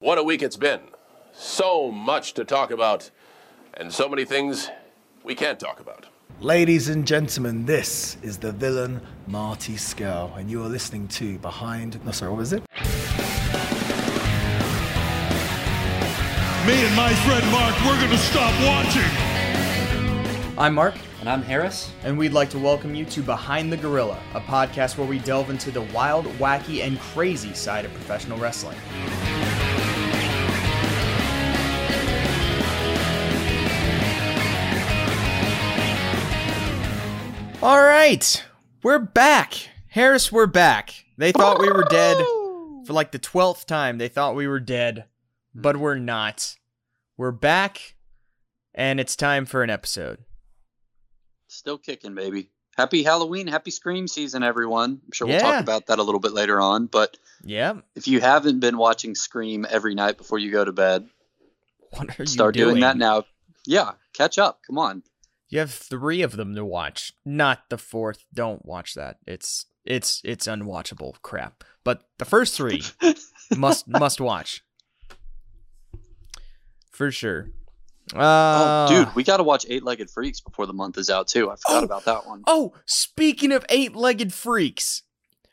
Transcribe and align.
What 0.00 0.16
a 0.18 0.22
week 0.22 0.42
it's 0.42 0.56
been. 0.56 0.80
So 1.32 1.90
much 1.90 2.32
to 2.34 2.44
talk 2.44 2.70
about, 2.70 3.10
and 3.74 3.92
so 3.92 4.08
many 4.08 4.24
things 4.24 4.70
we 5.24 5.34
can't 5.34 5.60
talk 5.60 5.78
about. 5.78 6.06
Ladies 6.40 6.88
and 6.88 7.06
gentlemen, 7.06 7.66
this 7.66 8.16
is 8.22 8.38
the 8.38 8.50
villain 8.52 9.00
Marty 9.26 9.74
Scurll, 9.74 10.34
and 10.38 10.50
you 10.50 10.62
are 10.64 10.68
listening 10.68 11.06
to 11.08 11.38
Behind. 11.40 12.02
No, 12.04 12.12
sorry, 12.12 12.30
what 12.30 12.38
was 12.38 12.52
it? 12.54 12.62
Me 16.66 16.76
and 16.86 16.96
my 16.96 17.12
friend 17.26 17.46
Mark, 17.52 17.74
we're 17.84 17.98
going 17.98 18.10
to 18.10 18.16
stop 18.18 18.54
watching. 18.66 19.02
I'm 20.58 20.74
Mark, 20.74 20.94
And 21.20 21.28
I'm 21.28 21.42
Harris. 21.42 21.90
and 22.04 22.16
we'd 22.18 22.32
like 22.32 22.48
to 22.50 22.58
welcome 22.58 22.94
you 22.94 23.04
to 23.06 23.22
Behind 23.22 23.70
the 23.72 23.76
Gorilla, 23.76 24.18
a 24.34 24.40
podcast 24.40 24.96
where 24.96 25.06
we 25.06 25.18
delve 25.18 25.50
into 25.50 25.70
the 25.70 25.82
wild, 25.82 26.24
wacky, 26.38 26.82
and 26.86 26.98
crazy 26.98 27.52
side 27.52 27.84
of 27.84 27.92
professional 27.92 28.38
wrestling. 28.38 28.78
All 37.62 37.82
right, 37.82 38.42
we're 38.82 38.98
back. 38.98 39.54
Harris, 39.88 40.32
we're 40.32 40.46
back. 40.46 41.04
They 41.18 41.30
thought 41.30 41.60
we 41.60 41.68
were 41.70 41.84
dead 41.90 42.16
for 42.86 42.94
like 42.94 43.12
the 43.12 43.18
12th 43.18 43.66
time. 43.66 43.98
They 43.98 44.08
thought 44.08 44.34
we 44.34 44.46
were 44.46 44.60
dead, 44.60 45.04
hmm. 45.54 45.60
but 45.60 45.76
we're 45.76 45.98
not. 45.98 46.56
We're 47.18 47.32
back, 47.32 47.96
and 48.74 48.98
it's 48.98 49.14
time 49.14 49.44
for 49.44 49.62
an 49.62 49.68
episode. 49.68 50.20
Still 51.48 51.76
kicking, 51.76 52.14
baby. 52.14 52.50
Happy 52.78 53.02
Halloween, 53.02 53.46
happy 53.46 53.70
Scream 53.70 54.08
season, 54.08 54.42
everyone. 54.42 55.02
I'm 55.04 55.12
sure 55.12 55.26
we'll 55.26 55.36
Yeah. 55.36 55.42
talk 55.42 55.60
about 55.60 55.86
that 55.88 55.98
a 55.98 56.02
little 56.02 56.20
bit 56.20 56.32
later 56.32 56.60
on. 56.62 56.86
But 56.86 57.18
Yeah. 57.44 57.74
if 57.94 58.08
you 58.08 58.22
haven't 58.22 58.60
been 58.60 58.78
watching 58.78 59.14
Scream 59.14 59.66
every 59.68 59.94
night 59.94 60.16
before 60.16 60.38
you 60.38 60.50
go 60.50 60.64
to 60.64 60.72
bed, 60.72 61.10
What 61.90 62.08
are 62.18 62.22
you 62.22 62.26
start 62.26 62.54
doing? 62.54 62.68
doing 62.70 62.80
that 62.80 62.96
now. 62.96 63.24
Yeah, 63.66 63.92
catch 64.14 64.38
up. 64.38 64.60
Come 64.66 64.78
on. 64.78 65.02
You 65.50 65.58
have 65.58 65.70
three 65.72 66.22
of 66.22 66.36
them 66.36 66.54
to 66.54 66.64
watch, 66.64 67.12
not 67.24 67.68
the 67.68 67.76
fourth. 67.78 68.24
Don't 68.32 68.64
watch 68.64 68.94
that. 68.94 69.18
It's 69.26 69.66
it's 69.84 70.22
it's 70.24 70.46
unwatchable 70.46 71.20
crap. 71.22 71.64
But 71.84 72.04
the 72.18 72.24
first 72.24 72.56
three 72.56 72.82
must 73.56 73.86
must 73.88 74.20
watch 74.20 74.62
for 76.92 77.10
sure. 77.10 77.50
Oh, 78.14 78.18
Uh, 78.20 78.88
dude, 78.88 79.14
we 79.14 79.22
got 79.22 79.36
to 79.36 79.42
watch 79.44 79.64
Eight 79.68 79.84
Legged 79.84 80.10
Freaks 80.10 80.40
before 80.40 80.66
the 80.66 80.72
month 80.72 80.98
is 80.98 81.10
out, 81.10 81.28
too. 81.28 81.50
I 81.50 81.54
forgot 81.56 81.82
Oh. 81.82 81.84
about 81.84 82.04
that 82.06 82.26
one. 82.26 82.42
Oh, 82.46 82.72
speaking 82.84 83.52
of 83.52 83.64
eight-legged 83.68 84.32
freaks, 84.32 85.02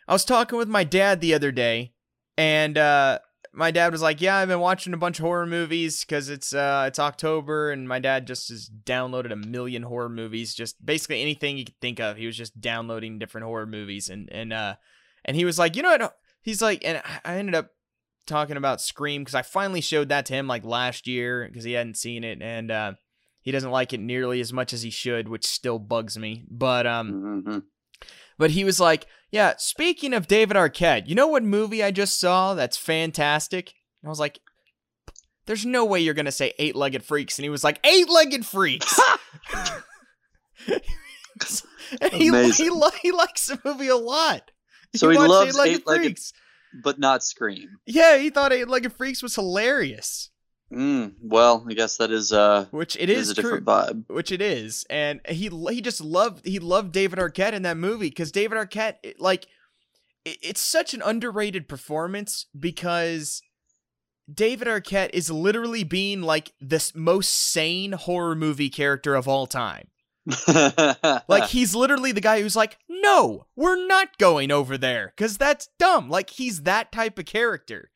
I 0.08 0.14
was 0.14 0.26
talking 0.26 0.58
with 0.58 0.68
my 0.68 0.84
dad 0.84 1.22
the 1.22 1.34
other 1.36 1.52
day, 1.52 1.94
and 2.36 2.76
uh, 2.78 3.20
my 3.58 3.72
dad 3.72 3.92
was 3.92 4.02
like, 4.02 4.22
"Yeah, 4.22 4.38
I've 4.38 4.48
been 4.48 4.60
watching 4.60 4.94
a 4.94 4.98
bunch 4.98 5.20
of 5.20 5.24
horror 5.26 5.48
movies 5.48 6.06
because 6.06 6.30
it's 6.30 6.54
uh, 6.54 6.86
it's 6.88 7.00
October, 7.00 7.72
and 7.72 7.88
my 7.88 8.00
dad 8.00 8.28
just 8.28 8.50
has 8.50 8.70
downloaded 8.70 9.32
a 9.32 9.36
million 9.36 9.84
horror 9.84 10.10
movies, 10.10 10.54
just 10.54 10.86
basically 10.86 11.22
anything 11.22 11.58
you 11.58 11.66
could 11.66 11.80
think 11.82 12.00
of. 12.00 12.18
He 12.18 12.28
was 12.28 12.38
just 12.38 12.62
downloading 12.62 13.18
different 13.18 13.46
horror 13.46 13.66
movies, 13.66 14.10
and 14.10 14.32
and 14.32 14.54
uh, 14.54 14.76
and 15.26 15.36
he 15.36 15.44
was 15.44 15.58
like, 15.58 15.76
you 15.76 15.82
know 15.82 15.90
what? 15.90 16.18
He's 16.42 16.62
like, 16.62 16.86
and 16.86 17.02
I 17.26 17.38
ended 17.38 17.56
up 17.56 17.72
talking 18.28 18.58
about 18.58 18.80
Scream 18.80 19.22
because 19.22 19.36
I 19.36 19.42
finally 19.42 19.82
showed 19.82 20.10
that 20.10 20.26
to 20.28 20.34
him 20.34 20.48
like 20.48 20.64
last 20.64 21.08
year 21.08 21.48
because 21.48 21.64
he 21.64 21.74
hadn't 21.74 21.98
seen 21.98 22.24
it, 22.24 22.42
and 22.42 22.70
uh, 22.70 22.92
he 23.42 23.52
doesn't 23.52 23.72
like 23.72 23.92
it 23.92 24.00
nearly 24.00 24.40
as 24.40 24.54
much 24.54 24.72
as 24.72 24.84
he 24.84 24.92
should, 24.92 25.28
which 25.28 25.48
still 25.48 25.80
bugs 25.80 26.18
me. 26.18 26.46
But 26.50 26.86
um, 26.86 27.44
Mhm. 27.44 27.64
But 28.38 28.52
he 28.52 28.64
was 28.64 28.80
like, 28.80 29.08
"Yeah, 29.32 29.54
speaking 29.58 30.14
of 30.14 30.28
David 30.28 30.58
Arquette, 30.58 31.08
you 31.08 31.16
know 31.16 31.28
what 31.28 31.44
movie 31.44 31.84
I 31.84 31.92
just 31.92 32.20
saw 32.20 32.54
that's 32.54 32.78
fantastic?" 32.78 33.74
And 34.02 34.08
I 34.08 34.10
was 34.10 34.20
like, 34.20 34.40
"There's 35.46 35.66
no 35.66 35.86
way 35.86 36.00
you're 36.00 36.14
gonna 36.14 36.32
say 36.32 36.54
Eight-Legged 36.60 37.04
Freaks." 37.04 37.38
And 37.38 37.44
he 37.44 37.50
was 37.50 37.64
like, 37.64 37.80
Eight-Legged 37.84 38.46
Freaks." 38.46 39.00
he, 42.12 42.32
he, 42.32 42.70
he 43.02 43.12
likes 43.12 43.48
the 43.48 43.60
movie 43.64 43.88
a 43.88 43.96
lot. 43.96 44.52
So 44.96 45.10
he 45.10 45.18
watched 45.18 45.30
loves 45.30 45.50
Eight-Legged 45.56 45.76
Eight-Legged- 45.82 46.04
Freaks. 46.04 46.34
But 46.84 47.00
not 47.00 47.24
Scream. 47.24 47.70
Yeah, 47.86 48.18
he 48.18 48.30
thought 48.30 48.54
Eight-Legged 48.54 48.94
Freaks 48.94 49.24
was 49.24 49.36
hilarious, 49.36 50.30
Mm, 50.72 51.14
well, 51.22 51.66
I 51.70 51.74
guess 51.74 51.96
that 51.98 52.12
is, 52.12 52.34
uh, 52.34 52.66
which 52.72 52.98
it 52.98 53.10
is 53.10 53.30
is 53.30 53.38
a 53.38 53.42
true. 53.42 53.60
different 53.62 53.66
vibe. 53.66 54.14
which 54.14 54.32
it 54.34 54.42
is 54.42 54.86
and 54.90 55.22
he 55.30 55.50
he 55.70 55.80
just 55.82 56.02
loved 56.02 56.46
he 56.46 56.60
loved 56.60 56.92
David 56.92 57.20
Arquette 57.20 57.54
in 57.54 57.62
that 57.62 57.78
movie 57.78 58.12
cuz 58.12 58.32
David 58.34 58.58
Arquette 58.58 58.96
it- 59.02 59.20
like 59.20 59.48
it, 60.26 60.38
it's 60.42 60.60
such 60.62 60.94
an 60.94 61.02
underrated 61.02 61.70
performance 61.70 62.48
because 62.60 63.42
David 64.32 64.68
Arquette 64.68 65.12
is 65.14 65.32
literally 65.32 65.86
being 65.86 66.22
like 66.22 66.52
the 66.60 66.92
most 66.94 67.30
sane 67.30 67.94
horror 67.94 68.36
movie 68.36 68.70
character 68.70 69.16
of 69.16 69.26
all 69.26 69.48
time. 69.48 69.88
Like 71.30 71.46
he's 71.50 71.74
literally 71.76 72.12
the 72.12 72.20
guy 72.20 72.42
who's 72.42 72.58
like, 72.58 72.78
"No, 72.90 73.46
we're 73.56 73.88
not 73.88 74.18
going 74.18 74.52
over 74.52 74.78
there 74.78 75.14
cuz 75.16 75.38
that's 75.38 75.70
dumb." 75.80 76.10
Like 76.10 76.32
he's 76.32 76.64
that 76.64 76.92
type 76.92 77.18
of 77.18 77.26
character. 77.26 77.90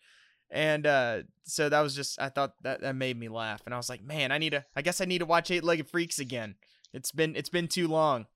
And 0.52 0.86
uh 0.86 1.22
so 1.44 1.70
that 1.70 1.82
was 1.82 1.96
just 1.96 2.22
I 2.22 2.30
thought 2.30 2.56
that 2.64 2.82
that 2.82 2.96
made 2.96 3.18
me 3.18 3.30
laugh 3.30 3.62
and 3.66 3.74
I 3.74 3.78
was 3.78 3.90
like, 3.90 4.04
"Man, 4.04 4.32
I 4.32 4.38
need 4.38 4.52
to 4.52 4.66
I 4.76 4.82
guess 4.82 5.02
I 5.02 5.06
need 5.06 5.20
to 5.20 5.26
watch 5.26 5.50
Eight-Legged 5.50 5.90
Freaks 5.90 6.20
again. 6.20 6.56
It's 6.94 7.12
been 7.12 7.36
it's 7.36 7.50
been 7.50 7.68
too 7.68 7.88
long." 7.88 8.28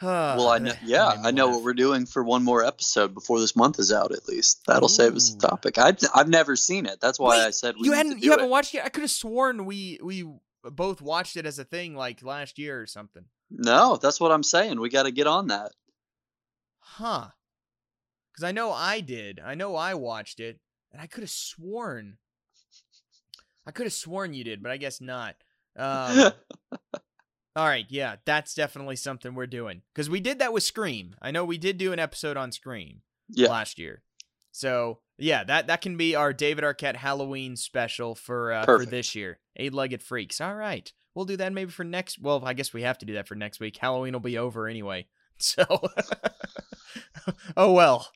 well, 0.02 0.48
I 0.48 0.58
know, 0.58 0.72
yeah, 0.82 1.12
I 1.22 1.30
know 1.30 1.48
what 1.48 1.62
we're 1.62 1.74
doing 1.74 2.06
for 2.06 2.24
one 2.24 2.42
more 2.42 2.64
episode 2.64 3.12
before 3.12 3.38
this 3.38 3.54
month 3.54 3.78
is 3.78 3.92
out. 3.92 4.12
At 4.12 4.26
least 4.26 4.64
that'll 4.66 4.88
save 4.88 5.14
us 5.14 5.30
Ooh. 5.30 5.36
a 5.36 5.40
topic. 5.40 5.76
I, 5.76 5.94
I've 6.14 6.28
never 6.28 6.56
seen 6.56 6.86
it. 6.86 7.00
That's 7.02 7.18
why 7.18 7.38
Wait, 7.38 7.46
I 7.46 7.50
said 7.50 7.74
we 7.78 7.88
you 7.88 7.92
hadn't 7.92 8.22
you 8.22 8.30
haven't 8.30 8.46
it. 8.46 8.50
watched 8.50 8.74
it. 8.74 8.82
I 8.82 8.88
could 8.88 9.02
have 9.02 9.10
sworn 9.10 9.66
we 9.66 9.98
we 10.02 10.26
both 10.64 11.02
watched 11.02 11.36
it 11.36 11.44
as 11.44 11.58
a 11.58 11.64
thing 11.64 11.94
like 11.94 12.22
last 12.22 12.58
year 12.58 12.80
or 12.80 12.86
something. 12.86 13.24
No, 13.50 13.96
that's 13.96 14.18
what 14.18 14.32
I'm 14.32 14.42
saying. 14.42 14.80
We 14.80 14.88
got 14.88 15.02
to 15.02 15.10
get 15.10 15.26
on 15.26 15.48
that. 15.48 15.72
Huh. 16.78 17.28
Cuz 18.40 18.44
I 18.44 18.52
know 18.52 18.72
I 18.72 19.00
did. 19.00 19.38
I 19.44 19.54
know 19.54 19.76
I 19.76 19.92
watched 19.92 20.40
it 20.40 20.60
and 20.92 21.02
I 21.02 21.06
could 21.06 21.22
have 21.22 21.30
sworn 21.30 22.16
I 23.66 23.70
could 23.70 23.84
have 23.84 23.92
sworn 23.92 24.32
you 24.32 24.44
did, 24.44 24.62
but 24.62 24.72
I 24.72 24.78
guess 24.78 25.00
not. 25.00 25.36
Um 25.76 26.32
All 27.56 27.66
right, 27.66 27.84
yeah, 27.90 28.16
that's 28.24 28.54
definitely 28.54 28.96
something 28.96 29.34
we're 29.34 29.46
doing 29.46 29.82
because 29.92 30.08
we 30.08 30.20
did 30.20 30.38
that 30.38 30.52
with 30.52 30.62
Scream. 30.62 31.16
I 31.20 31.30
know 31.30 31.44
we 31.44 31.58
did 31.58 31.76
do 31.76 31.92
an 31.92 31.98
episode 31.98 32.36
on 32.36 32.52
Scream 32.52 33.02
yeah, 33.28 33.48
last 33.48 33.78
year, 33.78 34.02
so 34.52 35.00
yeah, 35.18 35.44
that 35.44 35.66
that 35.66 35.82
can 35.82 35.96
be 35.96 36.14
our 36.14 36.32
David 36.32 36.64
Arquette 36.64 36.96
Halloween 36.96 37.56
special 37.56 38.14
for 38.14 38.52
uh, 38.52 38.64
for 38.64 38.86
this 38.86 39.16
year. 39.16 39.40
Eight-legged 39.56 40.00
freaks. 40.00 40.40
All 40.40 40.54
right, 40.54 40.90
we'll 41.14 41.24
do 41.24 41.36
that 41.36 41.52
maybe 41.52 41.72
for 41.72 41.82
next. 41.84 42.20
Well, 42.20 42.40
I 42.44 42.54
guess 42.54 42.72
we 42.72 42.82
have 42.82 42.98
to 42.98 43.06
do 43.06 43.14
that 43.14 43.26
for 43.26 43.34
next 43.34 43.58
week. 43.58 43.76
Halloween 43.76 44.12
will 44.12 44.20
be 44.20 44.38
over 44.38 44.68
anyway, 44.68 45.08
so 45.38 45.64
oh 47.56 47.72
well. 47.72 48.08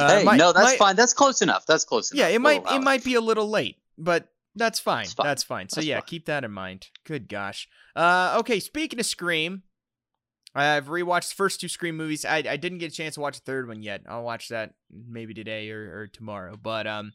Uh, 0.00 0.18
hey, 0.18 0.24
might- 0.24 0.36
no, 0.36 0.52
that's 0.52 0.64
might- 0.64 0.78
fine. 0.78 0.96
That's 0.96 1.12
close 1.12 1.42
enough. 1.42 1.66
That's 1.66 1.84
close 1.84 2.10
enough. 2.12 2.18
yeah, 2.20 2.28
it 2.34 2.40
might 2.40 2.62
it 2.70 2.82
might 2.82 3.04
be 3.04 3.14
a 3.14 3.20
little 3.20 3.48
late, 3.48 3.76
but 3.96 4.28
that's 4.54 4.80
fine. 4.80 5.06
Fine. 5.06 5.26
That's 5.26 5.42
fine. 5.42 5.68
So 5.68 5.76
That's 5.76 5.86
yeah, 5.86 5.96
fine. 6.00 6.06
keep 6.06 6.26
that 6.26 6.44
in 6.44 6.50
mind. 6.52 6.88
Good 7.04 7.28
gosh. 7.28 7.68
Uh, 7.94 8.36
okay. 8.40 8.58
Speaking 8.60 8.98
of 8.98 9.06
Scream, 9.06 9.62
I've 10.54 10.86
rewatched 10.86 11.28
the 11.30 11.34
first 11.36 11.60
two 11.60 11.68
Scream 11.68 11.96
movies. 11.96 12.24
I 12.24 12.38
I 12.38 12.56
didn't 12.56 12.78
get 12.78 12.92
a 12.92 12.94
chance 12.94 13.14
to 13.14 13.20
watch 13.20 13.36
the 13.38 13.44
third 13.44 13.68
one 13.68 13.82
yet. 13.82 14.02
I'll 14.08 14.24
watch 14.24 14.48
that 14.48 14.74
maybe 14.90 15.34
today 15.34 15.70
or, 15.70 16.00
or 16.00 16.06
tomorrow. 16.08 16.56
But 16.60 16.86
um, 16.86 17.12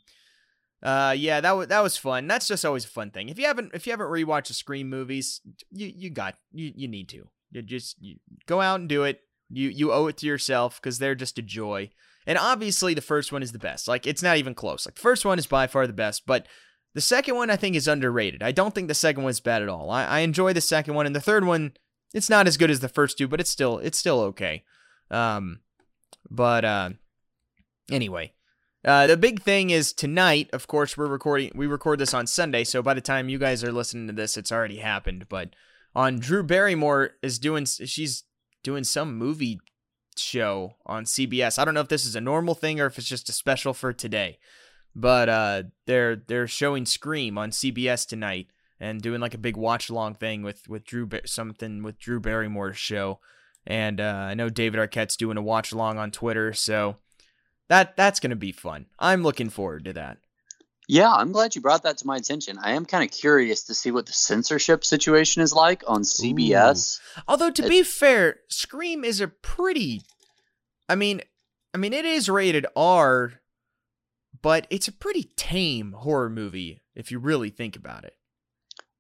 uh, 0.82 1.16
yeah, 1.18 1.42
that 1.42 1.52
was 1.52 1.68
that 1.68 1.82
was 1.82 1.98
fun. 1.98 2.28
That's 2.28 2.48
just 2.48 2.64
always 2.66 2.86
a 2.86 2.90
fun 2.90 3.12
thing. 3.12 3.30
If 3.30 3.40
you 3.40 3.46
haven't 3.46 3.72
if 3.74 3.86
you 3.88 3.92
haven't 3.92 4.08
rewatched 4.08 4.48
the 4.48 4.54
Scream 4.54 4.90
movies, 4.90 5.42
you 5.72 5.92
you 5.94 6.10
got 6.10 6.36
you 6.52 6.72
you 6.76 6.88
need 6.88 7.10
to. 7.10 7.28
You 7.52 7.62
just 7.62 8.02
you 8.02 8.18
go 8.46 8.62
out 8.62 8.80
and 8.80 8.88
do 8.88 9.04
it. 9.04 9.22
You 9.50 9.70
you 9.70 9.92
owe 9.92 10.08
it 10.08 10.18
to 10.18 10.26
yourself 10.28 10.80
because 10.82 11.00
they're 11.00 11.16
just 11.16 11.38
a 11.38 11.42
joy. 11.42 11.90
And 12.26 12.38
obviously, 12.38 12.94
the 12.94 13.02
first 13.02 13.32
one 13.32 13.44
is 13.44 13.52
the 13.52 13.60
best. 13.60 13.88
Like, 13.88 14.08
it's 14.08 14.24
not 14.24 14.38
even 14.38 14.56
close. 14.56 14.86
Like, 14.86 14.96
the 14.96 15.02
first 15.02 15.26
one 15.26 15.40
is 15.40 15.48
by 15.48 15.68
far 15.68 15.88
the 15.88 15.94
best, 15.94 16.26
but 16.26 16.48
the 16.94 17.02
second 17.02 17.36
one 17.36 17.50
I 17.50 17.56
think 17.56 17.76
is 17.76 17.88
underrated. 17.88 18.44
I 18.44 18.52
don't 18.52 18.74
think 18.74 18.88
the 18.88 18.94
second 18.94 19.24
one's 19.24 19.40
bad 19.40 19.62
at 19.62 19.70
all. 19.70 19.90
I, 19.90 20.06
I 20.06 20.20
enjoy 20.20 20.54
the 20.54 20.62
second 20.62 20.94
one, 20.94 21.06
and 21.06 21.16
the 21.16 21.22
third 21.22 21.44
one, 21.46 21.74
it's 22.14 22.30
not 22.30 22.48
as 22.48 22.58
good 22.58 22.70
as 22.70 22.82
the 22.82 22.90
first 22.90 23.18
two, 23.18 23.28
but 23.28 23.40
it's 23.40 23.50
still 23.50 23.80
it's 23.80 23.98
still 23.98 24.20
okay. 24.22 24.64
Um, 25.10 25.62
but 26.30 26.64
uh, 26.64 26.90
anyway, 27.92 28.34
uh, 28.86 29.08
the 29.08 29.18
big 29.18 29.42
thing 29.42 29.72
is 29.72 29.92
tonight. 29.92 30.50
Of 30.54 30.68
course, 30.68 30.96
we're 30.96 31.08
recording. 31.08 31.52
We 31.56 31.66
record 31.66 32.00
this 32.00 32.14
on 32.14 32.28
Sunday, 32.28 32.64
so 32.64 32.84
by 32.84 32.94
the 32.94 33.02
time 33.02 33.30
you 33.30 33.40
guys 33.40 33.64
are 33.64 33.72
listening 33.72 34.08
to 34.08 34.14
this, 34.14 34.38
it's 34.38 34.52
already 34.52 34.78
happened. 34.78 35.28
But 35.30 35.56
on 35.96 36.20
Drew 36.20 36.44
Barrymore 36.44 37.12
is 37.24 37.40
doing. 37.40 37.66
She's 37.66 38.24
doing 38.62 38.84
some 38.84 39.18
movie 39.18 39.60
show 40.20 40.76
on 40.86 41.06
CBS. 41.06 41.58
I 41.60 41.66
don't 41.66 41.74
know 41.74 41.82
if 41.82 41.88
this 41.88 42.06
is 42.06 42.16
a 42.16 42.22
normal 42.22 42.56
thing 42.56 42.80
or 42.80 42.86
if 42.86 42.98
it's 42.98 43.08
just 43.08 43.30
a 43.30 43.34
special 43.34 43.74
for 43.74 43.94
today. 43.94 44.38
But 44.96 45.30
uh 45.30 45.64
they're 45.86 46.16
they're 46.16 46.48
showing 46.48 46.86
Scream 46.86 47.38
on 47.38 47.52
CBS 47.52 48.08
tonight 48.08 48.48
and 48.80 49.02
doing 49.02 49.22
like 49.22 49.34
a 49.34 49.40
big 49.40 49.58
watch 49.58 49.90
along 49.90 50.16
thing 50.16 50.44
with 50.44 50.68
with 50.68 50.86
Drew 50.86 51.06
Bar- 51.06 51.22
something 51.26 51.84
with 51.84 51.98
Drew 51.98 52.20
Barrymore's 52.20 52.78
show. 52.78 53.20
And 53.66 54.02
uh, 54.02 54.28
I 54.30 54.34
know 54.34 54.50
David 54.50 54.80
Arquette's 54.80 55.16
doing 55.16 55.38
a 55.38 55.42
watch 55.42 55.72
along 55.72 55.98
on 55.98 56.12
Twitter, 56.12 56.52
so 56.54 56.98
That 57.70 57.96
that's 57.96 58.20
gonna 58.20 58.36
be 58.36 58.52
fun. 58.52 58.88
I'm 59.00 59.24
looking 59.24 59.50
forward 59.50 59.86
to 59.86 59.94
that. 59.94 60.18
Yeah, 60.88 61.12
I'm 61.12 61.32
glad 61.32 61.56
you 61.56 61.62
brought 61.62 61.84
that 61.84 61.98
to 62.00 62.08
my 62.08 62.18
attention. 62.18 62.58
I 62.62 62.72
am 62.74 62.86
kind 62.86 63.04
of 63.04 63.12
curious 63.16 63.64
to 63.66 63.74
see 63.74 63.92
what 63.92 64.06
the 64.06 64.12
censorship 64.14 64.84
situation 64.84 65.42
is 65.42 65.54
like 65.54 65.84
on 65.88 66.02
CBS. 66.04 67.00
Although 67.28 67.52
to 67.52 67.66
It- 67.66 67.70
be 67.70 67.84
fair, 67.84 68.42
Scream 68.50 69.04
is 69.04 69.22
a 69.22 69.28
pretty 69.28 70.02
I 70.90 70.96
mean 70.96 71.22
I 71.74 71.78
mean 71.78 71.94
it 71.94 72.06
is 72.06 72.30
rated 72.30 72.66
R, 72.76 73.34
but 74.42 74.68
it's 74.70 74.88
a 74.88 74.92
pretty 74.92 75.24
tame 75.38 75.94
horror 75.94 76.30
movie 76.30 76.82
if 76.96 77.12
you 77.12 77.20
really 77.20 77.50
think 77.50 77.76
about 77.76 78.04
it. 78.04 78.16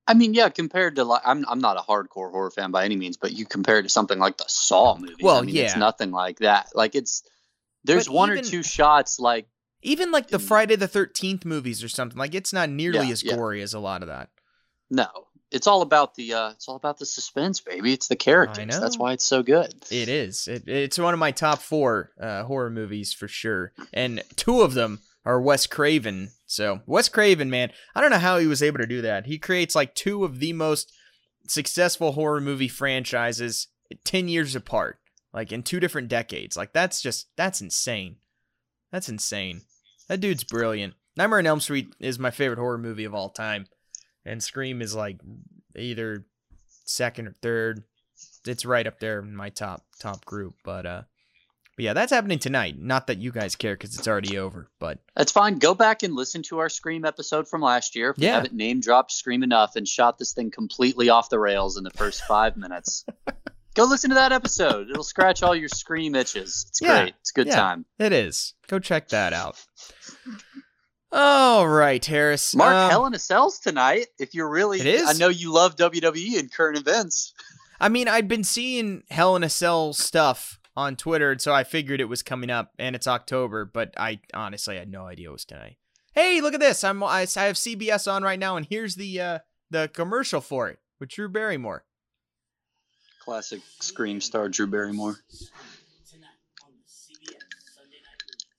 I 0.05 0.13
mean, 0.15 0.33
yeah, 0.33 0.49
compared 0.49 0.97
to 0.97 1.03
like, 1.05 1.21
I'm 1.25 1.45
I'm 1.47 1.59
not 1.59 1.77
a 1.77 1.81
hardcore 1.81 2.31
horror 2.31 2.51
fan 2.51 2.71
by 2.71 2.83
any 2.85 2.95
means, 2.97 3.15
but 3.17 3.31
you 3.33 3.45
compare 3.45 3.79
it 3.79 3.83
to 3.83 3.89
something 3.89 4.19
like 4.19 4.37
the 4.37 4.45
Saw 4.47 4.97
movie. 4.97 5.15
Well, 5.21 5.37
I 5.37 5.41
mean, 5.41 5.55
it's 5.57 5.75
nothing 5.77 6.11
like 6.11 6.39
that. 6.39 6.69
Like 6.75 6.95
it's 6.95 7.23
there's 7.83 8.07
But 8.07 8.13
one 8.13 8.29
or 8.29 8.41
two 8.41 8.63
shots 8.63 9.19
like 9.19 9.47
Even 9.83 10.11
like 10.11 10.29
the 10.29 10.37
Mm. 10.37 10.47
Friday 10.47 10.75
the 10.75 10.87
13th 10.87 11.45
movies 11.45 11.83
or 11.83 11.89
something, 11.89 12.17
like 12.17 12.33
it's 12.35 12.53
not 12.53 12.69
nearly 12.69 13.07
Yeah, 13.07 13.13
as 13.13 13.23
yeah. 13.23 13.35
gory 13.35 13.61
as 13.61 13.73
a 13.73 13.79
lot 13.79 14.01
of 14.01 14.07
that. 14.07 14.29
no, 14.89 15.07
it's 15.51 15.67
all 15.67 15.81
about 15.83 16.15
the 16.15 16.33
uh 16.33 16.49
it's 16.51 16.67
all 16.67 16.75
about 16.75 16.97
the 16.97 17.05
suspense, 17.05 17.59
baby. 17.59 17.93
It's 17.93 18.07
the 18.07 18.15
characters. 18.15 18.79
That's 18.79 18.97
why 18.97 19.13
it's 19.13 19.25
so 19.25 19.43
good. 19.43 19.73
It 19.91 20.09
is. 20.09 20.47
It, 20.47 20.67
it's 20.67 20.97
one 20.97 21.13
of 21.13 21.19
my 21.19 21.29
top 21.31 21.59
four 21.59 22.11
uh, 22.19 22.43
horror 22.43 22.69
movies 22.71 23.13
for 23.13 23.27
sure, 23.27 23.71
and 23.93 24.23
two 24.35 24.61
of 24.61 24.73
them 24.73 24.99
are 25.25 25.39
Wes 25.39 25.67
Craven. 25.67 26.31
So 26.47 26.81
Wes 26.87 27.07
Craven, 27.07 27.49
man, 27.51 27.71
I 27.95 28.01
don't 28.01 28.09
know 28.09 28.17
how 28.17 28.39
he 28.39 28.47
was 28.47 28.63
able 28.63 28.79
to 28.79 28.87
do 28.87 29.01
that. 29.03 29.25
He 29.27 29.37
creates 29.37 29.75
like 29.75 29.93
two 29.95 30.23
of 30.23 30.39
the 30.39 30.53
most 30.53 30.91
successful 31.47 32.13
horror 32.13 32.41
movie 32.41 32.67
franchises 32.67 33.67
ten 34.03 34.27
years 34.27 34.55
apart, 34.55 34.97
like 35.33 35.51
in 35.51 35.61
two 35.61 35.79
different 35.79 36.07
decades. 36.09 36.57
Like 36.57 36.73
that's 36.73 36.99
just 37.01 37.27
that's 37.35 37.61
insane. 37.61 38.15
That's 38.91 39.09
insane. 39.09 39.61
That 40.09 40.19
dude's 40.21 40.43
brilliant. 40.43 40.93
Nightmare 41.15 41.39
on 41.39 41.47
Elm 41.47 41.59
Street 41.59 41.93
is 41.99 42.19
my 42.19 42.31
favorite 42.31 42.59
horror 42.59 42.77
movie 42.77 43.05
of 43.05 43.13
all 43.13 43.29
time, 43.29 43.67
and 44.25 44.41
Scream 44.43 44.81
is 44.81 44.95
like 44.95 45.19
either 45.75 46.25
second 46.85 47.27
or 47.27 47.33
third 47.41 47.83
it's 48.45 48.65
right 48.65 48.85
up 48.85 48.99
there 48.99 49.19
in 49.19 49.35
my 49.35 49.49
top 49.49 49.83
top 49.99 50.25
group. 50.25 50.55
But 50.63 50.85
uh, 50.85 51.01
but 51.77 51.85
yeah, 51.85 51.93
that's 51.93 52.11
happening 52.11 52.39
tonight. 52.39 52.77
Not 52.79 53.07
that 53.07 53.17
you 53.19 53.31
guys 53.31 53.55
care 53.55 53.73
because 53.75 53.97
it's 53.97 54.07
already 54.07 54.37
over. 54.37 54.69
But 54.79 54.99
That's 55.15 55.31
fine. 55.31 55.59
Go 55.59 55.73
back 55.73 56.03
and 56.03 56.13
listen 56.13 56.43
to 56.43 56.59
our 56.59 56.69
Scream 56.69 57.05
episode 57.05 57.47
from 57.47 57.61
last 57.61 57.95
year. 57.95 58.09
If 58.11 58.17
we 58.17 58.25
Yeah. 58.25 58.35
haven't 58.35 58.53
name 58.53 58.79
dropped 58.81 59.11
Scream 59.11 59.43
enough 59.43 59.75
and 59.75 59.87
shot 59.87 60.17
this 60.17 60.33
thing 60.33 60.51
completely 60.51 61.09
off 61.09 61.29
the 61.29 61.39
rails 61.39 61.77
in 61.77 61.83
the 61.83 61.89
first 61.91 62.23
five 62.25 62.57
minutes. 62.57 63.05
Go 63.75 63.85
listen 63.85 64.09
to 64.11 64.15
that 64.15 64.31
episode. 64.31 64.89
It'll 64.89 65.03
scratch 65.03 65.41
all 65.43 65.55
your 65.55 65.69
Scream 65.69 66.15
itches. 66.15 66.65
It's 66.69 66.81
Yeah. 66.81 67.01
great. 67.03 67.15
It's 67.21 67.31
a 67.31 67.33
good 67.33 67.47
Yeah. 67.47 67.55
time. 67.55 67.85
it 67.99 68.13
is. 68.13 68.53
Go 68.67 68.79
check 68.79 69.09
that 69.09 69.33
out. 69.33 69.57
All 71.11 71.67
right, 71.67 72.03
Harris. 72.03 72.55
Mark 72.55 72.73
Um, 72.73 72.89
Hell 72.89 73.05
in 73.05 73.13
a 73.13 73.19
Cells 73.19 73.59
tonight. 73.59 74.07
If 74.17 74.33
you're 74.33 74.49
really, 74.49 74.79
It 74.79 74.87
is? 74.87 75.07
I 75.07 75.13
know 75.13 75.29
you 75.29 75.51
love 75.51 75.75
WWE 75.75 76.39
and 76.39 76.51
current 76.51 76.77
events. 76.77 77.33
I 77.79 77.89
mean, 77.89 78.07
I'd 78.07 78.27
been 78.27 78.43
seeing 78.43 79.03
Hell 79.09 79.35
in 79.35 79.43
a 79.43 79.49
Cell 79.49 79.93
stuff 79.93 80.59
on 80.75 80.95
Twitter, 80.95 81.31
and 81.31 81.41
so 81.41 81.53
I 81.53 81.63
figured 81.63 82.01
it 82.01 82.05
was 82.05 82.23
coming 82.23 82.49
up, 82.49 82.71
and 82.79 82.95
it's 82.95 83.05
October. 83.07 83.63
But 83.65 83.93
I 83.97 84.21
honestly 84.33 84.75
had 84.77 84.89
no 84.89 85.05
idea 85.05 85.29
it 85.29 85.33
was 85.33 85.45
tonight. 85.45 85.77
Hey, 86.13 86.41
look 86.41 86.53
at 86.55 86.59
this! 86.59 86.83
I'm 86.83 87.03
I, 87.03 87.27
I 87.35 87.43
have 87.43 87.57
CBS 87.57 88.11
on 88.11 88.23
right 88.23 88.39
now, 88.39 88.55
and 88.57 88.65
here's 88.65 88.95
the 88.95 89.19
uh, 89.21 89.39
the 89.69 89.89
commercial 89.93 90.41
for 90.41 90.67
it 90.69 90.79
with 90.99 91.09
Drew 91.09 91.29
Barrymore. 91.29 91.85
Classic 93.25 93.61
Scream 93.79 94.19
star 94.21 94.49
Drew 94.49 94.67
Barrymore. 94.67 95.15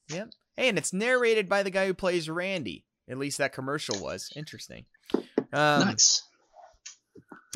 Yep. 0.08 0.30
Hey, 0.56 0.68
and 0.68 0.78
it's 0.78 0.92
narrated 0.92 1.48
by 1.48 1.62
the 1.62 1.70
guy 1.70 1.86
who 1.86 1.94
plays 1.94 2.28
Randy. 2.28 2.84
At 3.08 3.18
least 3.18 3.38
that 3.38 3.52
commercial 3.52 4.00
was 4.02 4.30
interesting. 4.36 4.84
Um, 5.52 5.80
nice. 5.80 6.22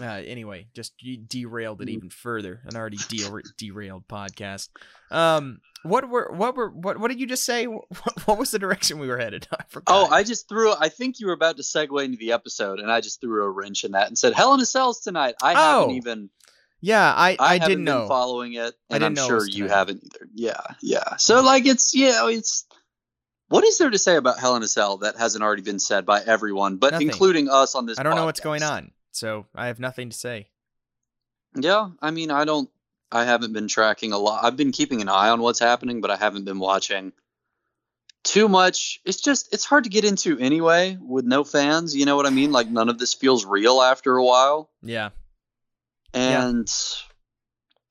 Uh, 0.01 0.05
anyway, 0.05 0.67
just 0.75 0.93
derailed 1.29 1.83
it 1.83 1.89
even 1.89 2.11
further. 2.11 2.61
An 2.67 2.77
already 2.77 2.99
de- 3.09 3.43
derailed 3.57 4.07
podcast. 4.09 4.69
Um, 5.11 5.61
what 5.83 6.09
were 6.09 6.31
what 6.33 6.57
were 6.57 6.71
what 6.71 6.99
what 6.99 7.09
did 7.09 7.19
you 7.21 7.27
just 7.27 7.45
say? 7.45 7.65
What, 7.67 8.27
what 8.27 8.39
was 8.39 8.51
the 8.51 8.59
direction 8.59 8.99
we 8.99 9.09
were 9.09 9.19
headed? 9.19 9.47
I 9.59 9.65
forgot. 9.69 9.93
Oh, 10.11 10.13
I 10.15 10.23
just 10.23 10.49
threw. 10.49 10.73
I 10.73 10.89
think 10.89 11.19
you 11.21 11.27
were 11.27 11.33
about 11.33 11.57
to 11.57 11.63
segue 11.63 12.05
into 12.05 12.17
the 12.19 12.33
episode, 12.33 12.79
and 12.79 12.91
I 12.93 13.01
just 13.01 13.21
threw 13.21 13.43
a 13.45 13.51
wrench 13.51 13.85
in 13.85 13.93
that 13.93 14.07
and 14.09 14.17
said 14.19 14.35
Hell 14.35 14.55
in 14.55 14.61
a 14.61 14.67
Cells 14.67 15.01
tonight. 15.01 15.35
I 15.43 15.55
Oh, 15.55 15.81
haven't 15.81 15.97
even. 15.97 16.31
Yeah, 16.81 17.13
I 17.13 17.37
I, 17.39 17.55
I, 17.55 17.59
didn't 17.59 17.69
been 17.77 17.85
know. 17.85 18.09
following 18.09 18.55
it, 18.55 18.61
I 18.61 18.65
and 18.65 18.75
didn't 18.91 19.05
I'm 19.05 19.15
know 19.15 19.27
sure 19.27 19.47
you 19.47 19.65
tonight. 19.65 19.71
haven't 19.77 20.05
either. 20.05 20.29
Yeah, 20.35 20.61
yeah. 20.83 21.17
So 21.17 21.43
like, 21.43 21.67
it's 21.67 21.95
you 21.95 22.11
know, 22.11 22.29
it's 22.29 22.67
what 23.49 23.65
is 23.65 23.79
there 23.79 23.91
to 23.91 23.99
say 23.99 24.17
about 24.17 24.39
Hell 24.39 24.57
in 24.57 24.63
a 24.63 24.69
Cell 24.69 24.99
that 24.99 25.17
hasn't 25.17 25.43
already 25.43 25.63
been 25.63 25.79
said 25.79 26.05
by 26.07 26.21
everyone, 26.23 26.77
but 26.77 26.93
Nothing. 26.93 27.09
including 27.09 27.49
us 27.49 27.75
on 27.75 27.87
this? 27.87 27.99
I 27.99 28.03
don't 28.03 28.15
know 28.15 28.27
what's 28.27 28.41
going 28.41 28.63
on, 28.63 28.93
so 29.13 29.47
I 29.55 29.69
have 29.69 29.81
nothing 29.81 30.11
to 30.11 30.17
say. 30.17 30.49
Yeah, 31.55 31.91
I 32.01 32.11
mean, 32.11 32.31
I 32.31 32.45
don't. 32.45 32.69
I 33.11 33.25
haven't 33.25 33.55
been 33.55 33.69
tracking 33.69 34.13
a 34.13 34.19
lot. 34.19 34.45
I've 34.45 34.57
been 34.57 34.71
keeping 34.71 35.01
an 35.01 35.09
eye 35.09 35.31
on 35.31 35.41
what's 35.41 35.59
happening, 35.59 36.03
but 36.03 36.11
I 36.11 36.17
haven't 36.17 36.45
been 36.45 36.59
watching 36.59 37.13
too 38.23 38.49
much. 38.49 39.01
It's 39.07 39.21
just 39.21 39.53
it's 39.55 39.65
hard 39.65 39.85
to 39.85 39.91
get 39.91 40.05
into 40.05 40.39
anyway 40.39 40.99
with 41.01 41.25
no 41.25 41.43
fans. 41.43 41.97
You 41.97 42.05
know 42.05 42.17
what 42.17 42.27
I 42.27 42.31
mean? 42.31 42.53
Like 42.53 42.69
none 42.69 42.91
of 42.91 42.99
this 42.99 43.15
feels 43.15 43.47
real 43.47 43.81
after 43.81 44.15
a 44.17 44.23
while. 44.25 44.69
Yeah, 44.83 45.09
Yeah. 46.15 46.47
And 46.49 46.73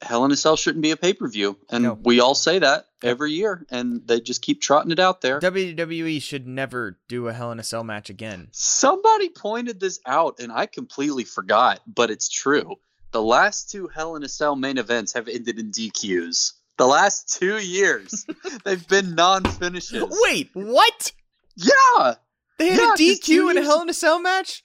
Hell 0.01 0.25
in 0.25 0.31
a 0.31 0.35
Cell 0.35 0.55
shouldn't 0.55 0.83
be 0.83 0.91
a 0.91 0.97
pay 0.97 1.13
per 1.13 1.27
view, 1.27 1.57
and 1.71 1.83
No. 1.83 1.93
we 2.03 2.19
all 2.19 2.35
say 2.35 2.59
that 2.59 2.85
every 3.03 3.31
year, 3.31 3.65
and 3.71 4.07
they 4.07 4.19
just 4.19 4.41
keep 4.43 4.61
trotting 4.61 4.91
it 4.91 4.99
out 4.99 5.21
there. 5.21 5.39
WWE 5.39 6.21
should 6.21 6.45
never 6.47 6.99
do 7.07 7.27
a 7.27 7.33
Hell 7.33 7.51
in 7.51 7.59
a 7.59 7.63
Cell 7.63 7.83
match 7.83 8.09
again. 8.11 8.49
Somebody 8.51 9.29
pointed 9.29 9.79
this 9.79 9.99
out, 10.05 10.39
and 10.39 10.51
I 10.51 10.67
completely 10.67 11.23
forgot, 11.23 11.81
but 11.87 12.11
it's 12.11 12.29
true. 12.29 12.75
The 13.11 13.21
last 13.23 13.71
two 13.71 13.87
Hell 13.87 14.15
in 14.15 14.23
a 14.23 14.29
Cell 14.29 14.55
main 14.55 14.77
events 14.77 15.13
have 15.13 15.27
ended 15.27 15.57
in 15.57 15.71
DQs. 15.71 16.53
The 16.77 16.85
last 16.85 17.35
two 17.39 17.57
years, 17.57 18.23
they've 18.65 18.87
been 18.87 19.15
non 19.15 19.43
finishes. 19.45 20.03
Wait, 20.23 20.51
what? 20.53 21.11
Yeah, 21.55 22.15
They 22.59 22.69
had 22.69 22.77
Yeah, 22.79 22.93
a 22.93 22.97
DQ 23.17 23.49
in 23.51 23.57
a 23.57 23.63
Hell 23.63 23.81
in 23.81 23.89
a 23.89 23.93
Cell 23.95 24.19
match? 24.19 24.63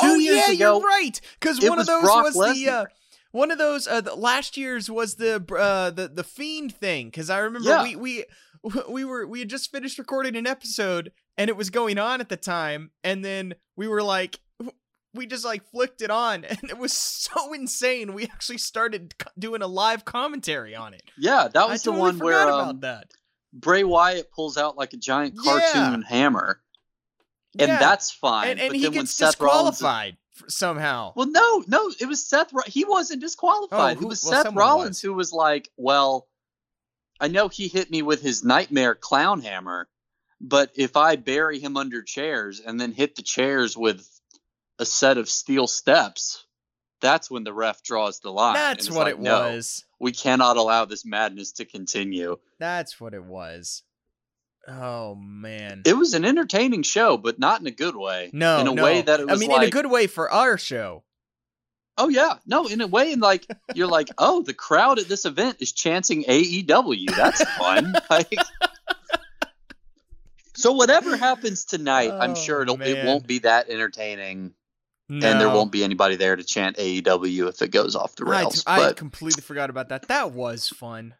oh 0.02 0.14
years 0.16 0.36
yeah, 0.48 0.54
ago, 0.54 0.78
you're 0.78 0.86
right. 0.88 1.20
Because 1.40 1.62
it 1.62 1.68
one 1.68 1.78
of 1.78 1.86
those 1.86 2.02
was 2.04 2.34
the 2.56 2.68
uh, 2.68 2.84
one 3.32 3.50
of 3.50 3.58
those 3.58 3.86
uh, 3.86 4.00
the, 4.00 4.14
last 4.14 4.56
year's 4.56 4.90
was 4.90 5.16
the 5.16 5.36
uh, 5.56 5.90
the 5.90 6.08
the 6.08 6.24
fiend 6.24 6.74
thing. 6.74 7.08
Because 7.08 7.30
I 7.30 7.38
remember 7.38 7.68
Yeah. 7.68 7.82
we 7.82 7.96
we 7.96 8.24
we 8.88 9.04
were 9.04 9.26
we 9.26 9.40
had 9.40 9.48
just 9.50 9.70
finished 9.70 9.98
recording 9.98 10.36
an 10.36 10.46
episode 10.46 11.12
and 11.36 11.50
it 11.50 11.56
was 11.56 11.70
going 11.70 11.98
on 11.98 12.20
at 12.20 12.28
the 12.28 12.36
time, 12.36 12.90
and 13.02 13.24
then 13.24 13.54
we 13.76 13.88
were 13.88 14.02
like. 14.02 14.38
We 15.16 15.26
just 15.26 15.44
like 15.44 15.62
flicked 15.70 16.02
it 16.02 16.10
on, 16.10 16.44
and 16.48 16.58
it 16.64 16.76
was 16.76 16.92
so 16.92 17.52
insane. 17.52 18.14
We 18.14 18.24
actually 18.24 18.58
started 18.58 19.14
doing 19.38 19.62
a 19.62 19.68
live 19.68 20.04
commentary 20.04 20.74
on 20.74 20.92
it. 20.92 21.02
yeah, 21.16 21.46
that 21.54 21.56
I 21.62 21.66
was 21.66 21.84
totally 21.84 21.98
the 21.98 22.18
one 22.18 22.18
where 22.18 22.50
um, 22.50 22.80
that. 22.80 23.12
Bray 23.52 23.84
Wyatt 23.84 24.32
pulls 24.32 24.56
out 24.56 24.76
like 24.76 24.92
a 24.92 24.96
giant 24.96 25.34
Yeah. 25.40 25.60
cartoon 25.72 26.02
hammer, 26.02 26.60
and 27.58 27.68
Yeah. 27.68 27.78
that's 27.78 28.10
fine. 28.10 28.48
and, 28.50 28.60
and 28.60 28.68
but 28.70 28.76
he 28.76 28.82
then 28.82 28.90
when 28.92 29.00
gets 29.02 29.12
Seth 29.12 29.40
Rollins, 29.40 29.76
disqualified 29.78 30.16
somehow. 30.48 31.12
well, 31.14 31.28
no, 31.30 31.64
no, 31.66 31.92
it 32.00 32.06
was 32.06 32.26
Seth. 32.26 32.50
He 32.66 32.84
wasn't 32.84 33.20
disqualified. 33.20 33.96
Oh, 33.96 34.00
who- 34.00 34.06
it 34.06 34.08
was 34.08 34.24
well, 34.24 34.42
Seth 34.44 34.54
Rollins 34.54 34.88
was. 34.90 35.00
who 35.00 35.12
was 35.14 35.32
like, 35.32 35.70
"Well, 35.76 36.26
I 37.20 37.28
know 37.28 37.48
he 37.48 37.68
hit 37.68 37.90
me 37.90 38.02
with 38.02 38.20
his 38.22 38.42
nightmare 38.44 38.94
clown 38.94 39.42
hammer, 39.42 39.88
but 40.40 40.72
if 40.74 40.96
I 40.96 41.16
bury 41.16 41.58
him 41.60 41.76
under 41.76 42.02
chairs 42.02 42.60
and 42.60 42.80
then 42.80 42.92
hit 42.92 43.14
the 43.16 43.22
chairs 43.22 43.76
with 43.76 44.08
a 44.78 44.84
set 44.84 45.16
of 45.18 45.28
steel 45.30 45.68
steps, 45.68 46.44
that's 47.00 47.30
when 47.30 47.44
the 47.44 47.52
ref 47.52 47.82
draws 47.84 48.18
the 48.20 48.32
line." 48.32 48.54
That's 48.54 48.90
what 48.90 49.04
like, 49.06 49.14
it 49.14 49.20
"No, 49.20 49.40
was. 49.54 49.84
We 50.00 50.10
cannot 50.12 50.56
allow 50.56 50.84
this 50.84 51.04
madness 51.04 51.52
to 51.52 51.64
continue. 51.64 52.38
That's 52.58 53.00
what 53.00 53.14
it 53.14 53.24
was. 53.24 53.82
Oh 54.66 55.14
man. 55.14 55.82
It 55.84 55.94
was 55.96 56.14
an 56.14 56.24
entertaining 56.24 56.82
show, 56.84 57.16
but 57.18 57.38
not 57.38 57.60
in 57.60 57.66
a 57.66 57.70
good 57.70 57.96
way. 57.96 58.30
no, 58.32 58.58
in 58.60 58.68
a 58.68 58.74
no. 58.74 58.82
way 58.82 59.02
that 59.02 59.20
it 59.20 59.26
was 59.26 59.38
I 59.38 59.40
mean, 59.40 59.50
like, 59.50 59.62
in 59.62 59.68
a 59.68 59.70
good 59.70 59.90
way 59.90 60.06
for 60.06 60.30
our 60.30 60.56
show. 60.56 61.02
oh 61.98 62.08
yeah, 62.08 62.34
no, 62.46 62.66
in 62.66 62.80
a 62.80 62.86
way, 62.86 63.12
and 63.12 63.20
like 63.22 63.46
you're 63.74 63.86
like, 63.88 64.08
oh, 64.18 64.42
the 64.42 64.54
crowd 64.54 64.98
at 64.98 65.06
this 65.06 65.24
event 65.26 65.58
is 65.60 65.72
chanting 65.72 66.24
AEW. 66.24 67.14
That's 67.14 67.44
fun. 67.56 67.92
like, 68.10 68.32
so 70.54 70.72
whatever 70.72 71.16
happens 71.16 71.64
tonight, 71.64 72.10
I'm 72.10 72.30
Oh, 72.32 72.34
sure 72.34 72.62
it'll 72.62 72.80
it 72.80 73.04
won't 73.04 73.26
be 73.26 73.40
that 73.40 73.68
entertaining, 73.68 74.54
No. 75.08 75.28
and 75.28 75.40
there 75.40 75.48
won't 75.50 75.72
be 75.72 75.82
anybody 75.84 76.16
there 76.16 76.36
to 76.36 76.44
chant 76.44 76.76
AEW 76.76 77.48
if 77.48 77.60
it 77.60 77.70
goes 77.70 77.96
off 77.96 78.14
the 78.16 78.24
I, 78.24 78.30
rails. 78.30 78.64
I 78.66 78.78
but 78.78 78.96
completely 78.96 79.42
forgot 79.42 79.68
about 79.68 79.88
that. 79.90 80.08
That 80.08 80.30
was 80.32 80.68
fun. 80.68 81.14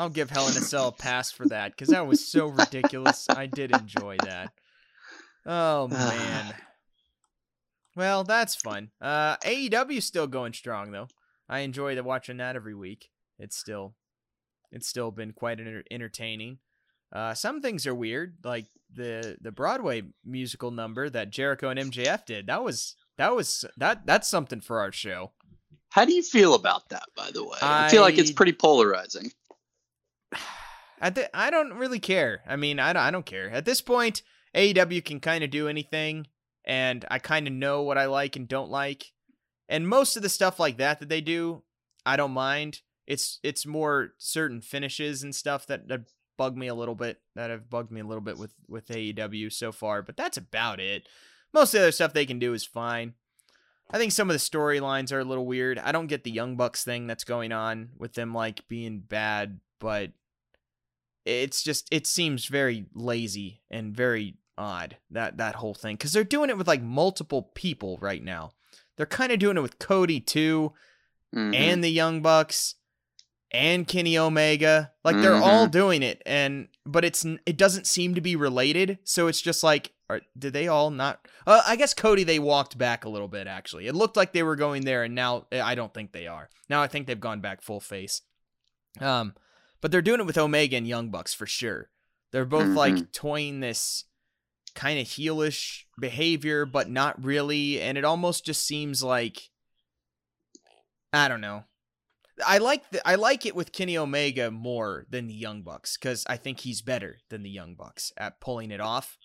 I'll 0.00 0.08
give 0.08 0.30
Hell 0.30 0.48
in 0.48 0.56
a 0.56 0.62
Cell 0.62 0.88
a 0.88 0.92
pass 0.92 1.30
for 1.30 1.46
that 1.48 1.72
because 1.72 1.88
that 1.88 2.06
was 2.06 2.26
so 2.26 2.46
ridiculous. 2.46 3.26
I 3.28 3.44
did 3.44 3.70
enjoy 3.70 4.16
that. 4.24 4.50
Oh 5.44 5.88
man. 5.92 6.54
Well, 7.94 8.24
that's 8.24 8.54
fun. 8.54 8.92
Uh, 8.98 9.36
AEW's 9.44 10.06
still 10.06 10.26
going 10.26 10.54
strong 10.54 10.90
though. 10.90 11.08
I 11.50 11.60
enjoy 11.60 11.96
the 11.96 12.02
watching 12.02 12.38
that 12.38 12.56
every 12.56 12.74
week. 12.74 13.10
It's 13.38 13.58
still, 13.58 13.94
it's 14.72 14.88
still 14.88 15.10
been 15.10 15.32
quite 15.32 15.60
enter- 15.60 15.84
entertaining. 15.90 16.60
Uh, 17.12 17.34
some 17.34 17.60
things 17.60 17.86
are 17.86 17.94
weird, 17.94 18.38
like 18.42 18.68
the 18.94 19.36
the 19.42 19.52
Broadway 19.52 20.04
musical 20.24 20.70
number 20.70 21.10
that 21.10 21.28
Jericho 21.28 21.68
and 21.68 21.78
MJF 21.78 22.24
did. 22.24 22.46
That 22.46 22.64
was 22.64 22.94
that 23.18 23.36
was 23.36 23.66
that 23.76 24.06
that's 24.06 24.28
something 24.28 24.62
for 24.62 24.80
our 24.80 24.92
show. 24.92 25.32
How 25.90 26.06
do 26.06 26.14
you 26.14 26.22
feel 26.22 26.54
about 26.54 26.88
that, 26.88 27.04
by 27.14 27.32
the 27.32 27.44
way? 27.44 27.58
I, 27.60 27.90
feel 27.90 28.00
like 28.00 28.16
it's 28.16 28.30
pretty 28.30 28.52
polarizing. 28.52 29.32
At 31.00 31.14
the, 31.14 31.34
I 31.34 31.50
don't 31.50 31.74
really 31.74 31.98
care. 31.98 32.42
I 32.46 32.56
mean, 32.56 32.78
I 32.78 32.92
don't, 32.92 33.02
I 33.02 33.10
don't 33.10 33.24
care. 33.24 33.50
At 33.50 33.64
this 33.64 33.80
point, 33.80 34.22
AEW 34.54 35.02
can 35.02 35.18
kind 35.18 35.42
of 35.42 35.50
do 35.50 35.66
anything, 35.66 36.26
and 36.64 37.06
I 37.10 37.18
kind 37.18 37.46
of 37.46 37.54
know 37.54 37.80
what 37.82 37.96
I 37.96 38.04
like 38.04 38.36
and 38.36 38.46
don't 38.46 38.70
like. 38.70 39.12
And 39.66 39.88
most 39.88 40.16
of 40.16 40.22
the 40.22 40.28
stuff 40.28 40.60
like 40.60 40.76
that 40.76 41.00
that 41.00 41.08
they 41.08 41.22
do, 41.22 41.62
I 42.04 42.16
don't 42.16 42.32
mind. 42.32 42.80
It's 43.06 43.38
it's 43.42 43.64
more 43.64 44.10
certain 44.18 44.60
finishes 44.60 45.22
and 45.22 45.34
stuff 45.34 45.66
that, 45.68 45.88
that 45.88 46.02
bug 46.36 46.56
me 46.56 46.66
a 46.66 46.74
little 46.74 46.94
bit. 46.94 47.20
That 47.34 47.50
have 47.50 47.70
bugged 47.70 47.90
me 47.90 48.00
a 48.00 48.06
little 48.06 48.20
bit 48.20 48.36
with 48.36 48.52
with 48.68 48.88
AEW 48.88 49.52
so 49.52 49.72
far. 49.72 50.02
But 50.02 50.16
that's 50.16 50.36
about 50.36 50.80
it. 50.80 51.08
Most 51.52 51.72
of 51.74 51.78
the 51.80 51.86
other 51.86 51.92
stuff 51.92 52.12
they 52.12 52.26
can 52.26 52.38
do 52.38 52.52
is 52.52 52.64
fine. 52.64 53.14
I 53.90 53.98
think 53.98 54.12
some 54.12 54.30
of 54.30 54.34
the 54.34 54.38
storylines 54.38 55.12
are 55.12 55.18
a 55.18 55.24
little 55.24 55.46
weird. 55.46 55.78
I 55.78 55.90
don't 55.90 56.06
get 56.06 56.22
the 56.22 56.30
Young 56.30 56.56
Bucks 56.56 56.84
thing 56.84 57.06
that's 57.06 57.24
going 57.24 57.50
on 57.50 57.90
with 57.98 58.12
them 58.14 58.32
like 58.32 58.68
being 58.68 59.00
bad, 59.00 59.58
but 59.80 60.12
it's 61.24 61.62
just 61.62 61.88
it 61.92 62.06
seems 62.06 62.46
very 62.46 62.86
lazy 62.94 63.60
and 63.70 63.94
very 63.96 64.36
odd 64.56 64.96
that 65.10 65.36
that 65.38 65.56
whole 65.56 65.74
thing 65.74 65.96
because 65.96 66.12
they're 66.12 66.24
doing 66.24 66.50
it 66.50 66.56
with 66.58 66.68
like 66.68 66.82
multiple 66.82 67.50
people 67.54 67.98
right 68.00 68.22
now. 68.22 68.52
They're 68.96 69.06
kind 69.06 69.32
of 69.32 69.38
doing 69.38 69.56
it 69.56 69.60
with 69.62 69.78
Cody 69.78 70.20
too, 70.20 70.72
Mhm. 71.34 71.54
and 71.54 71.84
the 71.84 71.90
Young 71.90 72.20
Bucks, 72.22 72.74
and 73.50 73.86
Kenny 73.88 74.18
Omega. 74.18 74.92
Like 75.04 75.16
they're 75.16 75.34
all 75.34 75.66
doing 75.66 76.02
it, 76.02 76.22
and 76.26 76.68
but 76.84 77.04
it's 77.04 77.24
it 77.46 77.56
doesn't 77.56 77.86
seem 77.86 78.14
to 78.14 78.20
be 78.20 78.36
related. 78.36 78.98
So 79.04 79.26
it's 79.28 79.40
just 79.40 79.62
like, 79.62 79.92
are, 80.08 80.20
did 80.38 80.52
they 80.52 80.68
all 80.68 80.90
not? 80.90 81.26
Uh, 81.46 81.62
I 81.66 81.76
guess 81.76 81.94
Cody 81.94 82.24
they 82.24 82.38
walked 82.38 82.76
back 82.78 83.04
a 83.04 83.08
little 83.08 83.28
bit. 83.28 83.46
Actually, 83.46 83.86
it 83.86 83.94
looked 83.94 84.16
like 84.16 84.32
they 84.32 84.42
were 84.42 84.56
going 84.56 84.84
there, 84.84 85.04
and 85.04 85.14
now 85.14 85.46
eh, 85.52 85.62
I 85.62 85.74
don't 85.74 85.94
think 85.94 86.12
they 86.12 86.26
are. 86.26 86.48
Now 86.68 86.82
I 86.82 86.86
think 86.88 87.06
they've 87.06 87.18
gone 87.20 87.40
back 87.40 87.62
full 87.62 87.80
face. 87.80 88.22
Um, 89.00 89.34
but 89.80 89.90
they're 89.90 90.02
doing 90.02 90.20
it 90.20 90.26
with 90.26 90.38
Omega 90.38 90.76
and 90.76 90.86
Young 90.86 91.10
Bucks 91.10 91.34
for 91.34 91.46
sure. 91.46 91.90
They're 92.32 92.44
both 92.44 92.68
like 92.68 92.94
mm-hmm. 92.94 93.10
toying 93.12 93.60
this 93.60 94.04
kind 94.74 95.00
of 95.00 95.06
heelish 95.06 95.84
behavior, 95.98 96.64
but 96.64 96.88
not 96.88 97.22
really, 97.22 97.80
and 97.80 97.98
it 97.98 98.04
almost 98.04 98.44
just 98.44 98.66
seems 98.66 99.02
like 99.02 99.50
I 101.12 101.28
don't 101.28 101.40
know. 101.40 101.64
I 102.46 102.58
like 102.58 102.88
the, 102.90 103.06
I 103.06 103.16
like 103.16 103.44
it 103.44 103.54
with 103.54 103.72
Kenny 103.72 103.98
Omega 103.98 104.50
more 104.50 105.06
than 105.10 105.26
the 105.26 105.34
Young 105.34 105.62
Bucks 105.62 105.96
because 105.96 106.24
I 106.28 106.36
think 106.36 106.60
he's 106.60 106.82
better 106.82 107.18
than 107.28 107.42
the 107.42 107.50
Young 107.50 107.74
Bucks 107.74 108.12
at 108.16 108.40
pulling 108.40 108.70
it 108.70 108.80
off. 108.80 109.18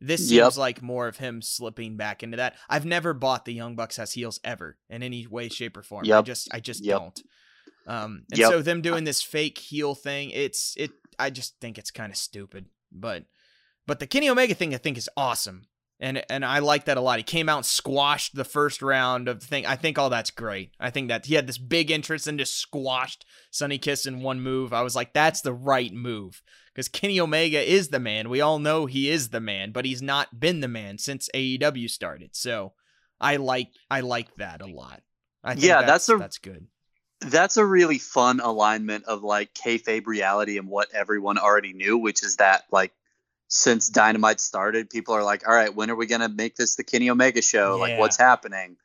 This 0.00 0.20
seems 0.28 0.32
Yep. 0.32 0.56
like 0.56 0.82
more 0.82 1.08
of 1.08 1.18
him 1.18 1.42
slipping 1.42 1.96
back 1.96 2.22
into 2.22 2.36
that. 2.38 2.56
I've 2.68 2.86
never 2.86 3.12
bought 3.12 3.44
the 3.44 3.52
Young 3.52 3.76
Bucks 3.76 3.98
as 3.98 4.12
heels 4.12 4.40
ever 4.44 4.78
in 4.88 5.02
any 5.02 5.26
way, 5.26 5.48
shape, 5.48 5.76
or 5.76 5.82
form. 5.82 6.04
I 6.10 6.22
just 6.22 6.48
I 6.54 6.60
just 6.60 6.84
Yep. 6.84 6.98
don't. 6.98 7.22
Um, 7.86 8.24
and 8.30 8.38
Yep. 8.38 8.50
so 8.50 8.62
them 8.62 8.82
doing 8.82 9.04
this 9.04 9.22
fake 9.22 9.58
heel 9.58 9.94
thing, 9.94 10.30
it's 10.30 10.74
it. 10.76 10.90
I 11.18 11.30
just 11.30 11.58
think 11.60 11.78
it's 11.78 11.90
kind 11.90 12.12
of 12.12 12.16
stupid. 12.18 12.66
But 12.92 13.24
but 13.86 13.98
the 14.00 14.06
Kenny 14.06 14.28
Omega 14.28 14.54
thing, 14.54 14.74
I 14.74 14.78
think, 14.78 14.96
is 14.98 15.08
awesome, 15.16 15.66
and 15.98 16.22
and 16.30 16.44
I 16.44 16.58
like 16.60 16.84
that 16.84 16.96
a 16.96 17.00
lot. 17.00 17.18
He 17.18 17.22
came 17.24 17.48
out 17.48 17.56
and 17.58 17.66
squashed 17.66 18.34
the 18.34 18.44
first 18.44 18.82
round 18.82 19.28
of 19.28 19.40
the 19.40 19.46
thing. 19.46 19.66
I 19.66 19.76
think 19.76 19.98
all 19.98 20.10
that's 20.10 20.30
great. 20.30 20.72
I 20.78 20.90
think 20.90 21.08
that 21.08 21.26
he 21.26 21.34
had 21.34 21.46
this 21.46 21.58
big 21.58 21.90
interest 21.90 22.26
and 22.26 22.38
just 22.38 22.56
squashed 22.58 23.24
Sonny 23.50 23.78
Kiss 23.78 24.06
in 24.06 24.20
one 24.22 24.40
move. 24.40 24.72
I 24.72 24.82
was 24.82 24.94
like, 24.94 25.12
that's 25.12 25.40
the 25.40 25.52
right 25.52 25.92
move 25.92 26.42
because 26.72 26.88
Kenny 26.88 27.18
Omega 27.18 27.60
is 27.60 27.88
the 27.88 27.98
man. 28.00 28.28
We 28.28 28.40
all 28.40 28.58
know 28.58 28.86
he 28.86 29.10
is 29.10 29.30
the 29.30 29.40
man, 29.40 29.72
but 29.72 29.84
he's 29.84 30.02
not 30.02 30.38
been 30.38 30.60
the 30.60 30.68
man 30.68 30.98
since 30.98 31.28
AEW 31.34 31.88
started. 31.90 32.36
So 32.36 32.74
I 33.20 33.36
like 33.36 33.68
I 33.90 34.00
like 34.00 34.34
that 34.36 34.62
a 34.62 34.66
lot. 34.66 35.02
I 35.42 35.54
think 35.54 35.66
Yeah, 35.66 35.80
that's 35.80 36.06
that's 36.06 36.08
a- 36.10 36.18
that's 36.18 36.38
good. 36.38 36.66
That's 37.20 37.56
a 37.56 37.64
really 37.64 37.98
fun 37.98 38.40
alignment 38.40 39.04
of 39.04 39.22
like 39.22 39.52
kayfabe 39.54 40.06
reality 40.06 40.58
and 40.58 40.68
what 40.68 40.88
everyone 40.94 41.38
already 41.38 41.72
knew, 41.72 41.98
which 41.98 42.22
is 42.24 42.36
that 42.36 42.64
like 42.70 42.92
since 43.48 43.88
Dynamite 43.88 44.40
started, 44.40 44.90
people 44.90 45.14
are 45.14 45.24
like, 45.24 45.46
"All 45.46 45.54
right, 45.54 45.74
when 45.74 45.90
are 45.90 45.96
we 45.96 46.06
gonna 46.06 46.28
make 46.28 46.56
this 46.56 46.76
the 46.76 46.84
Kenny 46.84 47.10
Omega 47.10 47.42
show? 47.42 47.76
Yeah. 47.76 47.80
Like, 47.82 47.98
what's 47.98 48.16
happening?" 48.16 48.76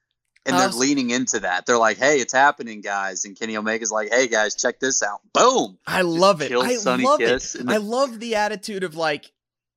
And 0.47 0.55
they're 0.57 0.65
Also- 0.65 0.79
leaning 0.79 1.09
into 1.11 1.39
that. 1.39 1.65
They're 1.65 1.77
like, 1.77 1.97
"Hey, 1.97 2.19
it's 2.19 2.33
happening, 2.33 2.81
guys!" 2.81 3.25
And 3.25 3.39
Kenny 3.39 3.55
Omega's 3.57 3.91
like, 3.91 4.09
"Hey, 4.11 4.27
guys, 4.27 4.53
check 4.55 4.79
this 4.79 5.01
out! 5.01 5.21
Boom!" 5.33 5.77
I 5.87 6.01
love 6.01 6.41
it. 6.41 6.51
I 6.51 6.75
Sonny 6.75 7.03
love 7.03 7.19
Kiss 7.19 7.55
it. 7.55 7.65
the- 7.65 7.71
I 7.73 7.77
love 7.77 8.19
the 8.19 8.35
attitude 8.35 8.83
of 8.83 8.95
like 8.95 9.31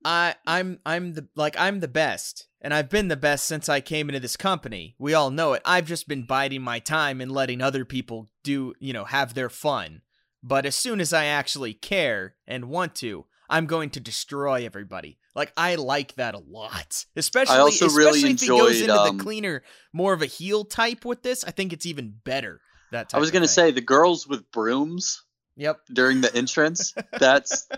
I 0.05 0.35
I'm 0.47 0.81
I'm 0.85 1.15
the 1.15 1.29
like 1.37 1.57
I'm 1.59 1.81
the 1.81 1.89
best 1.89 2.48
and 2.61 2.75
I've 2.75 2.89
been 2.91 3.09
the 3.09 3.17
best 3.17 3.45
since 3.45 3.69
I 3.69 3.81
came 3.81 4.09
into 4.09 4.21
this 4.21 4.37
company. 4.37 4.95
We 4.99 5.15
all 5.15 5.31
know 5.31 5.53
it. 5.53 5.63
I've 5.65 5.87
just 5.87 6.09
been 6.09 6.25
biding 6.25 6.63
my 6.63 6.79
time 6.79 7.21
and 7.21 7.31
letting 7.31 7.63
other 7.63 7.85
people 7.85 8.29
do, 8.43 8.75
you 8.79 8.93
know, 8.93 9.05
have 9.05 9.35
their 9.35 9.49
fun. 9.49 10.03
But 10.43 10.67
as 10.67 10.75
soon 10.77 11.01
as 11.01 11.13
I 11.13 11.27
actually 11.27 11.75
care 11.75 12.35
and 12.47 12.67
want 12.67 12.95
to, 12.97 13.27
I'm 13.51 13.67
going 13.67 13.91
to 13.91 14.01
destroy 14.01 14.65
everybody. 14.67 15.19
Like 15.35 15.53
I 15.57 15.77
like 15.77 16.15
that 16.17 16.35
a 16.35 16.39
lot. 16.39 17.05
Especially 17.17 17.57
I 17.57 17.61
also 17.61 17.89
really 17.89 18.19
especially 18.19 18.31
if 18.33 18.41
he 18.41 18.47
goes 18.49 18.81
enjoyed, 18.81 18.91
into 18.91 19.01
um, 19.01 19.17
the 19.17 19.23
cleaner, 19.25 19.63
more 19.93 20.13
of 20.13 20.23
a 20.23 20.27
heel 20.27 20.65
type 20.65 21.05
with 21.05 21.23
this. 21.23 21.45
I 21.45 21.51
think 21.51 21.73
it's 21.73 21.87
even 21.87 22.15
better. 22.25 22.61
That 22.93 23.09
type 23.09 23.19
I 23.19 23.21
was 23.21 23.31
gonna 23.31 23.47
thing. 23.47 23.67
say 23.67 23.71
the 23.71 23.81
girls 23.81 24.27
with 24.27 24.51
brooms 24.51 25.23
Yep. 25.57 25.81
during 25.93 26.21
the 26.21 26.35
entrance. 26.35 26.95
That's 27.19 27.69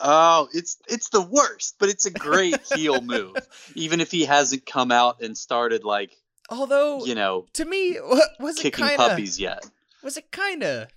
oh, 0.00 0.48
it's 0.52 0.78
it's 0.88 1.08
the 1.10 1.22
worst, 1.22 1.76
but 1.78 1.88
it's 1.88 2.06
a 2.06 2.10
great 2.10 2.60
heel 2.74 3.00
move. 3.00 3.36
Even 3.74 4.00
if 4.00 4.10
he 4.10 4.24
hasn't 4.24 4.66
come 4.66 4.92
out 4.92 5.22
and 5.22 5.36
started 5.36 5.84
like 5.84 6.16
Although 6.50 7.04
you 7.04 7.14
know 7.14 7.46
to 7.54 7.64
me 7.64 7.98
was 8.40 8.58
it 8.58 8.62
kicking 8.62 8.86
kind 8.86 9.00
of 9.00 9.08
puppies 9.10 9.38
yet. 9.38 9.64
was 10.02 10.16
it 10.16 10.30
kind 10.30 10.62
of 10.62 10.88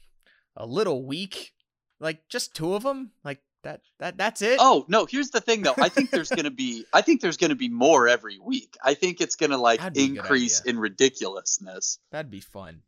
a 0.56 0.66
little 0.66 1.04
weak 1.06 1.54
like 2.00 2.28
just 2.30 2.56
two 2.56 2.74
of 2.74 2.84
them 2.84 3.12
like 3.24 3.40
that 3.64 3.82
that 4.00 4.18
that's 4.18 4.42
it 4.42 4.58
Oh 4.60 4.86
no! 4.88 5.06
Here's 5.06 5.30
the 5.30 5.42
thing, 5.42 5.62
though. 5.62 5.76
I 5.78 5.90
think 5.90 6.10
there's 6.10 6.30
gonna 6.30 6.50
be. 6.50 6.86
I 6.94 7.02
think 7.02 7.22
there's 7.22 7.38
gonna 7.38 7.56
be 7.56 7.70
more 7.70 8.08
every 8.08 8.40
week. 8.40 8.76
I 8.84 8.96
think 8.96 9.22
it's 9.22 9.36
gonna 9.36 9.58
like 9.58 9.80
That'd 9.80 9.94
be 9.94 10.04
a 10.04 10.08
good 10.08 10.18
increase 10.18 10.62
in 10.62 10.80
ridiculousness. 10.80 12.00
that'd 12.12 12.32
be 12.32 12.40
fun 12.40 12.82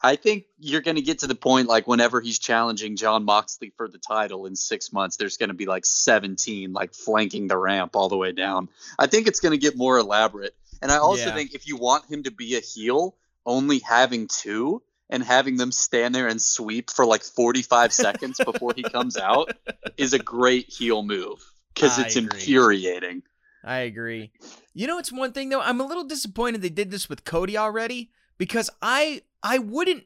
I 0.00 0.16
think 0.16 0.44
you're 0.58 0.80
gonna 0.80 1.00
get 1.00 1.20
to 1.20 1.26
the 1.26 1.34
point 1.34 1.68
like 1.68 1.86
whenever 1.88 2.20
he's 2.20 2.38
challenging 2.38 2.96
Jon 2.96 3.24
Moxley 3.24 3.72
for 3.76 3.88
the 3.88 3.98
title 3.98 4.46
in 4.46 4.54
six 4.54 4.92
months, 4.92 5.16
there's 5.16 5.36
gonna 5.36 5.54
be 5.54 5.66
like 5.66 5.84
17 5.84 6.72
like 6.72 6.94
flanking 6.94 7.48
the 7.48 7.56
ramp 7.56 7.96
all 7.96 8.08
the 8.08 8.16
way 8.16 8.32
down. 8.32 8.68
I 8.98 9.06
think 9.06 9.26
it's 9.26 9.40
gonna 9.40 9.56
get 9.56 9.76
more 9.76 9.98
elaborate. 9.98 10.54
And 10.80 10.92
I 10.92 10.98
also 10.98 11.30
Yeah. 11.30 11.34
think 11.34 11.54
if 11.54 11.66
you 11.66 11.76
want 11.76 12.06
him 12.06 12.22
to 12.24 12.30
be 12.30 12.56
a 12.56 12.60
heel, 12.60 13.16
only 13.44 13.80
having 13.80 14.28
two 14.28 14.82
and 15.10 15.22
having 15.22 15.56
them 15.56 15.72
stand 15.72 16.14
there 16.14 16.28
and 16.28 16.40
sweep 16.40 16.90
for 16.90 17.04
like 17.04 17.22
45 17.22 17.92
seconds 18.04 18.40
before 18.40 18.74
he 18.76 18.84
comes 18.84 19.16
out 19.16 19.48
is 19.96 20.12
a 20.12 20.18
great 20.18 20.68
heel 20.68 21.02
move 21.02 21.40
because 21.74 21.98
it's 21.98 22.14
agree. 22.14 22.38
infuriating. 22.38 23.22
i 23.64 23.78
agree 23.78 24.30
you 24.74 24.86
know 24.86 24.98
it's 24.98 25.10
one 25.10 25.32
thing 25.32 25.48
though 25.48 25.60
i'm 25.60 25.80
a 25.80 25.86
little 25.86 26.04
disappointed 26.04 26.60
they 26.62 26.68
did 26.68 26.90
this 26.90 27.08
with 27.08 27.24
cody 27.24 27.56
already 27.56 28.10
because 28.36 28.70
i 28.82 29.22
i 29.42 29.58
wouldn't 29.58 30.04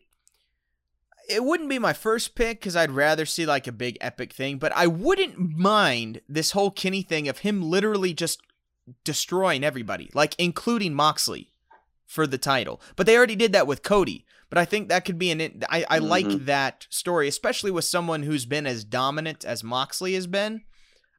it 1.29 1.45
wouldn't 1.45 1.69
be 1.71 1.79
my 1.79 1.93
first 1.93 2.35
pick 2.35 2.59
because 2.61 2.75
I'd 2.75 2.91
rather 2.91 3.25
see 3.25 3.47
like 3.47 3.69
a 3.69 3.73
big 3.73 3.97
epic 4.01 4.33
thing, 4.33 4.59
but 4.59 4.73
I 4.75 4.89
wouldn't 4.89 5.39
mind 5.39 6.21
this 6.29 6.51
whole 6.51 6.73
Kenny 6.73 7.03
thing 7.03 7.29
of 7.29 7.39
him 7.39 7.63
literally 7.63 8.13
just 8.13 8.41
destroying 9.05 9.63
everybody, 9.63 10.11
like 10.15 10.35
including 10.37 10.95
Moxley 10.95 11.53
for 12.07 12.27
the 12.27 12.39
title. 12.39 12.83
But 12.97 13.07
they 13.07 13.17
already 13.17 13.37
did 13.37 13.53
that 13.53 13.69
with 13.69 13.85
Cody. 13.85 14.27
But 14.51 14.59
I 14.59 14.65
think 14.65 14.89
that 14.89 15.05
could 15.05 15.17
be 15.19 15.31
an. 15.31 15.63
I, 15.71 15.87
I 15.89 15.99
like 15.99 16.27
Mhm. 16.27 16.45
that 16.47 16.89
story, 16.91 17.29
especially 17.29 17.71
with 17.71 17.85
someone 17.85 18.25
who's 18.25 18.45
been 18.45 18.67
as 18.67 18.85
dominant 18.85 19.45
as 19.45 19.63
Moxley 19.63 20.15
has 20.15 20.27
been. 20.27 20.63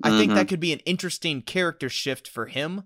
I 0.03 0.09
think 0.09 0.33
Mhm. 0.33 0.35
that 0.35 0.47
could 0.49 0.59
be 0.59 0.73
an 0.73 0.79
interesting 0.79 1.41
character 1.41 1.87
shift 1.89 2.27
for 2.27 2.47
him 2.47 2.83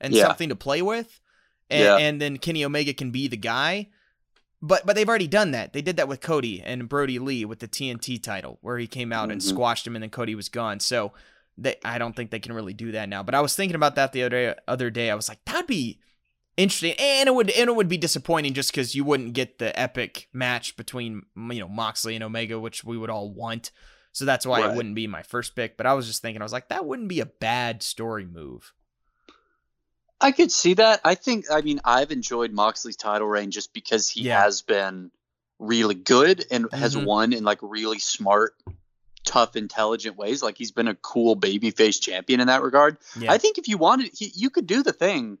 and 0.00 0.14
Yeah. 0.14 0.26
something 0.26 0.48
to 0.48 0.56
play 0.56 0.80
with. 0.80 1.20
And, 1.68 1.82
Yeah. 1.84 1.96
and 1.98 2.20
then 2.22 2.38
Kenny 2.38 2.64
Omega 2.64 2.94
can 2.94 3.10
be 3.10 3.28
the 3.28 3.36
guy. 3.36 3.90
But 4.66 4.86
but 4.86 4.96
they've 4.96 5.08
already 5.08 5.26
done 5.28 5.50
that. 5.50 5.72
They 5.74 5.82
did 5.82 5.96
that 5.96 6.08
with 6.08 6.20
Cody 6.22 6.62
and 6.62 6.88
Brodie 6.88 7.18
Lee 7.18 7.44
with 7.44 7.58
the 7.58 7.68
TNT 7.68 8.22
title, 8.22 8.58
where 8.62 8.78
he 8.78 8.86
came 8.86 9.12
out 9.12 9.30
and 9.30 9.40
Mhm. 9.40 9.44
squashed 9.44 9.86
him, 9.86 9.94
and 9.94 10.02
then 10.02 10.10
Cody 10.10 10.34
was 10.34 10.48
gone. 10.48 10.80
So 10.80 11.12
they, 11.58 11.76
I 11.84 11.98
don't 11.98 12.16
think 12.16 12.30
they 12.30 12.38
can 12.40 12.52
really 12.54 12.72
do 12.72 12.92
that 12.92 13.08
now. 13.08 13.22
But 13.22 13.34
I 13.34 13.40
was 13.40 13.54
thinking 13.54 13.74
about 13.76 13.94
that 13.96 14.12
the 14.12 14.22
other 14.22 14.30
day. 14.30 14.54
Other 14.66 14.90
day, 14.90 15.10
I 15.10 15.14
was 15.14 15.28
like, 15.28 15.44
that'd 15.44 15.66
be 15.66 15.98
interesting, 16.56 16.94
and 16.98 17.28
it 17.28 17.34
would 17.34 17.50
and 17.50 17.68
it 17.68 17.76
would 17.76 17.88
be 17.88 17.98
disappointing 17.98 18.54
just 18.54 18.70
because 18.70 18.94
you 18.94 19.04
wouldn't 19.04 19.34
get 19.34 19.58
the 19.58 19.78
epic 19.78 20.28
match 20.32 20.76
between 20.76 21.22
you 21.36 21.60
know 21.60 21.68
Moxley 21.68 22.14
and 22.14 22.24
Omega, 22.24 22.58
which 22.58 22.84
we 22.84 22.96
would 22.96 23.10
all 23.10 23.30
want. 23.32 23.70
So 24.12 24.24
that's 24.24 24.46
why 24.46 24.60
Right. 24.60 24.70
it 24.70 24.76
wouldn't 24.76 24.94
be 24.94 25.06
my 25.08 25.22
first 25.22 25.56
pick. 25.56 25.76
But 25.76 25.86
I 25.86 25.92
was 25.94 26.06
just 26.06 26.22
thinking, 26.22 26.40
I 26.40 26.44
was 26.44 26.52
like, 26.52 26.68
that 26.68 26.86
wouldn't 26.86 27.08
be 27.08 27.20
a 27.20 27.26
bad 27.26 27.82
story 27.82 28.24
move. 28.24 28.72
I 30.24 30.32
could 30.32 30.50
see 30.50 30.74
that. 30.74 31.00
I 31.04 31.14
think. 31.14 31.46
I 31.50 31.60
mean, 31.60 31.80
I've 31.84 32.10
enjoyed 32.10 32.52
Moxley's 32.52 32.96
title 32.96 33.26
reign 33.28 33.50
just 33.50 33.72
because 33.72 34.08
he 34.08 34.22
Yeah. 34.22 34.42
has 34.42 34.62
been 34.62 35.10
really 35.58 35.94
good 35.94 36.44
and 36.50 36.66
has 36.72 36.94
Mhm. 36.96 37.04
won 37.04 37.32
in 37.32 37.44
like 37.44 37.58
really 37.62 37.98
smart 37.98 38.54
tough, 39.24 39.56
intelligent 39.56 40.16
ways. 40.16 40.42
Like 40.42 40.58
he's 40.58 40.72
been 40.72 40.88
a 40.88 40.94
cool 40.94 41.36
babyface 41.36 42.00
champion 42.00 42.40
in 42.40 42.48
that 42.48 42.62
regard. 42.62 42.98
Yeah. 43.18 43.32
I 43.32 43.38
think 43.38 43.56
if 43.58 43.68
you 43.68 43.78
wanted, 43.78 44.10
he, 44.14 44.30
you 44.34 44.50
could 44.50 44.66
do 44.66 44.82
the 44.82 44.92
thing 44.92 45.38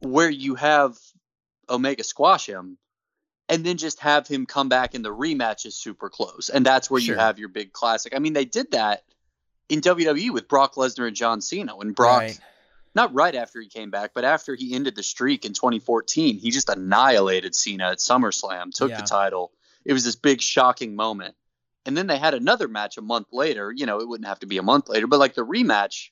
where 0.00 0.30
you 0.30 0.54
have 0.54 0.96
Omega 1.68 2.04
squash 2.04 2.46
him, 2.46 2.78
and 3.48 3.64
then 3.64 3.76
just 3.76 3.98
have 4.00 4.26
him 4.28 4.46
come 4.46 4.68
back 4.68 4.94
in 4.94 5.02
the 5.02 5.14
rematch 5.14 5.66
is 5.66 5.74
super 5.76 6.08
close, 6.08 6.48
and 6.48 6.64
that's 6.64 6.90
where 6.90 7.00
Sure. 7.00 7.14
you 7.14 7.20
have 7.20 7.38
your 7.38 7.48
big 7.48 7.72
classic. 7.72 8.14
I 8.14 8.18
mean, 8.18 8.32
they 8.32 8.44
did 8.44 8.70
that 8.72 9.02
in 9.68 9.80
WWE 9.80 10.30
with 10.30 10.48
Brock 10.48 10.74
Lesnar 10.76 11.06
and 11.08 11.16
John 11.16 11.40
Cena 11.40 11.76
when 11.76 11.92
Brock 11.92 12.20
Right. 12.20 12.40
Not 12.94 13.14
right 13.14 13.34
after 13.34 13.60
he 13.60 13.68
came 13.68 13.90
back, 13.90 14.12
but 14.14 14.24
after 14.24 14.54
he 14.54 14.74
ended 14.74 14.96
the 14.96 15.02
streak 15.02 15.44
in 15.44 15.52
2014, 15.52 16.38
he 16.38 16.50
just 16.50 16.68
annihilated 16.68 17.54
Cena 17.54 17.90
at 17.90 17.98
SummerSlam, 17.98 18.72
took 18.72 18.90
Yeah. 18.90 18.96
the 18.96 19.02
title. 19.06 19.52
It 19.84 19.92
was 19.92 20.04
this 20.04 20.16
big 20.16 20.40
shocking 20.40 20.96
moment. 20.96 21.34
And 21.86 21.96
then 21.96 22.06
they 22.06 22.18
had 22.18 22.34
another 22.34 22.68
match 22.68 22.98
a 22.98 23.02
month 23.02 23.28
later. 23.32 23.72
You 23.72 23.86
know, 23.86 24.00
it 24.00 24.08
wouldn't 24.08 24.28
have 24.28 24.40
to 24.40 24.46
be 24.46 24.58
a 24.58 24.62
month 24.62 24.88
later, 24.88 25.06
but 25.06 25.18
like 25.18 25.34
the 25.34 25.46
rematch 25.46 26.10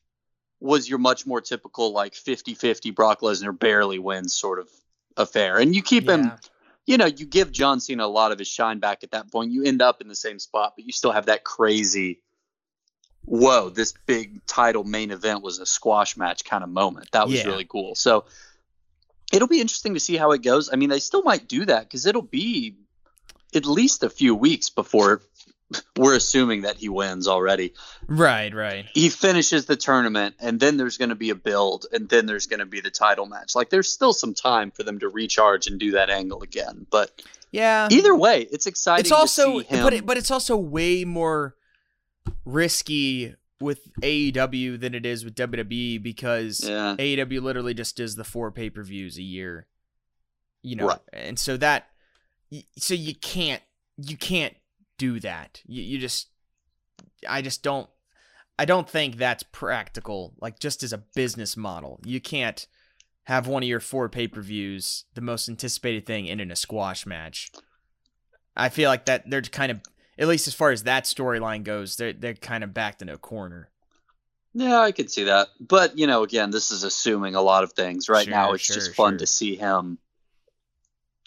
was 0.60 0.88
your 0.88 0.98
much 0.98 1.26
more 1.26 1.40
typical 1.40 1.92
like 1.92 2.14
50-50 2.14 2.94
Brock 2.94 3.20
Lesnar 3.20 3.56
barely 3.56 3.98
wins 3.98 4.34
sort 4.34 4.58
of 4.58 4.68
affair. 5.16 5.58
And 5.58 5.74
you 5.74 5.82
keep 5.82 6.08
him, 6.08 6.32
you 6.86 6.96
know, 6.96 7.06
you 7.06 7.26
give 7.26 7.52
John 7.52 7.80
Cena 7.80 8.06
a 8.06 8.08
lot 8.08 8.32
of 8.32 8.38
his 8.38 8.48
shine 8.48 8.78
back 8.78 9.04
at 9.04 9.10
that 9.10 9.30
point. 9.30 9.52
You 9.52 9.64
end 9.64 9.82
up 9.82 10.00
in 10.00 10.08
the 10.08 10.14
same 10.14 10.38
spot, 10.38 10.72
but 10.76 10.84
you 10.86 10.92
still 10.92 11.12
have 11.12 11.26
that 11.26 11.44
crazy 11.44 12.22
whoa, 13.28 13.68
this 13.70 13.92
big 14.06 14.44
title 14.46 14.84
main 14.84 15.10
event 15.10 15.42
was 15.42 15.58
a 15.58 15.66
squash 15.66 16.16
match 16.16 16.44
kind 16.44 16.62
of 16.64 16.70
moment. 16.70 17.10
That 17.12 17.28
was 17.28 17.38
Yeah. 17.38 17.46
really 17.48 17.64
cool. 17.66 17.94
So 17.94 18.24
it'll 19.32 19.48
be 19.48 19.60
interesting 19.60 19.94
to 19.94 20.00
see 20.00 20.16
how 20.16 20.32
it 20.32 20.42
goes. 20.42 20.70
I 20.72 20.76
mean, 20.76 20.88
they 20.88 21.00
still 21.00 21.22
might 21.22 21.48
do 21.48 21.66
that 21.66 21.80
because 21.84 22.06
it'll 22.06 22.22
be 22.22 22.76
at 23.54 23.66
least 23.66 24.02
a 24.02 24.10
few 24.10 24.34
weeks 24.34 24.70
before 24.70 25.22
we're 25.96 26.16
assuming 26.16 26.62
that 26.62 26.76
he 26.76 26.88
wins 26.88 27.28
already. 27.28 27.74
Right, 28.06 28.54
right. 28.54 28.86
He 28.94 29.10
finishes 29.10 29.66
the 29.66 29.76
tournament, 29.76 30.34
and 30.40 30.58
then 30.58 30.78
there's 30.78 30.96
going 30.96 31.10
to 31.10 31.14
be 31.14 31.28
a 31.28 31.34
build, 31.34 31.84
and 31.92 32.08
then 32.08 32.24
there's 32.24 32.46
going 32.46 32.60
to 32.60 32.66
be 32.66 32.80
the 32.80 32.90
title 32.90 33.26
match. 33.26 33.54
Like, 33.54 33.68
there's 33.68 33.90
still 33.92 34.14
some 34.14 34.32
time 34.32 34.70
for 34.70 34.82
them 34.82 34.98
to 35.00 35.08
recharge 35.08 35.66
and 35.66 35.78
do 35.78 35.90
that 35.92 36.08
angle 36.08 36.42
again. 36.42 36.86
But 36.90 37.10
Yeah. 37.50 37.88
either 37.90 38.14
way, 38.16 38.42
it's 38.50 38.66
exciting. 38.66 39.00
it's 39.04 39.12
also 39.12 39.58
to 39.58 39.64
see 39.66 39.74
him. 39.76 39.82
but 39.84 39.92
it, 39.92 40.06
but 40.06 40.16
it's 40.16 40.30
also 40.30 40.56
way 40.56 41.04
more 41.04 41.54
risky 42.44 43.34
with 43.60 43.80
AEW 44.02 44.78
than 44.80 44.94
it 44.94 45.04
is 45.04 45.24
with 45.24 45.34
WWE 45.34 46.02
because 46.02 46.60
yeah, 46.68 46.94
AEW 46.98 47.42
literally 47.42 47.74
just 47.74 47.96
does 47.96 48.14
the 48.16 48.24
four 48.24 48.50
pay 48.52 48.70
per 48.70 48.82
views 48.82 49.18
a 49.18 49.22
year, 49.22 49.66
you 50.62 50.76
know, 50.76 50.86
Right. 50.88 51.00
and 51.12 51.38
so 51.38 51.56
that, 51.56 51.88
so 52.76 52.94
you 52.94 53.14
can't, 53.14 53.62
you 53.96 54.16
can't 54.16 54.54
do 54.96 55.18
that. 55.20 55.60
You, 55.66 55.82
you 55.82 55.98
just, 55.98 56.28
I 57.28 57.42
just 57.42 57.62
don't, 57.62 57.88
I 58.60 58.64
don't 58.64 58.88
think 58.88 59.16
that's 59.16 59.42
practical. 59.42 60.34
Like 60.40 60.58
just 60.60 60.82
as 60.82 60.92
a 60.92 60.98
business 61.14 61.56
model, 61.56 62.00
you 62.04 62.20
can't 62.20 62.66
have 63.24 63.46
one 63.46 63.62
of 63.62 63.68
your 63.68 63.80
four 63.80 64.08
pay 64.08 64.28
per 64.28 64.40
views, 64.40 65.04
the 65.14 65.20
most 65.20 65.48
anticipated 65.48 66.06
thing, 66.06 66.28
end 66.28 66.40
in 66.40 66.50
a 66.52 66.56
squash 66.56 67.06
match. 67.06 67.50
I 68.56 68.68
feel 68.68 68.88
like 68.88 69.04
that 69.06 69.28
they're 69.28 69.42
kind 69.42 69.70
of, 69.72 69.80
at 70.18 70.28
least 70.28 70.48
as 70.48 70.54
far 70.54 70.70
as 70.70 70.82
that 70.84 71.04
storyline 71.04 71.62
goes, 71.64 71.96
they're 71.96 72.12
they're 72.12 72.34
kind 72.34 72.64
of 72.64 72.74
backed 72.74 73.00
into 73.02 73.14
a 73.14 73.18
corner. 73.18 73.70
Yeah, 74.54 74.80
I 74.80 74.92
could 74.92 75.10
see 75.10 75.24
that. 75.24 75.48
But, 75.60 75.96
you 75.98 76.06
know, 76.06 76.22
again, 76.24 76.50
this 76.50 76.70
is 76.70 76.82
assuming 76.82 77.34
a 77.34 77.42
lot 77.42 77.62
of 77.64 77.74
things. 77.74 78.08
Right 78.08 78.26
now, 78.28 78.46
Sure, 78.46 78.54
it's 78.56 78.66
just 78.74 78.94
fun 78.94 79.12
sure. 79.12 79.18
to 79.18 79.26
see 79.26 79.54
him 79.56 79.98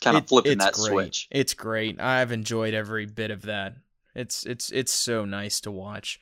kind 0.02 0.18
of 0.18 0.24
It- 0.24 0.30
flipping 0.30 0.58
that 0.58 0.74
great. 0.74 0.92
switch. 0.92 1.28
It's 1.32 1.54
great. 1.54 2.00
I've 2.00 2.32
enjoyed 2.32 2.74
every 2.74 3.06
bit 3.06 3.32
of 3.32 3.44
that. 3.44 3.76
It's 4.16 4.46
it's 4.46 4.72
it's 4.72 4.92
so 4.92 5.24
nice 5.24 5.62
to 5.62 5.72
watch. 5.72 6.20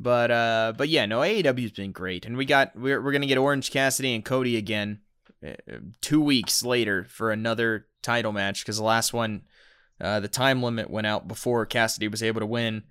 But 0.00 0.30
uh 0.32 0.72
but 0.76 0.88
yeah, 0.88 1.06
no 1.06 1.20
AEW's 1.20 1.70
been 1.72 1.92
great. 1.92 2.24
And 2.26 2.36
we 2.36 2.44
got 2.44 2.74
we're 2.74 3.00
we're 3.00 3.12
going 3.12 3.22
to 3.22 3.28
get 3.28 3.38
Orange 3.38 3.70
Cassidy 3.70 4.14
and 4.14 4.24
Cody 4.24 4.56
again 4.56 5.00
uh, 5.46 5.52
2 6.00 6.20
weeks 6.20 6.64
later 6.64 7.04
for 7.04 7.30
another 7.30 7.86
title 8.02 8.32
match 8.32 8.64
cuz 8.66 8.78
the 8.78 8.82
last 8.82 9.12
one 9.12 9.42
uh 10.02 10.20
the 10.20 10.28
time 10.28 10.62
limit 10.62 10.90
went 10.90 11.06
out 11.06 11.26
before 11.28 11.64
Cassidy 11.64 12.08
was 12.08 12.22
able 12.22 12.40
to 12.40 12.46
win. 12.46 12.82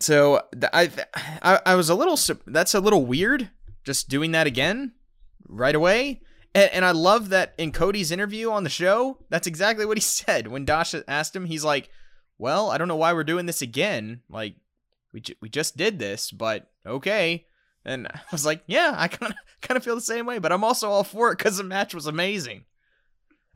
So 0.00 0.42
I 0.72 0.90
I, 1.42 1.60
I 1.66 1.74
was 1.74 1.88
a 1.90 1.94
little 1.94 2.18
that's 2.46 2.74
a 2.74 2.80
little 2.80 3.04
weird 3.04 3.50
just 3.84 4.08
doing 4.08 4.32
that 4.32 4.46
again 4.46 4.92
right 5.48 5.74
away. 5.74 6.20
And, 6.54 6.70
and 6.72 6.84
I 6.84 6.92
love 6.92 7.30
that 7.30 7.54
in 7.58 7.72
Cody's 7.72 8.10
interview 8.12 8.50
on 8.50 8.64
the 8.64 8.70
show, 8.70 9.18
that's 9.28 9.46
exactly 9.46 9.84
what 9.86 9.96
he 9.96 10.00
said. 10.02 10.46
When 10.48 10.64
Dasha 10.64 11.04
asked 11.08 11.34
him, 11.36 11.44
he's 11.46 11.64
like, 11.64 11.90
"Well, 12.38 12.70
I 12.70 12.78
don't 12.78 12.88
know 12.88 12.96
why 12.96 13.12
we're 13.12 13.24
doing 13.24 13.46
this 13.46 13.60
again. 13.62 14.22
Like, 14.30 14.54
we 15.12 15.22
we 15.40 15.48
just 15.48 15.76
did 15.76 15.98
this, 15.98 16.30
but 16.30 16.70
okay." 16.86 17.46
And 17.84 18.06
I 18.12 18.20
was 18.32 18.46
like, 18.46 18.62
"Yeah, 18.66 18.94
I 18.96 19.08
kind 19.08 19.32
of 19.32 19.38
kind 19.60 19.76
of 19.76 19.84
feel 19.84 19.94
the 19.96 20.00
same 20.00 20.26
way, 20.26 20.38
but 20.38 20.52
I'm 20.52 20.64
also 20.64 20.88
all 20.90 21.04
for 21.04 21.30
it 21.32 21.38
because 21.38 21.56
the 21.56 21.64
match 21.64 21.92
was 21.94 22.06
amazing." 22.06 22.64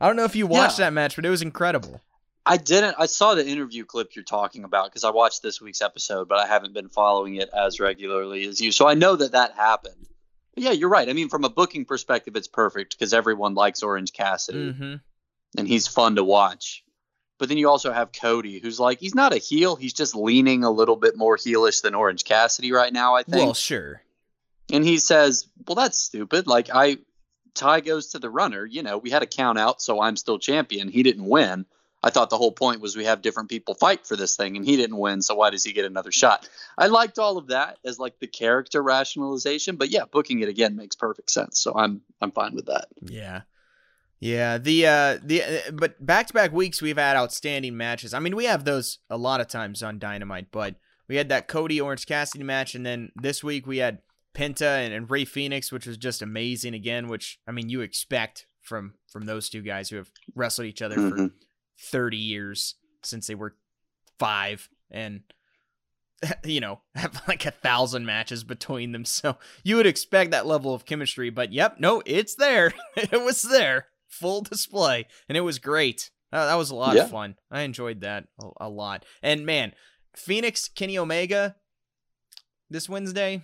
I 0.01 0.07
don't 0.07 0.15
know 0.17 0.25
if 0.25 0.35
you 0.35 0.45
watched 0.47 0.79
Yeah. 0.79 0.85
that 0.85 0.93
match, 0.93 1.15
but 1.15 1.25
it 1.25 1.29
was 1.29 1.41
incredible. 1.41 2.01
I 2.45 2.57
didn't. 2.57 2.95
I 2.99 3.05
saw 3.05 3.35
the 3.35 3.47
interview 3.47 3.85
clip 3.85 4.15
you're 4.15 4.23
talking 4.23 4.63
about 4.63 4.85
because 4.85 5.03
I 5.03 5.11
watched 5.11 5.41
this 5.41 5.61
week's 5.61 5.81
episode, 5.81 6.27
but 6.27 6.39
I 6.39 6.47
haven't 6.47 6.73
been 6.73 6.89
following 6.89 7.35
it 7.35 7.49
as 7.49 7.79
regularly 7.79 8.45
as 8.45 8.59
you. 8.59 8.71
So 8.71 8.87
I 8.87 8.95
know 8.95 9.15
that 9.15 9.31
that 9.31 9.53
happened. 9.53 10.07
But 10.53 10.63
yeah, 10.63 10.71
you're 10.71 10.89
right. 10.89 11.07
I 11.07 11.13
mean, 11.13 11.29
from 11.29 11.45
a 11.45 11.49
booking 11.49 11.85
perspective, 11.85 12.35
it's 12.35 12.47
perfect 12.47 12.97
because 12.97 13.13
everyone 13.13 13.53
likes 13.53 13.81
Orange 13.81 14.13
Cassidy 14.13 14.71
hmm 14.71 14.95
and 15.57 15.67
he's 15.67 15.87
fun 15.87 16.15
to 16.15 16.23
watch. 16.23 16.83
But 17.39 17.49
then 17.49 17.57
you 17.57 17.69
also 17.69 17.91
have 17.91 18.11
Cody, 18.11 18.59
who's 18.59 18.79
like, 18.79 18.99
he's 18.99 19.15
not 19.15 19.33
a 19.33 19.37
heel. 19.37 19.75
He's 19.75 19.93
just 19.93 20.15
leaning 20.15 20.63
a 20.63 20.71
little 20.71 20.95
bit 20.95 21.17
more 21.17 21.35
heelish 21.35 21.81
than 21.81 21.95
Orange 21.95 22.23
Cassidy 22.23 22.71
right 22.71 22.93
now, 22.93 23.15
I 23.15 23.23
think. 23.23 23.43
Well, 23.43 23.53
sure. 23.53 24.01
And 24.71 24.83
he 24.83 24.97
says, 24.97 25.47
Well, 25.67 25.75
that's 25.75 25.97
stupid. 25.97 26.47
Like, 26.47 26.69
I, 26.73 26.99
tie 27.53 27.81
goes 27.81 28.07
to 28.09 28.19
the 28.19 28.29
runner. 28.29 28.65
You 28.65 28.83
know, 28.83 28.97
we 28.97 29.09
had 29.09 29.23
a 29.23 29.27
count 29.27 29.57
out, 29.57 29.81
so 29.81 30.01
I'm 30.01 30.15
still 30.15 30.39
champion. 30.39 30.87
He 30.87 31.03
didn't 31.03 31.25
win. 31.25 31.65
I 32.03 32.09
thought 32.09 32.29
the 32.29 32.37
whole 32.37 32.51
point 32.51 32.81
was 32.81 32.97
we 32.97 33.05
have 33.05 33.21
different 33.21 33.49
people 33.49 33.75
fight 33.75 34.05
for 34.05 34.17
this 34.17 34.35
thing, 34.35 34.57
and 34.57 34.65
he 34.65 34.75
didn't 34.75 34.97
win, 34.97 35.21
so 35.21 35.35
why 35.35 35.49
does 35.51 35.63
he 35.63 35.71
get 35.71 35.85
another 35.85 36.11
shot? 36.11 36.49
I 36.77 36.87
liked 36.87 37.17
all 37.17 37.37
of 37.37 37.47
that 37.47 37.77
as 37.85 37.97
like 37.97 38.19
the 38.19 38.27
character 38.27 38.83
rationalization, 38.83 39.77
but 39.77 39.89
yeah, 39.89 40.03
booking 40.11 40.41
it 40.41 40.49
again 40.49 40.75
makes 40.75 40.95
perfect 40.97 41.31
sense. 41.31 41.59
So 41.59 41.73
I'm 41.75 42.01
I'm 42.21 42.31
fine 42.31 42.55
with 42.55 42.65
that. 42.65 42.87
Yeah. 43.01 43.41
Yeah, 44.19 44.57
the 44.57 44.87
uh 44.87 45.19
the 45.23 45.43
uh, 45.43 45.71
but 45.73 46.05
back-to-back 46.05 46.53
weeks 46.53 46.81
we've 46.81 46.97
had 46.97 47.17
outstanding 47.17 47.75
matches. 47.75 48.13
I 48.13 48.19
mean, 48.19 48.35
we 48.35 48.45
have 48.45 48.63
those 48.63 48.99
a 49.09 49.17
lot 49.17 49.41
of 49.41 49.47
times 49.47 49.83
on 49.83 49.99
Dynamite, 49.99 50.47
but 50.51 50.75
we 51.09 51.17
had 51.17 51.29
that 51.29 51.47
Cody 51.49 51.81
Orange 51.81 52.05
Cassidy 52.05 52.43
match 52.43 52.73
and 52.75 52.85
then 52.85 53.11
this 53.15 53.43
week 53.43 53.67
we 53.67 53.77
had 53.79 53.99
Penta 54.33 54.83
and, 54.83 54.93
and 54.93 55.09
Rey 55.11 55.25
Fénix, 55.25 55.71
which 55.71 55.85
was 55.85 55.97
just 55.97 56.21
amazing 56.21 56.73
again, 56.73 57.07
which 57.07 57.39
I 57.47 57.51
mean, 57.51 57.69
you 57.69 57.81
expect 57.81 58.47
from 58.61 58.93
from 59.11 59.25
those 59.25 59.49
two 59.49 59.61
guys 59.61 59.89
who 59.89 59.97
have 59.97 60.09
wrestled 60.35 60.67
each 60.67 60.81
other 60.81 60.95
for 60.95 61.17
Mhm. 61.17 61.31
30 61.79 62.17
years 62.17 62.75
since 63.01 63.27
they 63.27 63.35
were 63.35 63.55
5 64.19 64.69
and 64.91 65.21
you 66.45 66.61
know, 66.61 66.79
have 66.95 67.21
like 67.27 67.45
a 67.45 67.51
thousand 67.51 68.05
matches 68.05 68.43
between 68.43 68.91
them. 68.93 69.03
So 69.05 69.37
you 69.63 69.75
would 69.75 69.85
expect 69.87 70.31
that 70.31 70.45
level 70.45 70.73
of 70.73 70.85
chemistry, 70.85 71.29
but 71.29 71.51
yep, 71.51 71.79
no, 71.79 72.01
it's 72.05 72.35
there. 72.35 72.71
it 72.95 73.21
was 73.21 73.41
there. 73.41 73.87
Full 74.07 74.41
display. 74.41 75.07
And 75.27 75.37
it 75.37 75.41
was 75.41 75.59
great. 75.59 76.11
Uh, 76.31 76.45
that 76.45 76.55
was 76.55 76.69
a 76.69 76.75
lot 76.75 76.95
Yeah. 76.95 77.03
of 77.03 77.09
fun. 77.09 77.35
I 77.51 77.61
enjoyed 77.61 78.01
that 78.01 78.27
a, 78.39 78.65
a 78.65 78.69
lot. 78.69 79.05
And 79.21 79.45
man, 79.45 79.73
Fénix, 80.17 80.73
Kenny 80.73 80.97
Omega 80.97 81.55
this 82.69 82.87
Wednesday. 82.87 83.41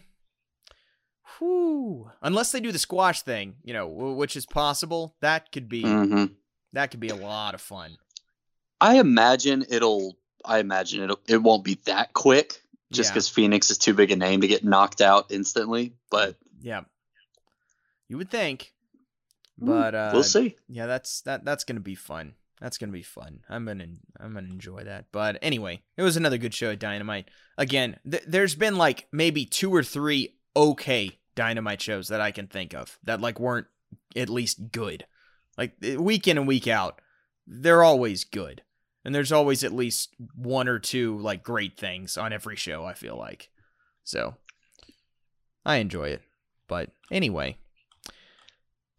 Whew. 1.37 2.09
Unless 2.21 2.51
they 2.51 2.59
do 2.59 2.71
the 2.71 2.79
squash 2.79 3.21
thing, 3.21 3.55
you 3.63 3.73
know, 3.73 3.87
w- 3.89 4.15
which 4.15 4.35
is 4.35 4.45
possible, 4.45 5.15
that 5.21 5.51
could 5.51 5.69
be 5.69 5.83
hmm 5.83 6.25
that 6.73 6.91
could 6.91 6.99
be 6.99 7.09
a 7.09 7.15
lot 7.15 7.55
of 7.55 7.61
fun. 7.61 7.97
I 8.81 8.99
imagine 8.99 9.65
it'll. 9.69 10.17
I 10.45 10.59
imagine 10.59 11.03
it'll. 11.03 11.19
It 11.27 11.37
won't 11.37 11.63
be 11.63 11.75
that 11.85 12.13
quick, 12.13 12.61
just 12.91 13.09
Yeah. 13.09 13.13
because 13.13 13.29
Fénix 13.29 13.69
is 13.71 13.77
too 13.77 13.93
big 13.93 14.11
a 14.11 14.15
name 14.15 14.41
to 14.41 14.47
get 14.47 14.63
knocked 14.63 15.01
out 15.01 15.27
instantly. 15.31 15.93
But 16.09 16.35
Yeah. 16.61 16.81
You 18.07 18.17
would 18.17 18.29
think. 18.31 18.73
But 19.57 19.93
uh 19.93 20.11
we'll 20.13 20.23
see. 20.23 20.55
yeah, 20.67 20.85
that's 20.87 21.21
that 21.21 21.43
that's 21.45 21.63
going 21.65 21.75
to 21.75 21.81
be 21.81 21.95
fun. 21.95 22.35
That's 22.61 22.77
going 22.77 22.89
to 22.89 22.93
be 22.93 23.03
fun. 23.03 23.41
I'm 23.49 23.65
going 23.65 23.79
to 23.79 23.89
I'm 24.19 24.33
to 24.33 24.39
enjoy 24.39 24.83
that. 24.85 25.05
But 25.11 25.37
anyway, 25.41 25.81
it 25.97 26.01
was 26.01 26.15
another 26.17 26.37
good 26.37 26.53
show 26.53 26.71
at 26.71 26.79
Dynamite. 26.79 27.29
Again, 27.57 27.99
th- 28.09 28.23
there's 28.27 28.55
been 28.55 28.77
like 28.77 29.07
maybe 29.11 29.45
two 29.45 29.73
or 29.73 29.83
three 29.83 30.35
okay 30.55 31.19
Dynamite 31.35 31.81
shows 31.81 32.07
that 32.07 32.21
I 32.21 32.31
can 32.31 32.47
think 32.47 32.73
of 32.73 32.97
that 33.03 33.21
like 33.21 33.39
weren't 33.39 33.67
at 34.15 34.29
least 34.29 34.71
good. 34.71 35.05
Like 35.57 35.73
week 35.97 36.27
in 36.27 36.37
and 36.37 36.47
week 36.47 36.67
out, 36.67 37.01
they're 37.45 37.83
always 37.83 38.23
good. 38.23 38.61
And 39.05 39.15
there's 39.15 39.31
always 39.31 39.63
at 39.63 39.71
least 39.73 40.13
one 40.35 40.67
or 40.67 40.77
two 40.79 41.17
like 41.19 41.41
great 41.43 41.77
things 41.77 42.17
on 42.17 42.33
every 42.33 42.55
show, 42.55 42.83
I 42.85 42.93
feel 42.93 43.17
like. 43.17 43.49
So 44.03 44.35
I 45.65 45.77
enjoy 45.77 46.09
it. 46.09 46.21
But 46.67 46.89
anyway, 47.11 47.57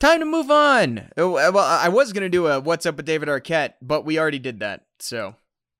time 0.00 0.20
to 0.20 0.26
move 0.26 0.50
on. 0.50 1.10
Oh, 1.16 1.36
uh, 1.36 1.50
Well, 1.52 1.64
I 1.64 1.88
was 1.88 2.12
gonna 2.12 2.28
do 2.28 2.46
a 2.46 2.60
"What's 2.60 2.86
Up 2.86 2.96
with 2.96 3.06
David 3.06 3.28
Arquette," 3.28 3.74
but 3.82 4.04
we 4.04 4.18
already 4.18 4.38
did 4.38 4.60
that. 4.60 4.86
So 4.98 5.34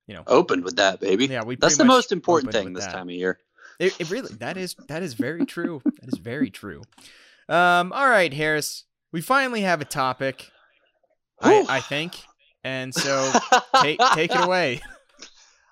you 0.07 0.15
know, 0.15 0.25
Opened 0.27 0.65
with 0.65 0.77
that, 0.77 1.01
baby. 1.01 1.27
yeah, 1.27 1.45
we. 1.45 1.57
That's 1.57 1.77
the 1.77 1.85
most 1.85 2.13
important 2.13 2.53
thing 2.53 2.73
this 2.73 2.85
that. 2.85 2.93
time 2.93 3.09
of 3.09 3.15
year. 3.15 3.39
It, 3.79 3.99
it 4.01 4.11
really 4.11 4.35
that 4.37 4.57
is 4.57 4.75
that 4.89 5.03
is 5.03 5.15
very 5.15 5.47
true. 5.47 5.81
that 5.85 6.13
is 6.13 6.19
very 6.19 6.51
true. 6.51 6.83
Um, 7.49 7.93
all 7.93 8.09
right, 8.09 8.33
Harris, 8.33 8.85
we 9.13 9.21
finally 9.21 9.63
have 9.63 9.81
a 9.81 9.85
topic. 9.85 10.51
I, 11.41 11.65
I 11.69 11.81
think, 11.81 12.23
and 12.65 12.95
so 12.95 13.33
take 13.81 14.01
take 14.15 14.35
it 14.35 14.45
away. 14.45 14.81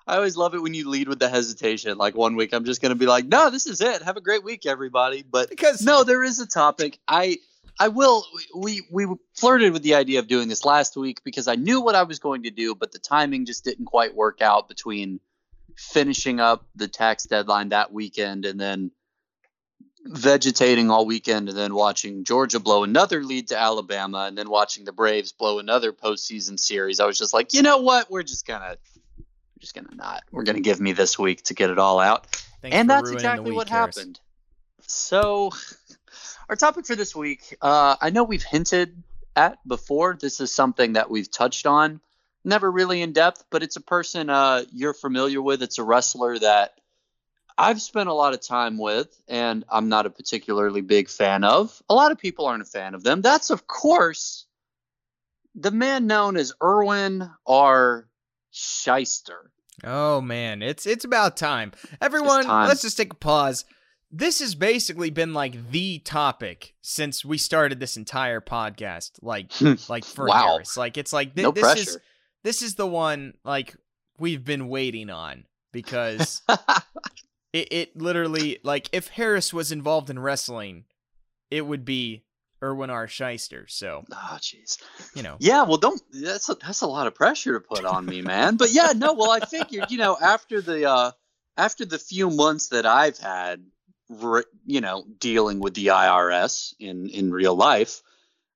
I 0.07 0.15
always 0.15 0.35
love 0.35 0.55
it 0.55 0.61
when 0.63 0.73
you 0.73 0.89
lead 0.89 1.07
with 1.07 1.19
the 1.19 1.29
hesitation. 1.29 1.95
Like 1.99 2.15
one 2.15 2.35
week, 2.35 2.51
I'm 2.51 2.65
just 2.65 2.81
going 2.81 2.89
to 2.89 2.95
be 2.95 3.05
like, 3.05 3.25
"No, 3.25 3.51
this 3.51 3.67
is 3.67 3.79
it. 3.79 4.01
Have 4.01 4.17
a 4.17 4.21
great 4.21 4.43
week, 4.43 4.65
everybody." 4.65 5.23
But 5.23 5.49
Because 5.49 5.83
no, 5.83 6.03
there 6.03 6.23
is 6.23 6.39
a 6.39 6.47
topic. 6.47 6.99
I 7.07 7.37
I 7.79 7.89
will. 7.89 8.25
We 8.55 8.81
we 8.91 9.05
flirted 9.35 9.71
with 9.71 9.83
the 9.83 9.95
idea 9.95 10.19
of 10.19 10.27
doing 10.27 10.47
this 10.49 10.65
last 10.65 10.97
week 10.97 11.23
because 11.23 11.47
I 11.47 11.55
knew 11.55 11.79
what 11.79 11.93
I 11.95 12.03
was 12.03 12.17
going 12.17 12.43
to 12.43 12.49
do, 12.49 12.73
but 12.73 12.91
the 12.91 12.99
timing 12.99 13.45
just 13.45 13.63
didn't 13.63 13.85
quite 13.85 14.15
work 14.15 14.41
out 14.41 14.67
between 14.67 15.19
finishing 15.77 16.39
up 16.39 16.65
the 16.75 16.87
tax 16.87 17.23
deadline 17.25 17.69
that 17.69 17.93
weekend 17.93 18.45
and 18.45 18.59
then 18.59 18.91
vegetating 20.05 20.89
all 20.89 21.05
weekend 21.05 21.49
and 21.49 21.57
then 21.57 21.73
watching 21.73 22.23
Georgia 22.23 22.59
blow 22.59 22.83
another 22.83 23.23
lead 23.23 23.49
to 23.49 23.57
Alabama 23.57 24.25
and 24.27 24.37
then 24.37 24.49
watching 24.49 24.85
the 24.85 24.93
Braves 24.93 25.31
blow 25.31 25.59
another 25.59 25.91
postseason 25.91 26.59
series. 26.59 26.99
I 26.99 27.05
was 27.05 27.17
just 27.17 27.33
like, 27.33 27.53
you 27.53 27.61
know 27.61 27.79
what? 27.79 28.09
We're 28.09 28.23
just 28.23 28.47
gonna 28.47 28.77
we're 29.17 29.61
just 29.61 29.75
gonna 29.75 29.95
not. 29.95 30.23
We're 30.31 30.43
gonna 30.43 30.61
give 30.61 30.79
me 30.79 30.93
this 30.93 31.19
week 31.19 31.43
to 31.43 31.53
get 31.53 31.69
it 31.69 31.77
all 31.77 31.99
out 31.99 32.27
Thanks 32.61 32.75
and 32.75 32.89
that's 32.89 33.09
exactly 33.11 33.51
week, 33.51 33.57
what 33.57 33.69
Harris. 33.69 33.97
happened. 33.97 34.19
So, 34.87 35.51
our 36.49 36.55
topic 36.55 36.85
for 36.85 36.95
this 36.95 37.15
week, 37.15 37.55
uh, 37.61 37.95
I 38.01 38.09
know 38.09 38.23
we've 38.23 38.43
hinted 38.43 39.01
at 39.35 39.65
before. 39.67 40.17
This 40.19 40.39
is 40.39 40.53
something 40.53 40.93
that 40.93 41.09
we've 41.09 41.29
touched 41.29 41.65
on, 41.65 42.01
never 42.43 42.69
really 42.69 43.01
in 43.01 43.13
depth, 43.13 43.45
but 43.49 43.63
it's 43.63 43.75
a 43.75 43.81
person 43.81 44.29
uh, 44.29 44.63
you're 44.73 44.93
familiar 44.93 45.41
with. 45.41 45.61
It's 45.63 45.77
a 45.77 45.83
wrestler 45.83 46.37
that 46.39 46.78
I've 47.59 47.81
spent 47.81 48.07
a 48.07 48.13
lot 48.13 48.33
of 48.33 48.39
time 48.39 48.77
with, 48.77 49.21
and 49.27 49.65
I'm 49.69 49.89
not 49.89 50.05
a 50.05 50.09
particularly 50.09 50.79
big 50.81 51.09
fan 51.09 51.43
of. 51.43 51.81
A 51.89 51.93
lot 51.93 52.11
of 52.13 52.17
people 52.17 52.45
aren't 52.45 52.61
a 52.63 52.65
fan 52.65 52.95
of 52.95 53.03
them. 53.03 53.21
That's, 53.21 53.49
of 53.49 53.67
course, 53.67 54.45
the 55.55 55.71
man 55.71 56.07
known 56.07 56.37
as 56.37 56.53
Irwin 56.63 57.29
R. 57.45 58.07
Schyster. 58.53 59.49
Oh 59.83 60.19
man, 60.21 60.61
it's 60.61 60.85
it's 60.85 61.05
about 61.05 61.37
time. 61.37 61.71
Everyone, 62.01 62.43
time. 62.45 62.67
let's 62.67 62.81
just 62.81 62.97
take 62.97 63.13
a 63.13 63.15
pause. 63.17 63.65
This 64.11 64.39
has 64.39 64.55
basically 64.55 65.09
been 65.09 65.33
like 65.33 65.69
the 65.71 65.99
topic 65.99 66.73
since 66.81 67.23
we 67.23 67.37
started 67.37 67.79
this 67.79 67.95
entire 67.95 68.41
podcast. 68.41 69.11
Like 69.21 69.51
like 69.89 70.03
for 70.05 70.27
Wow. 70.27 70.53
Harris. 70.53 70.75
Like 70.77 70.97
it's 70.97 71.13
like 71.13 71.35
thi- 71.35 71.43
no 71.43 71.51
this 71.51 71.61
pressure. 71.63 71.81
is 71.81 71.97
this 72.43 72.61
is 72.61 72.75
the 72.75 72.87
one 72.87 73.33
like 73.45 73.75
we've 74.17 74.43
been 74.43 74.67
waiting 74.67 75.09
on 75.09 75.45
because 75.71 76.41
it, 77.53 77.67
it 77.71 77.97
literally 77.97 78.59
like 78.63 78.89
if 78.91 79.09
Harris 79.09 79.53
was 79.53 79.71
involved 79.71 80.09
in 80.09 80.19
wrestling, 80.19 80.85
it 81.49 81.65
would 81.65 81.85
be 81.85 82.23
Irwin 82.61 82.89
R. 82.89 83.07
Schyster. 83.07 83.69
So, 83.69 84.03
Oh, 84.11 84.37
jeez. 84.41 84.77
you 85.15 85.23
know. 85.23 85.37
Yeah, 85.39 85.63
well, 85.63 85.77
don't. 85.77 86.01
That's 86.11 86.49
a, 86.49 86.55
that's 86.55 86.81
a 86.81 86.87
lot 86.87 87.07
of 87.07 87.15
pressure 87.15 87.53
to 87.53 87.59
put 87.61 87.85
on 87.85 88.05
me, 88.05 88.21
man. 88.21 88.57
But 88.57 88.71
yeah, 88.71 88.91
no. 88.95 89.13
Well, 89.13 89.31
I 89.31 89.39
figured, 89.39 89.89
you 89.89 89.97
know, 89.97 90.17
after 90.21 90.61
the 90.61 90.89
uh, 90.89 91.11
after 91.57 91.85
the 91.85 91.97
few 91.97 92.29
months 92.29 92.67
that 92.69 92.85
I've 92.85 93.17
had, 93.17 93.63
re- 94.09 94.43
you 94.65 94.81
know, 94.81 95.05
dealing 95.19 95.59
with 95.59 95.73
the 95.73 95.87
IRS 95.87 96.73
in 96.79 97.07
in 97.09 97.31
real 97.31 97.55
life, 97.55 98.01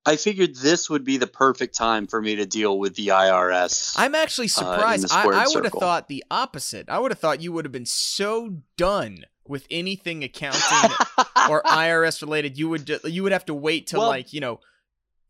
I 0.05 0.17
figured 0.17 0.55
this 0.55 0.89
would 0.89 1.05
be 1.05 1.17
the 1.17 1.27
perfect 1.27 1.75
time 1.75 2.07
for 2.07 2.21
me 2.21 2.35
to 2.35 2.45
deal 2.45 2.77
with 2.77 2.95
the 2.95 3.07
IRS. 3.07 3.95
I'm 3.97 4.15
actually 4.15 4.47
uh, 4.47 4.49
surprised. 4.49 5.09
the 5.09 5.13
I, 5.13 5.23
I 5.23 5.45
would 5.47 5.63
have 5.63 5.73
thought 5.73 6.07
the 6.07 6.23
opposite. 6.29 6.89
I 6.89 6.99
would 6.99 7.11
have 7.11 7.19
thought 7.19 7.41
you 7.41 7.53
would 7.53 7.65
have 7.65 7.71
been 7.71 7.85
so 7.85 8.57
done 8.75 9.19
with 9.47 9.65
anything 9.71 10.23
accounting 10.23 10.61
or 11.49 11.63
IRS 11.63 12.21
related. 12.21 12.57
You 12.57 12.69
would 12.69 12.89
you 13.05 13.23
would 13.23 13.31
have 13.31 13.45
to 13.45 13.53
wait 13.53 13.87
till 13.87 14.01
Well- 14.01 14.09
like 14.09 14.33
you 14.33 14.41
know, 14.41 14.59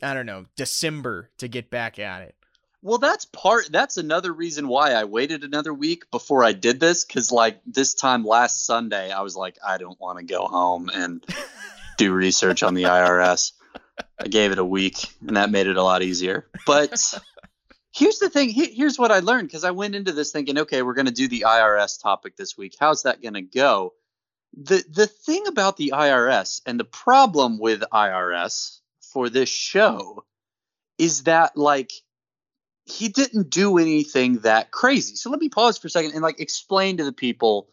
I 0.01 0.13
don't 0.13 0.25
know, 0.25 0.45
December 0.55 1.29
to 1.37 1.47
get 1.47 1.69
back 1.69 1.99
at 1.99 2.23
it. 2.23 2.35
Well, 2.81 2.97
that's 2.97 3.23
part. 3.23 3.71
That's 3.71 3.95
another 3.95 4.33
reason 4.33 4.67
why 4.67 4.91
I 4.91 5.05
waited 5.05 5.45
another 5.45 5.73
week 5.73 6.11
before 6.11 6.43
I 6.43 6.51
did 6.51 6.81
this. 6.81 7.05
Because 7.05 7.31
like 7.31 7.61
this 7.65 7.93
time 7.93 8.25
last 8.25 8.65
Sunday, 8.65 9.09
I 9.09 9.21
was 9.21 9.37
like, 9.37 9.55
I 9.65 9.77
don't 9.77 9.99
want 10.01 10.19
to 10.19 10.25
go 10.25 10.47
home 10.47 10.89
and 10.93 11.25
do 11.97 12.11
research 12.11 12.61
on 12.61 12.73
the 12.73 12.83
IRS. 12.83 13.53
I 14.19 14.27
gave 14.27 14.51
it 14.51 14.59
a 14.59 14.65
week, 14.65 14.97
and 15.25 15.37
that 15.37 15.51
made 15.51 15.67
it 15.67 15.77
a 15.77 15.83
lot 15.83 16.01
easier. 16.01 16.47
But 16.65 17.13
here's 17.93 18.19
the 18.19 18.29
thing. 18.29 18.49
Here's 18.49 18.97
what 18.97 19.11
I 19.11 19.19
learned 19.19 19.47
because 19.47 19.63
I 19.63 19.71
went 19.71 19.95
into 19.95 20.11
this 20.11 20.31
thinking, 20.31 20.59
okay, 20.59 20.81
we're 20.81 20.93
going 20.93 21.07
to 21.07 21.11
do 21.11 21.27
the 21.27 21.45
IRS 21.47 22.01
topic 22.01 22.35
this 22.35 22.57
week. 22.57 22.75
How's 22.79 23.03
that 23.03 23.21
going 23.21 23.35
to 23.35 23.41
go? 23.41 23.93
The 24.55 24.83
the 24.89 25.07
thing 25.07 25.47
about 25.47 25.77
the 25.77 25.93
IRS 25.95 26.61
and 26.65 26.79
the 26.79 26.85
problem 26.85 27.57
with 27.59 27.83
IRS 27.91 28.79
for 29.01 29.29
this 29.29 29.49
show 29.49 30.25
is 30.97 31.23
that 31.23 31.57
like 31.57 31.91
he 32.85 33.07
didn't 33.09 33.49
do 33.49 33.77
anything 33.77 34.39
that 34.39 34.71
crazy. 34.71 35.15
So 35.15 35.29
let 35.29 35.39
me 35.39 35.49
pause 35.49 35.77
for 35.77 35.87
a 35.87 35.89
second 35.89 36.11
and 36.11 36.21
like 36.21 36.39
explain 36.39 36.97
to 36.97 37.05
the 37.05 37.13
people 37.13 37.69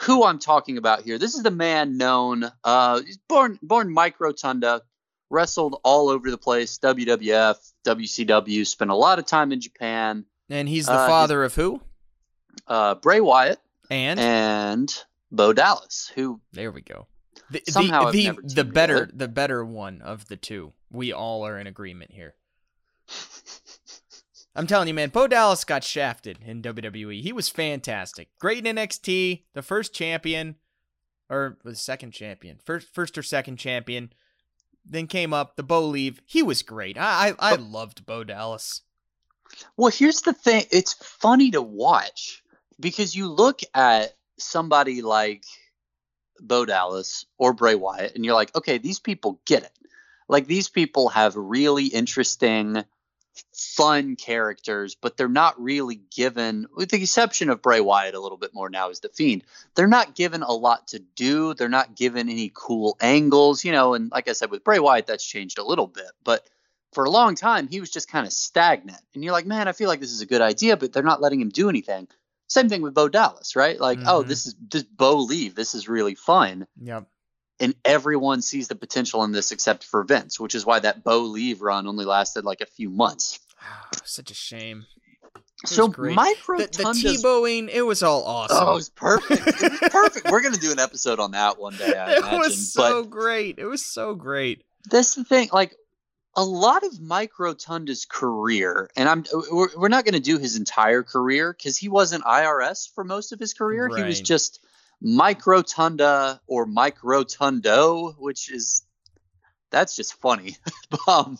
who 0.00 0.24
I'm 0.24 0.38
talking 0.38 0.78
about 0.78 1.02
here. 1.02 1.18
This 1.18 1.34
is 1.34 1.42
the 1.42 1.50
man 1.50 1.96
known, 1.96 2.50
uh, 2.64 3.00
born 3.28 3.58
born 3.62 3.92
Mike 3.92 4.18
Rotunda, 4.18 4.82
wrestled 5.30 5.80
all 5.84 6.08
over 6.08 6.30
the 6.30 6.36
place, 6.38 6.78
WWF, 6.78 7.56
WCW, 7.86 8.66
spent 8.66 8.90
a 8.90 8.94
lot 8.94 9.18
of 9.18 9.26
time 9.26 9.52
in 9.52 9.60
Japan. 9.60 10.24
And 10.48 10.68
he's 10.68 10.86
the 10.86 10.92
Uh, 10.92 11.06
father 11.06 11.44
of 11.44 11.54
who? 11.54 11.80
Uh, 12.66 12.96
Bray 12.96 13.20
Wyatt 13.20 13.60
And, 13.90 14.18
and 14.20 15.04
Bo 15.30 15.52
Dallas, 15.52 16.10
who 16.14 16.40
there 16.52 16.72
we 16.72 16.80
go. 16.82 17.06
The, 17.50 17.62
the- 17.64 17.72
Somehow 17.72 18.06
I've 18.06 18.12
the, 18.12 18.32
the 18.42 18.64
better 18.64 19.08
the 19.12 19.28
better 19.28 19.64
one 19.64 20.02
of 20.02 20.26
the 20.28 20.36
two. 20.36 20.72
We 20.90 21.12
all 21.12 21.46
are 21.46 21.58
in 21.58 21.66
agreement 21.66 22.10
here. 22.12 22.34
I'm 24.56 24.66
telling 24.66 24.88
you, 24.88 24.94
man, 24.94 25.10
Bo 25.10 25.28
Dallas 25.28 25.64
got 25.64 25.84
shafted 25.84 26.38
in 26.44 26.60
WWE. 26.62 27.22
He 27.22 27.32
was 27.32 27.48
fantastic. 27.48 28.28
Great 28.40 28.66
in 28.66 28.76
NXT, 28.76 29.44
the 29.54 29.62
first 29.62 29.94
champion, 29.94 30.56
or 31.28 31.56
the 31.64 31.76
second 31.76 32.10
champion, 32.12 32.58
first 32.64 32.88
first 32.92 33.16
or 33.16 33.22
second 33.22 33.56
champion. 33.58 34.12
Then 34.84 35.06
came 35.06 35.32
up 35.32 35.56
the 35.56 35.62
Bolieve. 35.62 36.20
He 36.26 36.42
was 36.42 36.62
great. 36.62 36.98
I 36.98 37.34
I, 37.38 37.52
I 37.52 37.56
loved 37.56 38.06
Bo 38.06 38.24
Dallas. 38.24 38.82
Well, 39.76 39.90
here's 39.90 40.22
the 40.22 40.32
thing. 40.32 40.64
It's 40.70 40.94
funny 40.94 41.50
to 41.52 41.62
watch 41.62 42.42
because 42.78 43.14
you 43.14 43.28
look 43.28 43.60
at 43.74 44.16
somebody 44.38 45.02
like 45.02 45.44
Bo 46.40 46.64
Dallas 46.64 47.26
or 47.38 47.52
Bray 47.52 47.74
Wyatt, 47.74 48.14
and 48.14 48.24
you're 48.24 48.34
like, 48.34 48.54
okay, 48.56 48.78
these 48.78 48.98
people 48.98 49.40
get 49.46 49.64
it. 49.64 49.78
Like 50.28 50.46
these 50.46 50.68
people 50.68 51.08
have 51.10 51.34
really 51.36 51.86
interesting, 51.86 52.84
fun 53.54 54.16
characters, 54.16 54.94
but 54.94 55.16
they're 55.16 55.28
not 55.28 55.60
really 55.60 56.00
given, 56.14 56.66
with 56.74 56.90
the 56.90 57.02
exception 57.02 57.50
of 57.50 57.62
Bray 57.62 57.80
Wyatt 57.80 58.14
a 58.14 58.20
little 58.20 58.38
bit 58.38 58.54
more 58.54 58.68
now 58.70 58.90
as 58.90 59.00
the 59.00 59.08
Fiend, 59.08 59.44
they're 59.74 59.86
not 59.86 60.14
given 60.14 60.42
a 60.42 60.52
lot 60.52 60.88
to 60.88 60.98
do. 60.98 61.54
They're 61.54 61.68
not 61.68 61.94
given 61.94 62.28
any 62.28 62.50
cool 62.54 62.96
angles, 63.00 63.64
you 63.64 63.72
know. 63.72 63.94
And 63.94 64.10
like 64.10 64.28
I 64.28 64.32
said, 64.32 64.50
with 64.50 64.64
Bray 64.64 64.78
Wyatt, 64.78 65.06
that's 65.06 65.24
changed 65.24 65.58
a 65.58 65.64
little 65.64 65.86
bit, 65.86 66.10
but 66.24 66.44
for 66.92 67.04
a 67.04 67.10
long 67.10 67.36
time 67.36 67.68
he 67.68 67.78
was 67.78 67.88
just 67.88 68.10
kind 68.10 68.26
of 68.26 68.32
stagnant 68.32 69.00
and 69.14 69.22
you're 69.22 69.32
like 69.32 69.46
man 69.46 69.68
i 69.68 69.72
feel 69.72 69.86
like 69.88 70.00
this 70.00 70.10
is 70.10 70.22
a 70.22 70.26
good 70.26 70.40
idea 70.40 70.76
but 70.76 70.92
they're 70.92 71.04
not 71.04 71.20
letting 71.20 71.40
him 71.40 71.48
do 71.48 71.68
anything 71.68 72.08
same 72.48 72.68
thing 72.68 72.82
with 72.82 72.94
bo 72.94 73.08
dallas 73.08 73.54
right 73.54 73.78
like 73.78 74.00
oh 74.06 74.24
Mhm. 74.24 74.26
this 74.26 74.46
is 74.46 74.56
this 74.58 74.82
Bolieve 74.82 75.54
this 75.54 75.76
is 75.76 75.88
really 75.88 76.16
fun 76.16 76.66
Yep. 76.82 77.06
And 77.60 77.74
everyone 77.84 78.40
sees 78.40 78.68
the 78.68 78.74
potential 78.74 79.22
in 79.24 79.32
this 79.32 79.52
except 79.52 79.84
for 79.84 80.02
vince 80.02 80.40
which 80.40 80.54
is 80.54 80.64
why 80.64 80.78
that 80.80 81.04
Bolieve 81.04 81.60
run 81.60 81.86
only 81.86 82.04
lasted 82.06 82.44
like 82.44 82.60
a 82.62 82.66
few 82.66 82.88
months 82.90 83.38
Such 84.04 84.30
a 84.30 84.34
shame. 84.34 84.86
was 85.62 85.70
so 85.72 85.88
micro 85.98 86.58
The, 86.58 86.66
the 86.68 86.82
Tebowing, 86.84 87.68
it 87.72 87.82
was 87.82 88.02
all 88.02 88.24
awesome. 88.24 88.56
oh 88.60 88.72
it 88.72 88.74
was 88.74 88.88
perfect 88.88 89.62
it 89.62 89.70
was 89.80 89.80
perfect 89.90 90.30
we're 90.30 90.40
gonna 90.42 90.56
do 90.56 90.72
an 90.72 90.78
episode 90.78 91.20
on 91.20 91.32
that 91.32 91.58
one 91.60 91.74
day 91.76 91.94
i 91.96 92.12
it 92.12 92.18
imagine 92.18 92.38
was 92.38 92.72
but 92.74 92.88
so 92.88 93.04
great. 93.04 93.58
It 93.58 93.66
was 93.66 93.84
so 93.84 94.14
great. 94.14 94.64
that's 94.90 95.14
the 95.14 95.24
thing 95.24 95.50
like 95.52 95.74
a 96.36 96.44
lot 96.44 96.84
of 96.84 97.00
mike 97.00 97.32
rotunda's 97.38 98.06
career 98.06 98.88
and 98.96 99.08
i'm 99.08 99.24
we're, 99.52 99.68
we're 99.76 99.88
not 99.88 100.04
going 100.04 100.14
to 100.14 100.20
do 100.20 100.38
his 100.38 100.56
entire 100.56 101.02
career 101.02 101.52
because 101.52 101.76
he 101.76 101.88
wasn't 101.88 102.24
irs 102.24 102.88
for 102.94 103.02
most 103.04 103.32
of 103.32 103.38
his 103.40 103.52
career 103.52 103.88
he 103.94 104.02
was 104.04 104.20
just 104.20 104.64
mike 105.00 105.46
rotunda 105.46 106.40
or 106.46 106.66
mike 106.66 107.02
rotundo 107.02 108.10
which 108.18 108.50
is 108.50 108.82
that's 109.70 109.96
just 109.96 110.14
funny 110.20 110.56
um, 111.08 111.38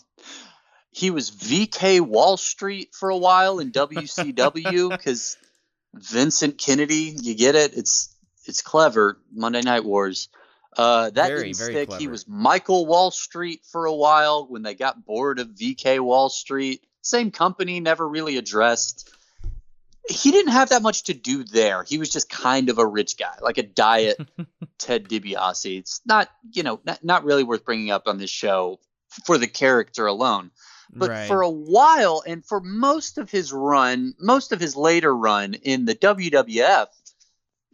he 0.90 1.11
was 1.11 1.31
vk 1.31 2.01
wall 2.01 2.37
street 2.37 2.94
for 2.94 3.11
a 3.11 3.16
while 3.16 3.59
in 3.59 3.73
wcw 3.73 4.90
because 4.90 5.37
vincent 5.94 6.57
kennedy 6.57 7.16
you 7.20 7.35
get 7.35 7.55
it 7.55 7.77
it's 7.77 8.14
it's 8.46 8.62
clever 8.62 9.18
monday 9.33 9.61
night 9.61 9.85
wars 9.85 10.29
uh, 10.77 11.11
that 11.11 11.29
Very, 11.29 11.42
didn't 11.44 11.57
very 11.57 11.73
stick. 11.73 11.92
He 11.99 12.09
was 12.09 12.29
Michael 12.29 12.87
Wall 12.87 13.11
Street 13.11 13.62
for 13.64 13.87
a 13.87 13.94
while 13.94 14.46
when 14.49 14.62
they 14.62 14.75
got 14.75 15.05
bored 15.05 15.40
of 15.40 15.49
VK 15.49 16.01
Wall 16.01 16.29
Street. 16.29 16.85
Same 17.03 17.31
company, 17.31 17.81
never 17.81 18.09
really 18.09 18.37
addressed. 18.37 19.11
He 20.09 20.31
didn't 20.31 20.53
have 20.53 20.71
that 20.71 20.83
much 20.83 21.05
to 21.05 21.15
do 21.15 21.45
there. 21.45 21.85
He 21.85 21.99
was 21.99 22.11
just 22.11 22.29
kind 22.29 22.69
of 22.69 22.79
a 22.79 22.87
rich 22.87 23.17
guy, 23.17 23.37
like 23.41 23.59
a 23.59 23.63
diet 23.63 24.19
Ted 24.79 25.09
DiBiase. 25.09 25.79
It's 25.79 26.01
not, 26.05 26.29
you 26.53 26.63
know, 26.63 26.81
not, 26.85 27.05
not 27.05 27.25
really 27.25 27.45
worth 27.45 27.65
bringing 27.65 27.91
up 27.91 28.09
on 28.09 28.19
this 28.19 28.31
show 28.31 28.81
for 29.25 29.39
the 29.39 29.47
character 29.47 30.07
alone. 30.07 30.51
But 30.93 31.11
right. 31.11 31.29
for 31.29 31.43
a 31.43 31.51
while, 31.51 32.23
and 32.27 32.45
for 32.45 32.61
most 32.61 33.19
of 33.19 33.31
his 33.31 33.53
run, 33.53 34.15
most 34.19 34.51
of 34.51 34.61
his 34.61 34.75
later 34.75 35.15
run 35.15 35.55
in 35.55 35.85
the 35.85 35.95
WWF, 35.95 36.89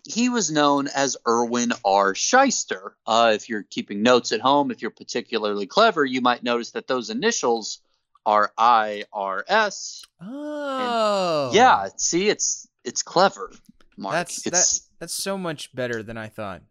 he 0.07 0.29
was 0.29 0.51
known 0.51 0.89
as 0.89 1.17
Irwin 1.27 1.73
R. 1.85 2.15
Schyster. 2.15 2.93
Uh, 3.07 3.33
if 3.35 3.49
you're 3.49 3.63
keeping 3.63 4.03
notes 4.03 4.33
at 4.33 4.41
home, 4.41 4.71
if 4.71 4.83
you're 4.83 4.91
particularly 4.91 5.67
clever, 5.67 6.05
you 6.05 6.21
might 6.21 6.43
notice 6.43 6.73
that 6.73 6.87
those 6.87 7.11
initials 7.11 7.81
are 8.27 8.53
IRS. 8.59 10.03
oh, 10.21 11.51
Yeah, 11.55 11.89
see, 11.97 12.29
it's 12.29 12.69
it's 12.85 13.03
clever, 13.03 13.53
Mark. 13.97 14.13
That's 14.13 14.47
it's 14.47 14.79
that, 14.81 14.87
that's 15.01 15.15
so 15.15 15.39
much 15.39 15.75
better 15.75 16.03
than 16.03 16.19
I 16.19 16.29
thought. 16.29 16.63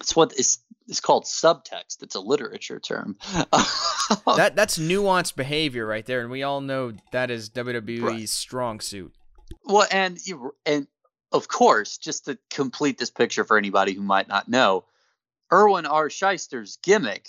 it's 0.00 0.14
what 0.14 0.32
it's 0.36 0.58
it's 0.88 1.00
called 1.00 1.24
subtext. 1.24 2.02
It's 2.02 2.14
a 2.14 2.20
literature 2.20 2.80
term. 2.80 3.16
That 4.36 4.56
that's 4.56 4.78
nuanced 4.78 5.36
behavior 5.36 5.84
right 5.86 6.04
there, 6.06 6.22
and 6.22 6.30
we 6.30 6.42
all 6.42 6.62
know 6.62 6.94
that 7.12 7.30
is 7.30 7.50
WWE's 7.50 8.00
Right. 8.02 8.28
strong 8.28 8.80
suit. 8.80 9.12
Well, 9.64 9.86
and 9.90 10.18
you- 10.24 10.54
and 10.64 10.86
of 11.30 11.46
course, 11.48 11.98
just 11.98 12.24
to 12.24 12.38
complete 12.50 12.96
this 12.96 13.10
picture 13.10 13.44
for 13.44 13.58
anybody 13.58 13.92
who 13.92 14.00
might 14.00 14.26
not 14.26 14.48
know, 14.48 14.86
Irwin 15.52 15.84
R. 15.84 16.08
Schyster's 16.08 16.78
gimmick 16.82 17.28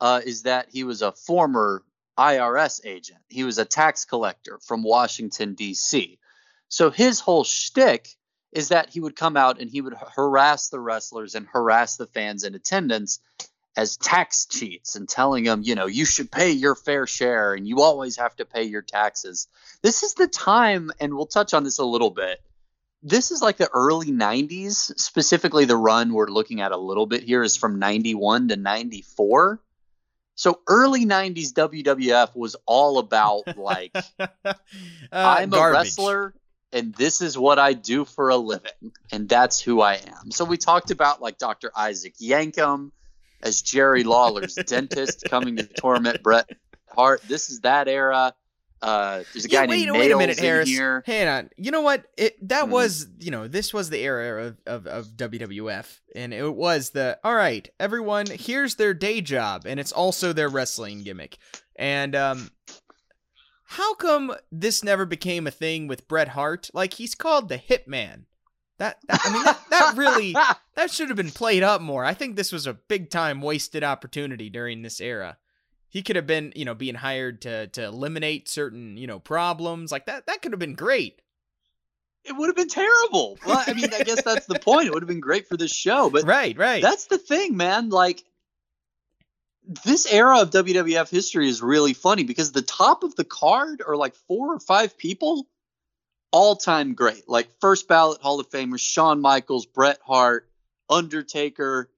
uh, 0.00 0.20
is 0.24 0.42
that 0.44 0.68
he 0.70 0.84
was 0.84 1.02
a 1.02 1.10
former 1.10 1.82
IRS 2.18 2.80
agent. 2.84 3.20
He 3.28 3.44
was 3.44 3.58
a 3.58 3.64
tax 3.64 4.04
collector 4.04 4.58
from 4.66 4.82
Washington 4.82 5.54
D.C. 5.54 6.18
So 6.68 6.90
his 6.90 7.20
whole 7.20 7.44
shtick 7.44 8.08
is 8.52 8.68
that 8.68 8.90
he 8.90 9.00
would 9.00 9.16
come 9.16 9.36
out 9.36 9.60
and 9.60 9.70
he 9.70 9.80
would 9.80 9.94
harass 9.94 10.68
the 10.68 10.80
wrestlers 10.80 11.34
and 11.34 11.46
harass 11.46 11.96
the 11.96 12.06
fans 12.06 12.44
in 12.44 12.54
attendance 12.54 13.20
as 13.76 13.96
tax 13.96 14.44
cheats 14.44 14.96
and 14.96 15.08
telling 15.08 15.44
them, 15.44 15.62
you 15.64 15.74
know, 15.74 15.86
you 15.86 16.04
should 16.04 16.30
pay 16.30 16.50
your 16.50 16.74
fair 16.74 17.06
share 17.06 17.54
and 17.54 17.66
you 17.66 17.80
always 17.80 18.16
have 18.18 18.36
to 18.36 18.44
pay 18.44 18.64
your 18.64 18.82
taxes 18.82 19.48
this 19.82 20.02
is 20.02 20.14
the 20.14 20.28
time 20.28 20.90
and 21.00 21.14
we'll 21.14 21.26
touch 21.26 21.52
on 21.52 21.64
this 21.64 21.78
a 21.78 21.84
little 21.84 22.10
bit 22.10 22.40
this 23.02 23.30
is 23.30 23.42
like 23.42 23.56
the 23.56 23.68
early 23.72 24.12
90s 24.12 24.98
specifically 24.98 25.64
the 25.64 25.76
run 25.76 26.12
we're 26.12 26.28
looking 26.28 26.60
at 26.60 26.72
a 26.72 26.76
little 26.76 27.06
bit 27.06 27.22
here 27.22 27.42
is 27.42 27.56
from 27.56 27.78
91 27.78 28.48
to 28.48 28.56
94 28.56 29.60
so 30.34 30.60
early 30.66 31.04
90s 31.06 31.52
wwf 31.52 32.34
was 32.34 32.56
all 32.66 32.98
about 32.98 33.42
like 33.56 33.94
Uh, 34.44 34.52
i'm 35.12 35.52
a 35.52 35.70
wrestler 35.70 36.34
and 36.72 36.94
this 36.94 37.20
is 37.20 37.36
what 37.36 37.58
i 37.58 37.72
do 37.72 38.04
for 38.04 38.30
a 38.30 38.36
living 38.36 38.92
and 39.12 39.28
that's 39.28 39.60
who 39.60 39.80
i 39.80 39.94
am. 39.94 40.30
So 40.30 40.44
we 40.44 40.56
talked 40.56 40.90
about 40.90 41.20
like 41.20 41.38
dr 41.38 41.70
isaac 41.76 42.14
yankem 42.20 42.90
as 43.42 43.62
jerry 43.62 44.04
lawler's 44.04 44.54
dentist 44.54 45.24
coming 45.28 45.56
to 45.56 45.66
torment 45.66 46.22
bret 46.22 46.48
hart. 46.94 47.22
This 47.22 47.50
is 47.50 47.60
that 47.60 47.88
era 47.88 48.34
uh, 48.82 49.22
there's 49.32 49.44
a 49.44 49.48
guy 49.48 49.62
yeah, 49.62 49.68
wait, 49.68 49.84
named 49.86 49.96
wait 49.98 50.10
a 50.10 50.16
minute, 50.18 50.38
Harris. 50.38 50.68
here. 50.68 51.02
Hang 51.06 51.28
on. 51.28 51.50
You 51.56 51.70
know 51.70 51.82
what? 51.82 52.04
It 52.18 52.36
that 52.48 52.64
Mhm. 52.66 52.70
was 52.70 53.06
you 53.20 53.30
know 53.30 53.46
this 53.48 53.72
was 53.72 53.90
the 53.90 53.98
era 53.98 54.46
of, 54.46 54.56
of 54.66 54.86
of 54.86 55.06
WWF, 55.16 56.00
and 56.16 56.34
it 56.34 56.54
was 56.54 56.90
the 56.90 57.18
all 57.22 57.34
right. 57.34 57.68
Everyone, 57.78 58.26
here's 58.26 58.74
their 58.74 58.92
day 58.94 59.20
job, 59.20 59.64
and 59.66 59.78
it's 59.78 59.92
also 59.92 60.32
their 60.32 60.48
wrestling 60.48 61.02
gimmick. 61.04 61.38
And 61.76 62.14
um, 62.14 62.50
how 63.64 63.94
come 63.94 64.34
this 64.50 64.84
never 64.84 65.06
became 65.06 65.46
a 65.46 65.50
thing 65.50 65.86
with 65.86 66.08
Bret 66.08 66.28
Hart? 66.28 66.68
Like 66.74 66.94
he's 66.94 67.14
called 67.14 67.48
the 67.48 67.58
Hitman. 67.58 68.24
That, 68.78 68.98
that 69.08 69.20
I 69.24 69.32
mean 69.32 69.44
that, 69.44 69.60
that 69.70 69.96
really 69.96 70.32
that 70.74 70.90
should 70.90 71.08
have 71.08 71.16
been 71.16 71.30
played 71.30 71.62
up 71.62 71.80
more. 71.80 72.04
I 72.04 72.14
think 72.14 72.36
this 72.36 72.52
was 72.52 72.66
a 72.66 72.74
big 72.74 73.10
time 73.10 73.40
wasted 73.40 73.84
opportunity 73.84 74.50
during 74.50 74.82
this 74.82 75.00
era. 75.00 75.38
He 75.92 76.02
could 76.02 76.16
have 76.16 76.26
been, 76.26 76.54
you 76.56 76.64
know, 76.64 76.74
being 76.74 76.94
hired 76.94 77.42
to 77.42 77.66
to 77.68 77.84
eliminate 77.84 78.48
certain, 78.48 78.96
you 78.96 79.06
know, 79.06 79.18
problems 79.20 79.92
like 79.92 80.06
that. 80.06 80.24
That 80.26 80.40
could 80.40 80.52
have 80.52 80.58
been 80.58 80.74
great. 80.74 81.20
it 82.24 82.32
would 82.32 82.46
have 82.48 82.56
been 82.56 82.68
terrible. 82.68 83.38
Well, 83.46 83.62
I 83.66 83.74
mean, 83.74 83.92
I 83.92 84.02
guess 84.02 84.22
that's 84.22 84.46
the 84.46 84.58
point. 84.58 84.86
It 84.86 84.94
would 84.94 85.02
have 85.02 85.08
been 85.08 85.20
great 85.20 85.48
for 85.48 85.56
this 85.56 85.70
show, 85.72 86.08
but 86.08 86.24
right, 86.24 86.56
right. 86.56 86.82
that's 86.82 87.06
the 87.06 87.18
thing, 87.18 87.56
man. 87.56 87.90
Like 87.90 88.24
this 89.84 90.12
era 90.12 90.40
of 90.40 90.50
WWF 90.50 91.10
history 91.10 91.48
is 91.48 91.62
really 91.62 91.94
funny 91.94 92.24
because 92.24 92.52
the 92.52 92.62
top 92.62 93.04
of 93.04 93.14
the 93.14 93.24
card 93.24 93.82
are 93.86 93.96
like 93.96 94.14
four 94.28 94.54
or 94.54 94.60
five 94.60 94.96
people, 94.96 95.46
all 96.30 96.56
time 96.56 96.94
great. 96.94 97.28
Like 97.28 97.48
first 97.60 97.86
ballot 97.86 98.22
Hall 98.22 98.40
of 98.40 98.48
Famers: 98.50 98.80
Shawn 98.80 99.20
Michaels, 99.20 99.66
Bret 99.66 99.98
Hart, 100.04 100.48
Undertaker. 100.88 101.90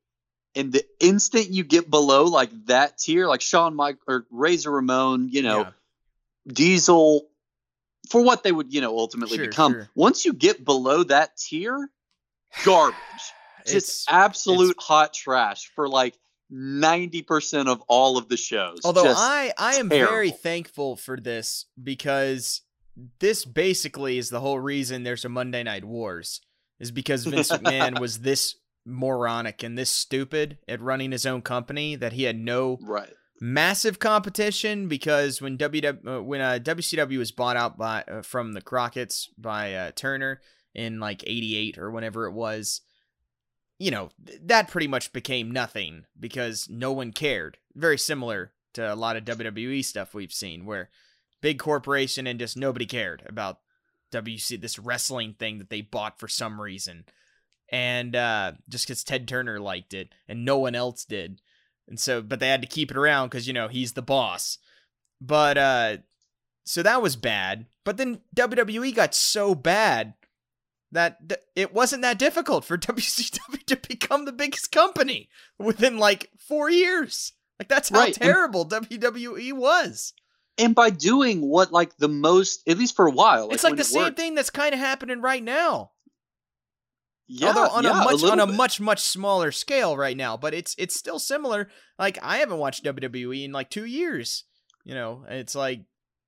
And 0.56 0.72
the 0.72 0.84
instant 1.00 1.50
you 1.50 1.64
get 1.64 1.90
below 1.90 2.24
like 2.24 2.50
that 2.66 2.98
tier, 2.98 3.26
like 3.26 3.40
Shawn 3.40 3.74
Mike 3.74 3.98
or 4.06 4.26
Razor 4.30 4.70
Ramon, 4.70 5.28
you 5.30 5.42
know, 5.42 5.60
Yeah. 5.60 5.70
Diesel, 6.46 7.28
for 8.10 8.22
what 8.22 8.42
they 8.42 8.52
would, 8.52 8.72
you 8.72 8.80
know, 8.80 8.96
ultimately 8.98 9.36
Sure, 9.38 9.46
become. 9.46 9.72
sure. 9.72 9.90
Once 9.94 10.24
you 10.24 10.32
get 10.32 10.64
below 10.64 11.02
that 11.04 11.36
tier, 11.36 11.90
garbage. 12.64 12.96
It's- 13.66 13.72
Just 13.72 14.10
absolute 14.10 14.76
hot 14.78 15.14
trash 15.14 15.70
for 15.74 15.88
like 15.88 16.18
90% 16.52 17.66
of 17.68 17.82
all 17.88 18.18
of 18.18 18.28
the 18.28 18.36
shows. 18.36 18.80
Although 18.84 19.04
Just 19.04 19.18
I 19.20 19.52
I 19.56 19.76
am 19.76 19.88
very 19.88 20.30
thankful 20.30 20.96
for 20.96 21.16
this 21.18 21.64
because 21.82 22.60
this 23.20 23.44
basically 23.46 24.18
is 24.18 24.28
the 24.28 24.40
whole 24.40 24.58
reason 24.60 25.02
there's 25.02 25.24
a 25.24 25.28
Monday 25.30 25.62
Night 25.62 25.84
Wars 25.84 26.40
is 26.78 26.90
because 26.90 27.24
Vince 27.24 27.50
McMahon 27.52 27.98
was 27.98 28.18
this 28.18 28.56
moronic 28.86 29.62
and 29.62 29.76
this 29.78 29.90
stupid 29.90 30.58
at 30.68 30.80
running 30.80 31.12
his 31.12 31.24
own 31.26 31.42
company 31.42 31.96
that 31.96 32.12
he 32.12 32.24
had 32.24 32.38
no 32.38 32.78
Right. 32.82 33.10
massive 33.40 33.98
competition 33.98 34.88
because 34.88 35.40
when 35.40 35.56
WW 35.58 36.06
uh, 36.18 36.22
when 36.22 36.40
uh, 36.40 36.58
WCW 36.62 37.18
was 37.18 37.32
bought 37.32 37.56
out 37.56 37.78
by 37.78 38.02
uh, 38.08 38.22
from 38.22 38.52
the 38.52 38.60
Crockett's 38.60 39.30
by 39.38 39.74
uh, 39.74 39.90
Turner 39.94 40.40
in 40.74 41.00
like 41.00 41.22
88 41.26 41.78
or 41.78 41.90
whenever 41.90 42.26
it 42.26 42.32
was 42.32 42.80
you 43.78 43.90
know 43.90 44.10
th- 44.26 44.40
that 44.44 44.68
pretty 44.68 44.86
much 44.88 45.12
became 45.12 45.50
nothing 45.50 46.04
because 46.18 46.68
no 46.70 46.92
one 46.92 47.12
cared 47.12 47.58
very 47.74 47.98
similar 47.98 48.52
to 48.74 48.92
a 48.92 48.96
lot 48.96 49.16
of 49.16 49.24
WWE 49.24 49.84
stuff 49.84 50.14
we've 50.14 50.32
seen 50.32 50.64
where 50.66 50.90
big 51.40 51.58
corporation 51.58 52.26
and 52.26 52.38
just 52.38 52.56
nobody 52.56 52.86
cared 52.86 53.22
about 53.26 53.60
WC 54.12 54.60
this 54.60 54.78
wrestling 54.78 55.34
thing 55.34 55.58
that 55.58 55.70
they 55.70 55.80
bought 55.80 56.18
for 56.20 56.28
some 56.28 56.60
reason 56.60 57.04
and 57.74 58.14
uh 58.14 58.52
just 58.68 58.86
cuz 58.86 59.02
Ted 59.02 59.26
Turner 59.26 59.58
liked 59.58 59.92
it 59.94 60.14
and 60.28 60.44
no 60.44 60.58
one 60.58 60.74
else 60.76 61.04
did. 61.04 61.42
And 61.88 61.98
so 61.98 62.22
but 62.22 62.38
they 62.38 62.48
had 62.48 62.62
to 62.62 62.68
keep 62.68 62.90
it 62.92 62.96
around 62.96 63.30
cuz 63.30 63.46
you 63.48 63.52
know 63.52 63.66
he's 63.68 63.94
the 63.94 64.02
boss. 64.02 64.58
But 65.20 65.58
uh 65.58 65.96
so 66.64 66.82
that 66.82 67.02
was 67.02 67.16
bad. 67.16 67.66
But 67.84 67.96
then 67.96 68.20
WWE 68.36 68.94
got 68.94 69.14
so 69.14 69.54
bad 69.54 70.14
that 70.92 71.28
th- 71.28 71.40
it 71.56 71.74
wasn't 71.74 72.02
that 72.02 72.18
difficult 72.18 72.64
for 72.64 72.78
WCW 72.90 73.64
to 73.66 73.76
become 73.88 74.24
the 74.24 74.32
biggest 74.32 74.70
company 74.70 75.28
within 75.58 75.98
like 75.98 76.30
4 76.38 76.70
years. 76.70 77.32
Like 77.58 77.68
that's 77.68 77.88
how 77.88 77.98
Right, 77.98 78.16
and- 78.16 78.22
terrible 78.22 78.64
WWE 78.68 79.52
was. 79.52 80.12
And 80.56 80.72
by 80.72 80.90
doing 80.90 81.40
what, 81.40 81.72
like, 81.72 81.96
the 81.96 82.06
most, 82.08 82.62
at 82.68 82.78
least 82.78 82.94
for 82.94 83.08
a 83.08 83.10
while, 83.10 83.50
it's 83.50 83.64
like 83.64 83.74
the 83.74 83.82
same 83.82 84.04
worked- 84.04 84.16
thing 84.16 84.36
that's 84.36 84.50
kind 84.50 84.72
of 84.72 84.78
happening 84.78 85.20
right 85.20 85.42
now 85.42 85.90
Yeah, 87.26 87.48
although 87.48 87.68
on 87.68 87.84
yeah, 87.84 87.90
a 88.02 88.04
much 88.04 88.14
little 88.14 88.32
on 88.32 88.40
a 88.40 88.46
bit. 88.46 88.56
much 88.56 88.80
much 88.80 89.00
smaller 89.00 89.50
scale 89.52 89.96
right 89.96 90.16
now 90.16 90.36
but 90.36 90.54
it's 90.54 90.74
it's 90.78 90.98
still 90.98 91.18
similar 91.18 91.68
like 91.98 92.18
i 92.22 92.38
haven't 92.38 92.58
watched 92.58 92.84
wwe 92.84 93.44
in 93.44 93.52
like 93.52 93.70
two 93.70 93.86
years 93.86 94.44
you 94.84 94.94
know 94.94 95.24
it's 95.28 95.54
like 95.54 95.80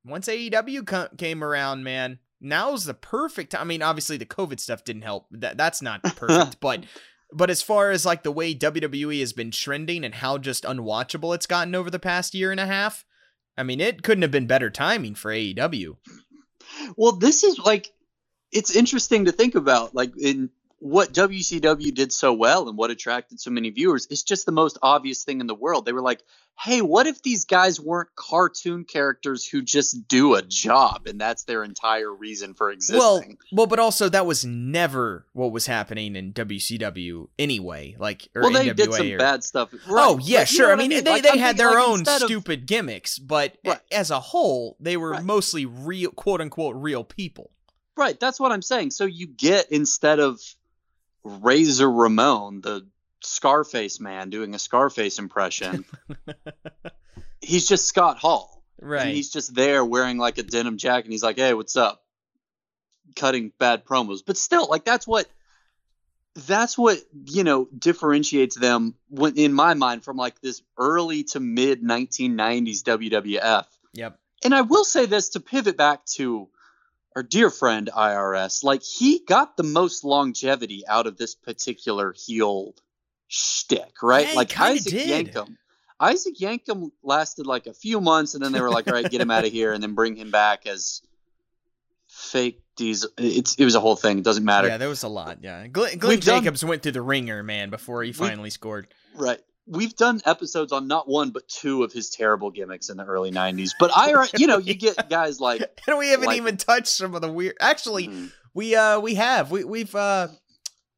once 0.04 0.28
aew 0.28 0.87
co- 0.87 1.09
came 1.18 1.44
around 1.44 1.85
man 1.85 2.18
now's 2.40 2.85
the 2.85 2.94
perfect 2.94 3.52
time 3.52 3.61
i 3.61 3.64
mean 3.64 3.82
obviously 3.82 4.16
the 4.16 4.24
covid 4.24 4.59
stuff 4.59 4.85
didn't 4.85 5.02
help 5.02 5.26
that 5.30 5.56
that's 5.56 5.82
not 5.82 6.02
perfect 6.16 6.61
but 6.61 6.85
but 7.32 7.50
as 7.50 7.61
far 7.61 7.90
as 7.90 8.06
like 8.06 8.22
the 8.22 8.32
way 8.32 8.54
wwe 8.54 9.20
has 9.20 9.32
been 9.32 9.50
trending 9.50 10.04
and 10.04 10.14
how 10.16 10.38
just 10.38 10.64
unwatchable 10.64 11.35
it's 11.35 11.46
gotten 11.46 11.74
over 11.74 11.90
the 11.90 11.98
past 11.98 12.35
year 12.35 12.50
and 12.50 12.61
a 12.61 12.66
half 12.66 13.04
i 13.59 13.62
mean 13.62 13.80
it 13.80 14.02
couldn't 14.02 14.22
have 14.22 14.30
been 14.30 14.46
better 14.46 14.70
timing 14.70 15.14
for 15.14 15.30
aew 15.30 15.96
Well, 16.96 17.12
this 17.12 17.44
is 17.44 17.59
like 17.59 17.92
it's 18.52 18.74
interesting 18.74 19.24
to 19.26 19.32
think 19.32 19.54
about. 19.54 19.94
Like 19.94 20.12
in 20.18 20.50
what 20.87 21.12
WCW 21.12 21.92
did 21.94 22.12
so 22.12 22.33
well 22.33 22.68
and 22.68 22.79
what 22.79 22.90
attracted 22.90 23.40
so 23.40 23.51
many 23.51 23.70
viewers 23.70 24.07
is 24.07 24.22
just 24.22 24.46
the 24.46 24.53
most 24.53 24.79
obvious 24.83 25.25
thing 25.25 25.40
in 25.40 25.46
the 25.46 25.55
world. 25.55 25.85
They 25.85 25.92
were 25.92 26.03
like, 26.03 26.22
"Hey, 26.59 26.81
what 26.83 27.07
if 27.07 27.22
these 27.22 27.44
guys 27.44 27.81
weren't 27.81 28.14
cartoon 28.14 28.85
characters 28.85 29.46
who 29.46 29.62
just 29.62 30.07
do 30.09 30.35
a 30.35 30.42
job 30.42 31.07
and 31.07 31.20
that's 31.20 31.44
their 31.44 31.64
entire 31.64 32.12
reason 32.12 32.55
for 32.55 32.70
existing?" 32.70 32.99
Well, 33.01 33.22
well, 33.53 33.66
but 33.66 33.79
also 33.79 34.09
that 34.09 34.27
was 34.27 34.44
never 34.44 35.27
what 35.33 35.53
was 35.53 35.66
happening 35.66 36.14
in 36.16 36.33
WCW 36.33 37.29
anyway. 37.38 37.96
Like, 37.99 38.29
or 38.35 38.42
well, 38.42 38.53
they 38.53 38.68
NWA 38.68 38.75
did 38.77 38.92
some 38.94 39.11
or- 39.12 39.18
bad 39.18 39.44
stuff. 39.44 39.70
Oh 39.88 40.18
yeah, 40.22 40.40
but 40.42 40.51
you 40.53 40.57
sure. 40.57 40.72
I 40.72 40.77
mean, 40.77 40.90
they 40.90 41.03
Like, 41.03 41.22
they 41.22 41.31
I'm 41.31 41.38
had 41.38 41.57
their 41.57 41.70
like, 41.72 41.88
own 41.88 41.99
instead 42.01 42.22
of- 42.22 42.29
stupid 42.29 42.66
gimmicks, 42.66 43.18
but 43.18 43.57
Right. 43.64 43.81
as 43.90 44.11
a 44.11 44.20
whole, 44.20 44.77
they 44.81 44.96
were 44.96 45.11
Right. 45.11 45.25
mostly 45.25 45.66
real, 45.66 46.11
quote 46.11 46.40
unquote, 46.40 46.77
real 46.77 47.05
people. 47.05 47.51
Right, 47.96 48.18
that's 48.20 48.38
what 48.38 48.53
I'm 48.53 48.62
saying. 48.62 48.90
So 48.90 49.05
you 49.07 49.27
get 49.27 49.72
instead 49.72 50.20
of 50.20 50.40
Razor 51.26 51.90
Ramon, 51.90 52.60
the 52.60 52.86
Scarface 53.20 54.00
man 54.00 54.30
doing 54.30 54.54
a 54.54 54.58
Scarface 54.58 55.18
impression, 55.18 55.84
he's 57.40 57.66
just 57.66 57.86
Scott 57.86 58.18
Hall. 58.18 58.62
Right. 58.80 59.06
And 59.06 59.10
he's 59.10 59.30
just 59.30 59.54
there 59.54 59.84
wearing 59.84 60.18
like 60.18 60.38
a 60.38 60.42
denim 60.42 60.76
jacket 60.76 61.06
and 61.06 61.12
he's 61.12 61.22
like, 61.22 61.36
"Hey, 61.36 61.54
what's 61.54 61.76
up?" 61.76 62.02
cutting 63.16 63.52
bad 63.58 63.84
promos. 63.84 64.20
But 64.24 64.36
still, 64.36 64.68
like 64.68 64.84
that's 64.84 65.06
what 65.06 65.26
that's 66.46 66.76
what, 66.76 66.98
you 67.24 67.44
know, 67.44 67.66
differentiates 67.76 68.56
them 68.56 68.94
when 69.08 69.36
in 69.36 69.52
my 69.52 69.74
mind 69.74 70.04
from 70.04 70.16
like 70.16 70.40
this 70.40 70.62
early 70.78 71.24
to 71.24 71.40
mid 71.40 71.82
1990s 71.82 72.82
WWF. 72.82 73.64
Yep. 73.94 74.18
And 74.44 74.54
I 74.54 74.60
will 74.60 74.84
say 74.84 75.06
this 75.06 75.30
to 75.30 75.40
pivot 75.40 75.76
back 75.76 76.04
to 76.16 76.48
our 77.16 77.22
dear 77.22 77.50
friend 77.50 77.88
IRS, 77.96 78.62
like 78.62 78.83
he 78.83 79.24
got 79.26 79.57
the 79.57 79.62
most 79.62 80.05
longevity 80.05 80.85
out 80.87 81.07
of 81.07 81.16
this 81.16 81.35
particular 81.35 82.14
heel 82.16 82.74
shtick, 83.26 84.02
right? 84.02 84.29
Yeah, 84.29 84.35
like 84.35 84.61
Isaac 84.61 84.92
did. 84.92 85.26
Yankem. 85.29 85.57
Isaac 85.98 86.35
Yankem 86.38 86.90
lasted 87.02 87.46
like 87.46 87.66
a 87.66 87.72
few 87.72 88.02
months, 88.02 88.35
and 88.35 88.44
then 88.44 88.52
they 88.52 88.61
were 88.61 88.70
like, 88.70 88.87
"All 88.87 88.92
right, 88.92 89.11
get 89.11 89.20
him 89.20 89.31
out 89.31 89.46
of 89.46 89.50
here," 89.52 89.72
and 89.72 89.83
then 89.83 89.94
bring 89.94 90.14
him 90.14 90.31
back 90.31 90.66
as 90.66 91.00
fake 92.07 92.61
diesel. 92.76 93.09
It's 93.16 93.55
it 93.55 93.64
was 93.64 93.74
a 93.74 93.81
whole 93.81 93.96
thing. 93.96 94.18
It 94.18 94.24
doesn't 94.24 94.44
matter. 94.44 94.68
Yeah, 94.68 94.76
there 94.76 94.90
was 94.90 95.02
a 95.02 95.09
lot. 95.09 95.38
Yeah, 95.42 95.66
Glenn, 95.68 95.96
Glenn 95.96 96.11
We've 96.11 96.20
done- 96.20 96.42
Jacobs 96.42 96.62
went 96.62 96.83
through 96.83 96.92
the 96.92 97.02
ringer, 97.02 97.42
man, 97.42 97.70
before 97.70 98.02
he 98.02 98.12
finally 98.12 98.50
scored. 98.50 98.88
Right. 99.14 99.40
We've 99.68 99.94
done 99.96 100.20
episodes 100.24 100.70
on 100.72 100.87
not 100.87 101.09
one 101.09 101.31
but 101.31 101.48
two 101.48 101.83
of 101.83 101.92
his 101.92 102.11
terrible 102.11 102.50
gimmicks 102.50 102.88
in 102.88 102.96
the 102.96 103.05
early 103.05 103.31
'90s. 103.33 103.70
But 103.81 103.90
I, 103.96 104.29
you 104.37 104.46
know, 104.46 104.59
you 104.59 104.74
get 104.74 105.09
guys 105.11 105.40
like 105.40 105.62
And 105.88 105.98
we 105.98 106.09
haven't 106.11 106.26
Like- 106.26 106.37
even 106.38 106.57
touched 106.57 106.88
some 106.88 107.14
of 107.14 107.20
the 107.22 107.31
weird. 107.33 107.57
Actually, 107.61 108.07
Hmm. 108.07 108.26
we 108.55 108.74
uh 108.76 109.00
we 109.00 109.14
have 109.16 109.50
we 109.50 109.64
we've 109.64 109.94
uh 109.94 110.29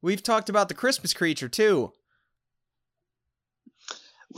we've 0.01 0.21
talked 0.21 0.49
about 0.49 0.67
the 0.67 0.75
Christmas 0.75 1.13
creature 1.13 1.49
too. 1.49 1.91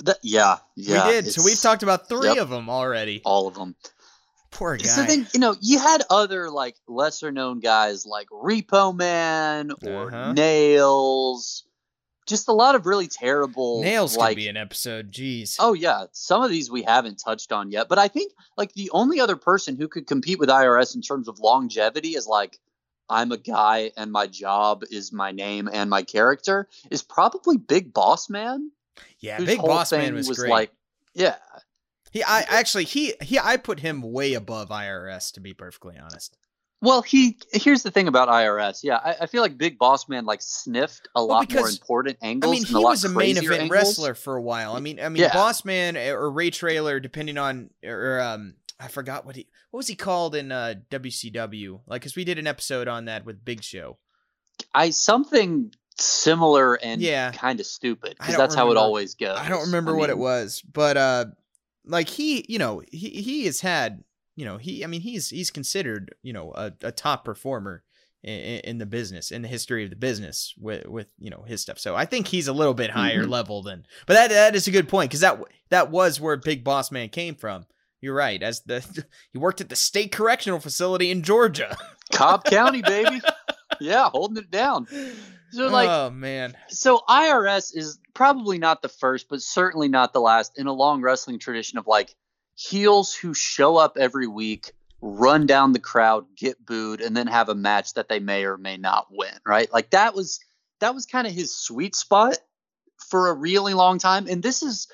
that, 0.04 0.18
yeah, 0.24 0.58
yeah, 0.76 1.06
we 1.08 1.12
did. 1.14 1.32
So 1.34 1.44
we've 1.44 1.60
talked 1.60 1.84
about 1.84 2.08
three 2.08 2.30
Yep. 2.30 2.38
of 2.38 2.50
them 2.50 2.70
already. 2.70 3.22
all 3.26 3.48
of 3.48 3.56
them. 3.56 3.76
Poor 4.52 4.78
guy. 4.78 4.86
So 4.86 5.04
then, 5.04 5.28
you 5.34 5.40
know, 5.40 5.56
you 5.62 5.80
had 5.80 6.04
other 6.10 6.50
like 6.50 6.76
lesser 6.88 7.32
known 7.32 7.60
guys 7.60 8.06
like 8.06 8.28
Repo 8.30 8.96
Man 8.96 9.72
or 9.86 10.08
Uh-huh. 10.08 10.34
Nails. 10.34 11.64
Just 12.32 12.48
a 12.48 12.54
lot 12.54 12.76
of 12.76 12.86
really 12.86 13.08
terrible 13.08 13.82
Nails 13.82 14.16
like 14.16 14.30
could 14.30 14.36
be 14.38 14.48
an 14.48 14.56
episode. 14.56 15.12
Jeez. 15.12 15.58
Oh 15.60 15.74
yeah, 15.74 16.06
some 16.14 16.42
of 16.42 16.50
these 16.50 16.72
we 16.72 16.82
haven't 16.82 17.18
touched 17.18 17.52
on 17.52 17.72
yet, 17.72 17.90
but 17.90 18.00
I 18.00 18.08
think 18.08 18.32
like 18.56 18.72
the 18.72 18.90
only 18.92 19.20
other 19.20 19.36
person 19.36 19.76
who 19.76 19.90
could 19.90 20.08
compete 20.08 20.40
with 20.40 20.48
IRS 20.48 20.96
in 20.96 21.02
terms 21.02 21.28
of 21.28 21.40
longevity 21.40 22.12
is 22.12 22.28
like 22.28 22.58
I'm 23.10 23.34
a 23.34 23.38
guy 23.38 23.92
and 23.98 24.14
my 24.14 24.28
job 24.28 24.86
is 24.90 25.12
my 25.12 25.34
name 25.34 25.70
and 25.72 25.90
my 25.90 26.04
character 26.04 26.70
is 26.90 27.04
probably 27.04 27.58
Big 27.58 27.94
Boss 27.94 28.30
Man. 28.30 28.72
yeah, 29.20 29.38
Big 29.38 29.60
Boss 29.60 29.92
Man 29.92 30.06
thing 30.06 30.16
was, 30.16 30.30
great. 30.30 30.50
like 30.50 30.72
yeah, 31.14 31.36
he, 32.12 32.24
I 32.24 32.46
actually 32.48 32.86
he 32.86 33.14
he 33.22 33.40
I 33.40 33.58
put 33.58 33.82
him 33.82 34.02
way 34.02 34.36
above 34.36 34.70
IRS 34.70 35.34
to 35.34 35.42
be 35.42 35.54
perfectly 35.54 35.98
honest. 35.98 36.38
Well, 36.82 37.04
he 37.04 37.38
here's 37.54 37.84
the 37.84 37.92
thing 37.92 38.08
about 38.08 38.28
IRS. 38.28 38.80
Yeah, 38.84 38.96
I, 38.98 39.16
I 39.22 39.26
feel 39.28 39.42
like 39.44 39.58
Big 39.58 39.78
Boss 39.78 40.10
Man 40.10 40.26
like 40.26 40.42
sniffed 40.42 41.08
a 41.16 41.22
lot 41.24 41.52
more 41.52 41.62
because- 41.64 41.78
important 41.78 42.18
angles. 42.22 42.52
I 42.52 42.56
mean, 42.56 42.66
he 42.66 42.74
was 42.76 43.04
a 43.06 43.10
main 43.10 43.38
event 43.38 43.54
angles. 43.64 43.70
wrestler 43.72 44.16
for 44.16 44.36
a 44.36 44.42
while. 44.42 44.74
I 44.76 44.80
mean, 44.80 45.00
I 45.00 45.10
mean, 45.10 45.22
Yeah. 45.22 45.32
Boss 45.34 45.64
Man 45.64 45.96
or 45.96 46.30
Ray 46.32 46.50
Traylor, 46.50 47.00
depending 47.00 47.38
on 47.38 47.70
or 47.84 48.20
um, 48.20 48.56
I 48.80 48.88
forgot 48.88 49.26
what 49.28 49.36
he 49.36 49.48
what 49.70 49.78
was 49.78 49.88
he 49.88 49.96
called 49.96 50.34
in 50.36 50.52
uh 50.52 50.74
WCW? 50.90 51.82
Like, 51.86 52.02
cause 52.02 52.16
we 52.16 52.24
did 52.24 52.40
an 52.40 52.48
episode 52.48 52.88
on 52.88 53.06
that 53.06 53.26
with 53.26 53.46
Big 53.46 53.64
Show. 53.64 53.98
I 54.74 54.90
something 54.90 55.74
similar 56.00 56.76
and 56.76 57.00
Yeah. 57.02 57.32
kind 57.32 57.60
of 57.60 57.66
stupid 57.68 58.16
because 58.18 58.38
that's 58.38 58.56
how 58.56 58.72
it 58.72 58.78
always 58.78 59.14
goes. 59.16 59.38
I 59.38 59.50
don't 59.50 59.66
remember 59.68 59.96
what 59.96 60.10
it 60.10 60.18
was, 60.18 60.62
but 60.62 60.98
uh, 60.98 61.26
like 61.86 62.10
he, 62.10 62.44
you 62.50 62.58
know, 62.60 62.82
he 62.92 63.10
he 63.10 63.46
has 63.46 63.62
had, 63.62 64.04
you 64.36 64.46
know, 64.46 64.58
he, 64.58 64.84
I 64.84 64.88
mean, 64.88 65.02
he's 65.02 65.30
he's 65.30 65.52
considered, 65.52 66.16
you 66.24 66.34
know, 66.34 66.52
a, 66.56 66.72
a 66.82 66.92
top 66.92 67.26
performer 67.26 67.84
in, 68.24 68.60
in 68.62 68.78
the 68.78 68.86
business, 68.86 69.32
in 69.32 69.42
the 69.42 69.48
history 69.48 69.84
of 69.84 69.90
the 69.90 69.96
business 69.96 70.54
with 70.58 70.86
with 70.88 71.08
you 71.20 71.30
know 71.30 71.44
his 71.48 71.62
stuff. 71.62 71.80
So 71.80 71.96
I 71.96 72.06
think 72.06 72.28
he's 72.28 72.48
a 72.48 72.54
little 72.54 72.74
bit 72.74 72.92
higher 72.92 73.24
Mhm. 73.26 73.30
level 73.30 73.64
than, 73.64 73.86
but 74.08 74.14
that 74.14 74.30
that 74.30 74.56
is 74.56 74.68
a 74.68 74.72
good 74.72 74.88
point 74.88 75.10
because 75.10 75.22
that 75.22 75.40
that 75.70 75.90
was 75.92 76.20
where 76.20 76.38
Big 76.38 76.64
Boss 76.64 76.92
Man 76.92 77.10
came 77.10 77.36
from. 77.36 77.66
You're 78.00 78.16
right. 78.16 78.42
As 78.42 78.62
the 78.62 78.84
he 79.32 79.38
worked 79.38 79.62
at 79.62 79.70
the 79.70 79.76
state 79.76 80.12
correctional 80.12 80.60
facility 80.60 81.12
in 81.12 81.24
Georgia. 81.24 81.76
Cobb 82.14 82.44
County, 82.46 82.82
baby. 82.82 83.22
yeah, 83.80 84.10
holding 84.10 84.38
it 84.44 84.52
down. 84.52 84.86
So 85.52 85.68
like 85.68 85.90
oh 85.90 86.10
man, 86.12 86.56
so 86.70 87.02
IRS 87.10 87.76
is 87.76 88.00
probably 88.14 88.58
not 88.58 88.82
the 88.82 88.88
first, 88.90 89.28
but 89.30 89.42
certainly 89.42 89.88
not 89.90 90.14
the 90.14 90.22
last 90.22 90.58
in 90.58 90.68
a 90.68 90.74
long 90.74 91.02
wrestling 91.02 91.40
tradition 91.40 91.78
of 91.78 91.88
like 91.88 92.16
heels 92.70 93.14
who 93.14 93.34
show 93.34 93.78
up 93.78 93.98
every 93.98 94.28
week, 94.28 94.74
run 95.02 95.46
down 95.46 95.74
the 95.74 95.80
crowd, 95.80 96.26
get 96.36 96.64
booed, 96.64 97.02
and 97.02 97.16
then 97.16 97.28
have 97.28 97.50
a 97.50 97.56
match 97.56 97.96
that 97.96 98.08
they 98.08 98.20
may 98.20 98.46
or 98.46 98.58
may 98.58 98.78
not 98.78 99.08
win. 99.10 99.34
Right? 99.46 99.72
Like 99.72 99.92
that 99.92 100.14
was 100.14 100.40
that 100.80 100.94
was 100.94 101.06
kind 101.06 101.28
of 101.28 101.34
his 101.34 101.56
sweet 101.56 101.96
spot 101.96 102.38
for 103.10 103.30
a 103.30 103.34
really 103.34 103.74
long 103.74 104.00
time. 104.00 104.28
And 104.28 104.44
this 104.44 104.62
is 104.62 104.88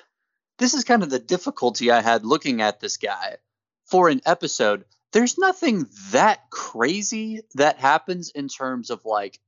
this 0.58 0.74
is 0.74 0.84
kind 0.84 1.04
of 1.04 1.10
the 1.10 1.20
difficulty 1.20 1.92
I 1.92 2.02
had 2.02 2.26
looking 2.26 2.62
at 2.62 2.80
this 2.80 2.98
guy 2.98 3.38
for 3.86 4.10
an 4.10 4.22
episode. 4.26 4.86
There's 5.14 5.38
nothing 5.38 5.88
that 6.12 6.50
crazy 6.50 7.42
that 7.56 7.78
happens 7.78 8.32
in 8.32 8.48
terms 8.48 8.90
of 8.90 9.06
like 9.06 9.40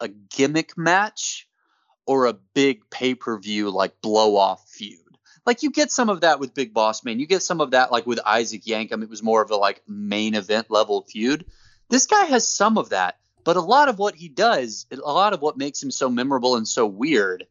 a 0.00 0.08
gimmick 0.08 0.76
match 0.76 1.48
or 2.06 2.26
a 2.26 2.34
big 2.54 2.90
pay 2.90 3.14
per 3.14 3.38
view 3.38 3.70
like 3.70 4.00
blow 4.00 4.36
off 4.36 4.68
feud. 4.68 5.01
Like 5.44 5.62
you 5.62 5.70
get 5.70 5.90
some 5.90 6.08
of 6.08 6.20
that 6.20 6.38
with 6.38 6.54
Big 6.54 6.72
Boss 6.72 7.04
Man. 7.04 7.18
You 7.18 7.26
get 7.26 7.42
some 7.42 7.60
of 7.60 7.72
that 7.72 7.90
like 7.90 8.06
with 8.06 8.20
Isaac 8.24 8.62
Yankem. 8.64 9.02
It 9.02 9.10
was 9.10 9.22
more 9.22 9.42
of 9.42 9.50
a 9.50 9.56
like 9.56 9.82
main 9.88 10.34
event 10.34 10.70
level 10.70 11.02
feud. 11.02 11.46
This 11.88 12.06
guy 12.06 12.24
has 12.26 12.46
some 12.46 12.78
of 12.78 12.90
that, 12.90 13.18
but 13.44 13.56
a 13.56 13.60
lot 13.60 13.88
of 13.88 13.98
what 13.98 14.14
he 14.14 14.28
does, 14.28 14.86
a 14.90 14.96
lot 14.96 15.32
of 15.32 15.42
what 15.42 15.58
makes 15.58 15.82
him 15.82 15.90
so 15.90 16.08
memorable 16.08 16.56
and 16.56 16.66
so 16.66 16.86
weird 16.86 17.46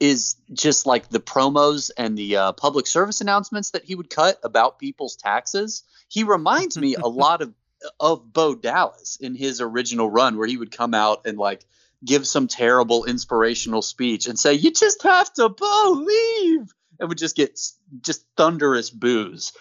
is 0.00 0.36
just 0.52 0.86
like 0.86 1.08
the 1.08 1.18
promos 1.18 1.90
and 1.96 2.16
the 2.16 2.36
uh, 2.36 2.52
public 2.52 2.86
service 2.86 3.20
announcements 3.20 3.70
that 3.70 3.84
he 3.84 3.94
would 3.94 4.10
cut 4.10 4.38
about 4.44 4.78
people's 4.78 5.16
taxes. 5.16 5.82
He 6.08 6.24
reminds 6.24 6.78
me 6.78 6.94
a 6.94 7.08
lot 7.08 7.42
of 7.42 7.52
of 8.00 8.32
Bo 8.32 8.54
Dallas 8.54 9.18
in 9.20 9.34
his 9.34 9.60
original 9.60 10.10
run, 10.10 10.36
where 10.36 10.48
he 10.48 10.56
would 10.56 10.72
come 10.72 10.94
out 10.94 11.26
and 11.26 11.38
like 11.38 11.64
give 12.04 12.26
some 12.26 12.48
terrible 12.48 13.04
inspirational 13.04 13.82
speech 13.82 14.26
and 14.26 14.38
say, 14.38 14.54
"You 14.54 14.72
just 14.72 15.02
have 15.02 15.32
to 15.34 15.48
believe," 15.48 16.74
and 16.98 17.08
would 17.08 17.18
just 17.18 17.36
get 17.36 17.58
just 18.00 18.24
thunderous 18.36 18.90
boos, 18.90 19.52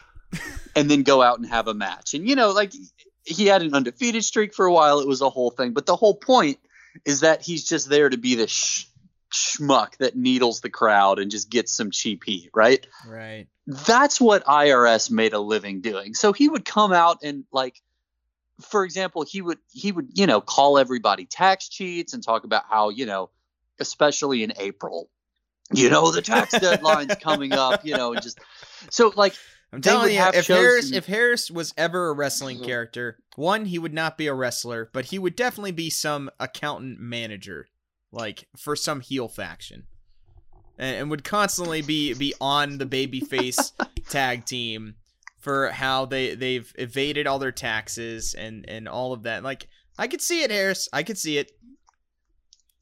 and 0.75 0.89
then 0.89 1.03
go 1.03 1.21
out 1.21 1.39
and 1.39 1.47
have 1.47 1.67
a 1.67 1.73
match. 1.73 2.13
And 2.13 2.27
you 2.27 2.35
know, 2.35 2.51
like 2.51 2.73
he 3.23 3.47
had 3.47 3.61
an 3.61 3.73
undefeated 3.73 4.23
streak 4.23 4.53
for 4.53 4.65
a 4.65 4.73
while. 4.73 4.99
It 4.99 5.07
was 5.07 5.21
a 5.21 5.29
whole 5.29 5.51
thing, 5.51 5.73
but 5.73 5.85
the 5.85 5.95
whole 5.95 6.15
point 6.15 6.59
is 7.05 7.21
that 7.21 7.41
he's 7.41 7.67
just 7.67 7.89
there 7.89 8.09
to 8.09 8.17
be 8.17 8.35
the 8.35 8.47
sh- 8.47 8.85
schmuck 9.31 9.97
that 9.97 10.15
needles 10.15 10.61
the 10.61 10.69
crowd 10.69 11.19
and 11.19 11.29
just 11.29 11.49
gets 11.49 11.73
some 11.73 11.91
cheap 11.91 12.23
heat, 12.23 12.49
right? 12.55 12.87
right. 13.07 13.47
that's 13.67 14.19
what 14.19 14.45
IRS 14.45 15.11
made 15.11 15.33
a 15.33 15.39
living 15.39 15.81
doing. 15.81 16.13
So 16.13 16.33
he 16.33 16.47
would 16.47 16.65
come 16.65 16.93
out 16.93 17.19
and 17.23 17.43
like 17.51 17.81
for 18.61 18.83
example, 18.83 19.23
he 19.23 19.41
would 19.41 19.59
he 19.71 19.91
would, 19.91 20.09
you 20.13 20.25
know, 20.25 20.41
call 20.41 20.77
everybody 20.77 21.25
tax 21.25 21.69
cheats 21.69 22.13
and 22.13 22.23
talk 22.23 22.43
about 22.43 22.63
how, 22.69 22.89
you 22.89 23.05
know, 23.05 23.29
especially 23.79 24.43
in 24.43 24.53
April, 24.57 25.09
you 25.73 25.89
know, 25.89 26.11
the 26.11 26.21
tax 26.21 26.57
deadline's 26.57 27.15
coming 27.15 27.53
up, 27.53 27.85
you 27.85 27.95
know, 27.95 28.13
and 28.13 28.21
just 28.21 28.39
so 28.89 29.11
like 29.15 29.33
I'm 29.73 29.81
telling 29.81 30.13
you, 30.13 30.21
if 30.33 30.47
Harris 30.47 30.85
and- 30.87 30.95
if 30.95 31.05
Harris 31.07 31.51
was 31.51 31.73
ever 31.77 32.07
a 32.09 32.13
wrestling 32.13 32.59
Mhm. 32.59 32.65
character, 32.65 33.17
one 33.35 33.65
he 33.65 33.77
would 33.77 33.93
not 33.93 34.17
be 34.17 34.27
a 34.27 34.33
wrestler, 34.33 34.89
but 34.93 35.05
he 35.05 35.19
would 35.19 35.35
definitely 35.35 35.73
be 35.73 35.89
some 35.89 36.29
accountant 36.39 36.99
manager, 36.99 37.67
like 38.13 38.47
for 38.55 38.75
some 38.77 39.01
heel 39.01 39.27
faction, 39.27 39.83
and, 40.77 40.95
and 40.95 41.09
would 41.11 41.23
constantly 41.25 41.81
be 41.81 42.13
be 42.13 42.33
on 42.39 42.77
the 42.77 42.85
babyface 42.85 43.73
tag 44.09 44.45
team 44.45 44.95
for 45.37 45.69
how 45.69 46.05
they 46.05 46.33
they've 46.35 46.73
evaded 46.77 47.27
all 47.27 47.39
their 47.39 47.51
taxes 47.51 48.33
and 48.35 48.63
and 48.69 48.87
all 48.87 49.11
of 49.11 49.23
that. 49.23 49.43
Like 49.43 49.67
I 49.97 50.07
could 50.07 50.21
see 50.21 50.43
it, 50.43 50.51
Harris. 50.51 50.87
I 50.93 51.03
could 51.03 51.17
see 51.17 51.37
it. 51.39 51.51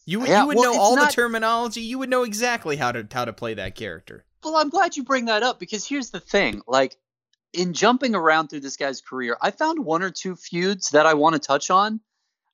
You 0.06 0.20
would 0.20 0.30
Yeah, 0.30 0.42
you 0.42 0.48
would 0.48 0.58
well, 0.58 0.74
know 0.74 0.80
all 0.80 0.96
not- 0.96 1.10
the 1.10 1.14
terminology. 1.16 1.82
You 1.82 2.00
would 2.00 2.10
know 2.10 2.24
exactly 2.24 2.76
how 2.76 2.92
to 2.92 3.08
how 3.12 3.26
to 3.26 3.34
play 3.34 3.56
that 3.56 3.76
character. 3.76 4.24
Well, 4.44 4.56
I'm 4.58 4.70
glad 4.70 4.96
you 4.96 5.04
bring 5.04 5.26
that 5.26 5.42
up 5.42 5.60
because 5.60 5.88
here's 5.88 6.12
the 6.12 6.20
thing. 6.20 6.62
Like, 6.68 6.96
in 7.52 7.74
jumping 7.74 8.14
around 8.14 8.50
through 8.50 8.60
this 8.60 8.78
guy's 8.78 9.02
career, 9.02 9.36
I 9.42 9.50
found 9.52 9.84
one 9.84 10.04
or 10.04 10.12
two 10.12 10.36
feuds 10.36 10.90
that 10.90 11.06
I 11.08 11.16
want 11.16 11.34
to 11.34 11.40
touch 11.40 11.72
on. 11.72 12.00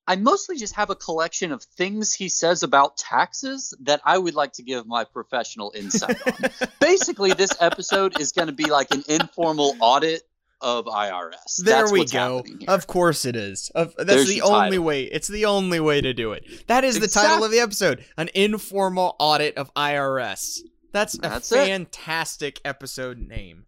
I 0.07 0.15
mostly 0.15 0.57
just 0.57 0.75
have 0.75 0.89
a 0.89 0.95
collection 0.95 1.51
of 1.51 1.63
things 1.63 2.13
he 2.13 2.29
says 2.29 2.63
about 2.63 2.97
taxes 2.97 3.73
that 3.81 4.01
I 4.05 4.17
would 4.17 4.33
like 4.35 4.53
to 4.53 4.63
give 4.63 4.87
my 4.87 5.03
professional 5.03 5.73
insight 5.75 6.17
on. 6.25 6.49
Basically, 6.79 7.33
this 7.33 7.51
episode 7.59 8.19
is 8.19 8.31
going 8.31 8.47
to 8.47 8.53
be 8.53 8.65
like 8.65 8.93
an 8.93 9.03
informal 9.07 9.75
audit 9.79 10.23
of 10.61 10.85
IRS. 10.85 11.57
There 11.63 11.79
That's 11.81 11.91
we 11.91 12.05
go. 12.05 12.43
Of 12.67 12.87
course 12.87 13.25
it 13.25 13.35
is. 13.35 13.69
Of, 13.75 13.95
that's 13.97 14.07
There's 14.09 14.27
the 14.27 14.41
only 14.41 14.69
title. 14.71 14.83
way. 14.83 15.03
It's 15.03 15.27
the 15.27 15.45
only 15.45 15.79
way 15.79 16.01
to 16.01 16.13
do 16.13 16.31
it. 16.33 16.67
That 16.67 16.83
is 16.83 16.99
the 16.99 17.07
title 17.07 17.43
of 17.43 17.51
the 17.51 17.59
episode: 17.59 18.05
an 18.17 18.29
informal 18.33 19.15
audit 19.19 19.57
of 19.57 19.73
IRS. 19.73 20.59
That's 20.91 21.15
a 21.15 21.21
That's 21.21 21.51
it. 21.51 21.67
fantastic 21.67 22.59
episode 22.65 23.17
name. 23.17 23.65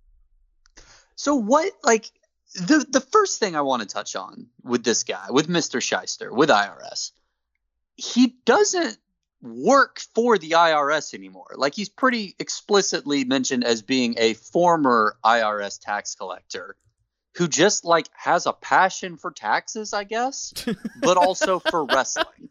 So 1.15 1.35
what 1.35 1.71
like 1.83 2.09
the 2.55 2.85
the 2.89 3.01
first 3.01 3.39
thing 3.39 3.55
I 3.55 3.61
want 3.61 3.81
to 3.81 3.87
touch 3.87 4.15
on 4.15 4.47
with 4.63 4.83
this 4.83 5.03
guy, 5.03 5.27
with 5.29 5.47
Mr. 5.47 5.79
Schyster, 5.79 6.31
with 6.31 6.49
IRS, 6.49 7.11
he 7.95 8.35
doesn't 8.45 8.97
work 9.43 9.99
for 10.15 10.37
the 10.37 10.51
IRS 10.51 11.13
anymore. 11.13 11.53
Like 11.55 11.75
he's 11.75 11.89
pretty 11.89 12.35
explicitly 12.39 13.25
mentioned 13.25 13.65
as 13.65 13.81
being 13.81 14.15
a 14.17 14.33
former 14.33 15.17
IRS 15.23 15.79
tax 15.81 16.15
collector 16.15 16.75
who 17.35 17.47
just 17.47 17.83
like 17.83 18.07
has 18.13 18.45
a 18.45 18.53
passion 18.53 19.17
for 19.17 19.31
taxes, 19.31 19.93
I 19.93 20.05
guess, 20.05 20.53
but 21.01 21.17
also 21.17 21.59
for 21.59 21.85
wrestling. 21.85 22.49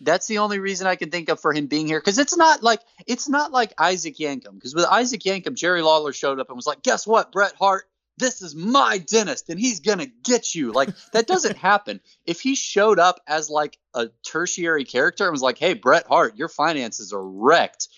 That's 0.00 0.28
the 0.28 0.38
only 0.38 0.60
reason 0.60 0.86
I 0.86 0.94
can 0.94 1.10
think 1.10 1.28
of 1.28 1.40
for 1.40 1.52
him 1.52 1.66
being 1.66 1.88
here 1.88 1.98
because 1.98 2.18
it's 2.18 2.36
not 2.36 2.62
like 2.62 2.80
it's 3.06 3.28
not 3.28 3.50
like 3.50 3.74
Isaac 3.78 4.16
Yankem 4.18 4.54
because 4.54 4.74
with 4.74 4.84
Isaac 4.84 5.22
Yankem, 5.22 5.54
Jerry 5.54 5.82
Lawler 5.82 6.12
showed 6.12 6.38
up 6.38 6.48
and 6.48 6.56
was 6.56 6.68
like, 6.68 6.82
"Guess 6.82 7.04
what, 7.04 7.32
Bret 7.32 7.54
Hart? 7.58 7.87
This 8.18 8.42
is 8.42 8.54
my 8.54 8.98
dentist 8.98 9.48
and 9.48 9.58
he's 9.58 9.80
gonna 9.80 10.06
get 10.06 10.54
you." 10.54 10.72
Like 10.72 10.90
that 11.12 11.26
doesn't 11.26 11.56
happen. 11.70 12.00
If 12.26 12.40
he 12.40 12.54
showed 12.54 12.98
up 12.98 13.20
as 13.26 13.48
like 13.48 13.78
a 13.94 14.08
tertiary 14.26 14.84
character 14.84 15.24
and 15.24 15.32
was 15.32 15.42
like, 15.42 15.58
"Hey, 15.58 15.74
Bret 15.74 16.06
Hart, 16.06 16.36
your 16.36 16.48
finances 16.48 17.12
are 17.12 17.26
wrecked." 17.26 17.88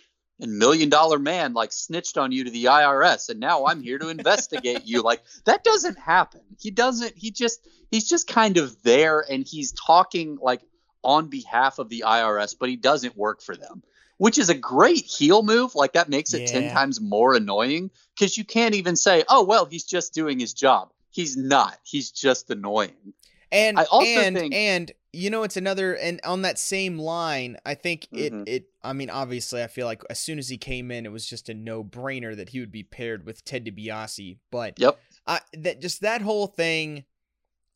And 0.43 0.59
Million 0.59 0.89
Dollar 0.89 1.19
Man 1.19 1.53
like 1.53 1.71
snitched 1.71 2.17
on 2.17 2.33
you 2.33 2.45
to 2.45 2.51
the 2.51 2.65
IRS, 2.65 3.29
and 3.29 3.41
now 3.41 3.67
I'm 3.67 3.83
here 3.83 3.99
to 3.99 4.09
investigate 4.09 4.87
you. 4.87 5.03
Like 5.03 5.23
that 5.45 5.65
doesn't 5.65 5.99
happen. 5.99 6.41
He 6.59 6.71
doesn't. 6.71 7.17
He 7.17 7.31
just 7.31 7.67
he's 7.91 8.09
just 8.09 8.27
kind 8.27 8.57
of 8.57 8.83
there, 8.83 9.21
and 9.21 9.47
he's 9.47 9.73
talking 9.73 10.39
like 10.41 10.63
on 11.03 11.29
behalf 11.29 11.79
of 11.79 11.89
the 11.89 12.05
IRS, 12.07 12.55
but 12.59 12.69
he 12.69 12.77
doesn't 12.77 13.17
work 13.17 13.43
for 13.43 13.57
them, 13.57 13.83
which 14.21 14.37
is 14.37 14.51
a 14.51 14.55
great 14.55 15.07
heel 15.07 15.43
move. 15.43 15.75
Like 15.75 15.95
that 15.95 16.11
makes 16.11 16.35
it 16.35 16.47
10 16.47 16.75
times 16.75 17.01
more 17.01 17.35
annoying 17.35 17.91
because 18.15 18.37
you 18.37 18.45
can't 18.45 18.75
even 18.75 18.95
say, 18.95 19.25
oh, 19.31 19.43
well, 19.45 19.65
he's 19.65 19.85
just 19.85 20.13
doing 20.13 20.39
his 20.39 20.53
job. 20.53 20.91
He's 21.09 21.39
not. 21.39 21.79
He's 21.85 22.11
just 22.11 22.51
annoying. 22.51 23.15
And 23.51 23.79
I 23.79 23.85
also 23.85 24.07
and 24.07 24.37
think- 24.37 24.55
and 24.55 24.93
you 25.15 25.31
know 25.31 25.43
it's 25.43 25.57
another 25.57 25.97
and 25.97 26.21
on 26.23 26.43
that 26.43 26.59
same 26.59 26.99
line, 26.99 27.57
I 27.65 27.75
think 27.75 28.09
it 28.13 28.35
mm-hmm. 28.35 28.43
it 28.47 28.67
I 28.85 28.93
mean 28.93 29.09
obviously 29.09 29.63
I 29.63 29.69
feel 29.69 29.87
like 29.87 30.03
as 30.11 30.21
soon 30.21 30.39
as 30.39 30.51
he 30.51 30.59
came 30.59 30.91
in 30.91 31.07
it 31.07 31.13
was 31.13 31.27
just 31.27 31.49
a 31.49 31.55
no-brainer 31.55 32.37
that 32.37 32.51
he 32.51 32.61
would 32.61 32.71
be 32.71 32.83
paired 32.83 33.25
with 33.25 33.43
Ted 33.43 33.65
DiBiase, 33.65 34.37
but 34.51 34.79
Yep. 34.79 35.01
I 35.27 35.41
that 35.55 35.81
just 35.81 36.03
that 36.03 36.21
whole 36.21 36.47
thing 36.47 37.07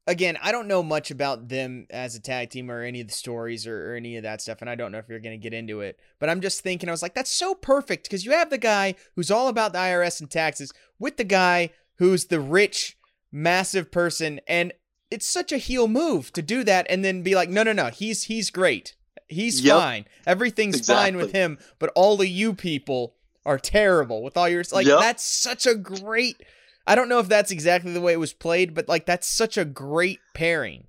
again, 0.07 0.37
I 0.43 0.53
don't 0.53 0.69
know 0.69 0.83
much 0.83 1.11
about 1.11 1.49
them 1.49 1.87
as 1.91 2.15
a 2.15 2.21
tag 2.21 2.51
team 2.51 2.71
or 2.71 2.83
any 2.83 3.01
of 3.01 3.09
the 3.09 3.15
stories 3.15 3.67
or, 3.67 3.93
or 3.93 3.95
any 3.97 4.17
of 4.17 4.23
that 4.25 4.41
stuff, 4.43 4.61
and 4.61 4.69
I 4.71 4.75
don't 4.75 4.93
know 4.93 4.99
if 4.99 5.09
you're 5.09 5.21
gonna 5.21 5.37
get 5.39 5.55
into 5.55 5.81
it. 5.81 5.99
But 6.19 6.29
I'm 6.31 6.41
just 6.41 6.61
thinking, 6.61 6.89
I 6.89 6.93
was 6.93 7.03
like, 7.03 7.15
that's 7.15 7.31
so 7.31 7.55
perfect 7.55 8.05
because 8.05 8.25
you 8.25 8.33
have 8.33 8.51
the 8.51 8.59
guy 8.59 8.95
who's 9.17 9.31
all 9.31 9.49
about 9.49 9.73
the 9.73 9.79
IRS 9.79 10.21
and 10.21 10.31
taxes 10.31 10.73
with 10.99 11.17
the 11.17 11.25
guy 11.25 11.71
who's 11.99 12.27
the 12.27 12.41
rich, 12.41 12.97
massive 13.33 13.91
person, 13.91 14.41
and 14.47 14.73
it's 15.11 15.27
such 15.27 15.53
a 15.53 15.59
heel 15.59 15.87
move 15.89 16.33
to 16.33 16.43
do 16.43 16.65
that 16.65 16.87
and 16.91 17.05
then 17.05 17.23
be 17.23 17.35
like, 17.35 17.49
no, 17.49 17.63
no, 17.63 17.73
no, 17.73 17.87
he's 17.87 18.25
he's 18.25 18.51
great, 18.51 18.95
he's 19.29 19.61
Yep. 19.61 19.77
fine, 19.77 20.05
everything's 20.27 20.87
fine 20.87 21.17
with 21.17 21.33
him, 21.33 21.59
but 21.79 21.91
all 21.95 22.21
of 22.21 22.27
you 22.27 22.53
people 22.55 23.15
are 23.47 23.59
terrible 23.59 24.23
with 24.23 24.37
all 24.37 24.49
your 24.49 24.65
like. 24.73 24.87
Yep. 24.87 25.01
That's 25.01 25.25
such 25.25 25.67
a 25.67 25.75
great. 25.75 26.43
I 26.87 26.95
don't 26.95 27.09
know 27.09 27.19
if 27.19 27.29
that's 27.29 27.51
exactly 27.51 27.93
the 27.93 28.01
way 28.01 28.13
it 28.13 28.21
was 28.21 28.33
played, 28.33 28.75
but 28.75 28.89
like 28.89 29.07
that's 29.07 29.29
such 29.29 29.57
a 29.57 29.65
great 29.65 30.21
pairing. 30.35 30.87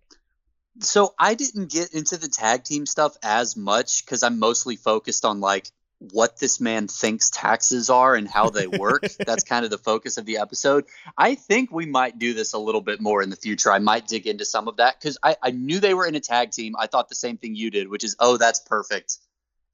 So 0.81 1.13
I 1.17 1.35
didn't 1.35 1.71
get 1.71 1.93
into 1.93 2.17
the 2.17 2.27
tag 2.27 2.63
team 2.63 2.85
stuff 2.85 3.15
as 3.23 3.55
much 3.55 4.05
because 4.05 4.23
I'm 4.23 4.39
mostly 4.39 4.75
focused 4.75 5.23
on 5.23 5.39
like 5.39 5.67
what 5.99 6.37
this 6.37 6.59
man 6.59 6.87
thinks 6.87 7.29
taxes 7.29 7.89
are 7.89 8.15
and 8.15 8.27
how 8.27 8.49
they 8.49 8.67
work. 8.67 9.05
That's 9.25 9.45
kind 9.45 9.63
of 9.63 9.71
the 9.71 9.77
focus 9.77 10.17
of 10.17 10.25
the 10.25 10.37
episode. 10.37 10.85
I 11.17 11.35
think 11.35 11.71
we 11.71 11.85
might 11.85 12.19
do 12.19 12.33
this 12.33 12.53
a 12.53 12.57
little 12.57 12.81
bit 12.81 12.99
more 12.99 13.21
in 13.21 13.29
the 13.29 13.37
future. 13.37 13.71
I 13.71 13.79
might 13.79 14.07
dig 14.07 14.27
into 14.27 14.43
some 14.43 14.67
of 14.67 14.77
that 14.77 14.99
because 14.99 15.17
I, 15.23 15.37
I 15.41 15.51
knew 15.51 15.79
they 15.79 15.93
were 15.93 16.05
in 16.05 16.15
a 16.15 16.19
tag 16.19 16.51
team. 16.51 16.75
I 16.77 16.87
thought 16.87 17.07
the 17.07 17.15
same 17.15 17.37
thing 17.37 17.55
you 17.55 17.71
did, 17.71 17.87
which 17.87 18.03
is, 18.03 18.17
oh, 18.19 18.35
that's 18.37 18.59
perfect. 18.59 19.17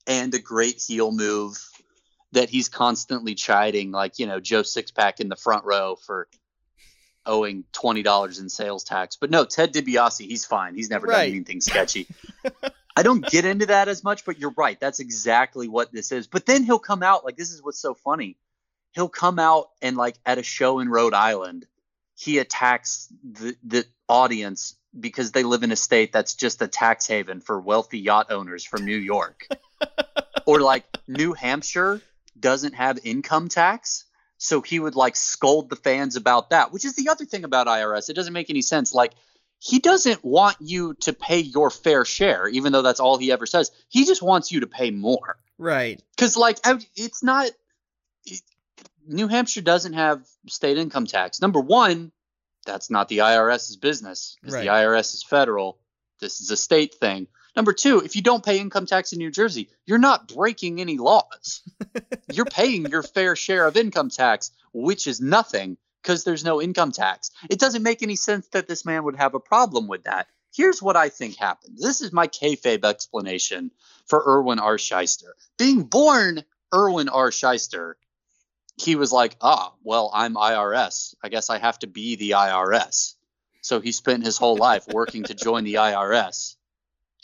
And 0.06 0.34
a 0.34 0.40
great 0.40 0.82
heel 0.82 1.12
move 1.12 1.58
that 2.34 2.50
he's 2.50 2.70
constantly 2.70 3.36
chiding, 3.36 3.92
like, 3.92 4.20
you 4.20 4.26
know, 4.28 4.40
Joe 4.40 4.62
Sixpack 4.62 5.20
in 5.20 5.30
the 5.30 5.36
front 5.36 5.66
row 5.66 5.96
for 5.96 6.28
owing 7.26 7.64
twenty 7.72 8.02
dollars 8.04 8.40
in 8.40 8.50
sales 8.50 8.84
tax. 8.84 9.16
But 9.16 9.30
no, 9.30 9.46
Ted 9.46 9.74
DiBiase, 9.74 10.26
he's 10.28 10.46
fine. 10.46 10.76
He's 10.76 10.90
never 10.90 11.08
Right. 11.08 11.28
done 11.28 11.36
anything 11.36 11.62
sketchy. 11.62 12.08
I 12.96 13.04
don't 13.04 13.26
get 13.26 13.46
into 13.46 13.68
that 13.68 13.88
as 13.88 14.04
much, 14.04 14.26
but 14.26 14.40
you're 14.40 14.54
right. 14.58 14.80
That's 14.80 15.00
exactly 15.00 15.68
what 15.68 15.92
this 15.94 16.12
is. 16.12 16.28
But 16.28 16.46
then 16.46 16.64
he'll 16.64 16.80
come 16.80 17.04
out 17.04 17.24
like 17.24 17.38
this 17.38 17.52
is 17.52 17.62
what's 17.64 17.80
so 17.80 17.94
funny. 17.94 18.38
He'll 18.94 19.08
come 19.10 19.40
out 19.40 19.70
and 19.82 19.96
like 19.96 20.16
at 20.26 20.38
a 20.40 20.44
show 20.44 20.80
in 20.80 20.90
Rhode 20.90 21.14
Island, 21.14 21.68
he 22.16 22.40
attacks 22.40 23.08
the 23.24 23.56
the 23.64 23.86
audience 24.10 24.76
because 25.00 25.32
they 25.32 25.44
live 25.44 25.64
in 25.64 25.72
a 25.72 25.76
state 25.78 26.12
that's 26.12 26.34
just 26.36 26.62
a 26.62 26.68
tax 26.68 27.08
haven 27.08 27.40
for 27.40 27.60
wealthy 27.62 28.00
yacht 28.00 28.32
owners 28.32 28.66
from 28.66 28.84
New 28.84 28.98
York. 28.98 29.48
or 30.46 30.60
like 30.60 30.84
New 31.08 31.34
Hampshire 31.34 32.02
doesn't 32.42 32.74
have 32.74 33.00
income 33.04 33.48
tax. 33.50 34.06
So 34.38 34.62
he 34.62 34.80
would 34.80 34.96
like 34.96 35.16
scold 35.16 35.70
the 35.70 35.76
fans 35.76 36.16
about 36.16 36.50
that, 36.50 36.72
which 36.74 36.84
is 36.84 36.96
the 36.96 37.10
other 37.10 37.26
thing 37.26 37.44
about 37.44 37.68
IRS. 37.68 38.10
It 38.10 38.16
doesn't 38.16 38.34
make 38.34 38.50
any 38.50 38.62
sense. 38.64 38.94
Like 38.94 39.14
he 39.60 39.78
doesn't 39.78 40.24
want 40.26 40.58
you 40.60 40.96
to 41.02 41.14
pay 41.14 41.40
your 41.42 41.70
fair 41.70 42.04
share, 42.06 42.48
even 42.48 42.72
though 42.74 42.82
that's 42.82 43.00
all 43.00 43.18
he 43.18 43.32
ever 43.32 43.46
says. 43.46 43.72
He 43.90 44.06
just 44.06 44.24
wants 44.24 44.52
you 44.52 44.62
to 44.62 44.68
pay 44.68 44.90
more. 44.90 45.38
Right. 45.60 46.02
Because 46.16 46.36
like 46.36 46.58
it's 46.96 47.22
not. 47.24 47.52
it- 48.26 48.42
New 49.08 49.28
Hampshire 49.28 49.62
doesn't 49.62 49.94
have 49.94 50.26
state 50.48 50.78
income 50.78 51.06
tax. 51.08 51.42
Number 51.42 51.60
one, 51.60 52.12
that's 52.66 52.90
not 52.92 53.10
the 53.10 53.20
IRS's 53.20 53.76
business 53.78 54.38
because 54.40 54.54
Right. 54.56 54.62
the 54.66 54.70
IRS 54.72 55.14
is 55.16 55.24
federal. 55.24 55.80
This 56.20 56.40
is 56.40 56.52
a 56.52 56.58
state 56.58 56.94
thing. 56.96 57.28
Number 57.56 57.74
two, 57.74 58.00
if 58.00 58.16
you 58.16 58.22
don't 58.22 58.46
pay 58.46 58.60
income 58.60 58.86
tax 58.86 59.12
in 59.12 59.20
New 59.20 59.32
Jersey, 59.32 59.70
you're 59.86 59.98
not 59.98 60.28
breaking 60.30 60.80
any 60.80 60.98
laws. 60.98 61.62
you're 62.32 62.46
paying 62.46 62.86
your 62.86 63.04
fair 63.04 63.36
share 63.36 63.68
of 63.68 63.76
income 63.76 64.10
tax, 64.10 64.52
which 64.74 65.06
is 65.06 65.20
nothing 65.20 65.78
because 66.02 66.24
there's 66.24 66.46
no 66.46 66.62
income 66.62 66.92
tax. 66.92 67.30
It 67.50 67.60
doesn't 67.60 67.84
make 67.84 68.04
any 68.04 68.16
sense 68.16 68.48
that 68.50 68.68
this 68.68 68.86
man 68.86 69.04
would 69.04 69.18
have 69.18 69.34
a 69.34 69.40
problem 69.40 69.88
with 69.88 70.06
that. 70.06 70.28
Here's 70.54 70.82
what 70.82 70.96
I 70.96 71.10
think 71.10 71.38
happened. 71.38 71.78
This 71.78 72.02
is 72.02 72.14
my 72.14 72.28
kayfabe 72.28 72.86
explanation 72.86 73.72
for 74.06 74.24
Irwin 74.26 74.60
R. 74.60 74.78
Schyster. 74.78 75.32
Being 75.58 75.84
born 75.84 76.44
Irwin 76.74 77.10
R. 77.10 77.32
Schyster, 77.32 77.94
he 78.78 78.96
was 78.96 79.12
like, 79.12 79.36
ah, 79.42 79.74
well, 79.84 80.10
I'm 80.14 80.36
IRS. 80.36 81.16
I 81.24 81.30
guess 81.30 81.50
I 81.50 81.58
have 81.58 81.80
to 81.80 81.88
be 81.88 82.16
the 82.16 82.32
IRS. 82.32 83.16
So 83.62 83.80
he 83.80 83.92
spent 83.92 84.26
his 84.26 84.38
whole 84.38 84.58
life 84.58 84.88
working 84.88 85.24
to 85.24 85.34
join 85.34 85.66
the 85.66 85.76
IRS 85.76 86.56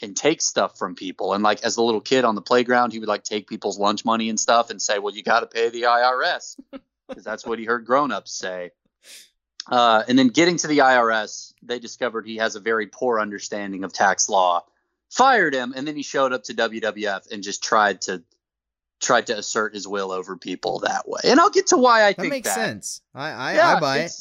and 0.00 0.16
take 0.16 0.40
stuff 0.40 0.78
from 0.78 0.94
people. 0.94 1.34
And 1.34 1.42
like 1.42 1.62
as 1.64 1.76
a 1.76 1.82
little 1.82 2.00
kid 2.00 2.24
on 2.24 2.34
the 2.34 2.42
playground, 2.42 2.92
he 2.92 2.98
would 2.98 3.08
like 3.08 3.24
take 3.24 3.48
people's 3.48 3.78
lunch 3.78 4.04
money 4.04 4.28
and 4.28 4.38
stuff 4.38 4.70
and 4.70 4.80
say, 4.80 4.98
well, 4.98 5.14
you 5.14 5.22
got 5.22 5.40
to 5.40 5.46
pay 5.46 5.70
the 5.70 5.82
IRS 5.82 6.56
because 7.08 7.24
that's 7.24 7.44
what 7.44 7.58
he 7.58 7.64
heard 7.64 7.84
grown-ups 7.84 8.32
say. 8.32 8.70
Uh, 9.70 10.02
and 10.08 10.18
then 10.18 10.28
getting 10.28 10.56
to 10.56 10.66
the 10.66 10.78
IRS, 10.78 11.52
they 11.62 11.78
discovered 11.78 12.26
he 12.26 12.36
has 12.36 12.56
a 12.56 12.60
very 12.60 12.86
poor 12.86 13.20
understanding 13.20 13.84
of 13.84 13.92
tax 13.92 14.28
law, 14.28 14.64
fired 15.10 15.54
him, 15.54 15.74
and 15.76 15.86
then 15.86 15.94
he 15.94 16.02
showed 16.02 16.32
up 16.32 16.44
to 16.44 16.54
WWF 16.54 17.30
and 17.30 17.42
just 17.42 17.62
tried 17.62 18.00
to 18.02 18.22
tried 19.00 19.26
to 19.28 19.38
assert 19.38 19.74
his 19.74 19.86
will 19.86 20.10
over 20.10 20.36
people 20.36 20.80
that 20.80 21.08
way. 21.08 21.20
And 21.24 21.38
I'll 21.38 21.50
get 21.50 21.68
to 21.68 21.76
why 21.76 22.04
I 22.04 22.12
That 22.12 22.22
think 22.22 22.30
makes 22.30 22.48
that. 22.48 22.56
Makes 22.56 22.66
sense. 22.66 23.00
I 23.14 23.30
I, 23.30 23.54
Yeah, 23.54 23.76
I 23.76 23.80
buy 23.80 23.98
it. 23.98 24.12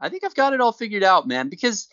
I 0.00 0.08
think 0.08 0.24
I've 0.24 0.34
got 0.34 0.54
it 0.54 0.60
all 0.60 0.72
figured 0.72 1.02
out, 1.02 1.28
man. 1.28 1.48
Because 1.48 1.88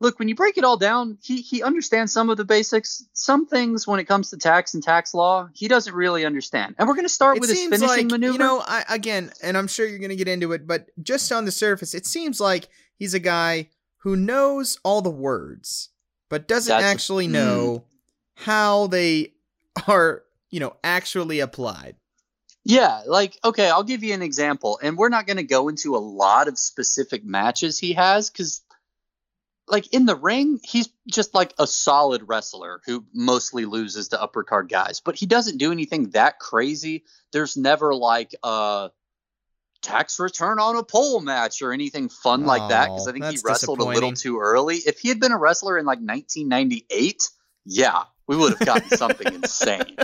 look, 0.00 0.18
when 0.18 0.28
you 0.28 0.34
break 0.34 0.58
it 0.58 0.64
all 0.64 0.76
down, 0.76 1.18
he 1.22 1.40
he 1.40 1.62
understands 1.62 2.12
some 2.12 2.30
of 2.30 2.36
the 2.36 2.44
basics. 2.44 3.04
Some 3.12 3.46
things 3.46 3.86
when 3.86 4.00
it 4.00 4.04
comes 4.04 4.30
to 4.30 4.36
tax 4.36 4.74
and 4.74 4.82
tax 4.82 5.14
law, 5.14 5.48
he 5.54 5.68
doesn't 5.68 5.94
really 5.94 6.24
understand. 6.24 6.74
And 6.78 6.88
we're 6.88 6.94
going 6.94 7.06
to 7.06 7.12
start 7.12 7.36
It 7.36 7.40
with 7.40 7.50
his 7.50 7.64
finishing 7.64 7.86
like 7.88 8.06
maneuver. 8.06 8.32
you 8.32 8.38
know, 8.38 8.62
I 8.64 8.84
again, 8.88 9.32
and 9.42 9.56
I'm 9.56 9.68
sure 9.68 9.86
you're 9.86 9.98
gonna 9.98 10.16
get 10.16 10.28
into 10.28 10.52
it, 10.52 10.66
but 10.66 10.88
just 11.02 11.32
on 11.32 11.44
the 11.44 11.52
surface, 11.52 11.94
it 11.94 12.06
seems 12.06 12.40
like 12.40 12.68
he's 12.96 13.14
a 13.14 13.20
guy 13.20 13.68
who 13.98 14.16
knows 14.16 14.78
all 14.84 15.02
the 15.02 15.10
words, 15.10 15.88
but 16.28 16.46
doesn't 16.46 16.70
That's- 16.70 16.92
actually 16.92 17.26
mm. 17.28 17.32
know 17.32 17.84
how 18.34 18.86
they 18.86 19.32
are, 19.88 20.22
you 20.50 20.60
know, 20.60 20.76
actually 20.84 21.40
applied. 21.40 21.96
Yeah, 22.68 23.02
like 23.06 23.38
okay, 23.44 23.70
I'll 23.70 23.84
give 23.84 24.02
you 24.02 24.12
an 24.12 24.22
example, 24.22 24.78
and 24.82 24.98
we're 24.98 25.08
not 25.08 25.26
going 25.26 25.36
to 25.36 25.44
go 25.44 25.68
into 25.68 25.94
a 25.94 25.98
lot 25.98 26.48
of 26.48 26.58
specific 26.58 27.24
matches 27.24 27.78
he 27.78 27.92
has 27.92 28.28
because, 28.28 28.60
like 29.68 29.92
in 29.92 30.06
the 30.06 30.16
ring, 30.16 30.60
he's 30.62 30.88
just 31.08 31.34
like 31.34 31.52
a 31.58 31.66
solid 31.66 32.22
wrestler 32.26 32.80
who 32.86 33.04
mostly 33.12 33.64
loses 33.64 34.08
to 34.08 34.20
upper 34.20 34.44
card 34.44 34.68
guys, 34.68 35.00
but 35.00 35.16
he 35.16 35.26
doesn't 35.26 35.58
do 35.58 35.72
anything 35.72 36.10
that 36.10 36.38
crazy. 36.38 37.04
There's 37.32 37.56
never 37.56 37.94
like 37.94 38.34
a 38.42 38.90
tax 39.82 40.18
return 40.18 40.58
on 40.58 40.76
a 40.76 40.82
pole 40.82 41.20
match 41.20 41.62
or 41.62 41.72
anything 41.72 42.08
fun 42.08 42.44
like 42.44 42.68
that 42.68 42.86
because 42.86 43.06
Oh, 43.06 43.10
I 43.10 43.12
think 43.12 43.24
he 43.26 43.38
wrestled 43.44 43.80
a 43.80 43.84
little 43.84 44.12
too 44.12 44.40
early. 44.40 44.76
If 44.76 45.00
he 45.00 45.08
had 45.08 45.20
been 45.20 45.32
a 45.32 45.38
wrestler 45.38 45.78
in 45.78 45.84
like 45.86 45.98
1998, 45.98 47.30
yeah, 47.64 48.02
we 48.26 48.36
would 48.36 48.50
have 48.50 48.66
gotten 48.66 48.90
something 48.90 49.26
insane. 49.34 49.96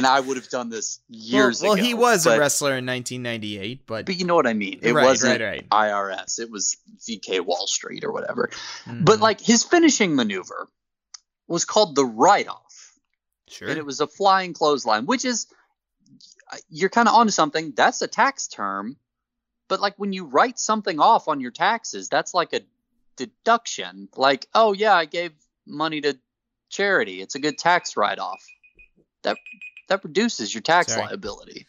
And 0.00 0.06
I 0.06 0.18
would 0.18 0.38
have 0.38 0.48
done 0.48 0.70
this 0.70 0.98
years 1.10 1.60
well, 1.60 1.72
ago. 1.72 1.76
well, 1.82 1.86
he 1.86 1.92
was 1.92 2.24
but, 2.24 2.38
a 2.38 2.40
wrestler 2.40 2.70
in 2.78 2.86
1998, 2.86 3.86
but, 3.86 4.06
But 4.06 4.16
you 4.16 4.24
know 4.24 4.34
what 4.34 4.46
I 4.46 4.54
mean. 4.54 4.78
It 4.80 4.94
right, 4.94 5.04
wasn't 5.04 5.42
right, 5.42 5.46
right. 5.46 5.68
IRS. 5.68 6.38
It 6.38 6.50
was 6.50 6.78
VK 7.06 7.40
Wall 7.44 7.66
Street 7.66 8.02
or 8.02 8.10
whatever. 8.10 8.48
But 8.86 9.18
Mhm. 9.18 9.20
like 9.20 9.42
his 9.42 9.62
finishing 9.62 10.16
maneuver 10.16 10.70
was 11.48 11.66
called 11.66 11.96
the 11.96 12.06
write 12.06 12.48
off. 12.48 12.94
sure, 13.46 13.68
And 13.68 13.76
it 13.76 13.84
was 13.84 14.00
a 14.00 14.06
flying 14.06 14.54
clothesline, 14.54 15.04
which 15.04 15.26
is 15.26 15.46
you're 16.70 16.88
kind 16.88 17.08
of 17.08 17.14
onto 17.14 17.32
something. 17.32 17.72
That's 17.76 18.00
a 18.00 18.06
tax 18.08 18.46
term. 18.48 18.96
But 19.68 19.80
like 19.80 19.96
when 19.98 20.14
you 20.14 20.24
write 20.24 20.58
something 20.58 20.98
off 20.98 21.28
on 21.28 21.40
your 21.40 21.50
taxes, 21.50 22.08
that's 22.08 22.32
like 22.32 22.54
a 22.54 22.62
deduction. 23.16 24.08
Like, 24.16 24.46
oh 24.54 24.72
yeah, 24.72 24.94
I 24.94 25.04
gave 25.04 25.32
money 25.66 26.00
to 26.00 26.16
charity. 26.70 27.20
It's 27.20 27.34
a 27.34 27.38
good 27.38 27.58
tax 27.58 27.98
write 27.98 28.18
off. 28.18 28.42
That 29.24 29.36
that 29.90 30.02
reduces 30.04 30.54
your 30.54 30.62
tax 30.62 30.92
Sorry. 30.92 31.06
liability. 31.06 31.66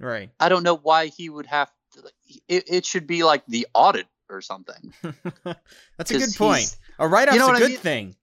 right. 0.00 0.30
I 0.40 0.48
don't 0.48 0.64
know 0.64 0.76
why 0.76 1.06
he 1.06 1.28
would 1.28 1.46
have 1.46 1.70
to. 1.92 2.02
It, 2.48 2.64
it 2.66 2.86
should 2.86 3.06
be 3.06 3.22
like 3.22 3.46
the 3.46 3.68
audit 3.74 4.06
or 4.28 4.40
something. 4.40 4.92
That's 5.96 6.10
a 6.10 6.18
good 6.18 6.34
point. 6.36 6.76
A 6.98 7.06
write-off's 7.06 7.38
know 7.38 7.46
a 7.46 7.52
what 7.52 7.62
I 7.62 7.66
mean? 7.66 7.78
thing. 7.78 8.16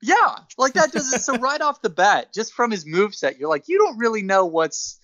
Yeah, 0.00 0.36
like 0.58 0.74
that 0.74 0.92
does 0.92 1.12
it. 1.12 1.22
So 1.22 1.36
right 1.38 1.60
off 1.60 1.82
the 1.82 1.90
bat, 1.90 2.32
just 2.32 2.52
from 2.52 2.70
his 2.70 2.84
moveset, 2.84 3.38
you're 3.38 3.48
like, 3.48 3.68
you 3.68 3.78
don't 3.78 3.98
really 3.98 4.22
know 4.22 4.46
what's 4.46 5.00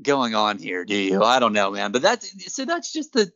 going 0.00 0.34
on 0.34 0.58
here, 0.58 0.84
do 0.84 0.94
you? 0.94 1.22
I 1.22 1.40
don't 1.40 1.52
know, 1.54 1.70
man. 1.70 1.92
But 1.92 2.02
that's 2.02 2.52
so 2.54 2.64
that's 2.64 2.92
just 2.92 3.14
the 3.14 3.32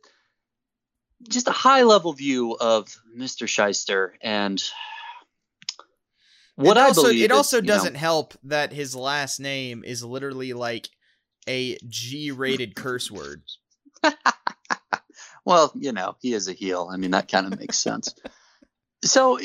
just 1.27 1.47
a 1.47 1.51
high 1.51 1.83
level 1.83 2.13
view 2.13 2.53
of 2.53 2.95
Mr. 3.17 3.47
Schyster 3.47 4.11
and 4.21 4.63
what 6.55 6.77
it 6.77 6.79
I 6.79 6.87
also, 6.87 7.03
believe. 7.03 7.23
It 7.23 7.31
also 7.31 7.61
doesn't 7.61 7.95
help 7.95 8.33
that 8.43 8.71
his 8.71 8.95
last 8.95 9.39
name 9.39 9.83
is 9.83 10.03
literally 10.03 10.53
like 10.53 10.89
a 11.47 11.77
G-rated 11.87 12.75
curse 12.75 13.11
word. 13.11 13.43
well, 15.45 15.71
you 15.75 15.91
know, 15.91 16.15
he 16.21 16.33
is 16.33 16.47
a 16.47 16.53
heel. 16.53 16.89
I 16.91 16.97
mean, 16.97 17.11
that 17.11 17.31
kind 17.31 17.51
of 17.51 17.59
makes 17.59 17.79
sense. 17.79 18.13
So 19.03 19.39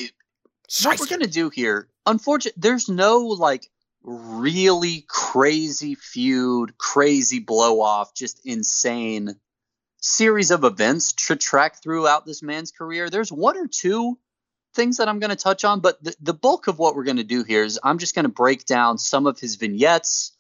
what 0.83 1.01
we're 1.01 1.07
gonna 1.07 1.27
do 1.27 1.51
here, 1.51 1.89
unfortunately, 2.07 2.61
there's 2.61 2.89
no 2.89 3.19
like 3.19 3.67
really 4.03 5.05
crazy 5.09 5.95
feud, 5.95 6.77
crazy 6.79 7.41
blow 7.41 7.81
off, 7.81 8.15
just 8.15 8.41
insane 8.45 9.37
series 10.01 10.51
of 10.51 10.65
events 10.65 11.13
to 11.13 11.37
track 11.37 11.83
throughout 11.83 12.25
this 12.25 12.43
man's 12.43 12.71
career. 12.71 13.11
There's 13.11 13.33
one 13.33 13.57
or 13.57 13.67
two 13.67 14.19
things 14.79 14.99
that 14.99 15.09
I'm 15.09 15.19
going 15.19 15.31
to 15.31 15.37
touch 15.37 15.65
on, 15.65 15.81
but 15.81 16.03
the, 16.03 16.15
the 16.21 16.35
bulk 16.35 16.69
of 16.69 16.79
what 16.79 16.95
we're 16.95 17.05
going 17.05 17.17
to 17.17 17.25
do 17.25 17.43
here 17.43 17.65
is 17.65 17.81
I'm 17.83 17.99
just 17.99 18.15
going 18.15 18.25
to 18.25 18.31
break 18.31 18.65
down 18.65 18.97
some 18.97 19.27
of 19.27 19.39
his 19.39 19.57
vignettes, 19.57 20.33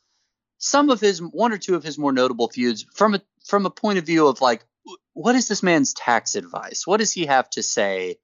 some 0.59 0.91
of 0.91 1.01
his 1.01 1.21
one 1.21 1.53
or 1.53 1.59
two 1.59 1.75
of 1.75 1.83
his 1.83 1.99
more 1.99 2.13
notable 2.13 2.49
feuds 2.49 2.87
from 2.95 3.15
a 3.17 3.23
from 3.45 3.67
a 3.67 3.71
point 3.71 3.99
of 3.99 4.07
view 4.07 4.29
of 4.29 4.41
like 4.41 4.65
what 5.13 5.35
is 5.35 5.49
this 5.49 5.63
man's 5.63 5.93
tax 5.93 6.37
advice? 6.37 6.87
What 6.87 6.99
does 6.99 7.13
he 7.13 7.27
have 7.27 7.51
to 7.51 7.63
say 7.63 8.19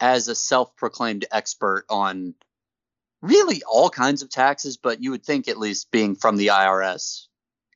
as 0.00 0.28
a 0.28 0.34
self-proclaimed 0.34 1.24
expert 1.32 1.84
on 1.88 2.34
really 3.22 3.62
all 3.68 3.90
kinds 3.90 4.22
of 4.22 4.30
taxes, 4.30 4.76
but 4.76 5.02
you 5.02 5.10
would 5.10 5.24
think 5.24 5.48
at 5.48 5.58
least 5.58 5.90
being 5.90 6.14
from 6.14 6.36
the 6.36 6.48
IRS 6.48 7.26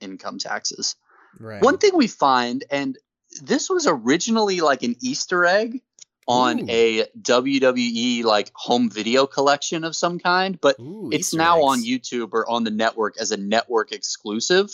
income 0.00 0.38
taxes. 0.38 0.96
Right. 1.38 1.62
One 1.62 1.78
thing 1.78 1.96
we 1.96 2.06
find, 2.06 2.64
and 2.70 2.96
this 3.42 3.70
was 3.70 3.86
originally 3.86 4.60
like 4.60 4.82
an 4.82 4.96
Easter 5.00 5.44
egg 5.44 5.82
on 6.30 6.60
Ooh. 6.60 6.66
a 6.68 7.06
WWE 7.20 8.22
like 8.22 8.52
home 8.54 8.88
video 8.88 9.26
collection 9.26 9.82
of 9.82 9.96
some 9.96 10.20
kind, 10.20 10.60
but 10.60 10.78
Ooh, 10.78 11.10
it's 11.12 11.28
Easter 11.28 11.38
now 11.38 11.62
on. 11.64 11.82
YouTube 11.82 12.30
or 12.32 12.48
on 12.48 12.62
the 12.62 12.70
network 12.70 13.16
as 13.20 13.32
a 13.32 13.36
network 13.36 13.90
exclusive. 13.90 14.70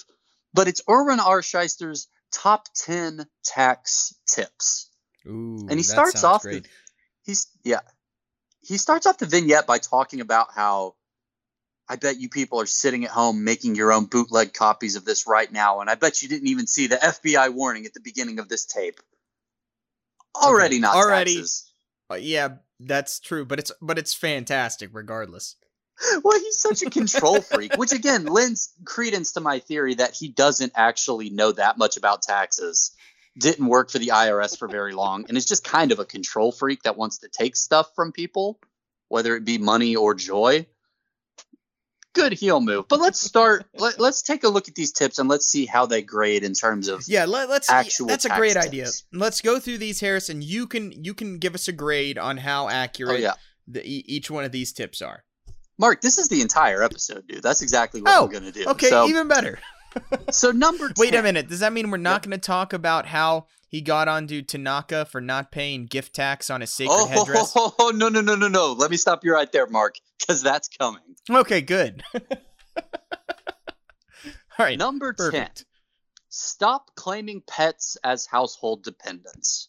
But 0.52 0.68
it's 0.68 0.82
Irwin 0.88 1.18
R. 1.18 1.42
Schyster's 1.42 2.08
top 2.30 2.68
10 2.74 3.26
tax 3.42 4.14
tips. 4.26 4.90
Ooh, 5.26 5.66
and 5.68 5.72
he 5.72 5.82
starts 5.82 6.22
off 6.24 6.42
great. 6.42 6.64
the, 6.64 6.68
he's 7.24 7.48
yeah 7.64 7.80
he 8.60 8.78
starts 8.78 9.06
off 9.06 9.18
the 9.18 9.26
vignette 9.26 9.66
by 9.66 9.78
talking 9.78 10.20
about 10.20 10.48
how 10.54 10.94
i 11.88 11.96
bet 11.96 12.20
you 12.20 12.28
people 12.28 12.60
are 12.60 12.66
sitting 12.66 13.04
at 13.04 13.10
home 13.10 13.42
making 13.42 13.74
your 13.74 13.92
own 13.92 14.04
bootleg 14.04 14.54
copies 14.54 14.94
of 14.94 15.04
this 15.04 15.26
right 15.26 15.50
now 15.50 15.80
and 15.80 15.90
i 15.90 15.96
bet 15.96 16.22
you 16.22 16.28
didn't 16.28 16.46
even 16.46 16.66
see 16.66 16.86
the 16.86 16.96
fbi 16.96 17.52
warning 17.52 17.86
at 17.86 17.92
the 17.92 18.00
beginning 18.00 18.38
of 18.38 18.48
this 18.48 18.64
tape 18.64 19.00
already 20.42 20.78
not 20.80 20.96
Already. 20.96 21.34
taxes. 21.36 21.72
Uh, 22.10 22.14
yeah, 22.16 22.48
that's 22.80 23.20
true, 23.20 23.44
but 23.44 23.58
it's 23.58 23.72
but 23.80 23.98
it's 23.98 24.14
fantastic 24.14 24.90
regardless. 24.92 25.56
well 26.22 26.38
he's 26.38 26.58
such 26.60 26.82
a 26.82 26.90
control 26.90 27.40
freak 27.52 27.74
which 27.76 27.92
again 27.92 28.26
lends 28.26 28.72
credence 28.84 29.32
to 29.32 29.40
my 29.40 29.58
theory 29.58 29.94
that 29.94 30.14
he 30.14 30.28
doesn't 30.28 30.72
actually 30.76 31.30
know 31.30 31.52
that 31.52 31.78
much 31.78 31.96
about 31.96 32.20
taxes 32.20 32.92
didn't 33.38 33.66
work 33.66 33.90
for 33.90 33.98
the 33.98 34.08
irs 34.08 34.58
for 34.58 34.68
very 34.68 34.92
long 34.92 35.24
and 35.26 35.38
is 35.38 35.46
just 35.46 35.64
kind 35.64 35.92
of 35.92 35.98
a 35.98 36.04
control 36.04 36.52
freak 36.52 36.82
that 36.82 36.98
wants 36.98 37.18
to 37.18 37.28
take 37.30 37.56
stuff 37.56 37.88
from 37.96 38.12
people 38.12 38.58
whether 39.08 39.34
it 39.36 39.44
be 39.46 39.56
money 39.56 39.96
or 39.96 40.14
joy 40.14 40.66
good 42.16 42.32
heel 42.32 42.60
move 42.60 42.88
but 42.88 42.98
let's 42.98 43.20
start 43.20 43.64
let, 43.74 44.00
let's 44.00 44.22
take 44.22 44.42
a 44.42 44.48
look 44.48 44.66
at 44.68 44.74
these 44.74 44.90
tips 44.90 45.18
and 45.20 45.28
let's 45.28 45.46
see 45.46 45.66
how 45.66 45.86
they 45.86 46.02
grade 46.02 46.42
in 46.42 46.52
terms 46.54 46.88
of 46.88 47.04
Yeah, 47.06 47.24
let, 47.26 47.48
let's. 47.48 47.70
Actual 47.70 48.06
that's 48.08 48.24
a 48.24 48.30
great 48.30 48.54
tips. 48.54 48.66
idea. 48.66 48.86
Let's 49.12 49.40
go 49.40 49.60
through 49.60 49.78
these, 49.78 50.00
Harrison. 50.00 50.42
You 50.42 50.66
can 50.66 50.92
you 51.04 51.14
can 51.14 51.38
give 51.38 51.54
us 51.54 51.68
a 51.68 51.72
grade 51.72 52.18
on 52.18 52.38
how 52.38 52.66
oh 52.66 52.70
accurate 52.70 53.20
yeah 53.20 53.34
the, 53.68 53.80
each 53.84 54.30
one 54.30 54.44
of 54.44 54.52
these 54.52 54.72
tips 54.72 55.00
are. 55.02 55.24
mark 55.78 56.00
this 56.00 56.18
is 56.18 56.28
the 56.28 56.40
entire 56.40 56.82
episode 56.82 57.26
dude 57.28 57.42
that's 57.42 57.62
exactly 57.62 58.00
what 58.02 58.12
Oh, 58.16 58.24
we're 58.26 58.32
gonna 58.32 58.52
do 58.52 58.64
Okay, 58.70 58.88
so, 58.88 59.06
even 59.08 59.28
better. 59.28 59.58
so 60.30 60.50
number 60.50 60.90
Wait 60.98 61.14
a 61.14 61.22
minute. 61.22 61.48
Does 61.48 61.60
that 61.60 61.72
mean 61.72 61.90
we're 61.90 61.96
not 61.98 62.22
going 62.22 62.32
to 62.32 62.38
talk 62.38 62.72
about 62.72 63.06
how 63.06 63.46
he 63.68 63.80
got 63.80 64.08
onto 64.08 64.42
Tatanka 64.42 65.06
for 65.06 65.20
not 65.20 65.50
paying 65.50 65.86
gift 65.86 66.14
tax 66.14 66.50
on 66.50 66.60
his 66.60 66.70
sacred 66.70 66.94
oh, 66.94 67.06
headdress? 67.06 67.52
Oh, 67.56 67.92
no 67.94 68.08
no 68.08 68.20
no 68.20 68.34
no 68.36 68.48
no 68.48 68.72
let 68.72 68.90
me 68.90 68.96
stop 68.96 69.24
you 69.24 69.32
right 69.32 69.50
there 69.50 69.66
mark 69.66 69.96
because 70.18 70.42
that's 70.42 70.68
coming 70.68 71.02
Okay, 71.28 71.60
good. 71.60 72.02
All 74.58 74.64
right, 74.64 74.78
Number 74.78 75.12
10. 75.12 75.30
perfect. 75.32 75.64
Stop 76.28 76.94
claiming 76.94 77.42
pets 77.46 77.96
as 78.02 78.26
household 78.26 78.82
dependents. 78.84 79.68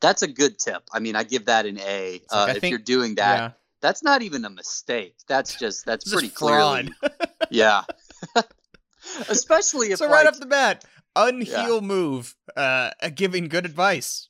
That's 0.00 0.22
a 0.22 0.26
good 0.26 0.58
tip. 0.58 0.82
I 0.92 0.98
mean, 0.98 1.16
I 1.16 1.22
give 1.22 1.46
that 1.46 1.64
an 1.64 1.78
A. 1.78 2.12
like, 2.12 2.22
Uh, 2.30 2.46
if 2.50 2.60
think- 2.60 2.70
you're 2.70 2.78
doing 2.78 3.14
that, 3.14 3.38
yeah, 3.38 3.50
that's 3.80 4.02
not 4.02 4.22
even 4.22 4.44
a 4.44 4.50
mistake. 4.50 5.16
That's 5.28 5.58
just 5.58 5.86
that's 5.86 6.10
pretty 6.10 6.28
clearly, 6.28 6.92
yeah. 7.50 7.84
Especially 9.28 9.92
if 9.92 9.98
so 9.98 10.06
right 10.06 10.24
like, 10.24 10.34
off 10.34 10.40
the 10.40 10.46
bat, 10.46 10.84
unheal 11.16 11.80
move, 11.80 12.34
uh, 12.56 12.90
giving 13.14 13.48
good 13.48 13.64
advice. 13.64 14.28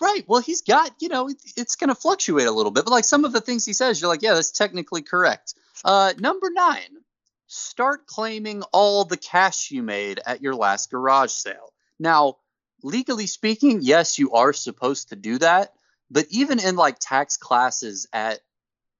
right. 0.00 0.24
Well, 0.26 0.40
he's 0.40 0.62
got 0.62 0.90
you 1.00 1.08
know 1.08 1.28
it, 1.28 1.36
it's 1.56 1.76
going 1.76 1.88
to 1.88 1.94
fluctuate 1.94 2.46
a 2.46 2.52
little 2.52 2.72
bit, 2.72 2.84
but 2.84 2.92
like 2.92 3.04
some 3.04 3.24
of 3.24 3.32
the 3.32 3.40
things 3.40 3.64
he 3.64 3.72
says, 3.72 4.00
you're 4.00 4.08
like, 4.08 4.22
yeah, 4.22 4.34
that's 4.34 4.50
technically 4.50 5.02
correct. 5.02 5.54
Uh, 5.84 6.12
number 6.18 6.50
nine, 6.50 7.02
start 7.46 8.06
claiming 8.06 8.62
all 8.72 9.04
the 9.04 9.16
cash 9.16 9.70
you 9.70 9.82
made 9.82 10.20
at 10.24 10.42
your 10.42 10.54
last 10.54 10.90
garage 10.90 11.30
sale. 11.30 11.72
Now, 11.98 12.38
legally 12.82 13.26
speaking, 13.26 13.80
yes, 13.82 14.18
you 14.18 14.32
are 14.32 14.52
supposed 14.52 15.10
to 15.10 15.16
do 15.16 15.38
that, 15.38 15.72
but 16.10 16.26
even 16.30 16.58
in 16.58 16.76
like 16.76 16.96
tax 16.98 17.36
classes 17.36 18.08
at 18.12 18.40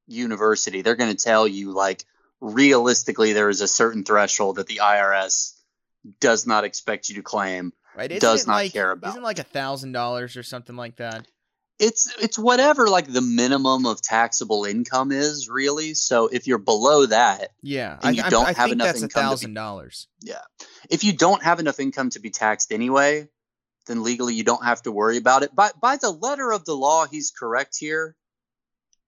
university, 0.07 0.83
they're 0.83 0.97
going 0.97 1.15
to 1.15 1.25
tell 1.25 1.49
you 1.49 1.73
like 1.73 2.05
realistically 2.41 3.33
there 3.33 3.49
is 3.49 3.61
a 3.61 3.69
certain 3.69 4.05
threshold 4.05 4.57
that 4.57 4.67
the 4.67 4.81
IRS 4.83 5.54
does 6.21 6.47
not 6.47 6.65
expect 6.65 7.09
you 7.09 7.17
to 7.17 7.23
claim. 7.23 7.73
Right? 7.97 8.11
Isn't 8.11 8.21
Does 8.21 8.47
not 8.47 8.55
like, 8.55 8.73
care 8.73 8.91
about. 8.91 9.11
Isn't 9.11 9.23
like 9.23 9.39
a 9.39 9.45
thousand 9.45 9.93
dollars 9.93 10.37
or 10.37 10.43
something 10.43 10.77
like 10.77 10.97
that? 10.97 11.27
It's 11.79 12.13
it's 12.21 12.39
whatever 12.39 12.89
like 12.89 13.13
the 13.13 13.21
minimum 13.21 13.85
of 13.87 14.01
taxable 14.01 14.65
income 14.65 15.11
is 15.13 15.49
really. 15.49 15.95
So 15.95 16.29
if 16.29 16.47
you're 16.47 16.59
below 16.59 17.07
that, 17.07 17.51
Yeah, 17.63 17.99
And 18.03 18.17
you 18.17 18.23
I- 18.23 18.31
don't 18.31 18.45
I 18.45 18.53
have 18.53 18.57
think 18.69 18.73
enough 18.75 18.95
income 18.97 19.09
thousand 19.23 19.55
dollars. 19.55 20.07
Yeah, 20.21 20.41
if 20.89 21.03
you 21.05 21.13
don't 21.13 21.43
have 21.43 21.59
enough 21.61 21.81
income 21.81 22.11
to 22.11 22.21
be 22.21 22.31
taxed 22.31 22.73
anyway, 22.73 23.29
then 23.87 24.03
legally 24.05 24.35
you 24.35 24.45
don't 24.45 24.65
have 24.65 24.83
to 24.83 24.93
worry 24.93 25.17
about 25.17 25.43
it. 25.43 25.55
By 25.55 25.71
by 25.81 25.97
the 25.97 26.11
letter 26.11 26.53
of 26.53 26.65
the 26.65 26.75
law, 26.77 27.07
he's 27.07 27.31
correct 27.33 27.77
here. 27.79 28.15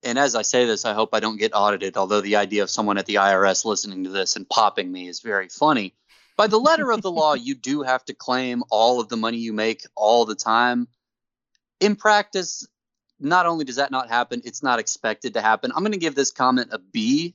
And 0.02 0.18
as 0.18 0.34
I 0.34 0.42
say 0.42 0.66
this, 0.66 0.84
I 0.84 0.92
hope 0.92 1.10
I 1.12 1.20
don't 1.20 1.38
get 1.38 1.52
audited, 1.54 1.96
although 1.96 2.20
the 2.20 2.36
idea 2.36 2.62
of 2.62 2.70
someone 2.70 2.98
at 2.98 3.06
the 3.06 3.16
IRS 3.16 3.64
listening 3.64 4.04
to 4.04 4.10
this 4.10 4.36
and 4.36 4.48
popping 4.48 4.90
me 4.90 5.08
is 5.08 5.20
very 5.20 5.48
funny. 5.48 5.94
By 6.36 6.46
the 6.46 6.58
letter 6.68 6.92
of 6.92 7.02
the 7.02 7.10
law, 7.10 7.34
you 7.34 7.54
do 7.54 7.82
have 7.82 8.04
to 8.06 8.14
claim 8.14 8.62
all 8.70 9.00
of 9.00 9.08
the 9.08 9.16
money 9.16 9.38
you 9.38 9.52
make 9.52 9.82
all 9.94 10.24
the 10.24 10.34
time. 10.34 10.88
In 11.80 11.96
practice, 11.96 12.66
not 13.18 13.46
only 13.46 13.64
does 13.64 13.76
that 13.76 13.90
not 13.90 14.08
happen, 14.08 14.42
it's 14.44 14.62
not 14.62 14.78
expected 14.78 15.34
to 15.34 15.40
happen. 15.40 15.72
I'm 15.72 15.82
going 15.82 15.92
to 15.92 15.98
give 15.98 16.14
this 16.14 16.30
comment 16.30 16.68
a 16.72 16.78
B 16.78 17.34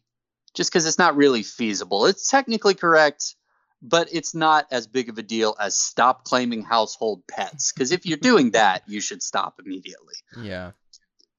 just 0.53 0.71
because 0.71 0.85
it's 0.85 0.99
not 0.99 1.15
really 1.15 1.43
feasible. 1.43 2.05
It's 2.05 2.29
technically 2.29 2.73
correct, 2.73 3.35
but 3.81 4.09
it's 4.11 4.35
not 4.35 4.67
as 4.71 4.87
big 4.87 5.09
of 5.09 5.17
a 5.17 5.23
deal 5.23 5.55
as 5.59 5.77
stop 5.77 6.23
claiming 6.23 6.63
household 6.63 7.23
pets. 7.27 7.71
Because 7.71 7.91
if 7.91 8.05
you're 8.05 8.17
doing 8.17 8.51
that, 8.51 8.83
you 8.87 9.01
should 9.01 9.23
stop 9.23 9.59
immediately. 9.63 10.15
Yeah. 10.37 10.71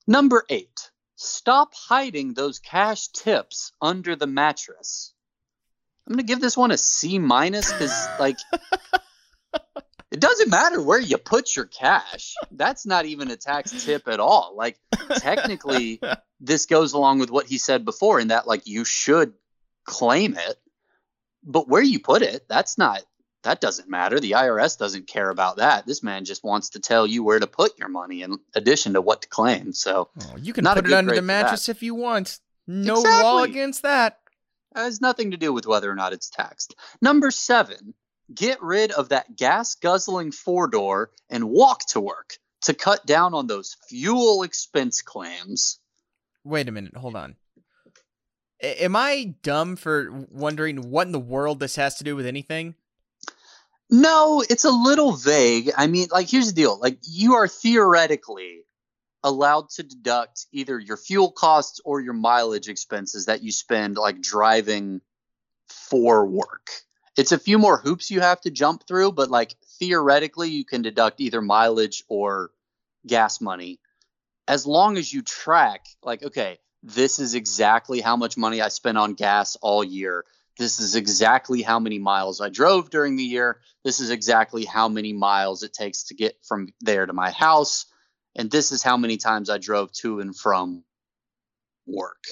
Number 0.06 0.44
eight, 0.48 0.90
stop 1.16 1.72
hiding 1.74 2.34
those 2.34 2.58
cash 2.58 3.08
tips 3.08 3.72
under 3.80 4.16
the 4.16 4.26
mattress. 4.26 5.11
I'm 6.06 6.14
gonna 6.14 6.22
give 6.24 6.40
this 6.40 6.56
one 6.56 6.70
a 6.70 6.78
C 6.78 7.18
minus 7.18 7.72
because 7.72 7.92
like 8.18 8.36
it 10.10 10.20
doesn't 10.20 10.50
matter 10.50 10.80
where 10.82 11.00
you 11.00 11.16
put 11.16 11.54
your 11.56 11.64
cash. 11.64 12.34
That's 12.50 12.84
not 12.84 13.06
even 13.06 13.30
a 13.30 13.36
tax 13.36 13.84
tip 13.84 14.08
at 14.08 14.20
all. 14.20 14.54
Like 14.56 14.78
technically, 15.16 16.00
this 16.40 16.66
goes 16.66 16.92
along 16.92 17.20
with 17.20 17.30
what 17.30 17.46
he 17.46 17.58
said 17.58 17.84
before 17.84 18.20
in 18.20 18.28
that 18.28 18.46
like 18.46 18.66
you 18.66 18.84
should 18.84 19.32
claim 19.84 20.36
it, 20.36 20.56
but 21.44 21.68
where 21.68 21.82
you 21.82 21.98
put 21.98 22.22
it, 22.22 22.46
that's 22.48 22.76
not 22.78 23.02
that 23.42 23.60
doesn't 23.60 23.88
matter. 23.88 24.20
The 24.20 24.32
IRS 24.32 24.78
doesn't 24.78 25.08
care 25.08 25.28
about 25.28 25.56
that. 25.56 25.84
This 25.84 26.02
man 26.02 26.24
just 26.24 26.44
wants 26.44 26.70
to 26.70 26.80
tell 26.80 27.06
you 27.06 27.24
where 27.24 27.40
to 27.40 27.46
put 27.46 27.76
your 27.78 27.88
money 27.88 28.22
in 28.22 28.38
addition 28.54 28.92
to 28.92 29.00
what 29.00 29.22
to 29.22 29.28
claim. 29.28 29.72
So 29.72 30.10
Oh, 30.20 30.36
you 30.36 30.52
can 30.52 30.64
put 30.64 30.86
it 30.86 30.92
under 30.92 31.14
the 31.14 31.22
mattress 31.22 31.68
if 31.68 31.82
you 31.82 31.94
want. 31.94 32.38
No 32.68 33.00
law 33.00 33.42
against 33.42 33.82
that. 33.82 34.20
It 34.74 34.78
has 34.78 35.00
nothing 35.00 35.32
to 35.32 35.36
do 35.36 35.52
with 35.52 35.66
whether 35.66 35.90
or 35.90 35.94
not 35.94 36.12
it's 36.12 36.30
taxed. 36.30 36.74
Number 37.00 37.30
seven, 37.30 37.94
get 38.34 38.62
rid 38.62 38.92
of 38.92 39.10
that 39.10 39.36
gas 39.36 39.74
guzzling 39.74 40.32
four 40.32 40.68
door 40.68 41.10
and 41.28 41.50
walk 41.50 41.86
to 41.88 42.00
work 42.00 42.38
to 42.62 42.74
cut 42.74 43.04
down 43.04 43.34
on 43.34 43.46
those 43.46 43.76
fuel 43.88 44.42
expense 44.42 45.02
claims. 45.02 45.78
Wait 46.44 46.68
a 46.68 46.72
minute. 46.72 46.96
Hold 46.96 47.16
on. 47.16 47.36
A- 48.62 48.84
am 48.84 48.96
I 48.96 49.34
dumb 49.42 49.76
for 49.76 50.26
wondering 50.30 50.90
what 50.90 51.06
in 51.06 51.12
the 51.12 51.18
world 51.18 51.60
this 51.60 51.76
has 51.76 51.96
to 51.96 52.04
do 52.04 52.16
with 52.16 52.26
anything? 52.26 52.74
No, 53.90 54.42
it's 54.48 54.64
a 54.64 54.70
little 54.70 55.12
vague. 55.12 55.70
I 55.76 55.86
mean, 55.86 56.08
like, 56.10 56.30
here's 56.30 56.46
the 56.46 56.54
deal 56.54 56.78
like, 56.80 56.98
you 57.02 57.34
are 57.34 57.48
theoretically 57.48 58.62
allowed 59.24 59.70
to 59.70 59.82
deduct 59.82 60.46
either 60.52 60.78
your 60.78 60.96
fuel 60.96 61.30
costs 61.30 61.80
or 61.84 62.00
your 62.00 62.14
mileage 62.14 62.68
expenses 62.68 63.26
that 63.26 63.42
you 63.42 63.52
spend, 63.52 63.96
like, 63.96 64.20
driving 64.20 65.00
for 65.68 66.26
work. 66.26 66.70
It's 67.16 67.32
a 67.32 67.38
few 67.38 67.58
more 67.58 67.78
hoops 67.78 68.10
you 68.10 68.20
have 68.20 68.40
to 68.42 68.50
jump 68.50 68.86
through, 68.86 69.12
but, 69.12 69.30
like, 69.30 69.54
theoretically, 69.78 70.50
you 70.50 70.64
can 70.64 70.82
deduct 70.82 71.20
either 71.20 71.40
mileage 71.40 72.04
or 72.08 72.50
gas 73.06 73.40
money 73.40 73.80
as 74.48 74.66
long 74.66 74.96
as 74.96 75.12
you 75.12 75.22
track, 75.22 75.86
like, 76.02 76.22
okay, 76.22 76.58
this 76.82 77.18
is 77.18 77.34
exactly 77.34 78.00
how 78.00 78.16
much 78.16 78.36
money 78.36 78.60
I 78.60 78.68
spent 78.68 78.98
on 78.98 79.14
gas 79.14 79.56
all 79.62 79.84
year. 79.84 80.24
This 80.58 80.80
is 80.80 80.96
exactly 80.96 81.62
how 81.62 81.78
many 81.78 81.98
miles 81.98 82.40
I 82.40 82.48
drove 82.48 82.90
during 82.90 83.16
the 83.16 83.22
year. 83.22 83.60
This 83.84 84.00
is 84.00 84.10
exactly 84.10 84.64
how 84.64 84.88
many 84.88 85.12
miles 85.12 85.62
it 85.62 85.72
takes 85.72 86.04
to 86.04 86.14
get 86.14 86.36
from 86.44 86.68
there 86.80 87.06
to 87.06 87.12
my 87.12 87.30
house. 87.30 87.86
And 88.34 88.50
this 88.50 88.72
is 88.72 88.82
how 88.82 88.96
many 88.96 89.16
times 89.16 89.50
I 89.50 89.58
drove 89.58 89.92
to 89.94 90.20
and 90.20 90.34
from 90.36 90.84
work. 91.86 92.24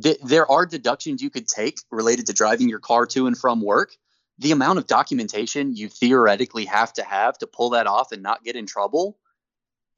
Th- 0.00 0.18
there 0.22 0.50
are 0.50 0.66
deductions 0.66 1.22
you 1.22 1.30
could 1.30 1.48
take 1.48 1.78
related 1.90 2.26
to 2.26 2.32
driving 2.32 2.68
your 2.68 2.78
car 2.78 3.06
to 3.06 3.26
and 3.26 3.36
from 3.36 3.60
work. 3.60 3.94
The 4.38 4.52
amount 4.52 4.78
of 4.78 4.86
documentation 4.86 5.74
you 5.74 5.88
theoretically 5.88 6.66
have 6.66 6.92
to 6.94 7.02
have 7.02 7.36
to 7.38 7.46
pull 7.46 7.70
that 7.70 7.86
off 7.86 8.12
and 8.12 8.22
not 8.22 8.44
get 8.44 8.56
in 8.56 8.66
trouble 8.66 9.18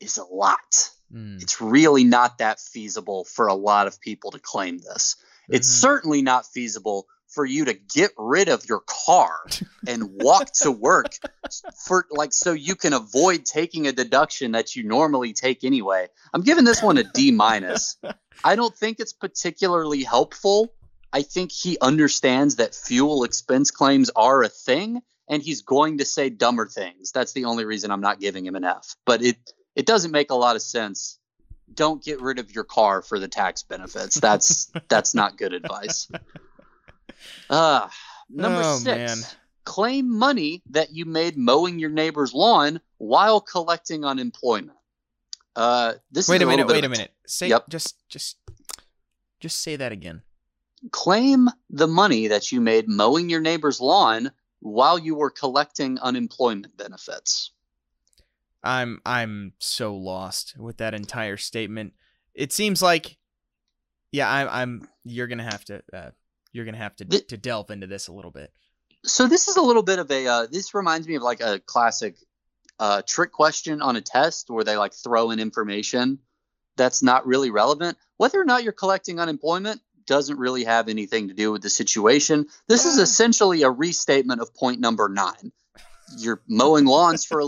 is 0.00 0.16
a 0.16 0.24
lot 0.24 0.90
Hmm. 1.12 1.38
it's 1.40 1.60
really 1.60 2.04
not 2.04 2.38
that 2.38 2.60
feasible 2.60 3.24
for 3.24 3.48
a 3.48 3.54
lot 3.54 3.88
of 3.88 4.00
people 4.00 4.30
to 4.30 4.38
claim 4.38 4.78
this. 4.78 5.16
It's 5.48 5.68
Mhm. 5.68 5.80
certainly 5.80 6.22
not 6.22 6.46
feasible 6.46 7.08
for 7.30 7.44
you 7.44 7.66
to 7.66 7.74
get 7.74 8.10
rid 8.16 8.48
of 8.48 8.68
your 8.68 8.80
car 8.80 9.46
and 9.86 10.10
walk 10.14 10.52
to 10.52 10.70
work 10.70 11.14
for 11.86 12.06
like 12.10 12.32
so 12.32 12.52
you 12.52 12.74
can 12.74 12.92
avoid 12.92 13.44
taking 13.44 13.86
a 13.86 13.92
deduction 13.92 14.52
that 14.52 14.76
you 14.76 14.82
normally 14.82 15.32
take 15.32 15.64
anyway. 15.64 16.08
I'm 16.34 16.42
giving 16.42 16.64
this 16.64 16.82
one 16.82 16.98
a 16.98 17.04
D 17.04 17.30
minus. 17.30 17.96
I 18.44 18.56
don't 18.56 18.74
think 18.74 19.00
it's 19.00 19.12
particularly 19.12 20.02
helpful. 20.02 20.72
I 21.12 21.22
think 21.22 21.50
he 21.50 21.76
understands 21.80 22.56
that 22.56 22.74
fuel 22.74 23.24
expense 23.24 23.70
claims 23.70 24.10
are 24.14 24.42
a 24.42 24.48
thing 24.48 25.02
and 25.28 25.42
he's 25.42 25.62
going 25.62 25.98
to 25.98 26.04
say 26.04 26.28
dumber 26.28 26.66
things. 26.66 27.12
That's 27.12 27.32
the 27.32 27.46
only 27.46 27.64
reason 27.64 27.90
I'm 27.90 28.00
not 28.00 28.20
giving 28.20 28.44
him 28.44 28.56
an 28.56 28.64
F. 28.64 28.96
But 29.06 29.22
it 29.22 29.36
it 29.76 29.86
doesn't 29.86 30.10
make 30.10 30.30
a 30.30 30.34
lot 30.34 30.56
of 30.56 30.62
sense. 30.62 31.18
Don't 31.72 32.02
get 32.02 32.20
rid 32.20 32.40
of 32.40 32.52
your 32.52 32.64
car 32.64 33.00
for 33.00 33.18
the 33.18 33.28
tax 33.28 33.62
benefits. 33.62 34.16
That's 34.16 34.70
that's 34.88 35.14
not 35.14 35.38
good 35.38 35.52
advice. 35.52 36.08
Uh, 37.48 37.88
number 38.28 38.62
Oh, 38.64 38.78
six. 38.78 38.84
man. 38.84 39.18
Claim 39.64 40.10
money 40.10 40.62
that 40.70 40.92
you 40.92 41.04
made 41.04 41.36
mowing 41.36 41.78
your 41.78 41.90
neighbor's 41.90 42.32
lawn 42.32 42.80
while 42.98 43.40
collecting 43.40 44.04
unemployment. 44.04 44.76
Uh, 45.54 45.94
this 46.10 46.28
Wait 46.28 46.36
is 46.36 46.42
a 46.42 46.46
minute. 46.46 46.66
Wait 46.66 46.84
a 46.84 46.88
minute. 46.88 47.12
Say 47.26 47.48
Yep. 47.48 47.68
just 47.68 47.96
just 48.08 48.36
just 49.40 49.58
say 49.58 49.76
that 49.76 49.92
again. 49.92 50.22
claim 50.92 51.48
the 51.68 51.86
money 51.86 52.26
that 52.28 52.50
you 52.50 52.60
made 52.60 52.88
mowing 52.88 53.28
your 53.28 53.40
neighbor's 53.40 53.80
lawn 53.80 54.32
while 54.60 54.98
you 54.98 55.14
were 55.14 55.30
collecting 55.30 55.98
unemployment 55.98 56.76
benefits. 56.76 57.50
I'm 58.64 59.00
I'm 59.04 59.52
so 59.58 59.94
lost 59.94 60.56
with 60.58 60.78
that 60.78 60.94
entire 60.94 61.36
statement. 61.36 61.92
It 62.34 62.52
seems 62.52 62.80
like 62.82 63.18
yeah, 64.12 64.30
I'm 64.30 64.48
I'm 64.48 64.88
you're 65.04 65.26
going 65.28 65.38
to 65.38 65.44
have 65.44 65.64
to 65.66 65.82
uh, 65.92 66.10
you're 66.52 66.64
going 66.64 66.74
to 66.74 66.80
have 66.80 66.96
to 66.96 67.04
Th- 67.04 67.26
to 67.28 67.36
delve 67.36 67.70
into 67.70 67.86
this 67.86 68.08
a 68.08 68.12
little 68.12 68.30
bit. 68.30 68.52
So 69.04 69.26
this 69.26 69.48
is 69.48 69.56
a 69.56 69.62
little 69.62 69.82
bit 69.82 69.98
of 69.98 70.10
a 70.10 70.26
uh, 70.26 70.46
this 70.50 70.74
reminds 70.74 71.08
me 71.08 71.14
of 71.14 71.22
like 71.22 71.40
a 71.40 71.58
classic 71.60 72.16
uh, 72.78 73.02
trick 73.06 73.32
question 73.32 73.82
on 73.82 73.96
a 73.96 74.00
test 74.00 74.50
where 74.50 74.64
they 74.64 74.76
like 74.76 74.92
throw 74.94 75.30
in 75.30 75.40
information 75.40 76.18
that's 76.76 77.02
not 77.02 77.26
really 77.26 77.50
relevant. 77.50 77.98
Whether 78.16 78.40
or 78.40 78.44
not 78.44 78.62
you're 78.62 78.72
collecting 78.72 79.20
unemployment 79.20 79.80
doesn't 80.06 80.38
really 80.38 80.64
have 80.64 80.88
anything 80.88 81.28
to 81.28 81.34
do 81.34 81.52
with 81.52 81.62
the 81.62 81.70
situation. 81.70 82.46
This 82.68 82.84
is 82.84 82.98
essentially 82.98 83.62
a 83.62 83.70
restatement 83.70 84.40
of 84.40 84.54
point 84.54 84.80
number 84.80 85.08
nine. 85.08 85.52
You're 86.18 86.42
mowing 86.48 86.84
lawns 86.84 87.24
for 87.24 87.42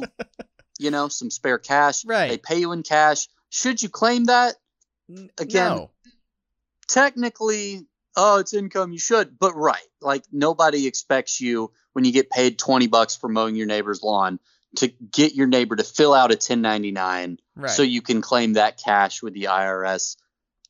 you 0.78 0.90
know 0.90 1.08
some 1.08 1.30
spare 1.30 1.58
cash. 1.58 2.04
Right. 2.04 2.28
They 2.28 2.38
pay 2.38 2.60
you 2.60 2.72
in 2.72 2.82
cash. 2.82 3.28
Should 3.50 3.82
you 3.82 3.88
claim 3.88 4.24
that? 4.24 4.54
Again, 5.38 5.76
no. 5.76 5.90
technically, 6.88 7.86
oh, 8.16 8.38
it's 8.38 8.54
income, 8.54 8.92
you 8.92 8.98
should, 8.98 9.38
but 9.38 9.54
right. 9.54 9.80
Like 10.00 10.24
nobody 10.32 10.86
expects 10.86 11.40
you 11.40 11.72
when 11.92 12.04
you 12.04 12.12
get 12.12 12.30
paid 12.30 12.58
20 12.58 12.86
bucks 12.88 13.16
for 13.16 13.28
mowing 13.28 13.54
your 13.56 13.66
neighbor's 13.66 14.02
lawn 14.02 14.38
to 14.76 14.88
get 14.88 15.34
your 15.34 15.46
neighbor 15.46 15.76
to 15.76 15.84
fill 15.84 16.14
out 16.14 16.30
a 16.30 16.34
1099 16.34 17.38
Right. 17.54 17.70
so 17.70 17.82
you 17.82 18.00
can 18.00 18.22
claim 18.22 18.54
that 18.54 18.80
cash 18.82 19.22
with 19.22 19.34
the 19.34 19.44
IRS. 19.44 20.16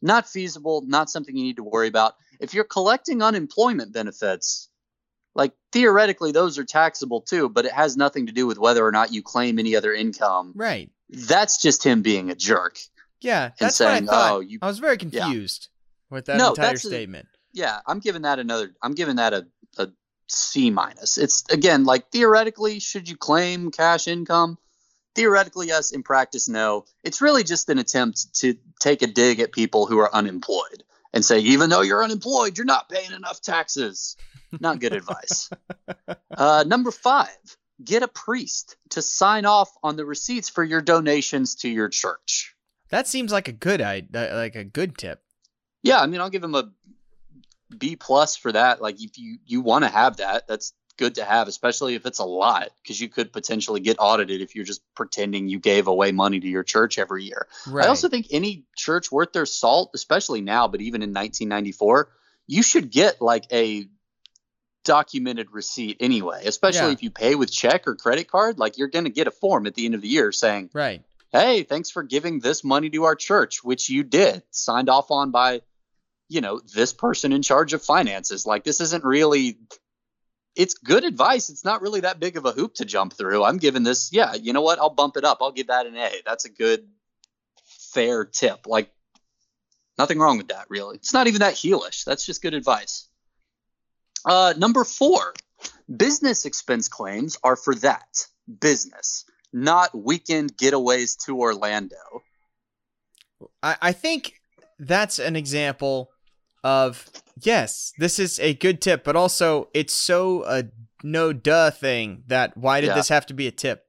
Not 0.01 0.27
feasible, 0.29 0.83
not 0.85 1.09
something 1.11 1.37
you 1.37 1.45
need 1.45 1.57
to 1.57 1.63
worry 1.63 1.87
about. 1.87 2.15
If 2.41 2.55
you're 2.55 2.65
collecting 2.65 3.23
unemployment 3.23 3.93
benefits, 3.93 4.69
like 5.37 5.53
theoretically 5.71 6.33
those 6.33 6.59
are 6.59 6.65
taxable 6.65 7.21
too, 7.21 7.49
but 7.49 7.65
it 7.67 7.73
has 7.73 7.97
nothing 7.97 8.27
to 8.27 8.33
do 8.33 8.47
with 8.49 8.59
whether 8.59 8.85
or 8.85 8.91
not 8.91 9.13
you 9.13 9.23
claim 9.23 9.61
any 9.61 9.77
other 9.77 9.95
income. 9.95 10.53
right. 10.57 10.91
That's 11.15 11.59
just 11.59 11.85
him 11.85 12.01
being 12.03 12.31
a 12.31 12.35
jerk. 12.35 12.79
Yeah, 13.21 13.45
and 13.45 13.53
that's 13.61 13.77
saying, 13.77 14.07
what 14.07 14.15
I 14.15 14.17
thought. 14.17 14.33
"Oh, 14.33 14.41
you 14.41 14.59
I 14.63 14.67
was 14.67 14.79
very 14.79 14.97
Yeah. 15.11 15.29
With 16.13 16.27
that 16.27 16.37
No, 16.39 16.51
entire 16.51 16.69
that's 16.69 16.85
a- 16.85 16.89
statement. 16.89 17.27
yeah, 17.53 17.81
I'm 17.87 17.99
giving 17.99 18.23
that 18.23 18.39
another. 18.39 18.73
I'm 18.83 18.95
giving 18.95 19.17
that 19.17 19.33
a, 19.33 19.47
a 19.79 19.89
C 20.29 20.71
minus. 20.71 21.19
It's 21.19 21.45
again 21.51 21.85
like 21.85 22.11
theoretically, 22.11 22.79
should 22.79 23.09
you 23.09 23.17
claim 23.17 23.71
cash 23.71 24.07
income? 24.09 24.59
Theoretically, 25.15 25.67
yes. 25.67 25.91
In 25.91 26.03
practice, 26.03 26.49
no. 26.49 26.85
It's 27.05 27.21
really 27.21 27.43
just 27.45 27.69
an 27.69 27.79
attempt 27.79 28.35
to 28.37 28.57
take 28.81 29.03
a 29.03 29.07
dig 29.07 29.41
at 29.41 29.53
people 29.53 29.87
who 29.87 29.99
are 29.99 30.15
unemployed 30.15 30.85
and 31.13 31.23
say, 31.23 31.41
even 31.41 31.69
though 31.69 31.83
you're 31.83 32.03
unemployed, 32.03 32.57
you're 32.57 32.65
not 32.65 32.89
paying 32.89 33.13
enough 33.13 33.41
taxes. 33.43 34.17
Not 34.61 34.81
good 34.81 34.93
advice. 34.95 35.51
Uh, 36.35 36.65
number 36.67 36.91
five, 36.91 37.29
get 37.85 38.03
a 38.03 38.09
priest 38.09 38.77
to 38.91 39.03
sign 39.03 39.45
off 39.45 39.71
on 39.83 39.97
the 39.97 40.05
receipts 40.05 40.49
for 40.49 40.65
your 40.65 40.81
donations 40.81 41.57
to 41.57 41.69
your 41.69 41.89
church. 41.91 42.55
That 42.89 43.07
seems 43.07 43.31
like 43.33 43.49
a 43.49 43.53
good 43.53 43.81
I 43.83 44.03
like 44.13 44.57
a 44.57 44.65
good 44.65 44.97
tip. 44.97 45.22
Yeah, 45.83 46.01
I 46.01 46.07
mean, 46.07 46.21
I'll 46.21 46.31
give 46.31 46.45
him 46.45 46.55
a 46.55 46.71
B 47.77 47.97
plus 47.97 48.37
for 48.37 48.53
that. 48.53 48.81
Like, 48.81 49.03
if 49.03 49.19
you 49.19 49.39
you 49.47 49.61
want 49.61 49.85
to 49.85 49.91
have 49.91 50.19
that, 50.19 50.47
that's 50.47 50.73
good 50.99 51.15
to 51.17 51.25
have, 51.25 51.49
especially 51.49 51.95
if 51.95 52.05
it's 52.07 52.19
a 52.19 52.25
lot, 52.25 52.69
because 52.83 53.01
you 53.01 53.09
could 53.09 53.33
potentially 53.33 53.81
get 53.81 53.97
audited 53.99 54.41
if 54.43 54.55
you're 54.55 54.65
just 54.65 54.83
pretending 54.95 55.49
you 55.49 55.59
gave 55.59 55.87
away 55.87 56.13
money 56.13 56.39
to 56.39 56.47
your 56.47 56.63
church 56.63 56.99
every 56.99 57.25
year. 57.25 57.49
Right. 57.67 57.87
I 57.87 57.89
also 57.89 58.09
think 58.09 58.27
any 58.31 58.67
church 58.77 59.11
worth 59.11 59.33
their 59.33 59.47
salt, 59.47 59.91
especially 59.95 60.43
now, 60.43 60.69
but 60.69 60.83
even 60.83 61.03
in 61.03 61.11
1994, 61.11 62.11
you 62.47 62.63
should 62.63 62.91
get 62.91 63.23
like 63.23 63.47
a 63.51 63.87
documented 64.85 65.51
receipt 65.53 65.97
anyway, 66.01 66.43
especially 66.45 66.89
Yeah. 66.89 66.93
if 66.93 67.03
you 67.03 67.11
pay 67.11 67.35
with 67.37 67.51
check 67.53 67.87
or 67.87 67.95
credit 67.95 68.31
card. 68.31 68.59
Like, 68.59 68.79
you're 68.79 68.89
going 68.89 69.05
to 69.05 69.11
get 69.11 69.27
a 69.27 69.31
form 69.31 69.67
at 69.67 69.75
the 69.75 69.87
end 69.87 69.95
of 69.95 70.03
the 70.03 70.09
year 70.09 70.33
saying, 70.33 70.71
right. 70.73 71.03
hey, 71.33 71.63
thanks 71.63 71.91
for 71.91 72.03
giving 72.03 72.41
this 72.41 72.65
money 72.65 72.91
to 72.91 73.05
our 73.05 73.15
church, 73.15 73.63
which 73.63 73.89
you 73.89 74.03
did, 74.03 74.43
signed 74.51 74.89
off 74.89 75.11
on 75.11 75.31
by, 75.31 75.63
you 76.33 76.41
know, 76.41 76.61
this 76.75 76.93
person 76.93 77.33
in 77.33 77.43
charge 77.43 77.75
of 77.75 77.83
finances. 77.83 78.47
Like, 78.47 78.65
this 78.65 78.81
isn't 78.81 79.05
really 79.05 79.59
it's 80.55 80.75
good 80.75 81.05
advice. 81.05 81.49
It's 81.49 81.65
not 81.65 81.81
really 81.81 82.01
that 82.01 82.21
big 82.21 82.37
of 82.37 82.45
a 82.45 82.53
hoop 82.53 82.75
to 82.75 82.85
jump 82.85 83.15
through. 83.15 83.45
I'm 83.45 83.59
giving 83.59 83.83
this, 83.83 84.13
yeah, 84.13 84.35
you 84.35 84.53
know 84.53 84.61
what? 84.61 84.79
I'll 84.79 84.91
bump 84.91 85.17
it 85.17 85.25
up. 85.25 85.39
I'll 85.41 85.53
give 85.53 85.69
that 85.69 85.87
an 85.87 85.97
A. 85.97 86.11
That's 86.27 86.45
a 86.45 86.51
good, 86.51 86.87
fair 87.93 88.25
tip. 88.25 88.67
Like, 88.67 88.91
nothing 89.99 90.19
wrong 90.19 90.39
with 90.39 90.49
that, 90.49 90.67
really. 90.69 90.97
It's 90.97 91.15
not 91.15 91.27
even 91.27 91.41
that 91.41 91.55
heelish. 91.55 92.05
That's 92.05 92.27
just 92.27 92.43
good 92.43 92.55
advice. 92.55 93.09
Uh, 94.25 94.55
number 94.57 94.85
four, 94.85 95.33
business 95.95 96.45
expense 96.45 96.89
claims 96.89 97.39
are 97.43 97.57
for 97.57 97.75
that 97.77 98.27
business, 98.61 99.25
not 99.53 99.95
weekend 99.95 100.57
getaways 100.57 101.17
to 101.25 101.41
Orlando. 101.41 101.97
I, 103.63 103.77
I 103.81 103.93
think 103.93 104.35
that's 104.79 105.19
an 105.19 105.35
example 105.35 106.12
of 106.65 107.09
yes, 107.41 107.93
this 107.99 108.19
is 108.19 108.39
a 108.41 108.55
good 108.55 108.81
tip, 108.81 109.05
but 109.05 109.17
also 109.17 109.69
it's 109.75 109.93
so 109.93 110.45
a 110.45 110.65
no 111.03 111.33
duh 111.33 111.71
thing 111.71 112.23
that 112.29 112.57
why 112.57 112.81
did 112.81 112.89
Yeah. 112.89 112.95
this 112.95 113.09
have 113.09 113.27
to 113.27 113.35
be 113.35 113.47
a 113.47 113.51
tip? 113.53 113.87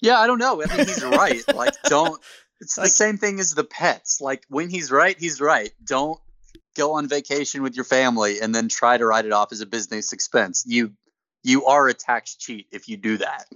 Yeah, 0.00 0.18
I 0.18 0.26
don't 0.26 0.38
know. 0.38 0.62
I 0.62 0.66
mean, 0.76 0.86
he's 0.86 1.02
right. 1.04 1.42
Like, 1.54 1.74
don't. 1.84 2.20
It's 2.60 2.76
Like- 2.78 2.86
the 2.86 2.90
same 2.90 3.18
thing 3.18 3.40
as 3.40 3.52
the 3.52 3.64
pets. 3.64 4.20
Like, 4.20 4.44
when 4.48 4.68
he's 4.70 4.90
right, 4.90 5.16
he's 5.18 5.40
right. 5.40 5.72
Don't 5.84 6.20
go 6.74 6.94
on 6.94 7.08
vacation 7.08 7.62
with 7.62 7.74
your 7.76 7.84
family 7.84 8.40
and 8.40 8.54
then 8.54 8.68
try 8.68 8.96
to 8.98 9.06
write 9.06 9.24
it 9.24 9.32
off 9.32 9.52
as 9.52 9.60
a 9.62 9.66
business 9.66 10.12
expense. 10.12 10.64
You 10.66 10.92
you 11.42 11.64
are 11.66 11.86
a 11.88 11.94
tax 11.94 12.34
cheat 12.36 12.66
if 12.72 12.88
you 12.88 12.96
do 12.96 13.18
that. 13.18 13.46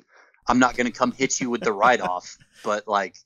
I'm 0.47 0.59
not 0.59 0.77
going 0.77 0.87
to 0.87 0.93
come 0.93 1.13
hit 1.13 1.41
you 1.41 1.51
with 1.51 1.61
the 1.63 1.73
write 1.73 2.01
off, 2.01 2.37
but 2.65 2.87
like, 2.89 3.17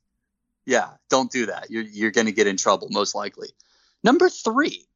yeah, 0.67 0.91
don't 1.11 1.31
do 1.31 1.47
that. 1.47 1.71
You're 1.71 1.83
you're 1.85 2.11
going 2.11 2.27
to 2.27 2.33
get 2.33 2.47
in 2.47 2.57
trouble 2.57 2.89
most 2.91 3.15
likely. 3.15 3.49
Number 4.03 4.29
three, 4.29 4.87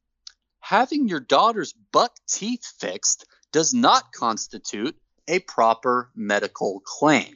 having 0.69 1.07
your 1.07 1.19
daughter's 1.19 1.73
buck 1.91 2.15
teeth 2.27 2.73
fixed 2.79 3.25
does 3.51 3.73
not 3.73 4.11
constitute 4.11 4.95
a 5.27 5.39
proper 5.39 6.11
medical 6.15 6.79
claim. 6.85 7.35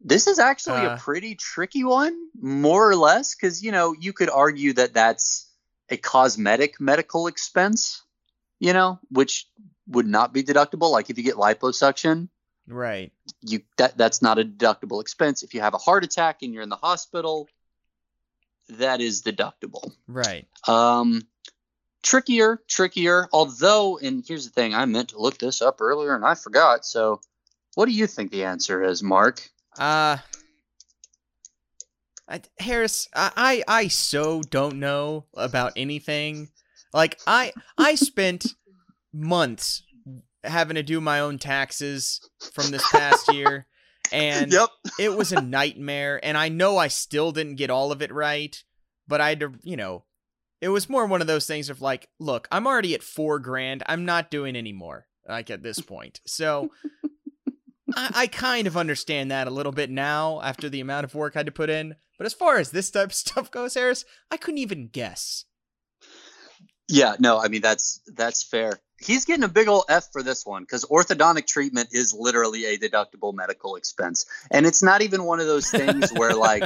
This 0.00 0.28
is 0.28 0.38
actually 0.38 0.86
Uh. 0.86 0.94
a 0.94 0.98
pretty 0.98 1.34
tricky 1.34 1.82
one, 1.82 2.16
more 2.40 2.88
or 2.88 2.94
less, 2.94 3.34
because 3.34 3.62
you 3.62 3.72
know 3.72 3.92
you 3.98 4.12
could 4.12 4.30
argue 4.30 4.72
that 4.74 4.94
that's 4.94 5.48
a 5.88 5.96
cosmetic 5.96 6.80
medical 6.80 7.26
expense, 7.26 8.02
you 8.60 8.72
know, 8.72 9.00
which 9.10 9.48
would 9.88 10.06
not 10.06 10.32
be 10.32 10.44
deductible. 10.44 10.90
Like 10.92 11.10
if 11.10 11.18
you 11.18 11.24
get 11.24 11.34
liposuction, 11.34 12.28
Right. 12.68 13.12
you 13.40 13.62
that 13.78 13.96
that's 13.98 14.22
not 14.22 14.38
a 14.38 14.44
deductible 14.44 15.00
expense. 15.00 15.42
If 15.42 15.54
you 15.54 15.60
have 15.60 15.74
a 15.74 15.78
heart 15.78 16.04
attack 16.04 16.42
and 16.42 16.54
you're 16.54 16.62
in 16.62 16.68
the 16.68 16.76
hospital, 16.76 17.48
that 18.68 19.00
is 19.00 19.22
deductible. 19.22 19.92
Right. 20.06 20.46
Um, 20.68 21.22
trickier, 22.02 22.60
trickier. 22.68 23.28
Although, 23.32 23.98
and 23.98 24.24
here's 24.26 24.44
the 24.44 24.50
thing, 24.50 24.74
I 24.74 24.84
meant 24.84 25.10
to 25.10 25.20
look 25.20 25.38
this 25.38 25.62
up 25.62 25.80
earlier 25.80 26.14
and 26.14 26.24
I 26.24 26.34
forgot. 26.34 26.84
So, 26.84 27.20
what 27.74 27.86
do 27.86 27.92
you 27.92 28.06
think 28.06 28.30
the 28.30 28.44
answer 28.44 28.82
is, 28.82 29.02
Mark? 29.02 29.48
Uh 29.78 30.18
I, 32.28 32.40
Harris, 32.58 33.08
I, 33.14 33.30
I 33.36 33.82
I 33.82 33.88
so 33.88 34.42
don't 34.42 34.76
know 34.76 35.26
about 35.34 35.72
anything. 35.76 36.50
Like 36.92 37.18
I 37.26 37.52
I 37.76 37.94
spent 37.94 38.54
months 39.12 39.82
having 40.44 40.74
to 40.76 40.82
do 40.82 41.00
my 41.00 41.20
own 41.20 41.38
taxes 41.38 42.20
from 42.52 42.70
this 42.70 42.88
past 42.90 43.32
year 43.32 43.66
and 44.12 44.52
yep. 44.52 44.68
it 44.98 45.16
was 45.16 45.32
a 45.32 45.40
nightmare 45.40 46.20
and 46.22 46.36
I 46.36 46.48
know 46.48 46.78
I 46.78 46.88
still 46.88 47.32
didn't 47.32 47.56
get 47.56 47.70
all 47.70 47.92
of 47.92 48.02
it 48.02 48.12
right, 48.12 48.62
but 49.06 49.20
I 49.20 49.30
had 49.30 49.40
to, 49.40 49.52
you 49.62 49.76
know, 49.76 50.04
it 50.62 50.68
was 50.68 50.88
more 50.88 51.06
one 51.06 51.20
of 51.20 51.26
those 51.26 51.46
things 51.46 51.68
of 51.68 51.82
like, 51.82 52.08
look, 52.20 52.46
I'm 52.52 52.68
already 52.68 52.94
at 52.94 53.02
4 53.02 53.40
grand. 53.40 53.82
I'm 53.86 54.04
not 54.04 54.30
doing 54.30 54.54
any 54.54 54.72
more 54.72 55.06
like 55.28 55.50
at 55.50 55.62
this 55.62 55.80
point. 55.80 56.20
So 56.24 56.70
I, 57.96 58.10
I 58.14 58.26
kind 58.28 58.68
of 58.68 58.76
understand 58.76 59.32
that 59.32 59.48
a 59.48 59.50
little 59.50 59.72
bit 59.72 59.90
now 59.90 60.40
after 60.40 60.68
the 60.68 60.80
amount 60.80 61.04
of 61.04 61.16
work 61.16 61.34
I 61.34 61.40
had 61.40 61.46
to 61.46 61.52
put 61.52 61.68
in. 61.68 61.96
But 62.16 62.26
as 62.26 62.32
far 62.32 62.58
as 62.58 62.70
this 62.70 62.92
type 62.92 63.08
of 63.08 63.14
stuff 63.14 63.50
goes, 63.50 63.74
Harris, 63.74 64.04
I 64.30 64.36
couldn't 64.36 64.58
even 64.58 64.86
guess. 64.86 65.44
Yeah, 66.88 67.16
no, 67.18 67.40
I 67.40 67.48
mean 67.48 67.62
that's 67.62 68.00
that's 68.14 68.44
fair. 68.44 68.80
He's 69.04 69.24
getting 69.24 69.44
a 69.44 69.48
big 69.48 69.68
old 69.68 69.84
F 69.88 70.12
for 70.12 70.22
this 70.22 70.46
one 70.46 70.62
because 70.62 70.84
orthodontic 70.84 71.46
treatment 71.46 71.88
is 71.92 72.12
literally 72.12 72.64
a 72.66 72.78
deductible 72.78 73.34
medical 73.34 73.76
expense, 73.76 74.26
and 74.50 74.66
it's 74.66 74.82
not 74.82 75.02
even 75.02 75.24
one 75.24 75.40
of 75.40 75.46
those 75.46 75.70
things 75.70 76.10
where 76.12 76.34
like, 76.34 76.64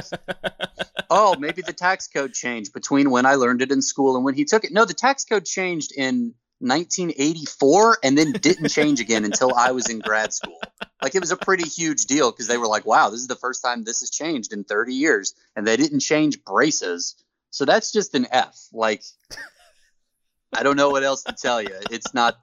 oh, 1.09 1.35
maybe 1.37 1.61
the 1.61 1.73
tax 1.73 2.07
code 2.07 2.33
changed 2.33 2.73
between 2.73 3.09
when 3.09 3.25
I 3.25 3.35
learned 3.35 3.61
it 3.61 3.71
in 3.71 3.81
school 3.81 4.15
and 4.15 4.25
when 4.25 4.33
he 4.33 4.45
took 4.45 4.63
it. 4.63 4.71
No, 4.71 4.85
the 4.85 4.93
tax 4.93 5.25
code 5.25 5.45
changed 5.45 5.91
in 5.95 6.33
1984 6.59 7.99
and 8.03 8.17
then 8.17 8.31
didn't 8.31 8.69
change 8.69 8.99
again 8.99 9.25
until 9.25 9.53
I 9.53 9.71
was 9.71 9.89
in 9.89 9.99
grad 9.99 10.33
school. 10.33 10.59
Like 11.01 11.13
it 11.13 11.21
was 11.21 11.31
a 11.31 11.37
pretty 11.37 11.67
huge 11.67 12.05
deal 12.05 12.31
because 12.31 12.47
they 12.47 12.57
were 12.57 12.67
like, 12.67 12.85
wow, 12.85 13.09
this 13.09 13.19
is 13.19 13.27
the 13.27 13.35
first 13.35 13.63
time 13.63 13.83
this 13.83 13.99
has 13.99 14.09
changed 14.09 14.53
in 14.53 14.63
30 14.63 14.93
years, 14.93 15.35
and 15.55 15.65
they 15.65 15.77
didn't 15.77 15.99
change 15.99 16.43
braces. 16.43 17.15
So 17.51 17.65
that's 17.65 17.91
just 17.91 18.15
an 18.15 18.27
F. 18.31 18.57
Like, 18.73 19.03
I 20.53 20.63
don't 20.63 20.75
know 20.75 20.89
what 20.89 21.03
else 21.03 21.23
to 21.23 21.33
tell 21.33 21.61
you. 21.61 21.75
It's 21.91 22.13
not. 22.13 22.37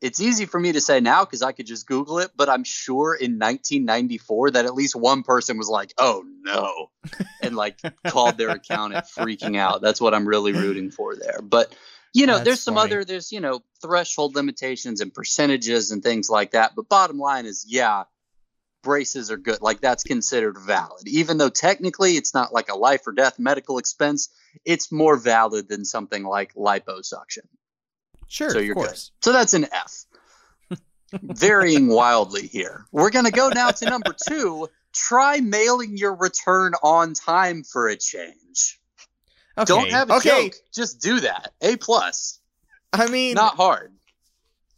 It's 0.00 0.20
easy 0.20 0.44
for 0.44 0.60
me 0.60 0.72
to 0.72 0.80
say 0.82 1.00
now 1.00 1.24
because 1.24 1.40
I 1.40 1.52
could 1.52 1.66
just 1.66 1.86
Google 1.86 2.18
it, 2.18 2.30
but 2.36 2.50
I'm 2.50 2.64
sure 2.64 3.14
in 3.14 3.38
1994 3.38 4.50
that 4.50 4.66
at 4.66 4.74
least 4.74 4.94
one 4.94 5.22
person 5.22 5.56
was 5.56 5.68
like, 5.68 5.94
"Oh 5.96 6.24
no," 6.42 6.90
and 7.42 7.56
like 7.56 7.80
called 8.06 8.36
their 8.36 8.50
accountant 8.50 9.06
freaking 9.06 9.56
out. 9.56 9.80
That's 9.80 10.00
what 10.00 10.12
I'm 10.12 10.28
really 10.28 10.52
rooting 10.52 10.90
for 10.90 11.16
there. 11.16 11.40
But 11.42 11.74
you 12.12 12.26
know, 12.26 12.34
That's 12.34 12.44
there's 12.44 12.60
some 12.62 12.74
funny. 12.74 12.92
other 12.92 13.04
there's 13.04 13.32
you 13.32 13.40
know 13.40 13.62
threshold 13.80 14.34
limitations 14.34 15.00
and 15.00 15.12
percentages 15.12 15.90
and 15.90 16.02
things 16.02 16.28
like 16.28 16.50
that. 16.50 16.72
But 16.76 16.88
bottom 16.88 17.18
line 17.18 17.46
is, 17.46 17.64
yeah, 17.66 18.04
braces 18.84 19.30
are 19.30 19.36
good. 19.36 19.60
Like 19.60 19.80
that's 19.80 20.04
considered 20.04 20.56
valid, 20.58 21.08
even 21.08 21.38
though 21.38 21.48
technically 21.48 22.12
it's 22.12 22.34
not 22.34 22.52
like 22.52 22.68
a 22.70 22.76
life 22.76 23.06
or 23.06 23.12
death 23.12 23.38
medical 23.38 23.78
expense. 23.78 24.28
It's 24.64 24.92
more 24.92 25.16
valid 25.16 25.68
than 25.68 25.84
something 25.84 26.22
like 26.22 26.54
liposuction. 26.54 27.46
Sure, 28.28 28.50
So 28.50 28.58
you're 28.58 28.74
course. 28.74 29.10
So 29.22 29.32
that's 29.32 29.54
an 29.54 29.66
F. 29.72 30.04
Varying 31.12 31.88
wildly 31.88 32.46
here. 32.46 32.86
We're 32.92 33.10
going 33.10 33.26
to 33.26 33.30
go 33.30 33.48
now 33.48 33.70
to 33.70 33.84
number 33.90 34.14
two. 34.28 34.68
Try 34.92 35.40
mailing 35.40 35.96
your 35.96 36.14
return 36.14 36.74
on 36.82 37.14
time 37.14 37.64
for 37.64 37.88
a 37.88 37.96
change. 37.96 38.80
Okay. 39.56 39.64
Don't 39.66 39.90
have 39.90 40.10
a 40.10 40.14
okay. 40.14 40.44
joke. 40.44 40.54
Just 40.72 41.00
do 41.00 41.20
that. 41.20 41.52
A 41.60 41.76
plus. 41.76 42.40
I 42.92 43.08
mean, 43.08 43.34
Not 43.34 43.56
hard. 43.56 43.92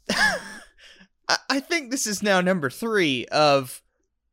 I, 0.10 1.36
I 1.48 1.60
think 1.60 1.90
this 1.90 2.06
is 2.06 2.22
now 2.22 2.40
number 2.40 2.70
three 2.70 3.26
of. 3.26 3.82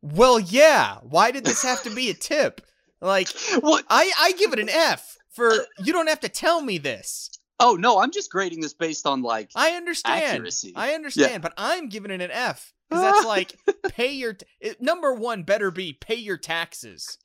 Well, 0.03 0.39
yeah. 0.39 0.97
Why 1.01 1.31
did 1.31 1.45
this 1.45 1.63
have 1.63 1.81
to 1.83 1.89
be 1.89 2.09
a 2.09 2.13
tip? 2.13 2.61
Like, 3.01 3.29
What? 3.61 3.85
I 3.89 4.11
I 4.19 4.31
give 4.33 4.53
it 4.53 4.59
an 4.59 4.69
F 4.69 5.17
for 5.31 5.51
you 5.79 5.93
don't 5.93 6.07
have 6.07 6.19
to 6.19 6.29
tell 6.29 6.61
me 6.61 6.77
this. 6.77 7.31
Oh 7.59 7.75
no, 7.75 7.99
I'm 7.99 8.11
just 8.11 8.29
grading 8.29 8.61
this 8.61 8.73
based 8.73 9.07
on 9.07 9.21
like. 9.21 9.49
I 9.55 9.71
understand. 9.71 10.23
Accuracy. 10.23 10.73
I 10.75 10.93
understand, 10.93 11.41
but 11.41 11.53
I'm 11.57 11.87
giving 11.87 12.11
it 12.11 12.21
an 12.21 12.31
F 12.31 12.73
because 12.89 13.03
that's 13.03 13.25
like 13.25 13.57
pay 13.89 14.11
your 14.11 14.33
t- 14.33 14.45
it, 14.59 14.81
number 14.81 15.13
one 15.13 15.43
better 15.43 15.71
be 15.71 15.93
pay 15.93 16.15
your 16.15 16.37
taxes. 16.37 17.17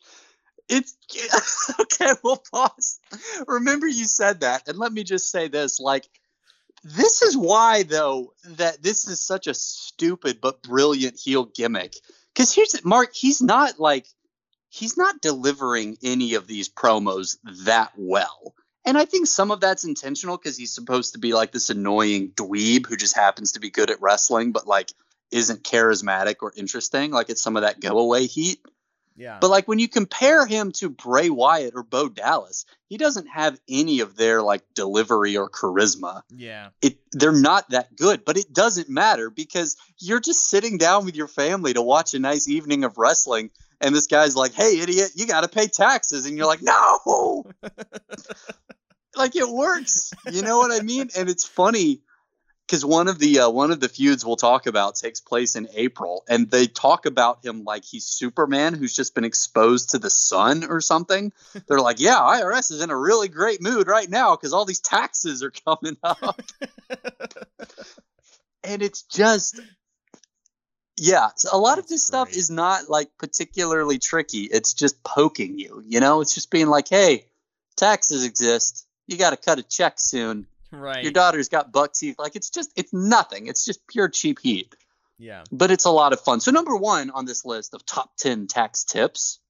It's 0.68 0.96
okay. 1.80 2.12
We'll 2.22 2.42
pause. 2.52 3.00
Remember, 3.46 3.86
you 3.86 4.04
said 4.04 4.40
that, 4.40 4.68
and 4.68 4.78
let 4.78 4.92
me 4.92 5.02
just 5.02 5.30
say 5.30 5.48
this: 5.48 5.80
like, 5.80 6.06
this 6.84 7.22
is 7.22 7.36
why, 7.36 7.82
though, 7.82 8.34
that 8.44 8.82
this 8.82 9.08
is 9.08 9.20
such 9.20 9.46
a 9.46 9.54
stupid 9.54 10.40
but 10.40 10.62
brilliant 10.62 11.18
heel 11.18 11.46
gimmick. 11.46 11.94
Because 12.38 12.54
here's 12.54 12.84
Mark. 12.84 13.16
He's 13.16 13.42
not 13.42 13.80
like 13.80 14.06
he's 14.68 14.96
not 14.96 15.20
delivering 15.20 15.98
any 16.04 16.34
of 16.34 16.46
these 16.46 16.68
promos 16.68 17.36
that 17.64 17.90
well. 17.96 18.54
And 18.84 18.96
I 18.96 19.06
think 19.06 19.26
some 19.26 19.50
of 19.50 19.60
that's 19.60 19.82
intentional 19.82 20.36
because 20.36 20.56
he's 20.56 20.72
supposed 20.72 21.14
to 21.14 21.18
be 21.18 21.32
like 21.32 21.50
this 21.50 21.68
annoying 21.68 22.30
dweeb 22.30 22.86
who 22.86 22.96
just 22.96 23.16
happens 23.16 23.52
to 23.52 23.60
be 23.60 23.70
good 23.70 23.90
at 23.90 24.00
wrestling, 24.00 24.52
but 24.52 24.68
like 24.68 24.92
isn't 25.32 25.64
charismatic 25.64 26.36
or 26.40 26.52
interesting. 26.54 27.10
Like 27.10 27.28
it's 27.28 27.42
some 27.42 27.56
of 27.56 27.62
that 27.62 27.80
go 27.80 27.98
away 27.98 28.26
heat. 28.26 28.60
Yeah. 29.18 29.38
But 29.40 29.50
like 29.50 29.66
when 29.66 29.78
you 29.78 29.88
compare 29.88 30.46
him 30.46 30.72
to 30.72 30.88
Bray 30.88 31.28
Wyatt 31.28 31.74
or 31.74 31.82
Bo 31.82 32.08
Dallas, 32.08 32.64
he 32.86 32.96
doesn't 32.96 33.26
have 33.26 33.60
any 33.68 34.00
of 34.00 34.16
their 34.16 34.42
like 34.42 34.62
delivery 34.74 35.36
or 35.36 35.50
charisma. 35.50 36.22
yeah. 36.34 36.68
It 36.80 36.98
they're 37.12 37.32
not 37.32 37.70
that 37.70 37.96
good, 37.96 38.24
but 38.24 38.36
it 38.36 38.52
doesn't 38.52 38.88
matter 38.88 39.28
because 39.28 39.76
you're 39.98 40.20
just 40.20 40.48
sitting 40.48 40.78
down 40.78 41.04
with 41.04 41.16
your 41.16 41.28
family 41.28 41.74
to 41.74 41.82
watch 41.82 42.14
a 42.14 42.18
nice 42.18 42.48
evening 42.48 42.84
of 42.84 42.96
wrestling 42.96 43.50
and 43.80 43.94
this 43.94 44.06
guy's 44.06 44.36
like, 44.36 44.54
"Hey 44.54 44.80
idiot, 44.80 45.10
you 45.14 45.26
got 45.26 45.42
to 45.42 45.48
pay 45.48 45.66
taxes." 45.66 46.26
And 46.26 46.36
you're 46.36 46.46
like, 46.46 46.62
"No." 46.62 47.44
like 49.16 49.36
it 49.36 49.48
works. 49.48 50.12
You 50.30 50.42
know 50.42 50.58
what 50.58 50.72
I 50.72 50.82
mean? 50.82 51.08
And 51.16 51.28
it's 51.28 51.44
funny 51.44 52.02
because 52.68 52.84
one 52.84 53.08
of 53.08 53.18
the 53.18 53.40
uh, 53.40 53.50
one 53.50 53.70
of 53.70 53.80
the 53.80 53.88
feuds 53.88 54.26
we'll 54.26 54.36
talk 54.36 54.66
about 54.66 54.96
takes 54.96 55.20
place 55.20 55.56
in 55.56 55.68
April, 55.74 56.24
and 56.28 56.50
they 56.50 56.66
talk 56.66 57.06
about 57.06 57.44
him 57.44 57.64
like 57.64 57.84
he's 57.84 58.04
Superman 58.04 58.74
who's 58.74 58.94
just 58.94 59.14
been 59.14 59.24
exposed 59.24 59.90
to 59.90 59.98
the 59.98 60.10
sun 60.10 60.64
or 60.64 60.82
something. 60.82 61.32
They're 61.66 61.80
like, 61.80 61.98
"Yeah, 61.98 62.16
IRS 62.16 62.70
is 62.70 62.82
in 62.82 62.90
a 62.90 62.96
really 62.96 63.28
great 63.28 63.62
mood 63.62 63.88
right 63.88 64.08
now 64.08 64.36
because 64.36 64.52
all 64.52 64.66
these 64.66 64.80
taxes 64.80 65.42
are 65.42 65.50
coming 65.50 65.96
up." 66.02 66.42
and 68.64 68.82
it's 68.82 69.02
just 69.02 69.60
yeah 70.96 71.28
so 71.36 71.50
a 71.52 71.58
lot 71.58 71.78
of 71.78 71.84
That's 71.84 71.92
this 71.92 72.06
stuff 72.06 72.36
is 72.36 72.50
not 72.50 72.90
like 72.90 73.08
particularly 73.18 73.98
tricky. 73.98 74.42
It's 74.42 74.74
just 74.74 75.02
poking 75.02 75.58
you 75.58 75.82
you 75.86 76.00
know? 76.00 76.20
It's 76.20 76.34
just 76.34 76.50
being 76.50 76.68
like 76.68 76.88
hey 76.88 77.26
taxes 77.76 78.24
exist. 78.24 78.86
You 79.06 79.16
got 79.16 79.30
to 79.30 79.36
cut 79.38 79.58
a 79.58 79.62
check 79.62 79.98
soon 79.98 80.46
Right. 80.70 81.02
your 81.02 81.12
daughter's 81.12 81.48
got 81.48 81.72
buck 81.72 81.94
teeth 81.94 82.16
like 82.18 82.36
it's 82.36 82.50
just 82.50 82.70
it's 82.76 82.92
nothing 82.92 83.46
it's 83.46 83.64
just 83.64 83.86
pure 83.86 84.08
cheap 84.08 84.38
heat 84.40 84.74
yeah. 85.18 85.44
but 85.50 85.70
it's 85.70 85.86
a 85.86 85.90
lot 85.90 86.12
of 86.12 86.20
fun 86.20 86.40
so 86.40 86.50
number 86.50 86.76
one 86.76 87.10
on 87.10 87.24
this 87.24 87.44
list 87.44 87.74
of 87.74 87.86
top 87.86 88.16
10 88.18 88.46
tax 88.46 88.84
tips 88.84 89.40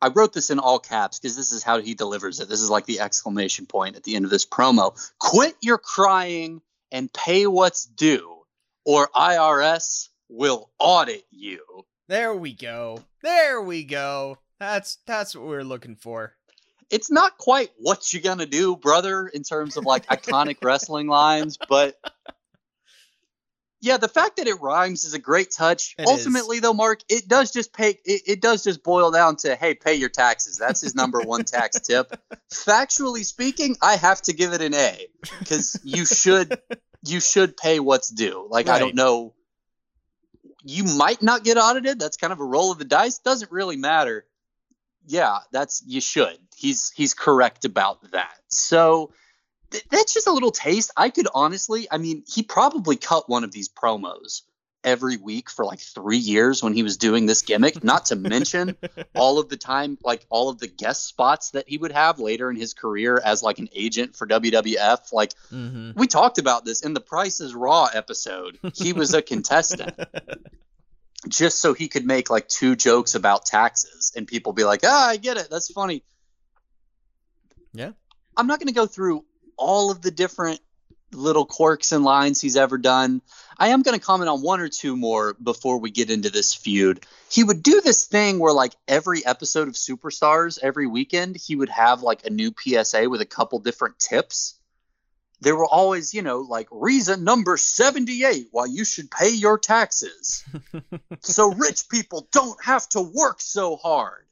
I 0.00 0.08
wrote 0.08 0.32
this 0.32 0.50
in 0.50 0.58
all 0.58 0.78
caps 0.78 1.18
because 1.18 1.36
this 1.36 1.52
is 1.52 1.62
how 1.62 1.80
he 1.80 1.94
delivers 1.94 2.38
it. 2.40 2.48
This 2.48 2.60
is 2.60 2.70
like 2.70 2.86
the 2.86 3.00
exclamation 3.00 3.66
point 3.66 3.96
at 3.96 4.04
the 4.04 4.14
end 4.14 4.24
of 4.24 4.30
this 4.30 4.46
promo. 4.46 4.96
Quit 5.18 5.56
your 5.60 5.78
crying 5.78 6.62
and 6.92 7.12
pay 7.12 7.46
what's 7.46 7.84
due, 7.84 8.42
or 8.84 9.08
IRS 9.08 10.08
will 10.28 10.70
audit 10.78 11.24
you. 11.30 11.84
There 12.06 12.34
we 12.34 12.54
go. 12.54 13.02
There 13.22 13.60
we 13.60 13.84
go. 13.84 14.38
That's 14.60 14.98
that's 15.06 15.34
what 15.34 15.46
we're 15.46 15.64
looking 15.64 15.96
for. 15.96 16.34
It's 16.90 17.10
not 17.10 17.38
quite 17.38 17.70
what 17.78 18.12
you 18.12 18.20
gonna 18.20 18.46
do, 18.46 18.76
brother, 18.76 19.26
in 19.26 19.42
terms 19.42 19.76
of 19.76 19.84
like 19.84 20.06
iconic 20.06 20.58
wrestling 20.62 21.06
lines, 21.06 21.58
but 21.68 21.96
yeah, 23.80 23.96
the 23.96 24.08
fact 24.08 24.38
that 24.38 24.48
it 24.48 24.60
rhymes 24.60 25.04
is 25.04 25.14
a 25.14 25.18
great 25.18 25.52
touch. 25.56 25.94
It 25.98 26.02
is. 26.02 26.08
Ultimately, 26.08 26.58
though, 26.58 26.74
Mark, 26.74 27.00
it 27.08 27.28
does 27.28 27.52
just 27.52 27.72
pay. 27.72 27.90
It, 28.04 28.22
it 28.26 28.40
does 28.40 28.64
just 28.64 28.82
boil 28.82 29.10
down 29.10 29.36
to 29.36 29.54
hey, 29.54 29.74
pay 29.74 29.94
your 29.94 30.08
taxes. 30.08 30.56
That's 30.58 30.80
his 30.80 30.94
number 30.94 31.20
one 31.20 31.44
tax 31.44 31.80
tip. 31.80 32.12
Factually 32.52 33.24
speaking, 33.24 33.76
I 33.80 33.96
have 33.96 34.20
to 34.22 34.32
give 34.32 34.52
it 34.52 34.62
an 34.62 34.74
A 34.74 35.06
because 35.38 35.80
you 35.84 36.06
should 36.06 36.58
you 37.06 37.20
should 37.20 37.56
pay 37.56 37.78
what's 37.78 38.08
due. 38.08 38.46
Like 38.50 38.68
I 38.68 38.80
don't 38.80 38.96
know, 38.96 39.34
you 40.64 40.84
might 40.84 41.22
not 41.22 41.44
get 41.44 41.56
audited. 41.56 42.00
That's 42.00 42.16
kind 42.16 42.32
of 42.32 42.40
a 42.40 42.44
roll 42.44 42.72
of 42.72 42.78
the 42.78 42.84
dice. 42.84 43.18
Doesn't 43.18 43.52
really 43.52 43.76
matter. 43.76 44.26
Yeah, 45.08 45.38
that's 45.50 45.82
you 45.86 46.00
should. 46.00 46.38
He's 46.56 46.90
he's 46.94 47.14
correct 47.14 47.64
about 47.64 48.10
that. 48.12 48.34
So 48.48 49.12
th- 49.70 49.84
that's 49.90 50.14
just 50.14 50.26
a 50.26 50.32
little 50.32 50.50
taste. 50.52 50.92
I 50.96 51.10
could 51.10 51.26
honestly, 51.34 51.88
I 51.90 51.98
mean, 51.98 52.22
he 52.32 52.42
probably 52.42 52.96
cut 52.96 53.28
one 53.28 53.42
of 53.42 53.50
these 53.50 53.68
promos 53.68 54.42
every 54.84 55.16
week 55.16 55.50
for 55.50 55.64
like 55.64 55.80
three 55.80 56.18
years 56.18 56.62
when 56.62 56.72
he 56.72 56.82
was 56.84 56.96
doing 56.98 57.26
this 57.26 57.42
gimmick. 57.42 57.82
Not 57.82 58.06
to 58.06 58.16
mention 58.16 58.76
all 59.14 59.38
of 59.40 59.48
the 59.48 59.56
time, 59.56 59.98
like 60.04 60.24
all 60.30 60.50
of 60.50 60.58
the 60.58 60.68
guest 60.68 61.06
spots 61.06 61.50
that 61.50 61.68
he 61.68 61.78
would 61.78 61.90
have 61.92 62.20
later 62.20 62.48
in 62.50 62.56
his 62.56 62.74
career 62.74 63.20
as 63.22 63.42
like 63.42 63.58
an 63.58 63.68
agent 63.74 64.14
for 64.14 64.26
WWF. 64.26 65.12
Like 65.12 65.32
Mm-hmm. 65.52 65.98
we 65.98 66.06
talked 66.06 66.38
about 66.38 66.64
this 66.64 66.82
in 66.82 66.94
the 66.94 67.00
Price 67.00 67.40
is 67.40 67.54
Raw 67.54 67.88
episode. 67.92 68.58
He 68.74 68.92
was 68.92 69.14
a 69.14 69.22
contestant 69.22 69.98
just 71.26 71.60
so 71.60 71.74
he 71.74 71.88
could 71.88 72.06
make 72.06 72.30
like 72.30 72.48
two 72.48 72.76
jokes 72.76 73.14
about 73.14 73.46
taxes 73.46 74.12
and 74.14 74.26
people 74.26 74.52
be 74.52 74.64
like, 74.64 74.80
ah, 74.84 75.08
I 75.08 75.16
get 75.16 75.36
it. 75.36 75.48
That's 75.50 75.72
funny. 75.72 76.04
Yeah. 77.72 77.92
I'm 78.36 78.46
not 78.46 78.60
going 78.60 78.68
to 78.68 78.74
go 78.74 78.86
through 78.86 79.24
all 79.56 79.90
of 79.90 80.00
the 80.00 80.10
different 80.10 80.60
little 81.12 81.46
quirks 81.46 81.92
and 81.92 82.04
lines 82.04 82.40
he's 82.40 82.56
ever 82.56 82.78
done. 82.78 83.22
I 83.58 83.68
am 83.68 83.82
going 83.82 83.98
to 83.98 84.04
comment 84.04 84.28
on 84.28 84.42
one 84.42 84.60
or 84.60 84.68
two 84.68 84.96
more 84.96 85.34
before 85.34 85.78
we 85.78 85.90
get 85.90 86.10
into 86.10 86.30
this 86.30 86.54
feud. 86.54 87.04
He 87.30 87.42
would 87.42 87.62
do 87.62 87.80
this 87.80 88.06
thing 88.06 88.38
where, 88.38 88.52
like, 88.52 88.74
every 88.86 89.24
episode 89.26 89.68
of 89.68 89.74
Superstars, 89.74 90.58
every 90.62 90.86
weekend, 90.86 91.36
he 91.36 91.56
would 91.56 91.70
have 91.70 92.02
like 92.02 92.26
a 92.26 92.30
new 92.30 92.52
PSA 92.56 93.08
with 93.08 93.20
a 93.20 93.26
couple 93.26 93.58
different 93.58 93.98
tips. 93.98 94.54
There 95.40 95.54
were 95.54 95.66
always, 95.66 96.14
you 96.14 96.22
know, 96.22 96.38
like 96.38 96.68
reason 96.70 97.24
number 97.24 97.56
78 97.56 98.48
why 98.50 98.66
you 98.66 98.84
should 98.84 99.10
pay 99.10 99.30
your 99.30 99.58
taxes. 99.58 100.44
so 101.20 101.52
rich 101.52 101.88
people 101.88 102.28
don't 102.32 102.62
have 102.64 102.88
to 102.90 103.00
work 103.00 103.40
so 103.40 103.76
hard. 103.76 104.24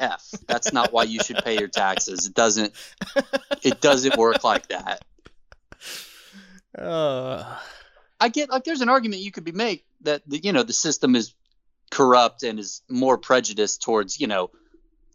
F. 0.00 0.30
That's 0.46 0.72
not 0.72 0.92
why 0.92 1.04
you 1.04 1.20
should 1.22 1.38
pay 1.38 1.58
your 1.58 1.68
taxes. 1.68 2.26
It 2.26 2.34
doesn't 2.34 2.72
it 3.62 3.80
doesn't 3.80 4.16
work 4.16 4.44
like 4.44 4.68
that. 4.68 5.02
Uh, 6.76 7.56
I 8.20 8.28
get 8.28 8.50
like 8.50 8.64
there's 8.64 8.80
an 8.80 8.88
argument 8.88 9.22
you 9.22 9.32
could 9.32 9.44
be 9.44 9.52
make 9.52 9.84
that 10.02 10.22
the, 10.26 10.38
you 10.38 10.52
know 10.52 10.62
the 10.62 10.72
system 10.72 11.16
is 11.16 11.34
corrupt 11.90 12.42
and 12.42 12.58
is 12.58 12.82
more 12.88 13.18
prejudiced 13.18 13.82
towards 13.82 14.20
you 14.20 14.26
know 14.26 14.50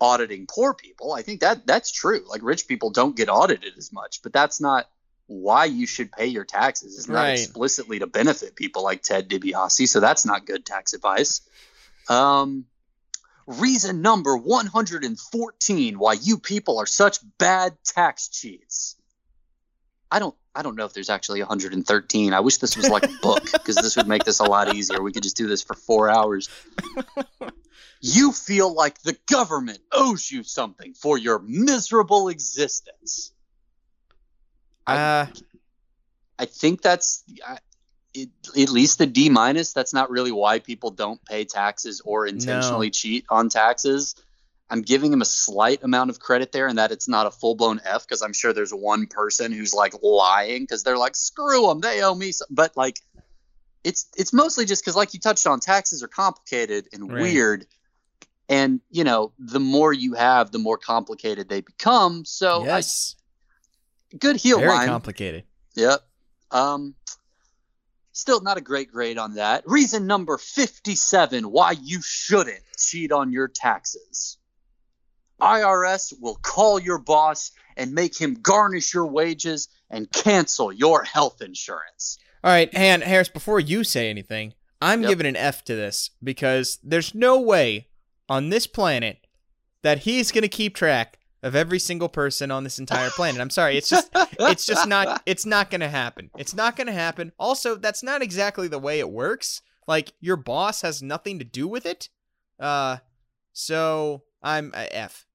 auditing 0.02 0.46
poor 0.48 0.74
people. 0.74 1.14
I 1.14 1.22
think 1.22 1.42
that 1.42 1.66
that's 1.68 1.92
true. 1.92 2.22
Like 2.28 2.42
rich 2.44 2.68
people 2.68 2.90
don't 2.90 3.16
get 3.16 3.30
audited 3.30 3.74
as 3.78 3.92
much, 3.94 4.22
but 4.22 4.34
that's 4.34 4.60
not 4.60 4.90
why 5.28 5.66
you 5.66 5.88
should 5.88 6.12
pay 6.12 6.26
your 6.28 6.44
taxes. 6.44 6.98
It's 6.98 7.08
not 7.08 7.16
Right. 7.24 7.40
explicitly 7.40 8.00
to 8.00 8.08
benefit 8.08 8.56
people 8.56 8.84
like 8.84 9.02
Ted 9.02 9.30
DiBiase, 9.30 9.88
so 9.88 10.00
that's 10.00 10.26
not 10.26 10.46
good 10.46 10.66
tax 10.66 10.94
advice. 10.94 11.42
Um, 12.10 12.66
reason 13.48 14.02
number 14.02 14.36
114 14.38 16.00
why 16.00 16.14
you 16.14 16.38
people 16.38 16.80
are 16.80 16.86
such 16.86 17.20
bad 17.38 17.78
tax 17.86 18.28
cheats. 18.30 18.96
I 20.12 20.20
don't 20.20 20.36
I 20.56 20.62
don't 20.62 20.76
know 20.76 20.86
if 20.86 20.94
there's 20.94 21.10
actually 21.10 21.40
113. 21.40 22.34
I 22.34 22.40
wish 22.42 22.58
this 22.58 22.78
was 22.78 22.88
like 22.90 23.06
a 23.06 23.14
book 23.22 23.44
because 23.52 23.76
this 23.78 23.96
would 23.98 24.08
make 24.08 24.24
this 24.24 24.40
a 24.40 24.44
lot 24.44 24.76
easier. 24.76 25.02
We 25.02 25.12
could 25.12 25.24
just 25.24 25.36
do 25.38 25.48
this 25.48 25.64
for 25.64 25.74
4 25.74 26.10
hours. 26.12 26.50
you 28.02 28.32
feel 28.32 28.74
like 28.74 29.02
the 29.02 29.18
government 29.30 29.80
owes 29.92 30.30
you 30.30 30.44
something 30.44 30.94
for 30.94 31.18
your 31.18 31.40
miserable 31.40 32.30
existence. 32.30 33.32
I- 34.86 34.98
uh, 34.98 35.28
I 36.40 36.46
think 36.46 36.82
that's 36.82 37.24
I- 37.46 37.60
it, 38.14 38.30
at 38.58 38.70
least 38.70 38.98
the 38.98 39.06
D 39.06 39.30
minus. 39.30 39.74
That's 39.74 39.94
not 39.94 40.10
really 40.10 40.32
why 40.32 40.60
people 40.60 40.92
don't 40.92 41.24
pay 41.26 41.46
taxes 41.46 42.02
or 42.04 42.28
intentionally 42.28 42.90
cheat 42.92 43.26
on 43.30 43.50
taxes. 43.50 44.16
I'm 44.70 44.82
giving 44.82 45.14
him 45.14 45.22
a 45.22 45.26
slight 45.26 45.84
amount 45.84 46.10
of 46.10 46.20
credit 46.20 46.52
there, 46.52 46.68
and 46.68 46.78
that 46.78 46.92
it's 46.92 47.08
not 47.08 47.28
a 47.28 47.32
full 47.32 47.56
blown 47.56 47.80
F 47.84 48.08
because 48.08 48.22
I'm 48.22 48.34
sure 48.34 48.54
there's 48.54 48.74
one 48.74 49.08
person 49.08 49.52
who's 49.52 49.74
like 49.74 49.94
lying 50.02 50.64
because 50.64 50.84
they're 50.84 50.98
like, 50.98 51.16
screw 51.16 51.68
them, 51.68 51.80
they 51.80 52.02
owe 52.04 52.16
me. 52.16 52.32
Some. 52.32 52.48
But 52.50 52.76
like, 52.76 53.00
it's 53.84 54.08
it's 54.18 54.34
mostly 54.34 54.66
just 54.66 54.82
because, 54.84 54.96
like 54.96 55.14
you 55.14 55.20
touched 55.20 55.46
on, 55.48 55.60
taxes 55.60 56.02
are 56.04 56.08
complicated 56.08 56.88
and 56.94 57.12
Right. 57.12 57.22
weird, 57.22 57.66
and 58.50 58.80
you 58.90 59.04
know, 59.04 59.34
the 59.40 59.60
more 59.60 59.92
you 59.94 60.14
have, 60.14 60.52
the 60.52 60.60
more 60.60 60.78
complicated 60.78 61.50
they 61.50 61.62
become. 61.62 62.26
So, 62.26 62.64
I- 62.64 62.78
yes. 62.78 63.16
good 64.18 64.36
heel 64.38 64.60
Very 64.60 64.70
line. 64.70 64.88
complicated. 64.88 65.44
Yep. 65.76 66.02
Um 66.52 66.96
still 68.16 68.42
not 68.42 68.58
a 68.58 68.62
great 68.62 68.92
grade 68.92 69.18
on 69.18 69.34
that. 69.36 69.64
Reason 69.68 70.06
number 70.06 70.38
57 70.38 71.50
why 71.52 71.72
you 71.72 72.00
shouldn't 72.04 72.62
cheat 72.78 73.12
on 73.12 73.32
your 73.32 73.48
taxes. 73.48 74.38
IRS 75.42 76.14
will 76.22 76.36
call 76.36 76.80
your 76.80 77.00
boss 77.00 77.52
and 77.76 77.94
make 77.94 78.16
him 78.20 78.36
garnish 78.36 78.94
your 78.94 79.08
wages 79.08 79.68
and 79.90 80.10
cancel 80.12 80.72
your 80.72 81.04
health 81.04 81.42
insurance. 81.42 82.20
All 82.44 82.52
right, 82.52 82.74
Han 82.76 83.02
Harris. 83.02 83.30
Before 83.30 83.60
you 83.60 83.84
say 83.84 84.10
anything, 84.10 84.54
I'm 84.82 85.02
Yep. 85.02 85.10
giving 85.10 85.28
an 85.28 85.36
F 85.36 85.64
to 85.66 85.76
this 85.76 86.10
because 86.22 86.80
there's 86.84 87.16
no 87.16 87.40
way 87.40 87.88
on 88.28 88.50
this 88.50 88.68
planet 88.68 89.20
that 89.82 90.00
he's 90.00 90.32
gonna 90.32 90.48
keep 90.48 90.76
track 90.76 91.20
of 91.42 91.56
every 91.56 91.80
single 91.80 92.10
person 92.10 92.52
on 92.52 92.64
this 92.64 92.80
entire 92.80 93.10
planet. 93.12 93.40
I'm 93.42 93.50
sorry, 93.50 93.78
it's 93.78 93.90
just 93.90 94.10
it's 94.40 94.66
just 94.66 94.88
not 94.88 95.22
it's 95.26 95.46
not 95.46 95.70
gonna 95.72 95.90
happen. 95.90 96.30
It's 96.38 96.54
not 96.54 96.76
gonna 96.76 96.92
happen. 96.94 97.32
Also, 97.38 97.76
that's 97.76 98.04
not 98.04 98.22
exactly 98.22 98.68
the 98.68 98.80
way 98.80 99.00
it 99.00 99.10
works. 99.10 99.62
Like 99.88 100.14
your 100.20 100.38
boss 100.38 100.82
has 100.82 101.02
nothing 101.02 101.40
to 101.40 101.46
do 101.46 101.68
with 101.68 101.86
it. 101.86 102.10
Uh, 102.60 102.98
so 103.54 104.24
I'm 104.42 104.72
a 104.76 104.94
F. 104.96 105.26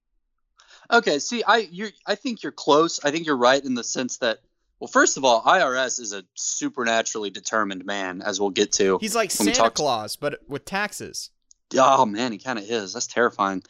Okay, 0.91 1.19
see, 1.19 1.43
I 1.45 1.69
you 1.71 1.89
I 2.07 2.15
think 2.15 2.43
you're 2.43 2.53
close. 2.53 3.03
I 3.05 3.11
think 3.11 3.27
you're 3.27 3.37
right 3.37 3.63
in 3.63 3.75
the 3.75 3.85
sense 3.85 4.19
that 4.19 4.39
well, 4.81 4.89
first 4.89 5.17
of 5.17 5.25
all, 5.25 5.43
IRS 5.43 6.01
is 6.01 6.13
a 6.13 6.25
supernaturally 6.35 7.31
determined 7.31 7.85
man, 7.85 8.23
as 8.23 8.41
we'll 8.41 8.51
get 8.51 8.73
to. 8.73 8.99
He's 9.01 9.15
like 9.15 9.31
Santa 9.31 9.53
talked- 9.53 9.77
Claus, 9.77 10.17
but 10.17 10.41
with 10.49 10.65
taxes. 10.65 11.31
Oh 11.77 12.07
man, 12.07 12.33
he 12.33 12.39
kind 12.39 12.59
of 12.59 12.65
is. 12.69 12.95
That's 12.95 13.07
terrifying. 13.07 13.63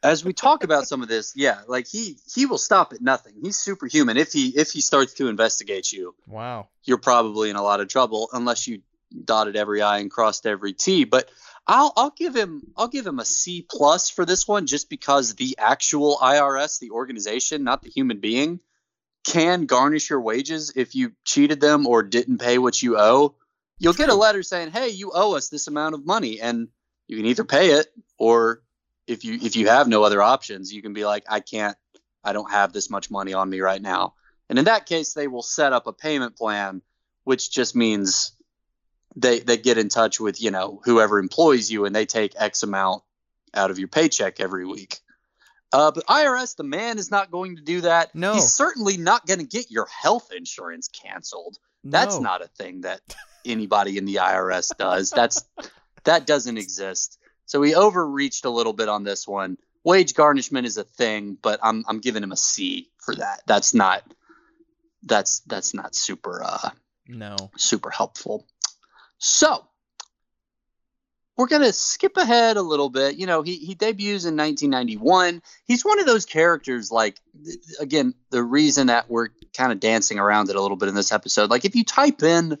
As 0.00 0.24
we 0.24 0.32
talk 0.32 0.62
about 0.62 0.86
some 0.86 1.02
of 1.02 1.08
this, 1.08 1.32
yeah, 1.34 1.62
like 1.66 1.88
he 1.88 2.16
he 2.32 2.46
will 2.46 2.58
stop 2.58 2.92
at 2.92 3.00
nothing. 3.00 3.34
He's 3.42 3.56
superhuman. 3.56 4.16
If 4.16 4.32
he 4.32 4.50
if 4.50 4.70
he 4.70 4.80
starts 4.80 5.14
to 5.14 5.26
investigate 5.28 5.92
you, 5.92 6.14
Wow. 6.28 6.68
you're 6.84 6.98
probably 6.98 7.50
in 7.50 7.56
a 7.56 7.62
lot 7.62 7.80
of 7.80 7.88
trouble 7.88 8.28
unless 8.32 8.68
you 8.68 8.82
dotted 9.24 9.56
every 9.56 9.80
i 9.82 9.98
and 9.98 10.08
crossed 10.10 10.46
every 10.46 10.72
t. 10.72 11.02
But 11.02 11.28
I'll 11.66 11.92
I'll 11.96 12.14
give 12.16 12.36
him 12.36 12.62
I'll 12.76 12.86
give 12.86 13.04
him 13.06 13.18
a 13.18 13.24
C 13.24 13.66
plus 13.68 14.08
for 14.08 14.24
this 14.24 14.46
one 14.46 14.66
just 14.68 14.88
because 14.88 15.34
the 15.34 15.56
actual 15.58 16.16
IRS, 16.22 16.78
the 16.78 16.90
organization, 16.92 17.64
not 17.64 17.82
the 17.82 17.90
human 17.90 18.20
being, 18.20 18.60
can 19.24 19.66
garnish 19.66 20.10
your 20.10 20.20
wages 20.20 20.72
if 20.76 20.94
you 20.94 21.12
cheated 21.24 21.60
them 21.60 21.86
or 21.86 22.02
didn't 22.02 22.38
pay 22.38 22.58
what 22.58 22.80
you 22.82 22.98
owe. 22.98 23.34
You'll 23.78 23.92
get 23.92 24.08
a 24.08 24.14
letter 24.14 24.42
saying, 24.42 24.70
"Hey, 24.70 24.88
you 24.88 25.12
owe 25.14 25.36
us 25.36 25.48
this 25.48 25.66
amount 25.66 25.94
of 25.94 26.06
money," 26.06 26.40
and 26.40 26.68
you 27.06 27.16
can 27.16 27.26
either 27.26 27.44
pay 27.44 27.70
it 27.70 27.92
or 28.18 28.62
if 29.06 29.24
you 29.24 29.38
if 29.40 29.56
you 29.56 29.68
have 29.68 29.88
no 29.88 30.02
other 30.02 30.22
options, 30.22 30.72
you 30.72 30.82
can 30.82 30.92
be 30.92 31.04
like, 31.04 31.24
"I 31.28 31.40
can't, 31.40 31.76
I 32.24 32.32
don't 32.32 32.50
have 32.50 32.72
this 32.72 32.90
much 32.90 33.10
money 33.10 33.34
on 33.34 33.48
me 33.48 33.60
right 33.60 33.80
now," 33.80 34.14
And 34.48 34.58
in 34.58 34.64
that 34.64 34.86
case, 34.86 35.12
they 35.12 35.28
will 35.28 35.42
set 35.42 35.72
up 35.72 35.86
a 35.86 35.92
payment 35.92 36.36
plan, 36.36 36.82
which 37.24 37.50
just 37.50 37.76
means 37.76 38.32
they 39.16 39.40
they 39.40 39.56
get 39.56 39.78
in 39.78 39.88
touch 39.88 40.20
with 40.20 40.40
you 40.40 40.50
know 40.50 40.80
whoever 40.84 41.18
employs 41.18 41.70
you 41.70 41.84
and 41.84 41.94
they 41.94 42.06
take 42.06 42.34
X 42.36 42.62
amount 42.62 43.02
out 43.54 43.70
of 43.70 43.78
your 43.78 43.88
paycheck 43.88 44.40
every 44.40 44.66
week. 44.66 45.00
Uh, 45.72 45.90
but 45.90 46.06
IRS, 46.06 46.56
the 46.56 46.64
man 46.64 46.98
is 46.98 47.10
not 47.10 47.30
going 47.30 47.56
to 47.56 47.62
do 47.62 47.82
that. 47.82 48.14
No. 48.14 48.32
he's 48.34 48.52
certainly 48.52 48.96
not 48.96 49.26
going 49.26 49.40
to 49.40 49.46
get 49.46 49.70
your 49.70 49.86
health 49.86 50.30
insurance 50.34 50.88
canceled. 50.88 51.58
That's 51.84 52.16
No. 52.16 52.22
not 52.22 52.42
a 52.42 52.48
thing 52.48 52.80
that 52.82 53.00
anybody 53.44 53.98
in 53.98 54.04
the 54.06 54.16
IRS 54.16 54.74
does. 54.76 55.10
That's 55.10 55.42
that 56.04 56.26
doesn't 56.26 56.56
exist. 56.56 57.18
So 57.46 57.60
he 57.62 57.74
overreached 57.74 58.44
a 58.46 58.50
little 58.50 58.72
bit 58.72 58.88
on 58.88 59.04
this 59.04 59.28
one. 59.28 59.58
Wage 59.84 60.14
garnishment 60.14 60.66
is 60.66 60.76
a 60.78 60.84
thing, 60.84 61.36
but 61.40 61.60
I'm 61.62 61.84
I'm 61.86 62.00
giving 62.00 62.22
him 62.22 62.32
a 62.32 62.36
C 62.36 62.90
for 62.98 63.14
that. 63.16 63.42
That's 63.46 63.74
not 63.74 64.02
that's 65.02 65.40
that's 65.40 65.74
not 65.74 65.94
super 65.94 66.42
uh 66.42 66.70
No. 67.06 67.36
super 67.56 67.90
helpful. 67.90 68.46
So 69.18 69.67
we're 71.38 71.46
gonna 71.46 71.72
skip 71.72 72.16
ahead 72.16 72.56
a 72.56 72.62
little 72.62 72.90
bit. 72.90 73.16
You 73.16 73.26
know, 73.26 73.42
he 73.42 73.54
he 73.54 73.76
debuts 73.76 74.24
in 74.24 74.36
1991. 74.36 75.40
He's 75.64 75.84
one 75.84 76.00
of 76.00 76.06
those 76.06 76.26
characters. 76.26 76.90
Like 76.90 77.20
th- 77.44 77.58
again, 77.78 78.14
the 78.30 78.42
reason 78.42 78.88
that 78.88 79.08
we're 79.08 79.28
kind 79.56 79.70
of 79.70 79.78
dancing 79.78 80.18
around 80.18 80.50
it 80.50 80.56
a 80.56 80.60
little 80.60 80.76
bit 80.76 80.88
in 80.88 80.96
this 80.96 81.12
episode. 81.12 81.48
Like 81.48 81.64
if 81.64 81.76
you 81.76 81.84
type 81.84 82.24
in 82.24 82.58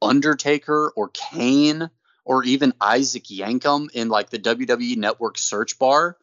Undertaker 0.00 0.92
or 0.94 1.08
Kane 1.08 1.90
or 2.24 2.44
even 2.44 2.72
Isaac 2.80 3.24
Yankem 3.24 3.90
in 3.92 4.08
like 4.08 4.30
the 4.30 4.38
WWE 4.38 4.96
Network 4.96 5.36
search 5.36 5.76
bar, 5.76 6.16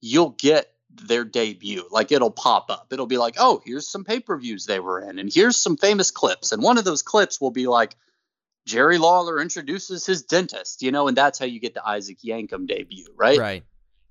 you'll 0.00 0.30
get 0.30 0.66
their 0.90 1.24
debut. 1.24 1.84
Like 1.92 2.10
it'll 2.10 2.32
pop 2.32 2.70
up. 2.70 2.88
It'll 2.90 3.06
be 3.06 3.18
like, 3.18 3.36
oh, 3.38 3.62
here's 3.64 3.88
some 3.88 4.02
pay 4.02 4.18
per 4.18 4.36
views 4.36 4.66
they 4.66 4.80
were 4.80 5.00
in, 5.00 5.20
and 5.20 5.32
here's 5.32 5.56
some 5.56 5.76
famous 5.76 6.10
clips. 6.10 6.50
And 6.50 6.60
one 6.60 6.76
of 6.76 6.84
those 6.84 7.02
clips 7.02 7.40
will 7.40 7.52
be 7.52 7.68
like, 7.68 7.94
Jerry 8.66 8.98
Lawler 8.98 9.40
introduces 9.40 10.06
his 10.06 10.22
dentist, 10.22 10.82
you 10.82 10.92
know, 10.92 11.08
and 11.08 11.16
that's 11.16 11.38
how 11.38 11.46
you 11.46 11.60
get 11.60 11.74
the 11.74 11.86
Isaac 11.86 12.18
Yankem 12.24 12.66
debut, 12.66 13.08
right? 13.16 13.38
Right. 13.38 13.64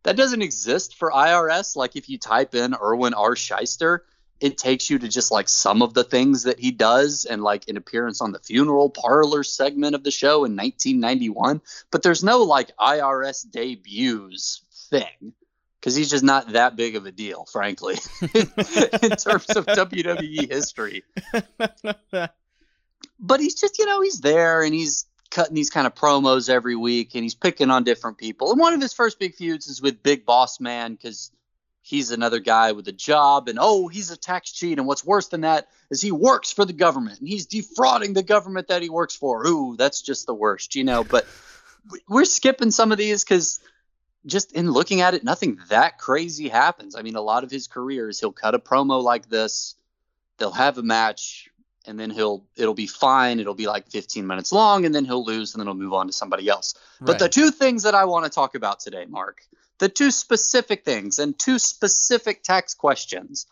That 0.04 0.18
doesn't 0.18 0.42
exist 0.42 0.98
for 0.98 1.12
IRS. 1.12 1.76
Like 1.76 1.96
if 1.96 2.10
you 2.10 2.18
type 2.18 2.56
in 2.56 2.76
Irwin 2.76 3.14
R. 3.14 3.36
Schyster, 3.36 4.00
it 4.40 4.58
takes 4.58 4.90
you 4.90 4.98
to 5.00 5.08
just 5.08 5.32
like 5.32 5.48
some 5.48 5.82
of 5.82 5.94
the 5.94 6.04
things 6.04 6.44
that 6.44 6.60
he 6.60 6.72
does 6.72 7.26
and 7.26 7.44
like 7.44 7.68
an 7.68 7.78
appearance 7.78 8.22
on 8.22 8.32
the 8.32 8.40
funeral 8.40 8.90
parlor 8.90 9.44
segment 9.44 9.94
of 9.94 10.04
the 10.04 10.12
show 10.12 10.46
in 10.46 10.56
1991. 10.56 11.62
But 11.92 12.02
there's 12.02 12.24
no 12.24 12.40
like 12.44 12.76
IRS 12.78 13.50
debuts 13.50 14.64
thing 14.90 15.34
because 15.80 15.96
he's 15.96 16.10
just 16.10 16.24
not 16.24 16.54
that 16.54 16.76
big 16.76 16.96
of 16.96 17.06
a 17.06 17.12
deal, 17.12 17.46
frankly, 17.52 17.98
in 18.22 19.12
terms 19.16 19.50
of 19.50 19.66
WWE 19.68 20.52
history 20.52 21.04
but 23.22 23.40
he's 23.40 23.56
just 23.56 23.78
you 23.80 23.86
know 23.86 24.02
he's 24.02 24.20
there 24.20 24.64
and 24.64 24.74
he's 24.74 25.06
cutting 25.30 25.56
these 25.56 25.70
kind 25.70 25.88
of 25.88 25.96
promos 25.96 26.50
every 26.50 26.76
week 26.76 27.16
and 27.16 27.24
he's 27.24 27.36
picking 27.36 27.70
on 27.70 27.86
different 27.86 28.18
people. 28.18 28.52
And 28.52 28.60
one 28.60 28.74
of 28.74 28.82
his 28.82 28.94
first 28.94 29.18
big 29.18 29.36
feuds 29.36 29.68
is 29.68 29.82
with 29.82 30.04
big 30.04 30.26
boss 30.26 30.60
man 30.60 30.94
because 30.94 31.32
he's 31.82 32.12
another 32.12 32.40
guy 32.40 32.74
with 32.74 32.88
a 32.90 32.92
job 32.92 33.48
and 33.48 33.58
oh 33.60 33.88
he's 33.88 34.12
a 34.12 34.18
tax 34.18 34.52
cheat 34.52 34.78
and 34.78 34.86
what's 34.86 35.06
worse 35.06 35.30
than 35.30 35.42
that 35.42 35.68
is 35.90 36.02
he 36.02 36.12
works 36.12 36.52
for 36.52 36.66
the 36.66 36.74
government 36.74 37.20
and 37.20 37.30
he's 37.30 37.46
defrauding 37.46 38.14
the 38.14 38.22
government 38.24 38.68
that 38.68 38.82
he 38.82 38.90
works 38.90 39.16
for. 39.16 39.48
Ooh 39.48 39.76
that's 39.78 40.02
just 40.02 40.28
the 40.28 40.34
worst 40.34 40.76
you 40.76 40.84
know 40.84 41.04
but 41.04 41.26
we- 41.90 42.04
we're 42.10 42.26
skipping 42.26 42.72
some 42.72 42.92
of 42.92 42.98
these 42.98 43.24
because 43.24 43.60
just 44.26 44.52
in 44.52 44.70
looking 44.70 45.02
at 45.02 45.14
it 45.14 45.24
nothing 45.24 45.60
that 45.70 45.98
crazy 45.98 46.50
happens. 46.50 46.96
I 46.96 47.02
mean 47.04 47.16
a 47.16 47.22
lot 47.22 47.44
of 47.44 47.50
his 47.52 47.68
career 47.68 48.10
is 48.10 48.20
he'll 48.20 48.32
cut 48.32 48.54
a 48.54 48.60
promo 48.60 49.02
like 49.02 49.30
this 49.30 49.76
they'll 50.38 50.52
have 50.52 50.78
a 50.78 50.84
match 50.84 51.50
and 51.86 52.00
then 52.00 52.10
he'll 52.10 52.44
it'll 52.56 52.74
be 52.74 52.88
fine. 52.88 53.40
It'll 53.40 53.54
be 53.54 53.68
like 53.68 53.88
15 53.90 54.26
minutes 54.26 54.52
long 54.52 54.86
and 54.86 54.94
then 54.94 55.06
he'll 55.06 55.26
lose 55.26 55.54
and 55.54 55.60
then 55.60 55.68
he'll 55.68 55.76
move 55.76 55.94
on 55.94 56.08
to 56.08 56.14
somebody 56.14 56.48
else. 56.48 56.76
But 57.00 57.20
the 57.20 57.30
two 57.30 57.52
things 57.52 57.84
that 57.84 57.96
i 57.96 58.06
want 58.06 58.26
to 58.26 58.32
talk 58.32 58.56
about 58.56 58.80
today 58.80 59.06
mark 59.06 59.42
the 59.80 59.90
two 59.90 60.12
specific 60.12 60.86
things 60.86 61.18
and 61.18 61.38
two 61.38 61.58
specific 61.58 62.44
tax 62.44 62.76
questions 62.76 63.48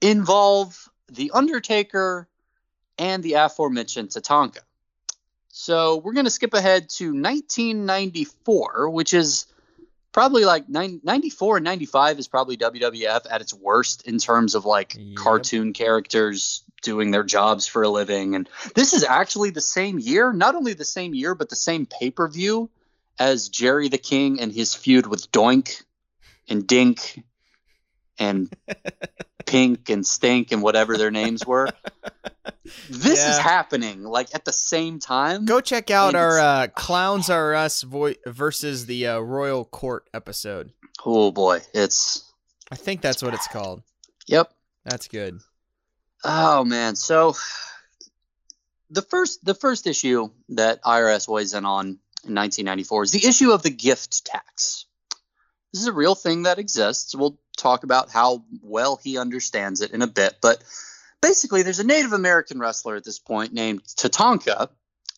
involve 0.00 0.88
the 1.08 1.30
undertaker 1.32 2.28
and 2.98 3.22
the 3.22 3.34
aforementioned 3.34 4.08
tatanka. 4.08 4.58
So 5.50 5.98
we're 5.98 6.14
going 6.14 6.24
to 6.24 6.32
skip 6.32 6.52
ahead 6.52 6.88
to 6.90 7.12
1994 7.12 8.90
which 8.90 9.14
is 9.14 9.46
probably 10.18 10.44
like 10.44 10.68
9, 10.68 11.00
94 11.04 11.58
and 11.58 11.64
95 11.64 12.18
is 12.18 12.26
probably 12.26 12.56
WWF 12.56 13.20
at 13.30 13.40
its 13.40 13.54
worst 13.54 14.08
in 14.08 14.18
terms 14.18 14.56
of 14.56 14.64
like 14.64 14.96
Yep. 14.98 15.14
cartoon 15.14 15.72
characters 15.72 16.64
doing 16.82 17.12
their 17.12 17.22
jobs 17.22 17.68
for 17.68 17.82
a 17.82 17.88
living. 17.88 18.34
And 18.34 18.48
this 18.74 18.94
is 18.94 19.04
actually 19.04 19.50
the 19.50 19.60
same 19.60 19.96
year, 20.00 20.32
not 20.32 20.56
only 20.56 20.72
the 20.72 20.84
same 20.84 21.14
year, 21.14 21.36
but 21.36 21.48
the 21.48 21.54
same 21.54 21.86
pay 21.86 22.10
per 22.10 22.26
view 22.26 22.68
as 23.16 23.48
Jerry 23.48 23.90
the 23.90 23.96
King 23.96 24.40
and 24.40 24.52
his 24.52 24.74
feud 24.74 25.06
with 25.06 25.30
Doink 25.30 25.84
and 26.48 26.66
Dink 26.66 27.22
and 28.18 28.52
Pink 29.48 29.88
and 29.88 30.06
Stink 30.06 30.52
and 30.52 30.62
whatever 30.62 30.96
their 30.96 31.10
names 31.10 31.46
were. 31.46 31.68
This 32.90 33.26
is 33.26 33.38
happening 33.38 34.02
like 34.02 34.34
at 34.34 34.44
the 34.44 34.52
same 34.52 34.98
time. 34.98 35.46
Go 35.46 35.60
check 35.60 35.90
out 35.90 36.14
our 36.14 36.38
uh, 36.38 36.66
Clowns 36.74 37.30
Are 37.30 37.54
Us 37.54 37.80
vo- 37.80 38.12
versus 38.26 38.84
the 38.84 39.06
uh, 39.06 39.18
Royal 39.20 39.64
Court 39.64 40.06
episode. 40.12 40.72
Oh 41.04 41.30
boy, 41.30 41.60
it's 41.72 42.30
I 42.70 42.76
think 42.76 43.00
that's 43.00 43.22
what 43.22 43.32
it's 43.32 43.48
called. 43.48 43.82
yep. 44.26 44.52
That's 44.84 45.08
good. 45.08 45.40
Oh 46.24 46.62
man, 46.64 46.94
so 46.94 47.36
the 48.90 49.02
first 49.02 49.42
the 49.44 49.54
first 49.54 49.86
issue 49.86 50.28
that 50.50 50.82
IRS 50.82 51.26
weighs 51.26 51.54
in 51.54 51.64
on 51.64 51.86
in 52.24 52.34
1994 52.34 53.04
is 53.04 53.12
the 53.12 53.26
issue 53.26 53.52
of 53.52 53.62
the 53.62 53.70
gift 53.70 54.26
tax. 54.26 54.84
This 55.72 55.82
is 55.82 55.88
a 55.88 55.92
real 55.92 56.14
thing 56.14 56.44
that 56.44 56.58
exists. 56.58 57.14
We'll 57.14 57.38
talk 57.56 57.84
about 57.84 58.10
how 58.10 58.44
well 58.62 58.98
he 59.02 59.18
understands 59.18 59.80
it 59.80 59.90
in 59.92 60.02
a 60.02 60.06
bit, 60.06 60.36
but 60.40 60.62
basically, 61.20 61.62
there's 61.62 61.80
a 61.80 61.86
Native 61.86 62.12
American 62.12 62.58
wrestler 62.58 62.96
at 62.96 63.04
this 63.04 63.18
point 63.18 63.52
named 63.52 63.82
Tatanka, 63.84 64.70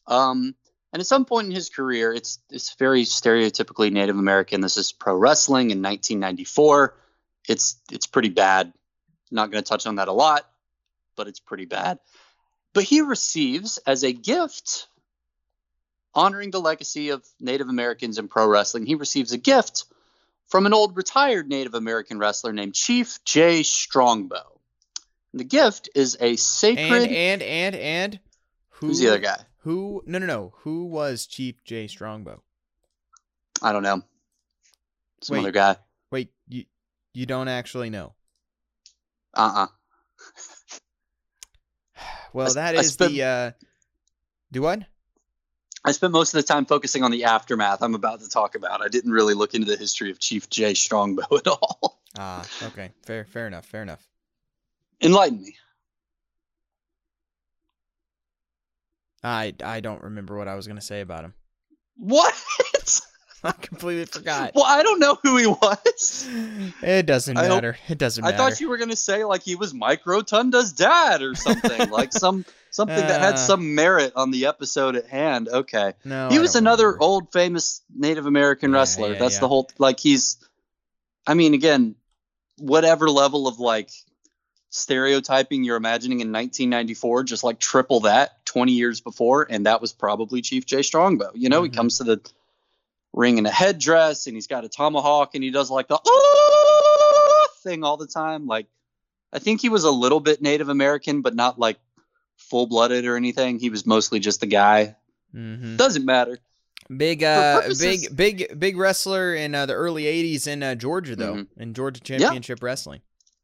um, 0.07 0.55
and 0.93 1.01
at 1.01 1.07
some 1.07 1.25
point 1.25 1.47
in 1.47 1.55
his 1.55 1.69
career, 1.69 2.13
it's 2.13 2.41
it's 2.51 2.75
very 2.75 3.05
stereotypically 3.05 3.93
Native 3.93 4.17
American. 4.17 4.61
This 4.61 4.77
is 4.77 4.93
pro 4.93 5.17
wrestling 5.17 5.71
in 5.71 5.83
1994. 5.83 6.97
It's 7.49 7.81
it's 7.93 8.07
pretty 8.07 8.31
bad. 8.31 8.73
Not 9.31 9.53
going 9.53 9.63
to 9.63 9.69
touch 9.69 9.87
on 9.87 9.97
that 9.97 10.09
a 10.09 10.13
lot 10.13 10.51
but 11.21 11.29
it's 11.29 11.39
pretty 11.39 11.67
bad. 11.67 11.99
But 12.73 12.85
he 12.85 13.03
receives 13.03 13.77
as 13.87 14.05
a 14.05 14.13
gift, 14.13 14.89
honoring 16.15 16.51
the 16.51 16.63
legacy 16.63 17.11
of 17.11 17.23
Native 17.39 17.69
Americans 17.69 18.17
in 18.17 18.27
pro 18.27 18.47
wrestling, 18.47 18.87
he 18.87 18.95
receives 18.95 19.33
a 19.33 19.37
gift 19.37 19.85
from 20.51 20.67
an 20.67 20.75
old 20.75 20.97
retired 20.97 21.49
Native 21.49 21.75
American 21.75 22.19
wrestler 22.19 22.53
named 22.53 22.75
Chief 22.75 23.23
Jay 23.25 23.63
Strongbow. 23.63 24.61
And 25.33 25.41
the 25.41 25.45
gift 25.45 25.89
is 25.95 26.17
a 26.21 26.37
sacred. 26.37 27.05
And 27.05 27.13
and 27.13 27.43
and 27.43 27.75
and 27.77 28.21
who, 28.71 28.89
who's 28.89 28.99
the 28.99 29.09
other 29.09 29.19
guy? 29.21 29.39
Who? 29.63 30.03
No, 30.07 30.19
no, 30.19 30.27
no. 30.27 30.53
Who 30.59 30.87
was 30.87 31.27
Chief 31.27 31.63
Jay 31.65 31.87
Strongbow? 31.87 32.43
I 33.63 33.73
don't 33.73 33.83
know. 33.83 34.03
Some 35.23 35.35
Wait. 35.35 35.41
other 35.41 35.53
guy. 35.53 35.77
Wait, 36.11 36.33
you 36.49 36.65
you 37.15 37.27
don't 37.27 37.49
actually 37.49 37.91
know. 37.91 38.15
Uh 39.35 39.67
uh 39.67 39.67
Well, 42.33 42.53
that 42.55 42.77
I 42.77 42.81
is 42.81 42.93
spent- 42.95 43.13
the 43.13 43.23
uh 43.23 43.51
do 44.51 44.63
what? 44.63 44.83
I 45.85 45.93
spent 45.93 46.13
most 46.13 46.35
of 46.35 46.39
the 46.39 46.47
time 46.47 46.67
focusing 46.67 47.03
on 47.03 47.11
the 47.11 47.25
aftermath 47.25 47.83
I'm 47.83 47.95
about 47.95 48.21
to 48.21 48.29
talk 48.29 48.55
about. 48.55 48.83
I 48.83 48.89
didn't 48.89 49.13
really 49.13 49.35
look 49.35 49.55
into 49.55 49.67
the 49.67 49.77
history 49.77 50.11
of 50.11 50.19
Chief 50.19 50.51
Jay 50.51 50.75
Strongbow 50.75 51.27
at 51.37 51.47
all. 51.47 52.01
Ah, 52.19 52.45
okay. 52.65 52.91
Fair 53.03 53.25
fair 53.25 53.47
enough. 53.47 53.65
Fair 53.67 53.83
enough. 53.83 54.07
Enlighten 55.01 55.43
me. 55.43 55.57
I 59.23 59.55
I 59.63 59.81
don't 59.81 60.03
remember 60.03 60.37
what 60.37 60.49
I 60.49 60.55
was 60.55 60.67
going 60.67 60.79
to 60.79 60.85
say 60.85 61.01
about 61.01 61.25
him. 61.25 61.35
What? 61.97 62.35
I 63.45 63.53
completely 63.53 64.05
forgot. 64.07 64.53
well, 64.55 64.65
I 64.67 64.83
don't 64.83 64.99
know 65.01 65.17
who 65.23 65.37
he 65.39 65.47
was. 65.47 66.29
It 66.83 67.07
doesn't 67.07 67.37
I 67.37 67.43
hope- 67.47 67.57
matter. 67.57 67.79
it 67.89 67.99
doesn't 67.99 68.23
matter. 68.23 68.35
I 68.35 68.37
thought 68.37 68.61
you 68.61 68.69
were 68.69 68.77
gonna 68.77 68.97
say 68.97 69.25
like 69.25 69.43
he 69.43 69.55
was 69.57 69.73
Mike 69.75 70.05
Rotunda's 70.05 70.73
dad 70.73 71.23
or 71.23 71.35
something, 71.35 71.91
like 71.91 72.13
some 72.13 72.45
something 72.71 72.97
that 72.97 73.21
had 73.21 73.35
Uh. 73.35 73.39
some 73.39 73.75
merit 73.75 74.13
on 74.17 74.31
the 74.31 74.47
episode 74.47 74.95
at 74.97 75.07
hand. 75.07 75.49
Okay, 75.49 75.95
no, 76.05 76.29
he 76.29 76.39
was 76.39 76.55
another 76.57 76.87
remember. 76.89 77.03
old 77.05 77.33
famous 77.33 77.81
Native 77.95 78.27
American 78.27 78.73
Yeah, 78.73 78.79
wrestler. 78.79 79.13
yeah, 79.13 79.19
That's 79.19 79.35
yeah. 79.37 79.41
the 79.41 79.49
whole 79.49 79.71
like 79.79 79.99
he's. 80.01 80.37
I 81.27 81.35
mean, 81.35 81.55
again, 81.55 81.95
whatever 82.59 83.09
level 83.11 83.47
of 83.49 83.59
like 83.61 83.91
stereotyping 84.71 85.65
you're 85.65 85.77
imagining 85.77 86.21
in 86.21 86.29
1994, 86.33 87.25
just 87.25 87.45
like 87.45 87.59
triple 87.59 88.01
that 88.01 88.45
20 88.47 88.73
years 88.73 89.01
before, 89.01 89.47
and 89.49 89.67
that 89.67 89.81
was 89.81 89.93
probably 89.93 90.43
Chief 90.43 90.65
Jay 90.67 90.83
Strongbow. 90.83 91.31
You 91.35 91.49
know, 91.49 91.63
he 91.63 91.71
Mhm. 91.71 91.75
comes 91.77 91.99
to 91.99 92.05
the 92.05 92.21
ring 93.13 93.39
in 93.39 93.47
a 93.47 93.51
headdress 93.51 94.27
and 94.27 94.37
he's 94.37 94.47
got 94.47 94.65
a 94.65 94.69
tomahawk 94.69 95.35
and 95.35 95.43
he 95.45 95.51
does 95.51 95.71
like 95.71 95.89
the 95.89 95.99
"Ah!" 96.07 97.47
thing 97.63 97.85
all 97.85 97.97
the 97.97 98.07
time. 98.07 98.47
Like 98.47 98.67
I 99.33 99.39
think 99.39 99.61
he 99.61 99.69
was 99.69 99.85
a 99.85 99.91
little 99.91 100.21
bit 100.21 100.43
Native 100.43 100.69
American, 100.69 101.23
but 101.23 101.35
not 101.35 101.59
like 101.59 101.79
full 102.37 102.67
blooded 102.67 103.05
or 103.05 103.17
anything. 103.17 103.59
He 103.59 103.71
was 103.71 103.87
mostly 103.87 104.19
just 104.21 104.43
a 104.43 104.47
guy. 104.47 104.97
Mm-hmm. 105.35 105.77
Doesn't 105.77 106.05
matter. 106.05 106.39
Big, 106.97 107.23
uh, 107.23 107.61
purposes- 107.61 108.09
big, 108.09 108.17
big, 108.17 108.59
big 108.59 108.77
wrestler 108.77 109.35
in 109.35 109.55
uh, 109.55 109.67
the 109.67 109.75
early 109.75 110.05
'80s 110.05 110.49
in 110.49 110.63
uh, 110.63 110.75
Georgia, 110.75 111.15
though, 111.15 111.35
Mhm. 111.35 111.47
in 111.57 111.75
Georgia 111.75 112.01
Championship 112.01 112.63
Wrestling. 112.63 113.01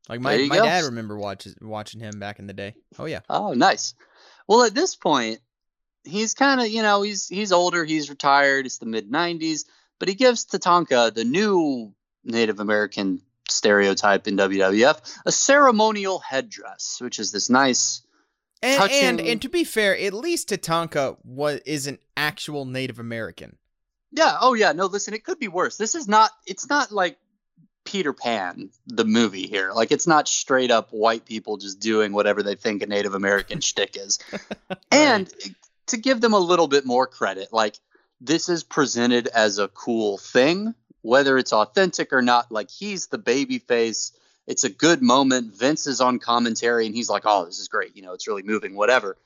Like 0.08 0.20
my, 0.20 0.36
my 0.48 0.56
go. 0.56 0.64
dad 0.64 0.84
remember 0.84 1.16
watches 1.16 1.54
watching 1.60 2.00
him 2.00 2.18
back 2.18 2.38
in 2.40 2.46
the 2.48 2.52
day. 2.52 2.74
Oh 2.98 3.04
yeah. 3.04 3.20
Oh, 3.28 3.52
nice. 3.52 3.94
Well, 4.48 4.62
at 4.64 4.74
this 4.74 4.96
point, 4.96 5.38
he's 6.06 6.34
kind 6.34 6.60
of, 6.60 6.68
you 6.68 6.82
know, 6.82 7.02
he's 7.02 7.28
he's 7.28 7.52
older, 7.52 7.84
he's 7.84 8.08
retired, 8.10 8.66
it's 8.66 8.78
the 8.78 8.86
mid 8.86 9.10
90s, 9.10 9.64
but 9.98 10.08
he 10.08 10.14
gives 10.14 10.46
Tatanka 10.46 11.12
the 11.12 11.24
new 11.24 11.92
Native 12.24 12.60
American 12.60 13.20
stereotype 13.48 14.26
in 14.26 14.36
WWF, 14.36 14.98
a 15.24 15.32
ceremonial 15.32 16.18
headdress, 16.18 16.98
which 17.00 17.18
is 17.18 17.30
this 17.32 17.48
nice 17.50 18.02
And, 18.62 18.72
and 18.72 18.78
Touching- 19.18 19.28
and 19.28 19.42
to 19.42 19.48
be 19.48 19.64
fair, 19.64 19.96
at 19.98 20.14
least 20.14 20.48
Tatanka 20.48 21.16
was 21.24 21.60
is 21.66 21.86
an 21.86 21.98
actual 22.16 22.64
Native 22.64 22.98
American. 22.98 23.56
Yeah, 24.12 24.38
oh 24.40 24.54
yeah, 24.54 24.72
no, 24.72 24.86
listen, 24.86 25.12
it 25.14 25.24
could 25.24 25.38
be 25.38 25.48
worse. 25.48 25.76
This 25.76 25.94
is 25.94 26.08
not 26.08 26.30
it's 26.46 26.68
not 26.68 26.90
like 26.90 27.18
Peter 27.84 28.12
Pan 28.12 28.70
the 28.86 29.04
movie 29.04 29.46
here. 29.46 29.72
Like 29.72 29.92
it's 29.92 30.06
not 30.06 30.26
straight 30.26 30.70
up 30.70 30.88
white 30.90 31.24
people 31.24 31.56
just 31.58 31.78
doing 31.80 32.12
whatever 32.12 32.42
they 32.42 32.54
think 32.56 32.82
a 32.82 32.86
Native 32.86 33.14
American 33.14 33.60
shtick 33.68 33.96
is. 33.96 34.18
And 34.90 35.32
to 35.86 35.96
give 35.96 36.20
them 36.20 36.32
a 36.32 36.38
little 36.38 36.68
bit 36.68 36.84
more 36.84 37.06
credit, 37.06 37.52
like 37.52 37.78
this 38.20 38.48
is 38.48 38.64
presented 38.64 39.26
as 39.28 39.58
a 39.58 39.68
cool 39.68 40.18
thing, 40.18 40.74
whether 41.02 41.38
it's 41.38 41.52
authentic 41.52 42.12
or 42.12 42.22
not. 42.22 42.50
Like 42.50 42.70
he's 42.70 43.06
the 43.06 43.18
baby 43.18 43.58
face. 43.58 44.12
It's 44.46 44.64
a 44.64 44.68
good 44.68 45.02
moment. 45.02 45.54
Vince 45.54 45.86
is 45.86 46.00
on 46.00 46.18
commentary 46.18 46.86
and 46.86 46.94
he's 46.94 47.10
like, 47.10 47.22
"Oh, 47.24 47.44
this 47.44 47.58
is 47.58 47.68
great. 47.68 47.96
You 47.96 48.02
know, 48.02 48.12
it's 48.12 48.26
really 48.26 48.42
moving. 48.42 48.74
Whatever." 48.74 49.16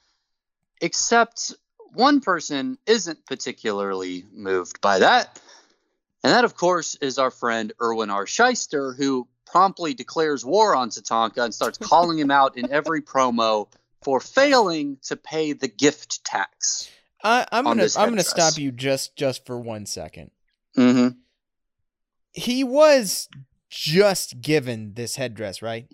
Except 0.80 1.52
one 1.92 2.20
person 2.20 2.78
isn't 2.86 3.26
particularly 3.26 4.24
moved 4.32 4.80
by 4.80 5.00
that. 5.00 5.40
And 6.22 6.32
that, 6.32 6.44
of 6.44 6.54
course, 6.54 6.96
is 6.96 7.18
our 7.18 7.30
friend 7.30 7.72
Irwin 7.80 8.10
R. 8.10 8.26
Schyster, 8.26 8.94
who 8.96 9.26
promptly 9.46 9.94
declares 9.94 10.44
war 10.44 10.76
on 10.76 10.90
Tatanka 10.90 11.44
and 11.44 11.54
starts 11.54 11.78
calling 11.78 12.18
him 12.18 12.30
out 12.30 12.56
in 12.56 12.70
every 12.70 13.02
promo 13.02 13.68
for 14.02 14.20
failing 14.20 14.98
to 15.04 15.16
pay 15.16 15.52
the 15.52 15.68
gift 15.68 16.24
tax. 16.24 16.90
I, 17.22 17.46
I'm 17.52 17.64
gonna 17.64 17.86
I'm 17.96 18.08
gonna 18.08 18.22
stop 18.22 18.56
you 18.58 18.72
just 18.72 19.16
just 19.16 19.44
for 19.46 19.58
one 19.58 19.86
second. 19.86 20.30
Mm-hmm. 20.76 21.18
He 22.32 22.64
was 22.64 23.28
just 23.68 24.40
given 24.40 24.94
this 24.94 25.16
headdress, 25.16 25.62
right? 25.62 25.86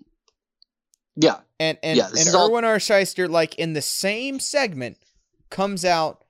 Yeah. 1.16 1.38
And 1.58 1.78
and, 1.82 1.96
Yeah, 1.96 2.08
and 2.08 2.16
is 2.18 2.34
all- 2.34 2.48
Irwin 2.50 2.64
R. 2.64 2.76
Schyster, 2.76 3.28
like 3.28 3.56
in 3.56 3.72
the 3.72 3.82
same 3.82 4.38
segment, 4.38 4.98
comes 5.50 5.84
out 5.84 6.24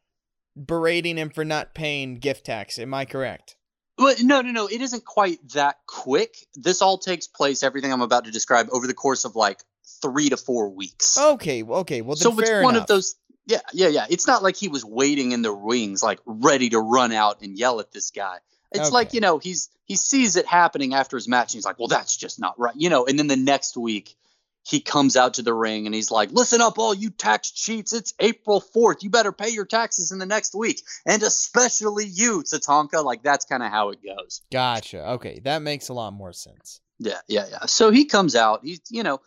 berating 0.57 1.18
him 1.18 1.31
for 1.31 1.45
not 1.45 1.74
paying 1.74 2.16
gift 2.16 2.47
tax. 2.47 2.79
Am 2.79 2.95
I 2.95 3.05
correct? 3.05 3.57
Well, 3.99 4.14
no, 4.22 4.43
no, 4.43 4.51
no. 4.51 4.66
It 4.66 4.81
isn't 4.81 5.05
quite 5.05 5.39
that 5.51 5.77
quick. 5.87 6.37
This 6.55 6.83
all 6.83 6.99
takes 6.99 7.27
place, 7.27 7.62
everything 7.62 7.93
I'm 7.93 8.03
about 8.03 8.24
to 8.27 8.31
describe, 8.31 8.68
over 8.70 8.87
the 8.87 8.95
course 8.95 9.24
of 9.24 9.37
like 9.37 9.61
three 10.03 10.28
to 10.28 10.37
four 10.37 10.70
weeks. 10.70 11.18
Okay, 11.18 11.62
okay, 11.62 12.01
well 12.03 12.16
then 12.16 12.32
so 12.32 12.39
it's 12.39 12.51
one 12.51 12.74
enough. 12.74 12.82
of 12.82 12.87
those. 12.89 13.16
Yeah, 13.47 13.61
yeah, 13.72 13.89
yeah. 13.89 14.07
It's 14.11 14.26
not 14.26 14.43
like 14.43 14.57
he 14.57 14.68
was 14.68 14.84
waiting 14.84 15.32
in 15.32 15.43
the 15.43 15.55
wings, 15.55 16.03
like 16.03 16.18
ready 16.26 16.70
to 16.70 16.80
run 16.80 17.12
out 17.12 17.43
and 17.43 17.57
yell 17.57 17.80
at 17.80 17.93
this 17.93 18.11
guy. 18.11 18.39
It's 18.72 18.91
like 18.91 19.14
you 19.14 19.20
know 19.20 19.39
he's 19.39 19.70
he 19.84 19.97
sees 19.97 20.37
it 20.37 20.47
happening 20.47 20.95
after 20.95 21.16
his 21.16 21.28
match, 21.28 21.53
and 21.53 21.59
he's 21.59 21.64
like, 21.64 21.78
"Well, 21.78 21.89
that's 21.89 22.16
just 22.16 22.41
not 22.41 22.59
right," 22.59 22.74
you 22.76 22.91
know. 22.91 23.07
And 23.07 23.18
then 23.18 23.28
the 23.28 23.37
next 23.37 23.76
week, 23.76 24.16
he 24.64 24.80
comes 24.80 25.16
out 25.16 25.34
to 25.34 25.43
the 25.43 25.55
ring 25.55 25.87
and 25.87 25.95
he's 25.95 26.11
like, 26.11 26.32
"Listen 26.32 26.61
up, 26.61 26.78
all 26.78 26.93
you 26.93 27.11
tax 27.11 27.53
cheats! 27.53 27.93
It's 27.93 28.12
April 28.18 28.61
fourth. 28.61 29.03
You 29.03 29.11
better 29.11 29.32
pay 29.32 29.51
your 29.51 29.64
taxes 29.64 30.11
in 30.11 30.18
the 30.18 30.26
next 30.26 30.55
week, 30.55 30.82
and 31.07 31.22
especially 31.22 32.07
you, 32.07 32.43
Tatanka." 32.43 33.05
Like 33.05 33.22
that's 33.22 33.45
kind 33.45 33.62
of 33.62 33.70
how 33.70 33.91
it 33.91 34.01
goes. 34.03 34.43
Gotcha. 34.51 35.11
Okay, 35.12 35.41
that 35.45 35.62
makes 35.62 35.89
a 35.89 35.95
lot 35.95 36.12
more 36.12 36.32
sense. 36.32 36.80
Yeah, 36.99 37.20
yeah, 37.28 37.47
yeah. 37.51 37.66
So 37.66 37.91
he 37.91 38.07
comes 38.07 38.34
out. 38.34 38.61
He's, 38.64 38.80
you 38.91 39.03
know, 39.03 39.20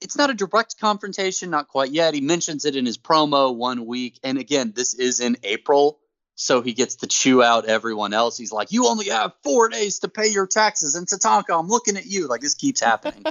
it's 0.00 0.16
not 0.16 0.30
a 0.30 0.34
direct 0.34 0.78
confrontation, 0.78 1.50
not 1.50 1.68
quite 1.68 1.90
yet. 1.90 2.14
He 2.14 2.20
mentions 2.20 2.64
it 2.64 2.76
in 2.76 2.86
his 2.86 2.98
promo 2.98 3.54
one 3.54 3.86
week. 3.86 4.18
And 4.22 4.38
again, 4.38 4.72
this 4.74 4.94
is 4.94 5.20
in 5.20 5.36
April. 5.44 5.98
So 6.34 6.62
he 6.62 6.72
gets 6.72 6.96
to 6.96 7.06
chew 7.06 7.42
out 7.42 7.66
everyone 7.66 8.14
else. 8.14 8.38
He's 8.38 8.52
like, 8.52 8.72
You 8.72 8.86
only 8.86 9.10
have 9.10 9.32
four 9.44 9.68
days 9.68 9.98
to 10.00 10.08
pay 10.08 10.28
your 10.28 10.46
taxes. 10.46 10.94
And 10.94 11.06
Tatanka, 11.06 11.58
I'm 11.58 11.68
looking 11.68 11.98
at 11.98 12.06
you. 12.06 12.28
Like, 12.28 12.40
this 12.40 12.54
keeps 12.54 12.80
happening. 12.80 13.24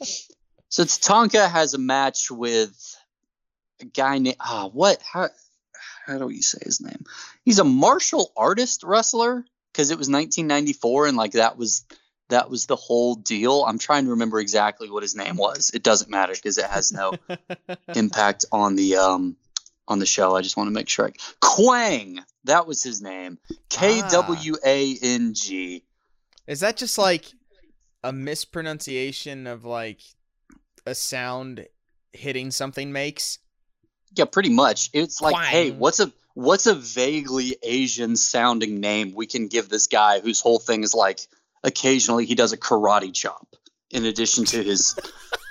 so 0.68 0.82
Tatanka 0.82 1.48
has 1.48 1.74
a 1.74 1.78
match 1.78 2.28
with 2.28 2.96
a 3.80 3.84
guy 3.84 4.18
named, 4.18 4.36
ah, 4.40 4.68
what? 4.72 5.00
How, 5.00 5.28
how 6.06 6.18
do 6.18 6.28
you 6.28 6.42
say 6.42 6.58
his 6.62 6.80
name? 6.80 7.04
He's 7.44 7.60
a 7.60 7.64
martial 7.64 8.32
artist 8.36 8.82
wrestler 8.82 9.44
because 9.72 9.90
it 9.90 9.98
was 9.98 10.08
1994 10.08 11.06
and 11.06 11.16
like 11.16 11.32
that 11.32 11.56
was 11.56 11.84
that 12.30 12.50
was 12.50 12.66
the 12.66 12.76
whole 12.76 13.14
deal. 13.14 13.64
I'm 13.64 13.78
trying 13.78 14.04
to 14.04 14.10
remember 14.10 14.40
exactly 14.40 14.90
what 14.90 15.02
his 15.02 15.14
name 15.14 15.36
was. 15.36 15.70
It 15.74 15.82
doesn't 15.82 16.10
matter 16.10 16.32
because 16.32 16.58
it 16.58 16.66
has 16.66 16.92
no 16.92 17.12
impact 17.94 18.46
on 18.50 18.76
the 18.76 18.96
um 18.96 19.36
on 19.86 19.98
the 19.98 20.06
show. 20.06 20.34
I 20.34 20.42
just 20.42 20.56
want 20.56 20.68
to 20.68 20.72
make 20.72 20.88
sure. 20.88 21.06
I, 21.06 21.12
Kwang, 21.40 22.20
that 22.44 22.66
was 22.66 22.82
his 22.82 23.02
name. 23.02 23.38
K 23.68 24.02
W 24.10 24.54
A 24.64 24.96
N 25.02 25.34
G. 25.34 25.84
Is 26.46 26.60
that 26.60 26.76
just 26.76 26.98
like 26.98 27.26
a 28.02 28.12
mispronunciation 28.12 29.46
of 29.46 29.64
like 29.64 30.00
a 30.86 30.94
sound 30.94 31.66
hitting 32.12 32.50
something 32.50 32.92
makes? 32.92 33.38
Yeah, 34.14 34.24
pretty 34.24 34.50
much. 34.50 34.90
It's 34.92 35.20
like, 35.20 35.36
hey, 35.36 35.70
what's 35.70 36.00
a 36.00 36.12
what's 36.34 36.66
a 36.66 36.74
vaguely 36.74 37.56
Asian 37.62 38.16
sounding 38.16 38.80
name 38.80 39.14
we 39.14 39.26
can 39.26 39.48
give 39.48 39.68
this 39.68 39.88
guy 39.88 40.20
whose 40.20 40.40
whole 40.40 40.58
thing 40.58 40.82
is 40.82 40.94
like 40.94 41.20
occasionally 41.62 42.26
he 42.26 42.34
does 42.34 42.52
a 42.52 42.56
karate 42.56 43.12
chop 43.12 43.46
in 43.90 44.04
addition 44.04 44.44
to 44.44 44.62
his 44.62 44.98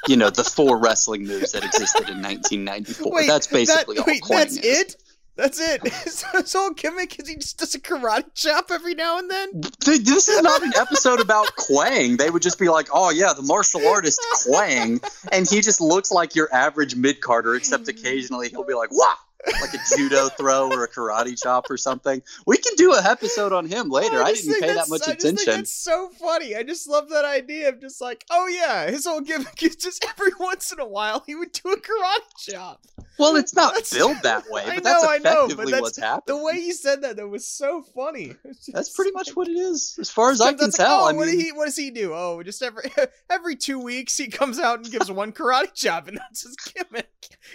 you 0.08 0.16
know 0.16 0.30
the 0.30 0.44
four 0.44 0.78
wrestling 0.78 1.26
moves 1.26 1.52
that 1.52 1.64
existed 1.64 2.10
in 2.10 2.22
1994. 2.22 3.26
that's 3.28 3.48
basically 3.48 3.96
that, 3.96 4.02
all 4.02 4.08
wait, 4.08 4.24
that's 4.28 4.58
is. 4.58 4.80
it. 4.82 4.96
That's 5.36 5.62
it. 5.62 5.88
His, 6.04 6.22
his 6.34 6.52
whole 6.52 6.72
gimmick 6.72 7.18
is 7.18 7.30
he 7.30 7.36
just 7.38 7.60
does 7.60 7.74
a 7.74 7.80
karate 7.80 8.26
chop 8.36 8.72
every 8.72 8.94
now 8.94 9.20
and 9.20 9.32
then. 9.32 9.62
Dude, 9.62 10.06
this 10.06 10.28
is 10.28 10.42
not 10.42 10.62
an 10.64 10.74
episode 10.76 11.22
about 11.22 11.56
Kwang. 11.56 12.18
They 12.18 12.30
would 12.30 12.42
just 12.42 12.60
be 12.60 12.68
like, 12.68 12.90
"Oh 12.92 13.10
yeah, 13.10 13.32
the 13.32 13.42
martial 13.42 13.88
artist 13.88 14.20
Kwang," 14.44 15.00
and 15.32 15.50
he 15.50 15.62
just 15.62 15.80
looks 15.80 16.12
like 16.12 16.36
your 16.36 16.54
average 16.54 16.98
mid-carter 16.98 17.56
except 17.56 17.88
occasionally 17.88 18.50
he'll 18.50 18.66
be 18.66 18.74
like, 18.74 18.90
"Wah!" 18.92 19.16
Like 19.62 19.74
a 19.74 19.78
judo 19.96 20.28
throw 20.30 20.70
or 20.70 20.84
a 20.84 20.90
karate 20.90 21.42
chop 21.42 21.70
or 21.70 21.78
something. 21.78 22.22
We 22.46 22.58
can 22.58 22.74
do 22.76 22.94
a 22.94 23.02
episode 23.04 23.54
on 23.54 23.66
him 23.66 23.90
later. 23.90 24.20
Oh, 24.20 24.24
I 24.26 24.32
just 24.34 24.46
didn't 24.46 24.62
pay 24.62 24.74
that 24.74 24.90
much 24.90 25.08
I 25.08 25.14
attention. 25.14 25.60
It's 25.62 25.72
so 25.72 26.10
funny. 26.20 26.56
I 26.56 26.64
just 26.64 26.88
love 26.88 27.10
that 27.10 27.26
idea 27.26 27.70
of 27.70 27.80
just 27.80 28.02
like, 28.02 28.26
oh 28.30 28.48
yeah, 28.48 28.90
his 28.90 29.06
whole 29.06 29.22
gimmick 29.22 29.62
is 29.64 29.76
just 29.76 30.06
every 30.10 30.32
once 30.40 30.72
in 30.72 30.80
a 30.80 30.88
while 30.88 31.24
he 31.26 31.36
would 31.36 31.52
do 31.54 31.72
a 31.72 31.78
karate 31.78 32.52
chop. 32.52 32.82
Well, 33.18 33.36
it's 33.36 33.54
not 33.54 33.74
That's- 33.74 33.94
billed 33.94 34.18
that 34.24 34.44
way, 34.50 34.64
I 34.66 34.76
but 34.76 34.84
that's 34.84 35.04
know, 35.04 35.10
I 35.10 35.18
know, 35.18 35.22
but 35.22 35.68
effectively 35.68 35.72
that's- 35.72 35.98
what's 35.98 36.26
The 36.26 36.38
way 36.38 36.54
you 36.60 36.74
said 36.74 37.02
that, 37.02 37.18
that 37.18 37.28
was 37.28 37.46
so 37.46 37.82
funny. 37.82 38.36
That's 38.74 38.90
pretty 38.90 39.12
much 39.12 39.36
what 39.36 39.48
it 39.48 39.58
is, 39.58 39.98
as 40.00 40.10
far 40.10 40.32
as 40.32 40.40
I 40.42 40.54
can 40.54 40.68
like, 40.68 40.74
tell. 40.74 41.02
oh, 41.02 41.10
I 41.10 41.14
what, 41.14 41.28
mean, 41.28 41.38
did 41.38 41.46
he, 41.46 41.52
what 41.52 41.66
does 41.66 41.76
he 41.76 41.92
do? 41.92 42.14
Oh, 42.14 42.42
just 42.44 42.62
every 42.62 42.84
every 43.30 43.56
two 43.56 43.80
weeks 43.80 44.16
he 44.16 44.28
comes 44.28 44.60
out 44.60 44.80
and 44.80 44.92
gives 44.92 45.12
one 45.12 45.32
karate 45.32 45.74
chop, 45.74 46.08
and 46.08 46.18
that's 46.18 46.44
his 46.44 46.56
gimmick. 46.56 47.10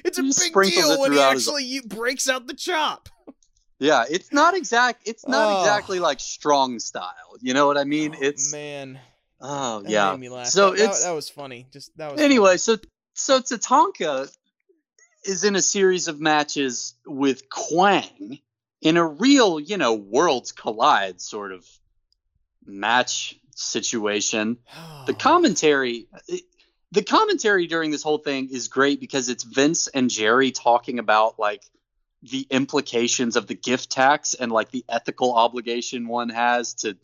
It's 0.04 0.18
a 0.18 0.22
big 0.22 0.52
deal 0.72 0.90
it 0.90 1.00
when 1.00 1.12
he 1.12 1.20
actually 1.20 1.64
you, 1.74 1.82
breaks 1.82 2.28
out 2.28 2.46
the 2.46 2.54
chop. 2.54 3.08
yeah, 3.78 4.04
it's 4.08 4.32
not 4.32 4.54
exact. 4.54 5.02
It's 5.06 5.26
not 5.26 5.56
Oh. 5.56 5.60
exactly 5.60 5.98
like 6.00 6.20
strong 6.20 6.78
style. 6.78 7.36
You 7.40 7.52
know 7.54 7.66
what 7.66 7.76
I 7.76 7.84
mean? 7.84 8.14
Oh, 8.14 8.18
it's 8.22 8.52
man, 8.52 8.98
oh 9.40 9.82
that 9.82 9.90
yeah. 9.90 10.10
made 10.12 10.20
me 10.20 10.28
laugh. 10.30 10.46
So 10.46 10.70
that, 10.70 10.78
that- 10.78 10.88
it's 10.90 11.04
that, 11.04 11.12
was 11.12 11.28
funny. 11.28 11.66
Just 11.72 11.96
that 11.98 12.12
was 12.12 12.20
anyway, 12.20 12.56
so 12.56 12.78
so 13.14 13.40
Tatanka 13.40 14.34
is 15.24 15.44
in 15.44 15.56
a 15.56 15.62
series 15.62 16.08
of 16.08 16.20
matches 16.20 16.94
with 17.06 17.48
Kwang 17.48 18.38
in 18.82 18.96
a 18.98 19.06
real, 19.06 19.58
you 19.58 19.76
know, 19.78 19.94
worlds 19.94 20.52
collide 20.52 21.20
sort 21.20 21.52
of 21.52 21.64
match 22.64 23.38
situation. 23.54 24.58
The 25.06 25.12
commentary 25.14 26.06
the 26.94 27.02
commentary 27.02 27.66
during 27.66 27.90
this 27.90 28.04
whole 28.04 28.18
thing 28.18 28.48
is 28.52 28.68
great 28.68 29.00
because 29.00 29.28
it's 29.28 29.42
Vince 29.42 29.88
and 29.88 30.08
Jerry 30.08 30.52
talking 30.52 31.00
about 31.00 31.40
like 31.40 31.64
the 32.22 32.46
implications 32.50 33.34
of 33.34 33.48
the 33.48 33.54
gift 33.54 33.90
tax 33.90 34.34
and 34.34 34.52
like 34.52 34.70
the 34.70 34.84
ethical 34.88 35.34
obligation 35.34 36.06
one 36.06 36.28
has 36.28 36.74
to 36.74 36.96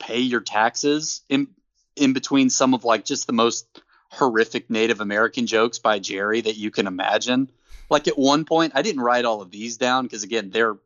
pay 0.00 0.18
your 0.18 0.40
taxes 0.40 1.22
in 1.28 1.46
in 1.94 2.12
between 2.12 2.50
some 2.50 2.74
of 2.74 2.84
like 2.84 3.04
just 3.04 3.28
the 3.28 3.32
most 3.32 3.66
horrific 4.10 4.68
Native 4.68 5.00
American 5.00 5.46
jokes 5.46 5.78
by 5.78 6.00
Jerry 6.00 6.40
that 6.40 6.56
you 6.56 6.72
can 6.72 6.88
imagine. 6.88 7.52
Like 7.88 8.08
at 8.08 8.18
one 8.18 8.44
point, 8.44 8.72
I 8.74 8.82
didn't 8.82 9.00
write 9.00 9.24
all 9.24 9.42
of 9.42 9.52
these 9.52 9.76
down 9.76 10.06
because 10.06 10.24
again, 10.24 10.50
they're 10.50 10.76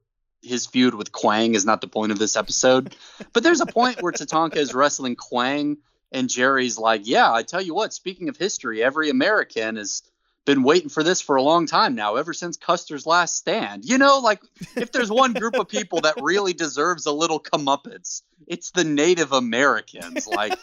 his 0.43 0.67
feud 0.67 0.95
with 0.95 1.13
Kwang 1.13 1.55
is 1.55 1.65
not 1.65 1.81
the 1.81 1.89
point 1.89 2.13
of 2.13 2.19
this 2.19 2.37
episode. 2.37 2.95
but 3.33 3.43
there's 3.43 3.63
a 3.63 3.67
point 3.67 4.03
where 4.03 4.13
Tatanka 4.13 4.57
is 4.57 4.75
wrestling 4.75 5.17
Kwang 5.17 5.79
And 6.15 6.31
Jerry's 6.31 6.79
like, 6.79 7.03
"Yeah, 7.05 7.31
I 7.31 7.43
tell 7.43 7.61
you 7.61 7.75
what. 7.75 7.93
Speaking 7.93 8.29
of 8.31 8.37
history, 8.37 8.83
every 8.83 9.11
American 9.11 9.77
has 9.77 10.03
been 10.47 10.63
waiting 10.63 10.89
for 10.89 11.03
this 11.03 11.21
for 11.21 11.37
a 11.37 11.43
long 11.43 11.67
time 11.67 11.95
now, 11.95 12.17
ever 12.17 12.33
since 12.33 12.57
Custer's 12.57 13.05
last 13.07 13.37
stand. 13.37 13.85
You 13.85 13.99
know, 13.99 14.21
like 14.21 14.41
if 14.77 14.93
there's 14.93 15.11
one 15.11 15.33
group 15.33 15.59
of 15.59 15.69
people 15.69 16.03
that 16.03 16.15
really 16.23 16.53
deserves 16.53 17.07
a 17.07 17.13
little 17.13 17.41
comeuppance, 17.41 18.23
it's 18.47 18.71
the 18.71 18.85
Native 18.85 19.33
Americans. 19.33 20.27
Like." 20.27 20.59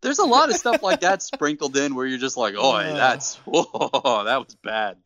There's 0.00 0.18
a 0.18 0.24
lot 0.24 0.50
of 0.50 0.56
stuff 0.56 0.82
like 0.82 1.02
that 1.02 1.22
sprinkled 1.22 1.76
in 1.76 1.94
where 1.94 2.04
you're 2.04 2.18
just 2.18 2.36
like, 2.36 2.54
oh, 2.58 2.72
that's 2.76 3.36
whoa, 3.44 4.24
that 4.24 4.44
was 4.44 4.56
bad. 4.56 4.96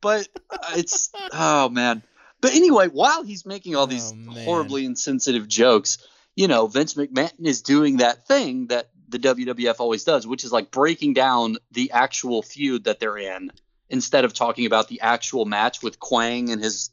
But 0.00 0.28
uh, 0.50 0.58
it's 0.76 1.10
oh 1.32 1.68
man. 1.68 2.04
But 2.40 2.54
anyway, 2.54 2.86
while 2.86 3.24
he's 3.24 3.44
making 3.44 3.74
all 3.74 3.88
these 3.88 4.12
Oh, 4.12 4.32
horribly 4.44 4.84
insensitive 4.84 5.48
jokes, 5.48 5.98
you 6.36 6.48
know, 6.48 6.66
Vince 6.66 6.94
McMahon 6.94 7.32
is 7.44 7.62
doing 7.62 7.96
that 7.96 8.28
thing 8.28 8.66
that 8.68 8.90
the 9.08 9.18
WWF 9.18 9.76
always 9.80 10.04
does, 10.04 10.26
which 10.26 10.44
is 10.44 10.52
like 10.52 10.70
breaking 10.70 11.14
down 11.14 11.56
the 11.72 11.92
actual 11.92 12.42
feud 12.42 12.84
that 12.84 13.00
they're 13.00 13.16
in 13.16 13.50
instead 13.88 14.24
of 14.24 14.34
talking 14.34 14.66
about 14.66 14.88
the 14.88 15.00
actual 15.00 15.46
match 15.46 15.82
with 15.82 15.98
Kwang 15.98 16.50
and 16.50 16.62
his, 16.62 16.90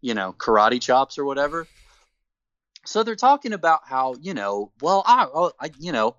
you 0.00 0.14
know, 0.14 0.32
karate 0.32 0.80
chops 0.80 1.18
or 1.18 1.24
whatever. 1.24 1.66
So 2.86 3.02
they're 3.02 3.16
talking 3.16 3.52
about 3.52 3.80
how, 3.84 4.14
you 4.20 4.32
know, 4.32 4.72
well, 4.80 5.02
I, 5.04 5.26
oh, 5.32 5.52
I 5.60 5.70
you 5.78 5.92
know, 5.92 6.16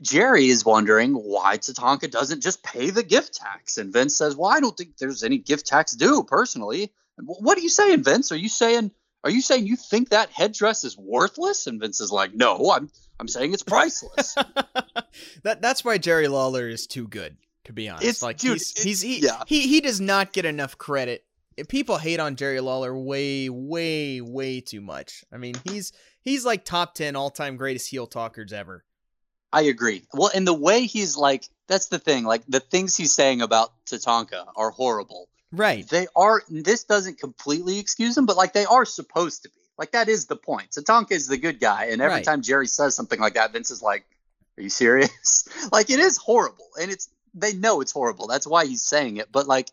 Jerry 0.00 0.48
is 0.48 0.64
wondering 0.64 1.12
why 1.12 1.58
Tatanka 1.58 2.10
doesn't 2.10 2.42
just 2.42 2.64
pay 2.64 2.90
the 2.90 3.04
gift 3.04 3.34
tax. 3.34 3.78
And 3.78 3.92
Vince 3.92 4.16
says, 4.16 4.34
Well, 4.34 4.50
I 4.50 4.58
don't 4.58 4.76
think 4.76 4.96
there's 4.96 5.22
any 5.22 5.38
gift 5.38 5.66
tax 5.66 5.92
due 5.92 6.24
personally. 6.24 6.92
What 7.18 7.56
are 7.58 7.60
you 7.60 7.68
saying, 7.68 8.02
Vince? 8.02 8.32
Are 8.32 8.36
you 8.36 8.48
saying 8.48 8.90
are 9.24 9.30
you 9.30 9.40
saying 9.40 9.66
you 9.66 9.76
think 9.76 10.10
that 10.10 10.30
headdress 10.30 10.84
is 10.84 10.96
worthless? 10.98 11.66
And 11.66 11.80
Vince 11.80 12.00
is 12.00 12.10
like, 12.10 12.34
No, 12.34 12.72
I'm 12.72 12.90
I'm 13.20 13.28
saying 13.28 13.52
it's 13.52 13.62
priceless. 13.62 14.34
that 15.44 15.62
that's 15.62 15.84
why 15.84 15.98
Jerry 15.98 16.28
Lawler 16.28 16.68
is 16.68 16.86
too 16.86 17.06
good, 17.06 17.36
to 17.64 17.72
be 17.72 17.88
honest. 17.88 18.04
It's- 18.04 18.22
like 18.22 18.38
dude, 18.38 18.54
he's 18.54 18.82
he's 18.82 19.00
he, 19.00 19.20
yeah. 19.20 19.42
he 19.46 19.68
he 19.68 19.80
does 19.80 20.00
not 20.00 20.32
get 20.32 20.44
enough 20.44 20.78
credit. 20.78 21.24
People 21.68 21.98
hate 21.98 22.18
on 22.18 22.36
Jerry 22.36 22.60
Lawler 22.60 22.96
way, 22.96 23.50
way, 23.50 24.22
way 24.22 24.60
too 24.60 24.80
much. 24.80 25.22
I 25.30 25.36
mean, 25.36 25.54
he's 25.64 25.92
he's 26.22 26.44
like 26.46 26.64
top 26.64 26.94
ten 26.94 27.14
all 27.14 27.30
time 27.30 27.56
greatest 27.56 27.90
heel 27.90 28.06
talkers 28.06 28.52
ever. 28.52 28.84
I 29.52 29.62
agree. 29.62 30.02
Well, 30.14 30.30
and 30.34 30.46
the 30.46 30.54
way 30.54 30.86
he's 30.86 31.16
like 31.16 31.44
that's 31.68 31.88
the 31.88 31.98
thing, 31.98 32.24
like 32.24 32.42
the 32.48 32.60
things 32.60 32.96
he's 32.96 33.14
saying 33.14 33.42
about 33.42 33.70
Tatanka 33.86 34.46
are 34.56 34.70
horrible. 34.70 35.28
Right. 35.52 35.86
They 35.86 36.06
are 36.16 36.42
this 36.48 36.84
doesn't 36.84 37.20
completely 37.20 37.78
excuse 37.78 38.14
them, 38.14 38.24
but 38.26 38.36
like 38.36 38.54
they 38.54 38.64
are 38.64 38.84
supposed 38.86 39.42
to 39.42 39.50
be. 39.50 39.54
Like 39.78 39.92
that 39.92 40.08
is 40.08 40.26
the 40.26 40.36
point. 40.36 40.70
Tatanka 40.70 41.12
is 41.12 41.28
the 41.28 41.36
good 41.36 41.60
guy, 41.60 41.86
and 41.86 42.00
every 42.00 42.16
Right. 42.16 42.24
time 42.24 42.42
Jerry 42.42 42.66
says 42.66 42.94
something 42.94 43.18
like 43.20 43.34
that, 43.34 43.52
Vince 43.52 43.70
is 43.70 43.82
like, 43.82 44.04
"Are 44.58 44.62
you 44.62 44.68
serious?" 44.70 45.48
like 45.72 45.90
it 45.90 45.98
is 45.98 46.16
horrible, 46.16 46.68
and 46.80 46.90
it's 46.90 47.08
they 47.34 47.52
know 47.54 47.80
it's 47.80 47.92
horrible. 47.92 48.26
That's 48.26 48.46
why 48.46 48.66
he's 48.66 48.82
saying 48.82 49.16
it. 49.16 49.32
But 49.32 49.46
like, 49.46 49.68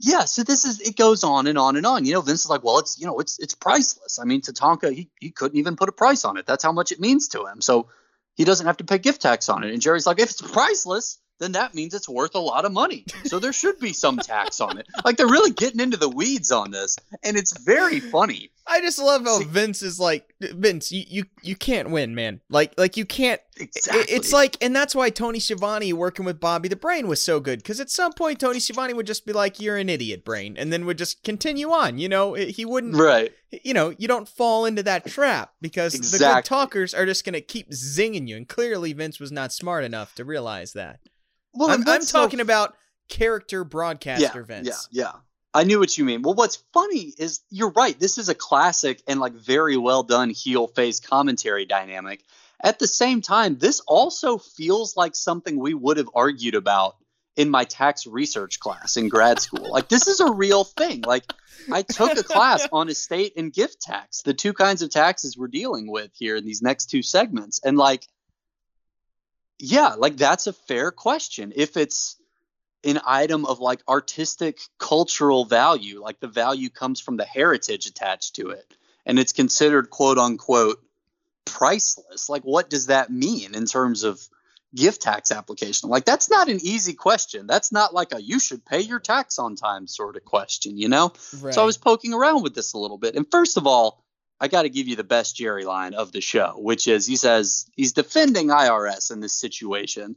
yeah. 0.00 0.24
So 0.24 0.42
this 0.42 0.64
is 0.64 0.80
it 0.80 0.96
goes 0.96 1.22
on 1.24 1.46
and 1.46 1.58
on 1.58 1.76
and 1.76 1.86
on. 1.86 2.04
You 2.04 2.14
know, 2.14 2.20
Vince 2.20 2.44
is 2.44 2.50
like, 2.50 2.64
"Well, 2.64 2.78
it's 2.78 2.98
you 2.98 3.06
know, 3.06 3.20
it's 3.20 3.38
it's 3.38 3.54
priceless." 3.54 4.18
I 4.18 4.24
mean, 4.24 4.40
Tatanka 4.40 4.92
he 4.92 5.10
he 5.20 5.30
couldn't 5.30 5.58
even 5.58 5.76
put 5.76 5.88
a 5.88 5.92
price 5.92 6.24
on 6.24 6.36
it. 6.36 6.46
That's 6.46 6.64
how 6.64 6.72
much 6.72 6.90
it 6.92 7.00
means 7.00 7.28
to 7.28 7.46
him. 7.46 7.60
So 7.60 7.88
he 8.36 8.44
doesn't 8.44 8.66
have 8.66 8.78
to 8.78 8.84
pay 8.84 8.98
gift 8.98 9.22
tax 9.22 9.48
on 9.48 9.64
it. 9.64 9.72
And 9.72 9.82
Jerry's 9.82 10.06
like, 10.06 10.18
"If 10.18 10.30
it's 10.30 10.42
priceless." 10.42 11.18
Then 11.38 11.52
that 11.52 11.72
means 11.74 11.94
it's 11.94 12.08
worth 12.08 12.34
a 12.34 12.40
lot 12.40 12.64
of 12.64 12.72
money. 12.72 13.04
So 13.26 13.38
there 13.38 13.52
should 13.52 13.78
be 13.78 13.92
some 13.92 14.16
tax 14.16 14.60
on 14.60 14.78
it. 14.78 14.86
Like 15.04 15.16
they're 15.16 15.26
really 15.28 15.52
getting 15.52 15.80
into 15.80 15.96
the 15.96 16.08
weeds 16.08 16.50
on 16.50 16.70
this, 16.72 16.96
and 17.22 17.36
it's 17.36 17.56
very 17.58 18.00
funny. 18.00 18.50
I 18.70 18.80
just 18.82 18.98
love 18.98 19.22
how 19.24 19.38
See- 19.38 19.44
Vince 19.44 19.80
is 19.82 19.98
like 20.00 20.34
Vince. 20.40 20.90
You, 20.92 21.04
you 21.08 21.24
you 21.42 21.56
can't 21.56 21.90
win, 21.90 22.14
man. 22.14 22.40
Like 22.50 22.74
like 22.76 22.96
you 22.96 23.04
can't. 23.06 23.40
Exactly. 23.56 24.02
It- 24.02 24.10
It's 24.10 24.32
like, 24.32 24.56
and 24.60 24.74
that's 24.76 24.94
why 24.94 25.10
Tony 25.10 25.38
Schiavone 25.38 25.92
working 25.92 26.24
with 26.24 26.38
Bobby 26.40 26.68
the 26.68 26.76
Brain 26.76 27.06
was 27.08 27.22
so 27.22 27.40
good. 27.40 27.60
Because 27.60 27.80
at 27.80 27.88
some 27.90 28.12
point, 28.12 28.40
Tony 28.40 28.58
Schiavone 28.60 28.92
would 28.92 29.06
just 29.06 29.24
be 29.24 29.32
like, 29.32 29.60
"You're 29.60 29.76
an 29.78 29.88
idiot, 29.88 30.24
Brain," 30.24 30.56
and 30.58 30.72
then 30.72 30.84
would 30.86 30.98
just 30.98 31.22
continue 31.24 31.70
on. 31.70 31.98
You 31.98 32.08
know, 32.08 32.34
he 32.34 32.64
wouldn't. 32.64 32.96
right. 32.96 33.32
You 33.64 33.72
know, 33.74 33.94
you 33.96 34.06
don't 34.08 34.28
fall 34.28 34.66
into 34.66 34.82
that 34.82 35.06
trap 35.06 35.54
because 35.62 35.94
the 35.94 36.18
good 36.18 36.44
talkers 36.44 36.92
are 36.92 37.06
just 37.06 37.24
gonna 37.24 37.40
keep 37.40 37.70
zinging 37.70 38.28
you. 38.28 38.36
And 38.36 38.46
clearly, 38.48 38.92
Vince 38.92 39.18
was 39.18 39.32
not 39.32 39.52
smart 39.52 39.84
enough 39.84 40.14
to 40.16 40.24
realize 40.24 40.72
that. 40.74 41.00
Well, 41.54 41.70
I'm, 41.70 41.80
I'm 41.80 41.86
what's 41.86 42.10
so 42.10 42.20
talking 42.20 42.40
about 42.40 42.74
character 43.08 43.64
broadcaster 43.64 44.40
yeah, 44.40 44.44
Vince. 44.44 44.88
Yeah, 44.90 45.02
yeah. 45.04 45.12
I 45.54 45.64
knew 45.64 45.78
what 45.78 45.96
you 45.96 46.04
mean. 46.04 46.22
Well, 46.22 46.34
what's 46.34 46.62
funny 46.72 47.12
is 47.18 47.40
you're 47.50 47.70
right. 47.70 47.98
This 47.98 48.18
is 48.18 48.28
a 48.28 48.34
classic 48.34 49.02
and 49.06 49.18
like 49.18 49.32
very 49.32 49.76
well 49.76 50.02
done 50.02 50.30
heel 50.30 50.66
face 50.68 51.00
commentary 51.00 51.64
dynamic. 51.64 52.22
At 52.62 52.78
the 52.78 52.86
same 52.86 53.22
time, 53.22 53.56
this 53.56 53.80
also 53.80 54.38
feels 54.38 54.96
like 54.96 55.14
something 55.14 55.58
we 55.58 55.74
would 55.74 55.96
have 55.96 56.10
argued 56.14 56.54
about 56.54 56.96
in 57.36 57.50
my 57.50 57.64
tax 57.64 58.06
research 58.06 58.58
class 58.58 58.96
in 58.96 59.08
grad 59.08 59.40
school. 59.40 59.70
Like 59.70 59.88
this 59.88 60.08
is 60.08 60.20
a 60.20 60.30
real 60.30 60.64
thing. 60.64 61.02
Like 61.02 61.24
I 61.72 61.82
took 61.82 62.18
a 62.18 62.24
class 62.24 62.66
on 62.72 62.88
estate 62.88 63.34
and 63.36 63.52
gift 63.52 63.80
tax, 63.80 64.22
the 64.22 64.34
two 64.34 64.52
kinds 64.52 64.82
of 64.82 64.90
taxes 64.90 65.38
we're 65.38 65.46
dealing 65.46 65.90
with 65.90 66.10
here 66.14 66.36
in 66.36 66.44
these 66.44 66.62
next 66.62 66.86
two 66.86 67.02
segments. 67.02 67.60
And 67.64 67.78
like 67.78 68.06
yeah, 69.58 69.94
like 69.94 70.16
that's 70.16 70.46
a 70.46 70.52
fair 70.52 70.90
question. 70.90 71.52
If 71.56 71.76
it's 71.76 72.16
an 72.84 73.00
item 73.04 73.44
of 73.44 73.58
like 73.58 73.80
artistic 73.88 74.60
cultural 74.78 75.44
value, 75.44 76.00
like 76.00 76.20
the 76.20 76.28
value 76.28 76.70
comes 76.70 77.00
from 77.00 77.16
the 77.16 77.24
heritage 77.24 77.86
attached 77.86 78.36
to 78.36 78.50
it, 78.50 78.64
and 79.04 79.18
it's 79.18 79.32
considered 79.32 79.90
quote 79.90 80.18
unquote 80.18 80.80
priceless. 81.48 82.28
Like, 82.28 82.42
what 82.42 82.70
does 82.70 82.86
that 82.86 83.10
mean 83.10 83.54
in 83.54 83.66
terms 83.66 84.04
of 84.04 84.20
gift 84.74 85.02
tax 85.02 85.32
application? 85.32 85.88
Like, 85.88 86.04
that's 86.04 86.30
not 86.30 86.48
an 86.48 86.58
easy 86.62 86.94
question. 86.94 87.46
That's 87.46 87.72
not 87.72 87.94
like 87.94 88.12
a 88.12 88.22
you 88.22 88.38
should 88.38 88.64
pay 88.64 88.80
your 88.80 89.00
tax 89.00 89.38
on 89.38 89.56
time 89.56 89.86
sort 89.86 90.16
of 90.16 90.24
question, 90.24 90.76
you 90.76 90.88
know? 90.88 91.12
Right. 91.40 91.54
So 91.54 91.62
I 91.62 91.64
was 91.64 91.78
poking 91.78 92.14
around 92.14 92.42
with 92.42 92.54
this 92.54 92.74
a 92.74 92.78
little 92.78 92.98
bit. 92.98 93.16
And 93.16 93.26
first 93.30 93.56
of 93.56 93.66
all, 93.66 94.04
I 94.40 94.48
got 94.48 94.62
to 94.62 94.68
give 94.68 94.86
you 94.86 94.96
the 94.96 95.04
best 95.04 95.36
Jerry 95.36 95.64
line 95.64 95.94
of 95.94 96.12
the 96.12 96.20
show, 96.20 96.54
which 96.56 96.86
is 96.86 97.06
he 97.06 97.16
says 97.16 97.66
he's 97.74 97.92
defending 97.92 98.48
IRS 98.48 99.10
in 99.10 99.20
this 99.20 99.32
situation. 99.32 100.16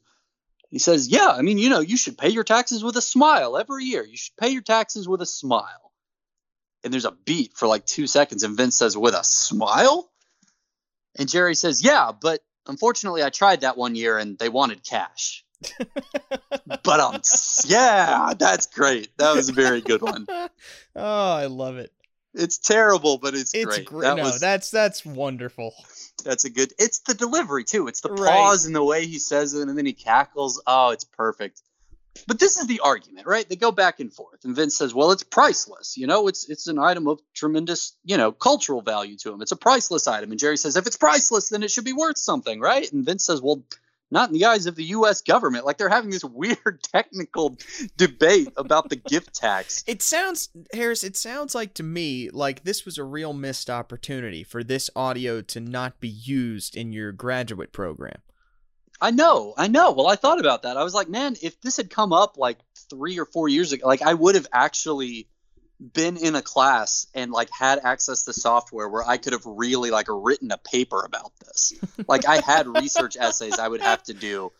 He 0.69 0.80
says, 0.80 1.10
Yeah, 1.10 1.30
I 1.30 1.41
mean, 1.41 1.57
you 1.57 1.69
know, 1.69 1.80
you 1.80 1.98
should 1.98 2.18
pay 2.18 2.30
your 2.30 2.43
taxes 2.43 2.84
with 2.84 2.95
a 2.98 3.02
smile 3.02 3.57
every 3.57 3.85
year. 3.85 4.06
You 4.06 4.18
should 4.18 4.38
pay 4.38 4.49
your 4.49 4.61
taxes 4.61 5.07
with 5.07 5.22
a 5.22 5.26
smile. 5.26 5.91
And 6.84 6.93
there's 6.93 7.06
a 7.06 7.11
beat 7.11 7.53
for 7.56 7.68
like 7.68 7.85
two 7.85 8.07
seconds, 8.07 8.43
and 8.43 8.56
Vince 8.56 8.77
says, 8.77 8.98
With 8.98 9.14
a 9.14 9.23
smile? 9.23 10.10
And 11.18 11.27
Jerry 11.27 11.56
says, 11.56 11.84
Yeah, 11.84 12.11
but 12.19 12.41
unfortunately, 12.68 13.23
I 13.23 13.30
tried 13.30 13.61
that 13.61 13.77
one 13.77 13.95
year 13.95 14.18
and 14.18 14.38
they 14.38 14.49
wanted 14.49 14.84
cash. 14.84 15.43
but 16.65 16.99
um, 16.99 17.22
yeah, 17.65 18.34
that's 18.38 18.68
great. 18.68 19.15
That 19.18 19.35
was 19.35 19.49
a 19.49 19.53
very 19.53 19.81
good 19.81 20.02
one. 20.02 20.26
oh, 20.30 20.49
I 20.95 21.45
love 21.48 21.77
it. 21.77 21.91
It's 22.33 22.57
terrible, 22.57 23.17
but 23.17 23.33
it's, 23.35 23.53
It's 23.53 23.65
great. 23.65 23.85
great. 23.85 24.01
That 24.03 24.17
no, 24.17 24.23
was, 24.23 24.39
that's 24.39 24.71
that's 24.71 25.05
wonderful. 25.05 25.73
that's 26.23 26.45
a 26.45 26.49
good. 26.49 26.73
It's 26.79 26.99
the 26.99 27.13
delivery 27.13 27.63
too. 27.63 27.87
It's 27.87 28.01
the 28.01 28.09
Right. 28.09 28.29
pause 28.29 28.65
and 28.65 28.75
the 28.75 28.83
way 28.83 29.05
he 29.05 29.19
says 29.19 29.53
it, 29.53 29.67
and 29.67 29.77
then 29.77 29.85
he 29.85 29.93
cackles. 29.93 30.61
Oh, 30.65 30.89
it's 30.91 31.03
perfect. 31.03 31.61
But 32.27 32.39
this 32.39 32.57
is 32.57 32.67
the 32.67 32.81
argument, 32.81 33.25
right? 33.25 33.47
They 33.47 33.55
go 33.55 33.71
back 33.71 33.99
and 34.01 34.13
forth, 34.13 34.43
and 34.43 34.55
Vince 34.55 34.75
says, 34.77 34.93
"Well, 34.93 35.11
it's 35.11 35.23
priceless. 35.23 35.97
You 35.97 36.07
know, 36.07 36.27
it's 36.27 36.47
it's 36.49 36.67
an 36.67 36.77
item 36.77 37.07
of 37.07 37.19
tremendous, 37.33 37.95
you 38.03 38.17
know, 38.17 38.31
cultural 38.31 38.81
value 38.81 39.17
to 39.19 39.33
him. 39.33 39.41
It's 39.41 39.53
a 39.53 39.57
priceless 39.57 40.07
item." 40.07 40.31
And 40.31 40.39
Jerry 40.39 40.57
says, 40.57 40.75
"If 40.77 40.87
it's 40.87 40.97
priceless, 40.97 41.49
then 41.49 41.63
it 41.63 41.71
should 41.71 41.85
be 41.85 41.93
worth 41.93 42.17
something, 42.17 42.59
right?" 42.59 42.91
And 42.91 43.05
Vince 43.05 43.25
says, 43.25 43.41
"Well." 43.41 43.63
Not 44.11 44.29
in 44.29 44.33
the 44.33 44.45
eyes 44.45 44.65
of 44.65 44.75
the 44.75 44.83
U.S. 44.85 45.21
government. 45.21 45.65
Like 45.65 45.77
they're 45.77 45.89
having 45.89 46.11
this 46.11 46.23
weird 46.23 46.83
technical 46.83 47.57
debate 47.97 48.49
about 48.57 48.89
the 48.89 48.97
gift 48.97 49.33
tax. 49.35 49.83
It 49.88 50.01
sounds 50.01 50.49
Harris, 50.73 51.03
it 51.03 51.15
sounds 51.15 51.55
like 51.55 51.73
to 51.75 51.83
me 51.83 52.29
like 52.29 52.63
this 52.63 52.85
was 52.85 52.97
a 52.97 53.03
real 53.03 53.33
missed 53.33 53.69
opportunity 53.69 54.43
for 54.43 54.63
this 54.63 54.89
audio 54.95 55.41
to 55.41 55.59
not 55.59 55.99
be 55.99 56.09
used 56.09 56.75
in 56.75 56.91
your 56.91 57.11
graduate 57.11 57.71
program. 57.71 58.21
I 59.03 59.09
know, 59.09 59.55
I 59.57 59.67
know. 59.67 59.91
Well, 59.91 60.07
I 60.07 60.15
thought 60.15 60.39
about 60.39 60.61
that. 60.61 60.77
I 60.77 60.83
was 60.83 60.93
like, 60.93 61.09
man, 61.09 61.35
if 61.41 61.59
this 61.61 61.77
had 61.77 61.89
come 61.89 62.13
up 62.13 62.38
like 62.38 62.59
three 62.89 63.17
or 63.17 63.25
four 63.25 63.49
years 63.49 63.71
ago, 63.71 63.88
like 63.88 64.03
I 64.03 64.13
would 64.13 64.35
have 64.35 64.45
actually 64.53 65.27
been 65.81 66.17
in 66.17 66.35
a 66.35 66.41
class 66.41 67.07
and 67.15 67.31
like 67.31 67.49
had 67.49 67.79
access 67.83 68.23
to 68.25 68.33
software 68.33 68.87
where 68.87 69.07
I 69.07 69.17
could 69.17 69.33
have 69.33 69.45
really 69.45 69.89
like 69.89 70.05
written 70.09 70.51
a 70.51 70.57
paper 70.57 71.01
about 71.03 71.31
this. 71.39 71.73
like 72.07 72.27
I 72.27 72.37
had 72.37 72.67
research 72.67 73.17
essays 73.19 73.57
I 73.57 73.67
would 73.67 73.81
have 73.81 74.03
to 74.03 74.13
do 74.13 74.51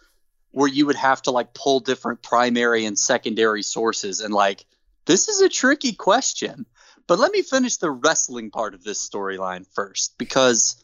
where 0.52 0.68
you 0.68 0.88
would 0.88 0.96
have 0.96 1.22
to 1.24 1.32
like 1.32 1.54
pull 1.54 1.80
different 1.80 2.22
primary 2.22 2.86
and 2.86 2.98
secondary 2.98 3.62
sources 3.64 4.20
and 4.20 4.34
like 4.34 4.66
this 5.06 5.28
is 5.28 5.42
a 5.42 5.50
tricky 5.50 5.94
question. 5.94 6.66
But 7.08 7.20
let 7.20 7.32
me 7.32 7.42
finish 7.42 7.78
the 7.78 7.92
wrestling 7.92 8.52
part 8.52 8.74
of 8.74 8.84
this 8.84 9.08
storyline 9.08 9.66
first 9.74 10.18
because 10.18 10.84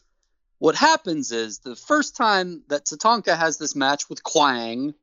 what 0.58 0.74
happens 0.74 1.32
is 1.32 1.60
the 1.60 1.76
first 1.76 2.16
time 2.16 2.62
that 2.68 2.86
Tatanka 2.86 3.36
has 3.36 3.58
this 3.58 3.76
match 3.76 4.08
with 4.08 4.22
Kwang, 4.22 4.94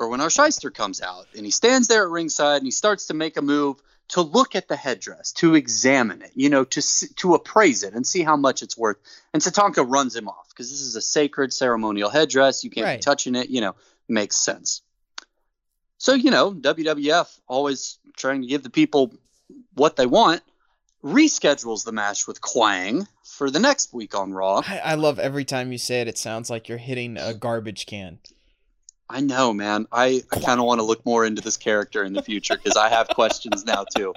Irwin 0.00 0.20
R. 0.20 0.28
Schyster 0.28 0.72
comes 0.72 1.00
out 1.00 1.26
and 1.36 1.44
he 1.44 1.50
stands 1.50 1.88
there 1.88 2.02
at 2.04 2.10
ringside 2.10 2.58
and 2.58 2.66
he 2.66 2.70
starts 2.70 3.06
to 3.06 3.14
make 3.14 3.36
a 3.36 3.42
move, 3.42 3.76
to 4.08 4.20
look 4.20 4.54
at 4.54 4.68
the 4.68 4.76
headdress, 4.76 5.32
to 5.32 5.54
examine 5.54 6.22
it, 6.22 6.32
you 6.34 6.50
know, 6.50 6.64
to 6.64 6.82
to 7.16 7.34
appraise 7.34 7.82
it 7.82 7.94
and 7.94 8.06
see 8.06 8.22
how 8.22 8.36
much 8.36 8.62
it's 8.62 8.76
worth. 8.76 8.98
And 9.32 9.42
Tatanka 9.42 9.84
runs 9.88 10.14
him 10.14 10.28
off 10.28 10.48
because 10.50 10.70
this 10.70 10.80
is 10.82 10.94
a 10.96 11.00
sacred 11.02 11.52
ceremonial 11.52 12.10
headdress. 12.10 12.64
You 12.64 12.70
can't 12.70 12.84
Right. 12.84 12.98
be 12.98 13.02
touching 13.02 13.34
it. 13.34 13.48
You 13.48 13.60
know, 13.62 13.74
makes 14.08 14.36
sense. 14.36 14.82
So 15.98 16.12
you 16.14 16.30
know, 16.30 16.52
WWF 16.52 17.40
always 17.48 17.98
trying 18.16 18.42
to 18.42 18.46
give 18.48 18.62
the 18.62 18.70
people 18.70 19.14
what 19.74 19.96
they 19.96 20.06
want. 20.06 20.42
Reschedules 21.02 21.84
the 21.84 21.92
match 21.92 22.26
with 22.26 22.40
Kwang 22.40 23.06
for 23.24 23.50
the 23.50 23.58
next 23.60 23.92
week 23.92 24.14
on 24.14 24.32
Raw. 24.32 24.62
I, 24.66 24.78
I 24.78 24.94
love 24.94 25.18
every 25.18 25.44
time 25.44 25.70
you 25.70 25.76
say 25.76 26.00
it. 26.00 26.08
It 26.08 26.16
sounds 26.16 26.48
like 26.48 26.66
you're 26.68 26.78
hitting 26.78 27.18
a 27.18 27.34
garbage 27.34 27.84
can. 27.84 28.18
I 29.14 29.20
know, 29.20 29.52
man. 29.52 29.86
I, 29.92 30.24
I 30.32 30.40
kind 30.40 30.58
of 30.58 30.66
want 30.66 30.80
to 30.80 30.82
look 30.84 31.06
more 31.06 31.24
into 31.24 31.40
this 31.40 31.56
character 31.56 32.02
in 32.02 32.14
the 32.14 32.22
future 32.22 32.56
because 32.56 32.76
I 32.76 32.88
have 32.88 33.06
questions 33.08 33.64
now 33.64 33.84
too. 33.96 34.12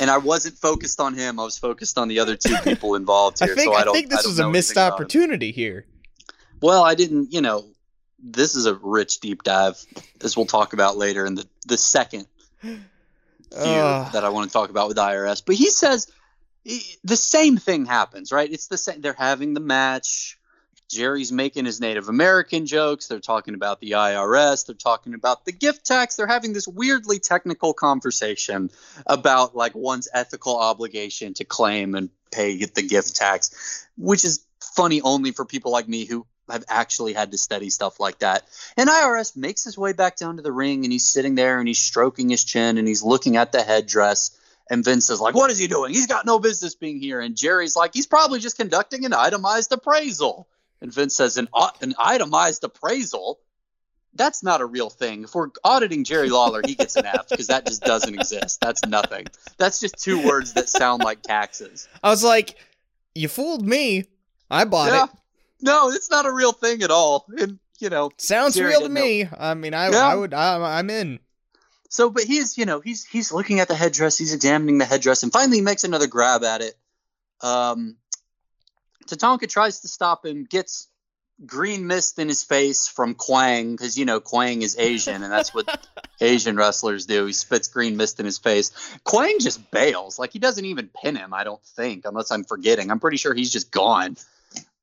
And 0.00 0.08
I 0.08 0.18
wasn't 0.18 0.56
focused 0.56 1.00
on 1.00 1.14
him. 1.14 1.40
I 1.40 1.42
was 1.42 1.58
focused 1.58 1.98
on 1.98 2.06
the 2.06 2.20
other 2.20 2.36
two 2.36 2.54
people 2.62 2.94
involved 2.94 3.38
I 3.42 3.46
here. 3.46 3.54
think 3.56 3.74
so 3.74 3.78
I 3.78 3.82
I, 3.82 3.92
think 3.92 4.08
this 4.08 4.24
was 4.24 4.38
a 4.38 4.48
missed 4.48 4.70
anything 4.70 4.82
about 4.82 4.86
him. 5.00 5.04
opportunity 5.04 5.50
here. 5.50 5.84
Well, 6.62 6.84
I 6.84 6.94
didn't. 6.94 7.32
You 7.32 7.40
know, 7.40 7.64
this 8.20 8.54
is 8.54 8.66
a 8.66 8.74
rich 8.74 9.18
deep 9.18 9.42
dive, 9.42 9.84
as 10.22 10.36
we'll 10.36 10.46
talk 10.46 10.72
about 10.72 10.96
later 10.96 11.26
in 11.26 11.34
the 11.34 11.46
the 11.66 11.76
second 11.76 12.26
feud 12.60 12.78
Ugh. 13.56 14.12
that 14.12 14.24
I 14.24 14.28
want 14.28 14.48
to 14.48 14.52
talk 14.52 14.70
about 14.70 14.86
with 14.86 14.96
IRS. 14.96 15.42
But 15.44 15.56
he 15.56 15.70
says 15.70 16.06
he- 16.62 16.84
the 17.02 17.16
same 17.16 17.56
thing 17.56 17.84
happens, 17.84 18.30
right? 18.30 18.50
It's 18.50 18.68
the 18.68 18.78
same. 18.78 19.00
They're 19.00 19.12
having 19.12 19.54
the 19.54 19.60
match. 19.60 20.38
Jerry's 20.88 21.32
making 21.32 21.64
his 21.64 21.80
Native 21.80 22.08
American 22.08 22.66
jokes. 22.66 23.08
They're 23.08 23.18
talking 23.18 23.54
about 23.54 23.80
the 23.80 23.92
IRS. 23.92 24.66
They're 24.66 24.74
talking 24.74 25.14
about 25.14 25.44
the 25.44 25.52
gift 25.52 25.84
tax. 25.84 26.16
They're 26.16 26.26
having 26.26 26.52
this 26.52 26.68
weirdly 26.68 27.18
technical 27.18 27.74
conversation 27.74 28.70
about 29.06 29.56
like 29.56 29.74
one's 29.74 30.08
ethical 30.12 30.58
obligation 30.58 31.34
to 31.34 31.44
claim 31.44 31.94
and 31.94 32.10
pay 32.30 32.56
the 32.64 32.82
gift 32.82 33.16
tax, 33.16 33.86
which 33.96 34.24
is 34.24 34.44
funny 34.60 35.00
only 35.00 35.32
for 35.32 35.44
people 35.44 35.72
like 35.72 35.88
me 35.88 36.04
who 36.04 36.26
have 36.48 36.64
actually 36.68 37.12
had 37.12 37.32
to 37.32 37.38
study 37.38 37.70
stuff 37.70 37.98
like 37.98 38.20
that. 38.20 38.44
And 38.76 38.88
IRS 38.88 39.36
makes 39.36 39.64
his 39.64 39.76
way 39.76 39.92
back 39.92 40.16
down 40.16 40.36
to 40.36 40.42
the 40.42 40.52
ring 40.52 40.84
and 40.84 40.92
he's 40.92 41.06
sitting 41.06 41.34
there 41.34 41.58
and 41.58 41.66
he's 41.66 41.80
stroking 41.80 42.28
his 42.28 42.44
chin 42.44 42.78
and 42.78 42.86
he's 42.86 43.02
looking 43.02 43.36
at 43.36 43.52
the 43.52 43.62
headdress. 43.62 44.38
And 44.70 44.84
Vince 44.84 45.10
is 45.10 45.20
like, 45.20 45.34
What 45.34 45.50
is 45.50 45.58
he 45.58 45.66
doing? 45.66 45.92
He's 45.92 46.06
got 46.06 46.26
no 46.26 46.38
business 46.38 46.74
being 46.74 47.00
here. 47.00 47.20
And 47.20 47.36
Jerry's 47.36 47.76
like, 47.76 47.94
He's 47.94 48.06
probably 48.06 48.40
just 48.40 48.56
conducting 48.56 49.04
an 49.04 49.12
itemized 49.12 49.72
appraisal. 49.72 50.46
And 50.80 50.92
Vince 50.92 51.16
says, 51.16 51.36
An, 51.38 51.48
an 51.80 51.94
itemized 51.98 52.64
appraisal? 52.64 53.40
That's 54.14 54.42
not 54.42 54.60
a 54.62 54.66
real 54.66 54.88
thing. 54.88 55.24
If 55.24 55.34
we're 55.34 55.48
auditing 55.62 56.04
Jerry 56.04 56.30
Lawler, 56.30 56.62
he 56.64 56.74
gets 56.74 56.96
an 56.96 57.04
F 57.04 57.28
because 57.28 57.48
that 57.48 57.66
just 57.66 57.82
doesn't 57.82 58.14
exist. 58.14 58.60
That's 58.62 58.82
nothing. 58.86 59.26
That's 59.58 59.78
just 59.78 59.98
two 60.02 60.24
words 60.26 60.54
that 60.54 60.68
sound 60.70 61.02
like 61.02 61.20
taxes. 61.22 61.86
I 62.02 62.08
was 62.10 62.24
like, 62.24 62.56
you 63.14 63.28
fooled 63.28 63.66
me. 63.66 64.04
I 64.50 64.64
bought 64.64 64.92
Yeah. 64.92 65.04
it. 65.04 65.10
No, 65.60 65.90
it's 65.90 66.10
not 66.10 66.24
a 66.26 66.32
real 66.32 66.52
thing 66.52 66.82
at 66.82 66.90
all. 66.90 67.26
And, 67.38 67.58
you 67.78 67.90
know, 67.90 68.10
Sounds 68.16 68.54
Jerry 68.54 68.70
real 68.70 68.80
to 68.80 68.84
didn't 68.88 68.94
know. 68.94 69.02
me. 69.02 69.28
I 69.38 69.54
mean, 69.54 69.74
I, 69.74 69.90
Yeah. 69.90 70.06
I 70.06 70.14
would, 70.14 70.32
I, 70.32 70.78
I'm 70.78 70.88
in. 70.88 71.18
So, 71.90 72.08
but 72.10 72.24
he's, 72.24 72.56
you 72.58 72.64
know, 72.66 72.80
he's 72.80 73.04
he's 73.04 73.32
looking 73.32 73.60
at 73.60 73.68
the 73.68 73.74
headdress, 73.74 74.18
he's 74.18 74.34
examining 74.34 74.78
the 74.78 74.84
headdress, 74.84 75.22
and 75.22 75.32
finally 75.32 75.58
he 75.58 75.62
makes 75.62 75.84
another 75.84 76.06
grab 76.08 76.42
at 76.42 76.60
it. 76.60 76.74
Um, 77.42 77.96
Tatanka 79.06 79.48
tries 79.48 79.80
to 79.80 79.88
stop 79.88 80.24
him, 80.24 80.44
gets 80.44 80.88
green 81.44 81.86
mist 81.86 82.18
in 82.18 82.28
his 82.28 82.42
face 82.42 82.88
from 82.88 83.14
Kwang 83.14 83.72
because 83.72 83.98
you 83.98 84.04
know 84.04 84.20
Kwang 84.20 84.62
is 84.62 84.78
Asian, 84.78 85.22
and 85.22 85.32
that's 85.32 85.52
what 85.52 85.88
Asian 86.20 86.56
wrestlers 86.56 87.06
do. 87.06 87.26
He 87.26 87.32
spits 87.32 87.68
green 87.68 87.96
mist 87.96 88.20
in 88.20 88.26
his 88.26 88.38
face. 88.38 88.70
Kwang 89.04 89.36
just 89.40 89.70
bails, 89.70 90.18
like 90.18 90.32
he 90.32 90.38
doesn't 90.38 90.64
even 90.64 90.88
pin 91.02 91.16
him. 91.16 91.34
I 91.34 91.44
don't 91.44 91.62
think, 91.62 92.04
unless 92.04 92.30
I'm 92.30 92.44
forgetting. 92.44 92.90
I'm 92.90 93.00
pretty 93.00 93.18
sure 93.18 93.34
he's 93.34 93.52
just 93.52 93.70
gone. 93.70 94.16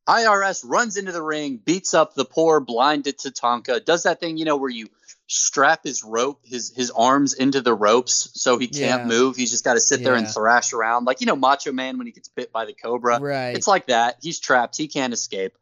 IRS 0.07 0.65
runs 0.67 0.97
into 0.97 1.13
the 1.13 1.21
ring, 1.21 1.57
beats 1.63 1.93
up 1.93 2.13
the 2.13 2.25
poor 2.25 2.59
blinded 2.59 3.17
Tatanka, 3.17 3.83
does 3.83 4.03
that 4.03 4.19
thing, 4.19 4.37
you 4.37 4.45
know, 4.45 4.57
where 4.57 4.69
you 4.69 4.89
strap 5.27 5.83
his 5.83 6.03
rope, 6.03 6.41
his 6.43 6.73
his 6.75 6.91
arms 6.91 7.33
into 7.33 7.61
the 7.61 7.73
ropes 7.73 8.29
so 8.33 8.57
he 8.57 8.67
can't 8.67 9.03
Yeah. 9.03 9.07
move. 9.07 9.35
He's 9.35 9.51
just 9.51 9.63
got 9.63 9.73
to 9.73 9.79
sit 9.79 10.03
there 10.03 10.15
and 10.15 10.27
thrash 10.27 10.73
around, 10.73 11.05
like 11.05 11.21
you 11.21 11.27
know, 11.27 11.35
Macho 11.35 11.71
Man 11.71 11.97
when 11.97 12.07
he 12.07 12.13
gets 12.13 12.29
bit 12.29 12.51
by 12.51 12.65
the 12.65 12.73
cobra. 12.73 13.19
Right. 13.19 13.55
It's 13.55 13.67
like 13.67 13.87
that. 13.87 14.17
He's 14.21 14.39
trapped. 14.39 14.77
He 14.77 14.87
can't 14.87 15.13
escape. 15.13 15.57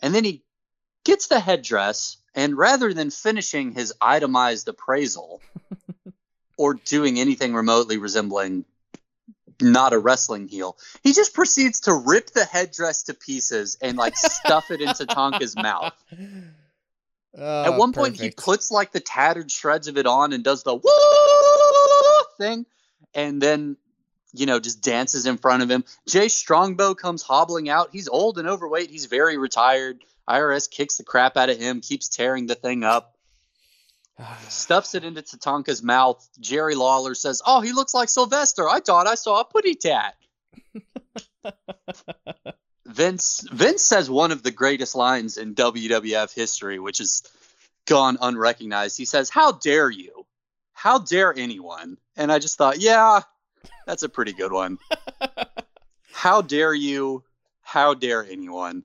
And 0.00 0.14
then 0.14 0.24
he 0.24 0.42
gets 1.04 1.26
the 1.26 1.40
headdress, 1.40 2.16
and 2.34 2.56
rather 2.56 2.94
than 2.94 3.10
finishing 3.10 3.72
his 3.72 3.92
itemized 4.00 4.68
appraisal 4.68 5.40
or 6.56 6.74
doing 6.74 7.18
anything 7.18 7.54
remotely 7.54 7.98
resembling 7.98 8.64
not 9.60 9.92
a 9.92 9.98
wrestling 9.98 10.48
heel, 10.48 10.76
he 11.02 11.12
just 11.12 11.34
proceeds 11.34 11.80
to 11.80 11.94
rip 11.94 12.30
the 12.30 12.44
headdress 12.44 13.04
to 13.04 13.14
pieces 13.14 13.78
and 13.80 13.96
like 13.96 14.16
stuff 14.16 14.70
it 14.70 14.80
into 14.80 15.06
Tonka's 15.06 15.56
mouth. 15.56 15.92
Oh, 17.36 17.64
At 17.64 17.78
one 17.78 17.92
point, 17.92 18.20
he 18.20 18.30
puts 18.30 18.70
like 18.70 18.92
the 18.92 19.00
tattered 19.00 19.50
shreds 19.50 19.88
of 19.88 19.96
it 19.96 20.06
on 20.06 20.32
and 20.32 20.44
does 20.44 20.62
the 20.64 20.74
woo 20.74 22.24
thing, 22.38 22.66
and 23.14 23.40
then 23.40 23.76
you 24.34 24.44
know 24.44 24.60
just 24.60 24.82
dances 24.82 25.24
in 25.26 25.38
front 25.38 25.62
of 25.62 25.70
him. 25.70 25.84
Jay 26.06 26.28
Strongbow 26.28 26.94
comes 26.94 27.22
hobbling 27.22 27.70
out. 27.70 27.88
He's 27.90 28.08
old 28.08 28.38
and 28.38 28.48
overweight. 28.48 28.90
He's 28.90 29.06
very 29.06 29.38
retired. 29.38 30.04
IRS 30.28 30.70
kicks 30.70 30.98
the 30.98 31.04
crap 31.04 31.36
out 31.36 31.48
of 31.48 31.58
him, 31.58 31.80
keeps 31.80 32.08
tearing 32.08 32.46
the 32.46 32.54
thing 32.54 32.84
up, 32.84 33.16
stuffs 34.48 34.94
it 34.94 35.04
into 35.04 35.22
Tatanka's 35.22 35.82
mouth. 35.82 36.28
Jerry 36.38 36.74
Lawler 36.74 37.14
says, 37.14 37.40
"Oh, 37.46 37.62
he 37.62 37.72
looks 37.72 37.94
like 37.94 38.10
Sylvester. 38.10 38.68
I 38.68 38.80
thought 38.80 39.06
I 39.06 39.14
saw 39.14 39.40
a 39.40 39.44
putty 39.44 39.74
tat." 39.74 40.16
Vince 42.86 43.46
Vince 43.52 43.82
says 43.82 44.10
one 44.10 44.32
of 44.32 44.42
the 44.42 44.50
greatest 44.50 44.94
lines 44.94 45.36
in 45.36 45.54
WWF 45.54 46.34
history, 46.34 46.78
which 46.78 47.00
is 47.00 47.22
gone 47.86 48.18
unrecognized. 48.20 48.96
He 48.98 49.04
says, 49.04 49.30
"How 49.30 49.52
dare 49.52 49.90
you? 49.90 50.26
How 50.72 50.98
dare 50.98 51.32
anyone?" 51.36 51.98
And 52.16 52.32
I 52.32 52.38
just 52.38 52.58
thought, 52.58 52.80
yeah, 52.80 53.20
that's 53.86 54.02
a 54.02 54.08
pretty 54.08 54.32
good 54.32 54.52
one. 54.52 54.78
How 56.12 56.42
dare 56.42 56.74
you? 56.74 57.24
How 57.62 57.94
dare 57.94 58.24
anyone? 58.24 58.84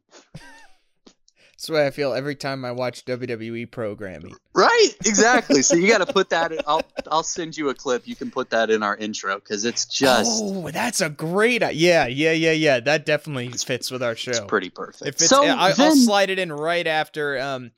That's 1.58 1.66
the 1.66 1.74
way 1.74 1.88
I 1.88 1.90
feel 1.90 2.14
every 2.14 2.36
time 2.36 2.64
I 2.64 2.72
watch 2.72 3.04
WWE 3.06 3.72
programming. 3.72 4.36
Right? 4.54 4.90
Exactly. 5.04 5.64
so 5.64 5.76
you 5.76 5.88
got 5.88 6.06
to 6.06 6.14
put 6.14 6.30
that. 6.30 6.52
In, 6.52 6.60
I'll 6.68 6.84
I'll 7.08 7.24
send 7.24 7.58
you 7.58 7.70
a 7.70 7.74
clip. 7.74 8.08
You 8.08 8.16
can 8.16 8.30
put 8.30 8.52
that 8.52 8.70
in 8.70 8.84
our 8.84 8.96
intro 8.96 9.40
because 9.40 9.66
it's 9.66 9.86
just 9.86 10.30
oh, 10.32 10.70
that's 10.70 11.02
a 11.02 11.10
great. 11.10 11.64
Yeah, 11.74 12.06
yeah, 12.06 12.32
yeah, 12.32 12.52
yeah. 12.52 12.80
That 12.80 13.08
definitely 13.08 13.50
fits 13.50 13.90
with 13.90 14.04
our 14.04 14.16
show. 14.16 14.30
it's 14.30 14.40
pretty 14.42 14.70
perfect. 14.70 15.08
If 15.08 15.16
it's, 15.16 15.30
so 15.30 15.44
I, 15.44 15.74
I'll 15.76 15.96
slide 15.96 16.30
it 16.30 16.38
in 16.38 16.54
right 16.54 16.86
after 16.86 17.40
um, 17.40 17.72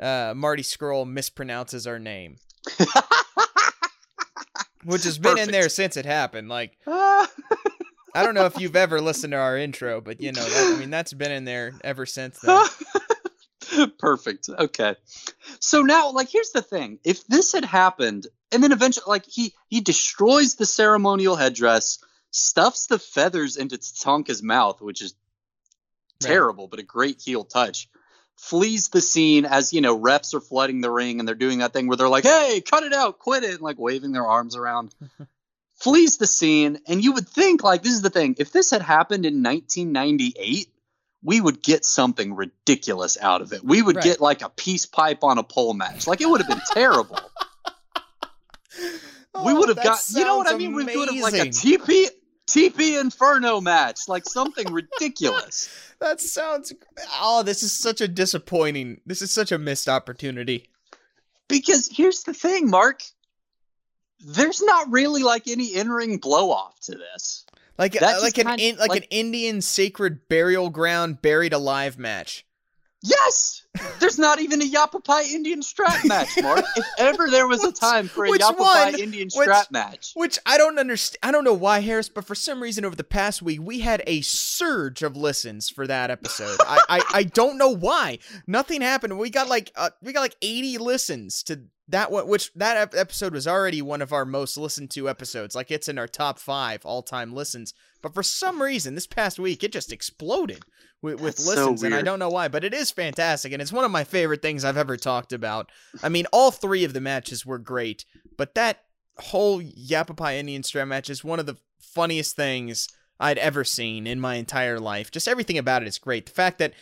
uh, 0.00 0.32
Marty 0.34 0.62
Scurll 0.62 1.06
mispronounces 1.06 1.86
our 1.86 1.98
name, 1.98 2.36
which 4.84 5.04
has 5.04 5.18
been 5.18 5.36
in 5.36 5.50
there 5.50 5.68
since 5.68 5.98
it 5.98 6.06
happened. 6.06 6.48
Like 6.48 6.78
I 6.86 7.28
don't 8.14 8.32
know 8.34 8.46
if 8.46 8.58
you've 8.58 8.76
ever 8.76 8.98
listened 8.98 9.32
to 9.32 9.36
our 9.36 9.58
intro, 9.58 10.00
but 10.00 10.22
you 10.22 10.32
know, 10.32 10.42
that, 10.42 10.74
I 10.74 10.80
mean, 10.80 10.88
that's 10.88 11.12
been 11.12 11.32
in 11.32 11.44
there 11.44 11.74
ever 11.84 12.06
since 12.06 12.38
then. 12.38 12.64
Perfect. 13.98 14.48
Okay. 14.48 14.96
So 15.60 15.82
now, 15.82 16.12
like, 16.12 16.28
here's 16.30 16.50
the 16.50 16.62
thing: 16.62 16.98
if 17.04 17.26
this 17.26 17.52
had 17.52 17.64
happened, 17.64 18.26
and 18.52 18.62
then 18.62 18.72
eventually, 18.72 19.04
like, 19.06 19.26
he 19.26 19.54
he 19.68 19.80
destroys 19.80 20.54
the 20.54 20.66
ceremonial 20.66 21.36
headdress, 21.36 21.98
stuffs 22.30 22.86
the 22.86 22.98
feathers 22.98 23.56
into 23.56 23.76
Tonka's 23.78 24.42
mouth, 24.42 24.80
which 24.80 25.02
is 25.02 25.14
Right. 26.22 26.28
terrible, 26.28 26.66
but 26.66 26.78
a 26.78 26.82
great 26.82 27.20
heel 27.20 27.44
touch. 27.44 27.90
Flees 28.36 28.88
the 28.88 29.00
scene 29.02 29.44
as 29.44 29.72
you 29.72 29.80
know 29.80 29.98
refs 29.98 30.34
are 30.34 30.40
flooding 30.40 30.80
the 30.80 30.90
ring, 30.90 31.18
and 31.18 31.28
they're 31.28 31.34
doing 31.34 31.58
that 31.58 31.72
thing 31.72 31.86
where 31.88 31.96
they're 31.96 32.08
like, 32.08 32.24
"Hey, 32.24 32.60
cut 32.60 32.84
it 32.84 32.92
out, 32.92 33.18
quit 33.18 33.44
it," 33.44 33.52
and 33.52 33.60
like 33.60 33.78
waving 33.78 34.12
their 34.12 34.26
arms 34.26 34.56
around. 34.56 34.94
Flees 35.74 36.16
the 36.16 36.26
scene, 36.26 36.80
and 36.86 37.04
you 37.04 37.12
would 37.12 37.28
think, 37.28 37.62
like, 37.62 37.82
this 37.82 37.92
is 37.92 38.02
the 38.02 38.10
thing: 38.10 38.34
if 38.38 38.50
this 38.50 38.70
had 38.70 38.82
happened 38.82 39.26
in 39.26 39.42
1998 39.42 40.68
we 41.26 41.40
would 41.40 41.60
get 41.62 41.84
something 41.84 42.34
ridiculous 42.36 43.18
out 43.20 43.42
of 43.42 43.52
it. 43.52 43.64
We 43.64 43.82
would 43.82 43.96
Right. 43.96 44.04
get 44.04 44.20
like 44.20 44.42
a 44.42 44.48
peace 44.48 44.86
pipe 44.86 45.24
on 45.24 45.38
a 45.38 45.42
pole 45.42 45.74
match. 45.74 46.06
Like 46.06 46.20
it 46.20 46.28
would 46.30 46.40
have 46.40 46.48
been 46.48 46.62
terrible. 46.72 47.18
Oh, 49.34 49.44
we 49.44 49.52
Oh, 49.52 49.56
would 49.58 49.68
have 49.68 49.82
got, 49.82 50.00
you 50.10 50.24
know 50.24 50.38
what 50.38 50.48
I 50.48 50.56
mean? 50.56 50.72
We 50.72 50.84
would 50.84 51.08
have 51.10 51.20
like 51.22 51.34
a. 51.34 51.46
TP 51.48 52.06
TP 52.48 53.00
Inferno 53.00 53.60
match, 53.60 54.02
like 54.08 54.24
something 54.24 54.72
ridiculous. 54.72 55.68
That 55.98 56.20
sounds. 56.20 56.74
Oh, 57.22 57.42
this 57.42 57.62
is 57.62 57.72
such 57.72 58.02
a 58.02 58.06
disappointing. 58.08 59.00
This 59.06 59.22
is 59.22 59.30
such 59.30 59.50
a 59.50 59.56
missed 59.56 59.88
opportunity. 59.88 60.68
Because 61.48 61.88
here's 61.90 62.22
the 62.24 62.34
thing, 62.34 62.68
Mark. 62.68 63.00
There's 64.20 64.60
not 64.62 64.90
really 64.92 65.22
like 65.22 65.48
any 65.48 65.74
in-ring 65.74 66.18
blow 66.18 66.50
off 66.50 66.78
to 66.80 66.92
this. 66.92 67.46
Like 67.78 67.92
That 67.92 68.18
uh, 68.18 68.22
like 68.22 68.38
an 68.38 68.58
in, 68.58 68.76
like, 68.76 68.88
like- 68.90 69.02
an 69.02 69.08
Indian 69.10 69.60
sacred 69.60 70.28
burial 70.28 70.70
ground 70.70 71.20
buried 71.22 71.52
alive 71.52 71.98
match. 71.98 72.44
Yes, 73.02 73.62
there's 74.00 74.18
not 74.18 74.40
even 74.40 74.60
a 74.62 74.64
Yappapi 74.64 75.30
Indian 75.30 75.62
strap 75.62 76.02
match, 76.06 76.30
Mark. 76.42 76.64
if 76.76 76.84
ever 76.98 77.28
there 77.30 77.46
was 77.46 77.62
a 77.62 77.70
time 77.70 78.08
for 78.08 78.24
a 78.24 78.30
which 78.30 78.40
Yappapi 78.40 78.58
one? 78.58 78.98
Indian 78.98 79.28
Which- 79.34 79.44
strap 79.44 79.70
match, 79.70 80.12
Which 80.14 80.38
I 80.46 80.56
don't 80.58 80.78
understand. 80.78 81.18
I 81.22 81.30
don't 81.30 81.44
know 81.44 81.52
why, 81.54 81.80
Harris, 81.80 82.08
but 82.08 82.24
for 82.24 82.34
some 82.34 82.60
reason 82.60 82.84
over 82.84 82.96
the 82.96 83.04
past 83.04 83.42
week 83.42 83.60
we 83.62 83.80
had 83.80 84.02
a 84.06 84.22
surge 84.22 85.02
of 85.02 85.14
listens 85.16 85.68
for 85.68 85.86
that 85.86 86.10
episode. 86.10 86.56
I, 86.60 86.80
I 86.88 87.02
I 87.14 87.22
don't 87.24 87.58
know 87.58 87.68
why. 87.70 88.18
Nothing 88.46 88.80
happened. 88.80 89.18
We 89.18 89.28
got 89.30 89.46
like 89.48 89.70
uh, 89.76 89.90
we 90.02 90.12
got 90.14 90.22
like 90.22 90.36
80 90.42 90.78
listens 90.78 91.42
to 91.44 91.60
that 91.88 92.10
one, 92.10 92.26
which 92.26 92.52
that 92.54 92.94
episode 92.94 93.32
was 93.32 93.46
already 93.46 93.80
one 93.80 94.02
of 94.02 94.12
our 94.12 94.24
most 94.24 94.56
listened 94.56 94.90
to 94.92 95.08
episodes. 95.08 95.54
Like 95.54 95.70
it's 95.70 95.88
in 95.88 95.98
our 95.98 96.08
top 96.08 96.38
five 96.38 96.84
all 96.84 97.02
time 97.02 97.32
listens. 97.32 97.74
But 98.02 98.14
for 98.14 98.22
some 98.22 98.60
reason, 98.60 98.94
this 98.94 99.06
past 99.06 99.38
week 99.38 99.62
it 99.62 99.72
just 99.72 99.92
exploded 99.92 100.64
with, 101.02 101.20
with 101.20 101.36
That's 101.36 101.44
so 101.44 101.70
listens, 101.70 101.82
and 101.82 101.94
I 101.94 102.02
don't 102.02 102.18
know 102.18 102.28
why. 102.28 102.48
But 102.48 102.64
it 102.64 102.74
is 102.74 102.90
fantastic, 102.90 103.52
and 103.52 103.62
it's 103.62 103.72
one 103.72 103.84
of 103.84 103.90
my 103.90 104.04
favorite 104.04 104.42
things 104.42 104.64
I've 104.64 104.76
ever 104.76 104.96
talked 104.96 105.32
about. 105.32 105.70
I 106.02 106.08
mean, 106.08 106.26
all 106.32 106.50
three 106.50 106.84
of 106.84 106.92
the 106.92 107.00
matches 107.00 107.46
were 107.46 107.58
great, 107.58 108.04
but 108.36 108.54
that 108.54 108.82
whole 109.18 109.62
Yappapi 109.62 110.38
Indian 110.38 110.62
strap 110.62 110.88
match 110.88 111.08
is 111.08 111.24
one 111.24 111.40
of 111.40 111.46
the 111.46 111.56
funniest 111.80 112.36
things 112.36 112.88
I'd 113.18 113.38
ever 113.38 113.64
seen 113.64 114.06
in 114.06 114.20
my 114.20 114.34
entire 114.34 114.78
life. 114.78 115.10
Just 115.10 115.28
everything 115.28 115.58
about 115.58 115.82
it 115.82 115.88
is 115.88 115.98
great. 115.98 116.26
The 116.26 116.32
fact 116.32 116.58
that 116.58 116.74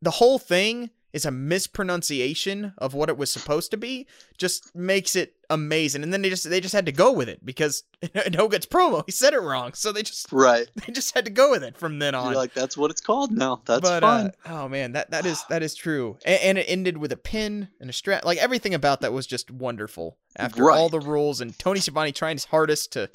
the 0.00 0.12
whole 0.12 0.38
thing 0.38 0.90
is 1.12 1.24
a 1.26 1.30
mispronunciation 1.30 2.72
of 2.78 2.94
what 2.94 3.08
it 3.08 3.16
was 3.16 3.30
supposed 3.32 3.70
to 3.70 3.76
be 3.76 4.06
just 4.38 4.74
makes 4.74 5.14
it 5.16 5.34
amazing. 5.50 6.02
And 6.02 6.12
then 6.12 6.22
they 6.22 6.30
just 6.30 6.48
they 6.48 6.60
just 6.60 6.74
had 6.74 6.86
to 6.86 6.92
go 6.92 7.12
with 7.12 7.28
it 7.28 7.44
because 7.44 7.84
Hogan's 8.34 8.66
promo 8.66 9.02
he 9.06 9.12
said 9.12 9.34
it 9.34 9.40
wrong, 9.40 9.74
so 9.74 9.92
they 9.92 10.02
just 10.02 10.32
right? 10.32 10.66
they 10.86 10.92
just 10.92 11.14
had 11.14 11.24
to 11.26 11.30
go 11.30 11.50
with 11.50 11.62
it 11.62 11.76
from 11.76 11.98
then 11.98 12.14
on. 12.14 12.26
You're 12.26 12.36
like, 12.36 12.54
that's 12.54 12.76
what 12.76 12.90
it's 12.90 13.00
called 13.00 13.30
now. 13.32 13.60
That's 13.64 13.80
but 13.82 14.02
fine. 14.02 14.26
uh, 14.26 14.30
oh 14.46 14.68
man, 14.68 14.92
that 14.92 15.10
that 15.10 15.26
is 15.26 15.44
that 15.50 15.62
is 15.62 15.74
true. 15.74 16.18
And, 16.24 16.40
and 16.42 16.58
it 16.58 16.66
ended 16.68 16.96
with 16.98 17.12
a 17.12 17.16
pin 17.16 17.68
and 17.80 17.90
a 17.90 17.92
strap. 17.92 18.24
Like 18.24 18.38
everything 18.38 18.74
about 18.74 19.00
that 19.02 19.12
was 19.12 19.26
just 19.26 19.50
wonderful. 19.50 20.16
After 20.36 20.70
all 20.70 20.88
the 20.88 21.00
rules 21.00 21.40
and 21.40 21.58
Tony 21.58 21.80
Schiavone 21.80 22.12
trying 22.12 22.36
his 22.36 22.46
hardest 22.46 22.92
to. 22.94 23.10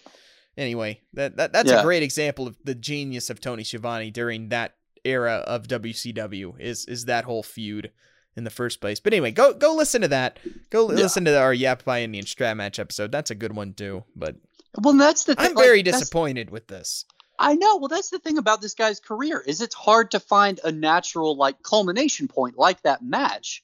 Anyway, 0.56 1.02
that, 1.14 1.38
that 1.38 1.54
that's 1.54 1.70
Yeah. 1.70 1.82
a 1.82 1.84
great 1.84 2.02
example 2.02 2.48
of 2.48 2.58
the 2.64 2.74
genius 2.74 3.30
of 3.30 3.40
Tony 3.40 3.64
Schiavone 3.64 4.10
during 4.10 4.50
that 4.50 4.74
era 5.08 5.36
of 5.48 5.68
WCW. 5.68 6.60
Is 6.60 6.86
is 6.86 7.06
that 7.06 7.24
whole 7.26 7.44
feud 7.44 7.92
in 8.36 8.44
the 8.44 8.50
first 8.50 8.82
place? 8.82 9.00
But 9.00 9.14
anyway, 9.14 9.32
go 9.32 9.54
go 9.54 9.74
listen 9.76 10.02
to 10.02 10.08
that. 10.10 10.40
Go 10.70 10.90
Yeah. 10.90 10.98
listen 10.98 11.26
to 11.26 11.40
our 11.40 11.54
Yappapi 11.54 12.02
Indian 12.04 12.26
strap 12.26 12.58
match 12.58 12.80
episode. 12.80 13.12
That's 13.12 13.32
a 13.32 13.36
good 13.36 13.56
one 13.56 13.74
too. 13.74 14.04
But 14.16 14.36
well, 14.82 14.94
that's 14.94 15.24
the 15.24 15.36
thing. 15.36 15.46
I'm 15.48 15.56
very 15.56 15.82
that's- 15.82 16.02
disappointed 16.02 16.50
with 16.50 16.68
this. 16.68 17.06
I 17.40 17.54
know. 17.54 17.78
Well, 17.78 17.88
that's 17.88 18.10
the 18.10 18.18
thing 18.20 18.40
about 18.40 18.62
this 18.62 18.74
guy's 18.74 19.00
career 19.00 19.40
is 19.46 19.62
it's 19.62 19.76
hard 19.76 20.10
to 20.12 20.20
find 20.20 20.60
a 20.64 20.72
natural 20.72 21.36
like 21.38 21.62
culmination 21.62 22.28
point 22.28 22.58
like 22.58 22.82
that 22.82 23.04
match 23.04 23.64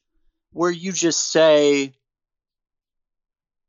where 0.52 0.70
you 0.70 0.91
just 0.91 1.32
say, 1.32 1.94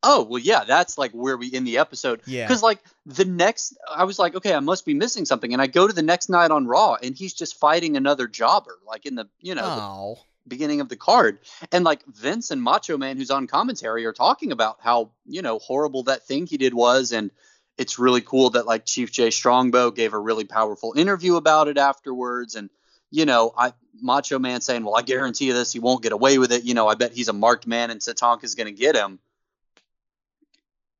"Oh, 0.04 0.22
well, 0.22 0.38
yeah, 0.40 0.64
that's 0.64 0.96
like 0.98 1.12
where 1.12 1.36
we 1.36 1.52
end 1.52 1.66
the 1.66 1.78
episode." 1.78 2.20
Yeah. 2.26 2.46
Because 2.46 2.62
like 2.62 2.78
the 3.06 3.24
next, 3.24 3.76
I 3.90 4.04
was 4.04 4.18
like, 4.18 4.34
"Okay, 4.34 4.54
I 4.54 4.60
must 4.60 4.84
be 4.86 4.94
missing 4.94 5.24
something," 5.24 5.52
and 5.52 5.60
I 5.62 5.66
go 5.66 5.86
to 5.86 5.92
the 5.92 6.02
next 6.02 6.28
night 6.28 6.50
on 6.50 6.66
Raw, 6.66 6.96
and 7.02 7.16
he's 7.16 7.34
just 7.34 7.58
fighting 7.58 7.96
another 7.96 8.28
jobber, 8.28 8.78
like 8.86 9.06
in 9.06 9.14
the 9.14 9.28
you 9.40 9.54
know 9.54 9.62
the 9.62 9.82
Oh. 9.82 10.18
beginning 10.46 10.80
of 10.82 10.88
the 10.90 10.96
card. 10.96 11.38
And 11.72 11.84
like 11.84 12.04
Vince 12.06 12.50
and 12.50 12.62
Macho 12.62 12.98
Man, 12.98 13.16
who's 13.16 13.30
on 13.30 13.46
commentary, 13.46 14.04
are 14.04 14.12
talking 14.12 14.52
about 14.52 14.76
how, 14.80 15.10
you 15.26 15.40
know, 15.40 15.58
horrible 15.58 16.02
that 16.04 16.26
thing 16.26 16.46
he 16.46 16.58
did 16.58 16.74
was. 16.74 17.12
And 17.12 17.30
it's 17.78 17.98
really 17.98 18.20
cool 18.20 18.50
that 18.50 18.66
like 18.66 18.84
Chief 18.84 19.10
Jay 19.10 19.30
Strongbow 19.30 19.90
gave 19.90 20.12
a 20.12 20.18
really 20.18 20.44
powerful 20.44 20.92
interview 20.96 21.36
about 21.36 21.68
it 21.68 21.78
afterwards. 21.78 22.56
And, 22.56 22.68
you 23.10 23.24
know, 23.24 23.54
I 23.56 23.72
Macho 24.02 24.38
Man 24.38 24.60
saying, 24.60 24.84
Well, 24.84 24.96
I 24.96 25.02
guarantee 25.02 25.46
you 25.46 25.54
this, 25.54 25.72
he 25.72 25.78
won't 25.78 26.02
get 26.02 26.12
away 26.12 26.36
with 26.36 26.52
it. 26.52 26.64
You 26.64 26.74
know, 26.74 26.88
I 26.88 26.94
bet 26.94 27.12
he's 27.12 27.28
a 27.28 27.32
marked 27.32 27.66
man 27.66 27.90
and 27.90 28.00
Tatanka's 28.00 28.54
gonna 28.54 28.70
get 28.72 28.94
him. 28.96 29.18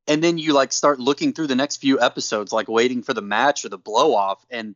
And 0.06 0.22
then 0.22 0.36
you 0.38 0.52
like 0.52 0.72
start 0.72 1.00
looking 1.00 1.32
through 1.32 1.46
the 1.46 1.54
next 1.56 1.78
few 1.78 2.00
episodes, 2.00 2.52
like 2.52 2.68
waiting 2.68 3.02
for 3.02 3.14
the 3.14 3.22
match 3.22 3.64
or 3.64 3.68
the 3.70 3.78
blow 3.78 4.14
off, 4.14 4.44
and 4.50 4.74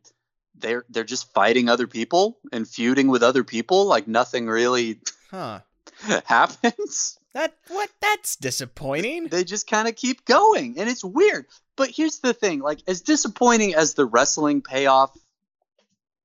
they're 0.55 0.85
they're 0.89 1.03
just 1.03 1.31
fighting 1.33 1.69
other 1.69 1.87
people 1.87 2.37
and 2.51 2.67
feuding 2.67 3.07
with 3.07 3.23
other 3.23 3.43
people 3.43 3.85
like 3.85 4.07
nothing 4.07 4.47
really 4.47 4.99
Huh. 5.31 5.59
happens 6.25 7.17
That 7.33 7.53
what? 7.67 7.89
That's 8.01 8.35
disappointing. 8.35 9.27
they 9.27 9.43
just 9.43 9.67
kind 9.67 9.87
of 9.87 9.95
keep 9.95 10.25
going 10.25 10.79
and 10.79 10.89
it's 10.89 11.03
weird 11.03 11.45
but 11.77 11.89
here's 11.95 12.19
the 12.19 12.33
thing 12.33 12.59
like 12.59 12.79
as 12.87 13.01
disappointing 13.01 13.75
as 13.75 13.93
the 13.93 14.05
wrestling 14.05 14.61
payoff 14.61 15.15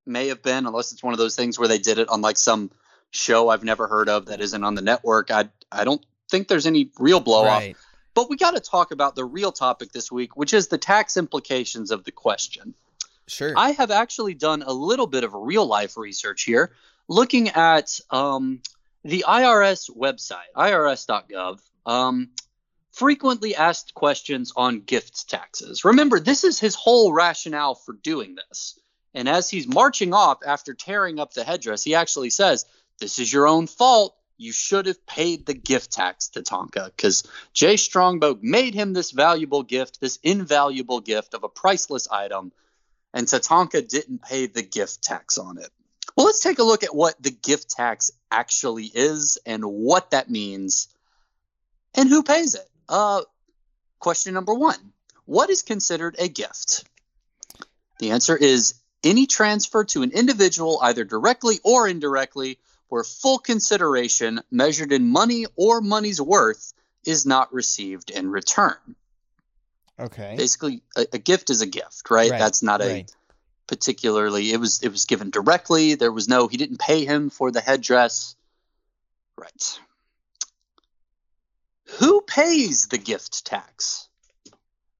may 0.07 0.29
have 0.29 0.43
been 0.43 0.67
unless 0.67 0.93
it's 0.93 1.03
one 1.03 1.13
of 1.13 1.19
those 1.19 1.37
things 1.37 1.59
where 1.59 1.69
they 1.69 1.79
did 1.79 1.99
it 1.99 2.09
on 2.09 2.21
like 2.21 2.37
some 2.37 2.71
show 3.11 3.49
i've 3.49 3.65
never 3.65 3.87
heard 3.87 4.09
of 4.09 4.27
that 4.27 4.41
isn't 4.41 4.65
on 4.65 4.75
the 4.75 4.83
network 4.83 5.31
i 5.31 5.49
i 5.71 5.85
don't 5.85 6.05
think 6.31 6.49
there's 6.49 6.67
any 6.67 6.91
real 6.99 7.21
blow 7.21 7.47
off 7.47 7.63
Right. 7.63 7.77
But 8.15 8.31
we 8.31 8.37
got 8.37 8.53
to 8.53 8.61
talk 8.61 8.93
about 8.93 9.15
the 9.15 9.25
real 9.25 9.53
topic 9.53 9.93
this 9.93 10.11
week 10.11 10.37
which 10.37 10.55
is 10.55 10.69
the 10.69 10.79
tax 10.79 11.17
implications 11.17 11.91
of 11.91 12.05
the 12.05 12.13
question 12.13 12.75
Sure. 13.27 13.55
I 13.57 13.73
have 13.73 13.91
actually 13.91 14.35
done 14.35 14.63
a 14.63 14.73
little 14.73 15.07
bit 15.07 15.25
of 15.25 15.33
real 15.35 15.67
life 15.67 15.97
research 15.97 16.43
here, 16.43 16.73
looking 17.09 17.49
at 17.51 17.99
um, 18.11 18.61
the 19.03 19.25
IRS 19.27 19.91
website, 19.91 20.53
irs.gov. 20.57 21.61
Um, 21.87 22.31
frequently 22.93 23.57
asked 23.57 23.95
questions 23.95 24.53
on 24.57 24.81
gift 24.81 25.29
taxes. 25.29 25.85
Remember, 25.85 26.21
this 26.21 26.45
is 26.45 26.61
his 26.61 26.75
whole 26.75 27.13
rationale 27.13 27.75
for 27.75 27.95
doing 27.95 28.37
this. 28.37 28.79
And 29.15 29.29
as 29.29 29.51
he's 29.51 29.67
marching 29.67 30.13
off 30.13 30.39
after 30.47 30.75
tearing 30.75 31.19
up 31.19 31.33
the 31.33 31.45
headdress, 31.45 31.83
he 31.83 31.95
actually 31.95 32.31
says, 32.31 32.67
This 32.99 33.19
is 33.19 33.33
your 33.33 33.47
own 33.49 33.67
fault. 33.67 34.17
You 34.37 34.53
should 34.53 34.87
have 34.87 35.07
paid 35.07 35.47
the 35.47 35.55
gift 35.55 35.93
tax 35.93 36.29
to 36.31 36.43
Tonka 36.43 36.87
because 36.87 37.23
Jay 37.53 37.77
Strongbow 37.77 38.39
made 38.43 38.75
him 38.75 38.93
this 38.93 39.13
valuable 39.13 39.63
gift, 39.63 40.01
this 40.01 40.19
invaluable 40.23 41.01
gift 41.01 41.35
of 41.35 41.45
a 41.45 41.49
priceless 41.49 42.09
item 42.09 42.53
and 43.15 43.29
Tatanka 43.29 43.89
didn't 43.89 44.23
pay 44.23 44.47
the 44.47 44.63
gift 44.63 45.03
tax 45.03 45.39
on 45.39 45.59
it. 45.59 45.71
Well, 46.17 46.27
let's 46.27 46.41
take 46.41 46.59
a 46.59 46.65
look 46.65 46.83
at 46.83 46.95
what 46.95 47.15
the 47.23 47.31
gift 47.31 47.71
tax 47.71 48.11
actually 48.31 48.91
is 48.93 49.39
and 49.47 49.65
what 49.65 50.11
that 50.11 50.29
means 50.29 50.89
and 51.95 52.09
who 52.09 52.23
pays 52.23 52.57
it. 52.57 52.69
Uh, 52.89 53.23
question 54.01 54.35
number 54.35 54.53
one 54.53 54.93
What 55.25 55.49
is 55.49 55.63
considered 55.63 56.17
a 56.19 56.29
gift? 56.29 56.85
The 58.01 58.11
answer 58.11 58.37
is 58.37 58.75
any 59.05 59.27
transfer 59.27 59.85
to 59.85 60.03
an 60.03 60.11
individual, 60.11 60.81
either 60.83 61.05
directly 61.05 61.61
or 61.63 61.87
indirectly, 61.89 62.59
where 62.89 63.05
full 63.05 63.39
consideration 63.39 64.41
measured 64.51 64.93
in 64.93 65.09
money 65.09 65.47
or 65.57 65.81
money's 65.81 66.21
worth 66.21 66.73
is 67.05 67.27
not 67.27 67.53
received 67.53 68.11
in 68.11 68.31
return. 68.31 68.77
okay. 69.99 70.35
Basically, 70.37 70.83
a, 70.97 71.07
a 71.15 71.19
gift 71.19 71.51
is 71.51 71.61
a 71.61 71.67
gift, 71.67 72.11
right? 72.11 72.31
Right, 72.31 72.39
That's 72.39 72.63
not 72.63 72.81
a 72.83 72.87
right. 72.87 73.13
particularly 73.67 74.53
it 74.53 74.59
was 74.59 74.83
it 74.83 74.91
was 74.91 75.05
given 75.07 75.31
directly 75.31 75.95
there 75.95 76.13
was 76.13 76.29
no 76.29 76.49
he 76.49 76.57
didn't 76.57 76.79
pay 76.79 77.05
him 77.05 77.31
for 77.31 77.51
the 77.51 77.61
headdress 77.61 78.37
right 79.37 79.81
who 81.99 82.21
pays 82.21 82.89
the 82.89 82.99
gift 82.99 83.45
tax 83.47 84.09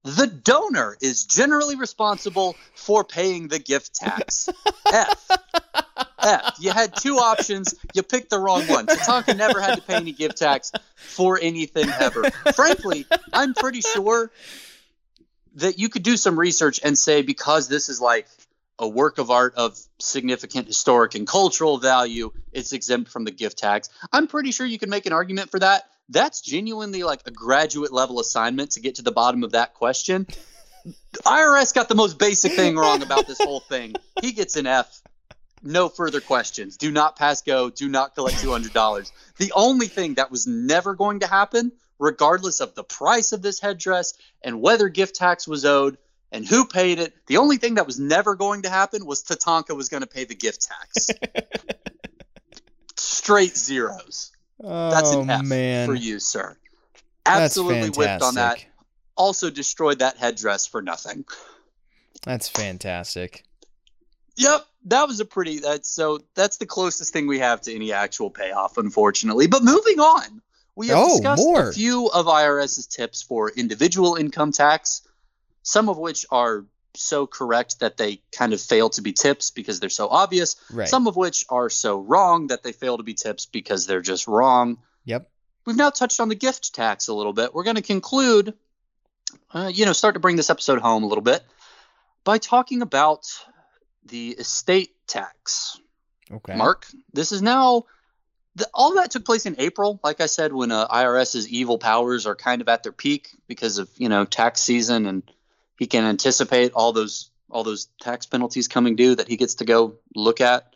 the 0.03 0.27
donor 0.27 0.97
is 1.01 1.25
generally 1.25 1.75
responsible 1.75 2.55
for 2.73 3.03
paying 3.03 3.47
the 3.47 3.59
gift 3.59 3.93
tax 3.95 4.49
f 4.93 5.29
f 6.25 6.55
you 6.59 6.71
had 6.71 6.95
two 6.95 7.17
options 7.17 7.75
you 7.93 8.03
picked 8.03 8.29
the 8.29 8.39
wrong 8.39 8.63
one 8.67 8.85
tatanka 8.85 9.35
never 9.35 9.61
had 9.61 9.75
to 9.75 9.81
pay 9.81 9.95
any 9.95 10.11
gift 10.11 10.37
tax 10.37 10.71
for 10.95 11.39
anything 11.41 11.87
ever 11.99 12.29
frankly 12.53 13.05
i'm 13.33 13.53
pretty 13.53 13.81
sure 13.81 14.31
that 15.55 15.79
you 15.79 15.89
could 15.89 16.03
do 16.03 16.17
some 16.17 16.37
research 16.37 16.79
and 16.83 16.97
say 16.97 17.21
because 17.21 17.67
this 17.67 17.89
is 17.89 18.01
like 18.01 18.27
a 18.79 18.87
work 18.87 19.17
of 19.17 19.31
art 19.31 19.53
of 19.55 19.79
significant 19.99 20.67
historic 20.67 21.15
and 21.15 21.27
cultural 21.27 21.77
value, 21.77 22.31
it's 22.51 22.73
exempt 22.73 23.09
from 23.09 23.23
the 23.23 23.31
gift 23.31 23.57
tax. 23.57 23.89
I'm 24.11 24.27
pretty 24.27 24.51
sure 24.51 24.65
you 24.65 24.77
can 24.77 24.89
make 24.89 25.05
an 25.05 25.13
argument 25.13 25.49
for 25.49 25.59
that. 25.59 25.89
That's 26.09 26.41
genuinely 26.41 27.03
like 27.03 27.21
a 27.25 27.31
graduate 27.31 27.91
level 27.91 28.19
assignment 28.19 28.71
to 28.71 28.79
get 28.79 28.95
to 28.95 29.01
the 29.01 29.11
bottom 29.11 29.43
of 29.43 29.53
that 29.53 29.73
question. 29.73 30.27
The 30.85 31.19
IRS 31.25 31.73
got 31.73 31.89
the 31.89 31.95
most 31.95 32.19
basic 32.19 32.51
thing 32.51 32.75
wrong 32.75 33.01
about 33.01 33.25
this 33.25 33.39
whole 33.41 33.61
thing. 33.61 33.95
He 34.21 34.33
gets 34.33 34.55
an 34.55 34.67
F. 34.67 35.01
No 35.65 35.89
further 35.89 36.21
questions. 36.21 36.77
Do 36.77 36.91
not 36.91 37.17
pass 37.17 37.41
go. 37.41 37.71
Do 37.71 37.89
not 37.89 38.13
collect 38.13 38.37
$200. 38.37 39.11
The 39.37 39.51
only 39.55 39.87
thing 39.87 40.13
that 40.13 40.29
was 40.29 40.45
never 40.45 40.93
going 40.93 41.21
to 41.21 41.27
happen, 41.27 41.71
regardless 41.97 42.59
of 42.59 42.75
the 42.75 42.83
price 42.83 43.31
of 43.31 43.41
this 43.41 43.59
headdress 43.59 44.13
and 44.43 44.61
whether 44.61 44.89
gift 44.89 45.15
tax 45.15 45.47
was 45.47 45.65
owed, 45.65 45.97
and 46.31 46.45
who 46.45 46.65
paid 46.65 46.99
it. 46.99 47.13
The 47.27 47.37
only 47.37 47.57
thing 47.57 47.75
that 47.75 47.87
was 47.87 47.99
never 47.99 48.35
going 48.35 48.63
to 48.63 48.69
happen 48.69 49.05
was 49.05 49.23
Tatanka 49.23 49.75
was 49.75 49.89
going 49.89 50.01
to 50.01 50.07
pay 50.07 50.25
the 50.25 50.35
gift 50.35 50.67
tax. 50.67 51.09
Straight 52.97 53.57
zeros. 53.57 54.31
That's 54.59 55.13
oh 55.13 55.21
an 55.21 55.29
F 55.29 55.43
man. 55.43 55.87
for 55.87 55.95
you, 55.95 56.19
sir. 56.19 56.57
That's 57.25 57.57
Absolutely 57.57 57.89
whipped 57.89 58.21
on 58.21 58.35
that. 58.35 58.63
Also 59.15 59.49
destroyed 59.49 59.99
that 59.99 60.17
headdress 60.17 60.67
for 60.67 60.81
nothing. 60.81 61.25
That's 62.23 62.49
fantastic. 62.49 63.43
Yep, 64.37 64.65
that 64.85 65.07
was 65.07 65.19
a 65.19 65.25
pretty. 65.25 65.59
That's 65.59 65.89
so. 65.89 66.19
That's 66.35 66.57
the 66.57 66.65
closest 66.65 67.11
thing 67.13 67.27
we 67.27 67.39
have 67.39 67.61
to 67.61 67.73
any 67.75 67.91
actual 67.93 68.29
payoff, 68.29 68.77
unfortunately. 68.77 69.47
But 69.47 69.63
moving 69.63 69.99
on, 69.99 70.41
we 70.75 70.87
have 70.89 70.97
Oh, 70.99 71.09
discussed 71.17 71.43
more. 71.43 71.69
a 71.69 71.73
few 71.73 72.07
of 72.07 72.27
IRS's 72.27 72.87
tips 72.87 73.21
for 73.21 73.49
individual 73.49 74.15
income 74.15 74.51
tax, 74.51 75.01
some 75.63 75.89
of 75.89 75.97
which 75.97 76.25
are 76.31 76.65
so 76.97 77.27
correct 77.27 77.79
that 77.81 77.97
they 77.97 78.21
kind 78.31 78.53
of 78.53 78.61
fail 78.61 78.89
to 78.89 79.01
be 79.01 79.11
tips 79.11 79.51
because 79.51 79.79
they're 79.81 79.89
so 79.89 80.07
obvious. 80.07 80.55
Right. 80.71 80.87
Some 80.87 81.07
of 81.07 81.15
which 81.17 81.45
are 81.49 81.69
so 81.69 81.99
wrong 81.99 82.47
that 82.47 82.63
they 82.63 82.71
fail 82.71 82.97
to 82.97 83.03
be 83.03 83.13
tips 83.13 83.45
because 83.45 83.85
they're 83.85 84.01
just 84.01 84.27
wrong. 84.27 84.77
Yep. 85.03 85.29
We've 85.65 85.75
now 85.75 85.89
touched 85.89 86.19
on 86.21 86.29
the 86.29 86.35
gift 86.35 86.73
tax 86.73 87.07
a 87.09 87.13
little 87.13 87.33
bit. 87.33 87.53
We're 87.53 87.63
going 87.63 87.75
to 87.75 87.81
conclude, 87.81 88.53
uh, 89.51 89.69
you 89.73 89.85
know, 89.85 89.91
start 89.93 90.13
to 90.13 90.19
bring 90.21 90.35
this 90.37 90.49
episode 90.49 90.79
home 90.79 91.03
a 91.03 91.07
little 91.07 91.23
bit 91.23 91.43
by 92.23 92.37
talking 92.37 92.81
about 92.81 93.25
the 94.05 94.29
estate 94.29 94.91
tax. 95.07 95.79
Okay. 96.31 96.55
Mark, 96.55 96.87
this 97.13 97.31
is 97.31 97.41
now 97.41 97.85
the, 98.55 98.67
all 98.73 98.95
that 98.95 99.11
took 99.11 99.25
place 99.25 99.45
in 99.45 99.55
April. 99.59 99.99
Like 100.03 100.21
I 100.21 100.25
said, 100.27 100.53
when 100.53 100.71
uh, 100.71 100.87
IRS's 100.87 101.47
evil 101.49 101.77
powers 101.77 102.25
are 102.25 102.35
kind 102.35 102.61
of 102.61 102.69
at 102.69 102.83
their 102.83 102.91
peak 102.91 103.29
because 103.47 103.77
of 103.77 103.89
you 103.97 104.09
know 104.09 104.25
tax 104.25 104.61
season, 104.61 105.05
and 105.05 105.23
he 105.77 105.87
can 105.87 106.05
anticipate 106.05 106.71
all 106.73 106.93
those 106.93 107.29
all 107.49 107.63
those 107.63 107.87
tax 108.01 108.25
penalties 108.25 108.67
coming 108.67 108.95
due 108.95 109.15
that 109.15 109.27
he 109.27 109.37
gets 109.37 109.55
to 109.55 109.65
go 109.65 109.95
look 110.15 110.41
at. 110.41 110.75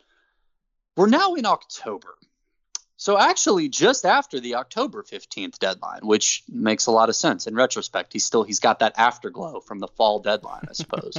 We're 0.96 1.08
now 1.08 1.34
in 1.34 1.46
October. 1.46 2.16
So 2.96 3.18
actually 3.18 3.70
just 3.70 4.04
after 4.04 4.40
the 4.40 4.56
October 4.56 5.02
15th 5.02 5.58
deadline, 5.58 6.00
which 6.02 6.42
makes 6.50 6.84
a 6.84 6.90
lot 6.90 7.08
of 7.08 7.16
sense 7.16 7.46
in 7.46 7.54
retrospect. 7.54 8.12
He's 8.12 8.26
still 8.26 8.42
he's 8.42 8.60
got 8.60 8.80
that 8.80 8.92
afterglow 8.98 9.60
from 9.60 9.78
the 9.78 9.88
fall 9.88 10.20
deadline, 10.20 10.66
I 10.68 10.74
suppose. 10.74 11.14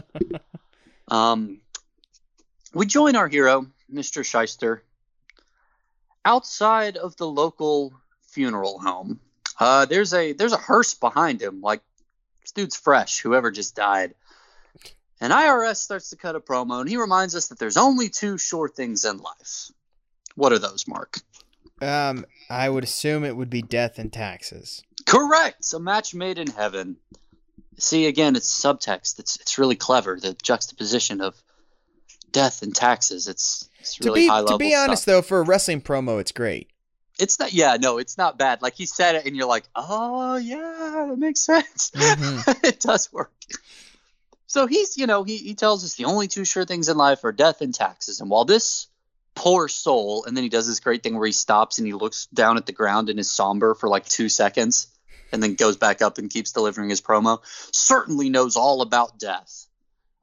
um 1.07 1.59
we 2.73 2.85
join 2.85 3.15
our 3.15 3.27
hero, 3.27 3.67
Mr. 3.93 4.23
Schyster, 4.23 4.81
outside 6.23 6.97
of 6.97 7.15
the 7.17 7.27
local 7.27 7.93
funeral 8.21 8.79
home. 8.79 9.19
Uh, 9.59 9.85
there's 9.85 10.13
a 10.13 10.33
there's 10.33 10.53
a 10.53 10.57
hearse 10.57 10.93
behind 10.93 11.41
him, 11.41 11.61
like 11.61 11.81
this 12.41 12.51
dude's 12.51 12.75
fresh, 12.75 13.19
whoever 13.19 13.51
just 13.51 13.75
died. 13.75 14.15
And 15.19 15.31
IRS 15.31 15.75
starts 15.75 16.09
to 16.09 16.15
cut 16.15 16.35
a 16.35 16.39
promo, 16.39 16.79
and 16.81 16.89
he 16.89 16.97
reminds 16.97 17.35
us 17.35 17.49
that 17.49 17.59
there's 17.59 17.77
only 17.77 18.09
two 18.09 18.39
sure 18.39 18.67
things 18.67 19.05
in 19.05 19.17
life. 19.17 19.71
What 20.33 20.51
are 20.51 20.57
those, 20.57 20.87
Mark? 20.87 21.19
Um, 21.79 22.25
I 22.49 22.69
would 22.69 22.83
assume 22.83 23.23
it 23.23 23.35
would 23.35 23.49
be 23.49 23.61
death 23.61 23.99
and 23.99 24.11
taxes. 24.11 24.83
Correct. 25.05 25.73
A 25.73 25.79
match 25.79 26.15
made 26.15 26.39
in 26.39 26.47
heaven. 26.47 26.97
See, 27.77 28.07
again, 28.07 28.35
it's 28.35 28.61
subtext. 28.63 29.19
It's 29.19 29.37
it's 29.37 29.57
really 29.59 29.75
clever. 29.75 30.19
The 30.19 30.35
juxtaposition 30.41 31.21
of 31.21 31.35
death 32.31 32.61
and 32.61 32.75
taxes. 32.75 33.27
It's 33.27 33.69
it's 33.79 33.95
To 33.95 34.05
really 34.09 34.21
be 34.21 34.27
high 34.27 34.43
to 34.45 34.57
be 34.57 34.75
honest 34.75 35.03
stuff. 35.03 35.13
though, 35.13 35.21
for 35.21 35.39
a 35.39 35.43
wrestling 35.43 35.81
promo, 35.81 36.19
it's 36.19 36.31
great. 36.31 36.69
it's 37.19 37.39
not. 37.39 37.53
Yeah, 37.53 37.77
no, 37.79 37.97
it's 37.97 38.17
not 38.17 38.37
bad. 38.37 38.61
Like 38.61 38.75
he 38.75 38.85
said 38.85 39.15
it, 39.15 39.25
and 39.25 39.35
you're 39.35 39.47
like, 39.47 39.63
oh 39.75 40.37
yeah, 40.37 41.05
that 41.09 41.17
makes 41.17 41.39
sense. 41.45 41.91
Mhm. 41.95 42.63
it 42.63 42.79
does 42.79 43.11
work. 43.13 43.31
So 44.47 44.67
he's, 44.67 44.97
you 44.97 45.07
know, 45.07 45.23
he 45.23 45.37
he 45.37 45.53
tells 45.55 45.83
us 45.85 45.95
the 45.95 46.05
only 46.05 46.27
two 46.27 46.43
sure 46.45 46.65
things 46.65 46.89
in 46.89 46.97
life 46.97 47.23
are 47.23 47.31
death 47.31 47.61
and 47.61 47.73
taxes. 47.73 48.19
And 48.19 48.29
while 48.29 48.43
this 48.45 48.87
poor 49.33 49.67
soul, 49.69 50.25
and 50.25 50.35
then 50.35 50.43
he 50.43 50.49
does 50.49 50.67
this 50.67 50.81
great 50.81 51.03
thing 51.03 51.15
where 51.17 51.25
he 51.25 51.31
stops 51.31 51.77
and 51.77 51.87
he 51.87 51.93
looks 51.93 52.25
down 52.33 52.57
at 52.57 52.65
the 52.65 52.73
ground 52.73 53.09
and 53.09 53.17
is 53.17 53.31
somber 53.31 53.73
for 53.75 53.87
like 53.87 54.05
two 54.05 54.27
seconds, 54.27 54.87
and 55.31 55.41
then 55.41 55.55
goes 55.55 55.77
back 55.77 56.01
up 56.01 56.17
and 56.17 56.29
keeps 56.29 56.51
delivering 56.51 56.89
his 56.89 56.99
promo. 57.01 57.39
Certainly 57.73 58.29
knows 58.29 58.57
all 58.57 58.81
about 58.81 59.17
death. 59.17 59.67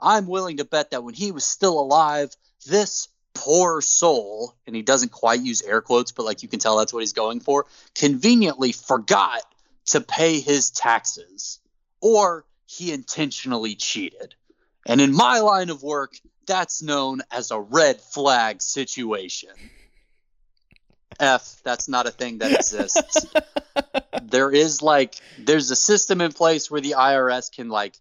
I'm 0.00 0.26
willing 0.26 0.58
to 0.58 0.64
bet 0.64 0.90
that 0.90 1.04
when 1.04 1.14
he 1.14 1.32
was 1.32 1.44
still 1.44 1.78
alive, 1.80 2.34
this 2.66 3.08
poor 3.34 3.80
soul, 3.80 4.54
and 4.66 4.74
he 4.74 4.82
doesn't 4.82 5.12
quite 5.12 5.40
use 5.40 5.62
air 5.62 5.80
quotes, 5.80 6.12
but 6.12 6.24
like 6.24 6.42
you 6.42 6.48
can 6.48 6.58
tell 6.58 6.76
that's 6.76 6.92
what 6.92 7.00
he's 7.00 7.12
going 7.12 7.40
for, 7.40 7.66
conveniently 7.94 8.72
forgot 8.72 9.42
to 9.86 10.00
pay 10.00 10.40
his 10.40 10.70
taxes. 10.70 11.60
Or 12.00 12.44
he 12.66 12.92
intentionally 12.92 13.74
cheated. 13.74 14.34
And 14.86 15.00
in 15.00 15.14
my 15.14 15.40
line 15.40 15.70
of 15.70 15.82
work, 15.82 16.14
that's 16.46 16.82
known 16.82 17.22
as 17.30 17.50
a 17.50 17.60
red 17.60 18.00
flag 18.00 18.62
situation. 18.62 19.50
F, 21.20 21.60
that's 21.64 21.88
not 21.88 22.06
a 22.06 22.10
thing 22.10 22.38
that 22.38 22.52
exists. 22.52 23.26
there 24.22 24.50
is 24.50 24.82
like 24.82 25.14
there's 25.38 25.70
a 25.70 25.76
system 25.76 26.20
in 26.20 26.32
place 26.32 26.70
where 26.70 26.80
the 26.80 26.94
IRS 26.96 27.52
can 27.52 27.68
like 27.68 27.94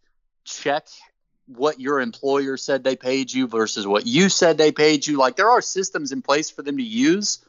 check 0.45 0.87
what 1.47 1.79
your 1.79 2.01
employer 2.01 2.57
said 2.57 2.83
they 2.83 2.95
paid 2.95 3.31
you 3.31 3.47
versus 3.47 3.87
what 3.87 4.05
you 4.05 4.29
said 4.29 4.57
they 4.57 4.71
paid 4.71 5.07
you. 5.07 5.17
Like 5.17 5.35
there 5.35 5.49
are 5.49 5.61
systems 5.61 6.11
in 6.11 6.21
place 6.21 6.49
for 6.49 6.61
them 6.61 6.77
to 6.77 6.83
use. 6.83 7.39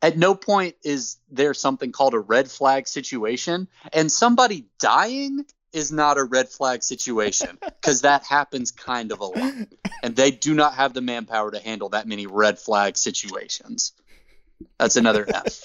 At 0.00 0.18
no 0.18 0.34
point 0.34 0.76
is 0.82 1.16
there 1.30 1.54
something 1.54 1.92
called 1.92 2.14
a 2.14 2.18
red 2.18 2.50
flag 2.50 2.88
situation, 2.88 3.68
and 3.92 4.10
somebody 4.10 4.66
dying 4.78 5.44
is 5.72 5.90
not 5.90 6.18
a 6.18 6.24
red 6.24 6.48
flag 6.48 6.82
situation 6.82 7.58
because 7.62 8.02
that 8.02 8.24
happens 8.24 8.72
kind 8.72 9.12
of 9.12 9.20
a 9.20 9.26
lot, 9.26 9.54
and 10.02 10.16
they 10.16 10.30
do 10.30 10.54
not 10.54 10.74
have 10.74 10.92
the 10.92 11.00
manpower 11.00 11.50
to 11.50 11.58
handle 11.58 11.90
that 11.90 12.06
many 12.06 12.26
red 12.26 12.58
flag 12.58 12.96
situations. 12.96 13.92
That's 14.78 14.96
another 14.96 15.24
F. 15.26 15.64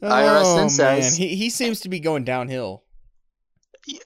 oh, 0.02 0.56
then 0.56 0.70
says- 0.70 1.18
man. 1.18 1.28
he 1.28 1.36
he 1.36 1.50
seems 1.50 1.80
to 1.80 1.88
be 1.88 2.00
going 2.00 2.24
downhill. 2.24 2.82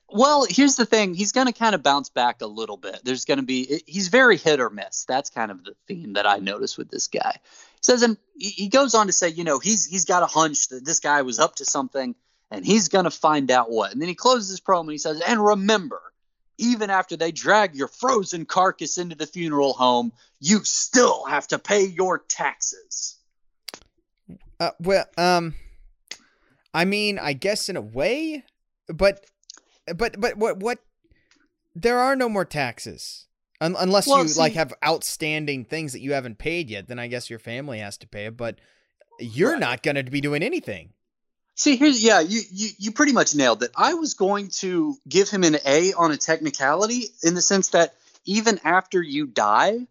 Well, 0.08 0.46
here's 0.48 0.76
the 0.76 0.84
thing. 0.84 1.14
He's 1.14 1.32
going 1.32 1.46
to 1.46 1.52
kind 1.52 1.74
of 1.74 1.82
bounce 1.82 2.10
back 2.10 2.42
a 2.42 2.46
little 2.46 2.76
bit. 2.76 3.00
There's 3.02 3.24
going 3.24 3.38
to 3.38 3.44
be, 3.44 3.82
he's 3.86 4.08
very 4.08 4.36
hit 4.36 4.60
or 4.60 4.68
miss. 4.68 5.04
That's 5.06 5.30
kind 5.30 5.50
of 5.50 5.64
the 5.64 5.74
theme 5.88 6.14
that 6.14 6.26
I 6.26 6.36
notice 6.38 6.76
with 6.76 6.90
this 6.90 7.08
guy. 7.08 7.32
He 7.34 7.82
says, 7.82 8.02
and 8.02 8.18
he 8.36 8.68
goes 8.68 8.94
on 8.94 9.06
to 9.06 9.12
say, 9.12 9.28
you 9.28 9.44
know, 9.44 9.58
he's 9.58 9.86
he's 9.86 10.04
got 10.04 10.22
a 10.22 10.26
hunch 10.26 10.68
that 10.68 10.84
this 10.84 11.00
guy 11.00 11.22
was 11.22 11.38
up 11.38 11.56
to 11.56 11.64
something 11.64 12.14
and 12.50 12.66
he's 12.66 12.88
going 12.88 13.04
to 13.04 13.10
find 13.10 13.50
out 13.50 13.70
what. 13.70 13.92
And 13.92 14.02
then 14.02 14.08
he 14.08 14.14
closes 14.14 14.50
his 14.50 14.60
promo 14.60 14.80
and 14.80 14.90
he 14.90 14.98
says, 14.98 15.22
and 15.26 15.42
remember, 15.42 16.00
even 16.58 16.90
after 16.90 17.16
they 17.16 17.32
drag 17.32 17.74
your 17.74 17.88
frozen 17.88 18.44
carcass 18.44 18.98
into 18.98 19.16
the 19.16 19.26
funeral 19.26 19.72
home, 19.72 20.12
you 20.40 20.62
still 20.64 21.24
have 21.24 21.48
to 21.48 21.58
pay 21.58 21.86
your 21.86 22.18
taxes. 22.18 23.16
Uh, 24.58 24.72
well, 24.78 25.06
um, 25.16 25.54
I 26.74 26.84
mean, 26.84 27.18
I 27.18 27.32
guess 27.32 27.70
in 27.70 27.76
a 27.76 27.80
way, 27.80 28.44
but, 28.88 29.24
but, 29.96 30.20
but 30.20 30.36
what, 30.36 30.58
what? 30.58 30.78
There 31.74 31.98
are 31.98 32.16
no 32.16 32.28
more 32.28 32.44
taxes, 32.44 33.26
Un- 33.60 33.76
unless 33.78 34.06
Well, 34.06 34.26
you 34.26 34.34
like 34.34 34.54
have 34.54 34.74
outstanding 34.84 35.64
things 35.64 35.92
that 35.92 36.00
you 36.00 36.12
haven't 36.12 36.38
paid 36.38 36.68
yet. 36.68 36.88
Then 36.88 36.98
I 36.98 37.06
guess 37.06 37.30
your 37.30 37.38
family 37.38 37.78
has 37.78 37.96
to 37.98 38.08
pay 38.08 38.26
it, 38.26 38.36
but 38.36 38.58
you're 39.20 39.52
Right. 39.52 39.60
not 39.60 39.82
going 39.82 39.94
to 39.96 40.02
be 40.02 40.20
doing 40.20 40.42
anything. 40.42 40.94
See, 41.54 41.76
here's 41.76 42.02
yeah, 42.02 42.20
you, 42.20 42.40
you 42.50 42.68
you 42.78 42.92
pretty 42.92 43.12
much 43.12 43.34
nailed 43.34 43.62
it. 43.62 43.70
I 43.76 43.94
was 43.94 44.14
going 44.14 44.48
to 44.60 44.96
give 45.08 45.28
him 45.28 45.44
an 45.44 45.58
A 45.66 45.92
on 45.92 46.10
a 46.10 46.16
technicality 46.16 47.08
in 47.22 47.34
the 47.34 47.42
sense 47.42 47.68
that 47.68 47.94
even 48.24 48.58
after 48.64 49.00
you 49.02 49.26
die, 49.26 49.86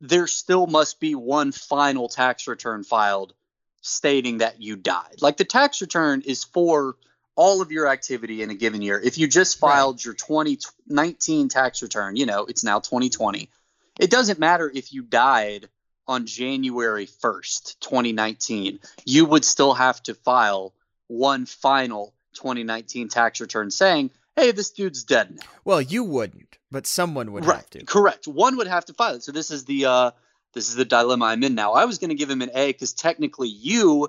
there 0.00 0.26
still 0.26 0.66
must 0.66 1.00
be 1.00 1.14
one 1.14 1.52
final 1.52 2.08
tax 2.08 2.48
return 2.48 2.82
filed 2.84 3.32
stating 3.80 4.38
that 4.38 4.60
you 4.60 4.76
died. 4.76 5.22
Like 5.22 5.36
the 5.36 5.44
tax 5.44 5.80
return 5.80 6.22
is 6.22 6.42
for 6.44 6.96
all 7.36 7.60
of 7.60 7.72
your 7.72 7.88
activity 7.88 8.42
in 8.42 8.50
a 8.50 8.54
given 8.54 8.82
year. 8.82 9.00
If 9.00 9.18
you 9.18 9.26
just 9.26 9.60
Right. 9.60 9.72
filed 9.72 10.04
your 10.04 10.14
2019 10.14 11.48
tax 11.48 11.82
return, 11.82 12.16
you 12.16 12.26
know, 12.26 12.44
it's 12.44 12.64
now 12.64 12.80
2020. 12.80 13.50
It 13.98 14.10
doesn't 14.10 14.38
matter 14.38 14.70
if 14.72 14.92
you 14.92 15.02
died 15.02 15.68
on 16.06 16.26
January 16.26 17.06
1st, 17.06 17.80
2019. 17.80 18.78
You 19.04 19.24
would 19.24 19.44
still 19.44 19.74
have 19.74 20.02
to 20.04 20.14
file 20.14 20.74
one 21.06 21.46
final 21.46 22.14
2019 22.34 23.08
tax 23.08 23.40
return 23.40 23.70
saying, 23.70 24.10
"Hey, 24.36 24.50
this 24.50 24.70
dude's 24.70 25.04
dead 25.04 25.34
now." 25.36 25.42
Well, 25.64 25.80
you 25.80 26.04
wouldn't, 26.04 26.58
but 26.70 26.86
someone 26.86 27.32
would 27.32 27.44
have 27.44 27.70
to. 27.70 27.84
Correct. 27.84 28.26
One 28.26 28.56
would 28.56 28.66
have 28.66 28.84
to 28.86 28.94
file 28.94 29.14
it. 29.14 29.22
So 29.22 29.32
this 29.32 29.50
is 29.50 29.64
the 29.64 29.86
uh, 29.86 30.10
this 30.52 30.68
is 30.68 30.74
the 30.74 30.84
dilemma 30.84 31.26
I'm 31.26 31.42
in 31.42 31.54
now. 31.54 31.72
I 31.72 31.84
was 31.84 31.98
going 31.98 32.10
to 32.10 32.16
give 32.16 32.30
him 32.30 32.42
an 32.42 32.50
A 32.54 32.72
because 32.72 32.92
technically 32.92 33.48
you, 33.48 34.08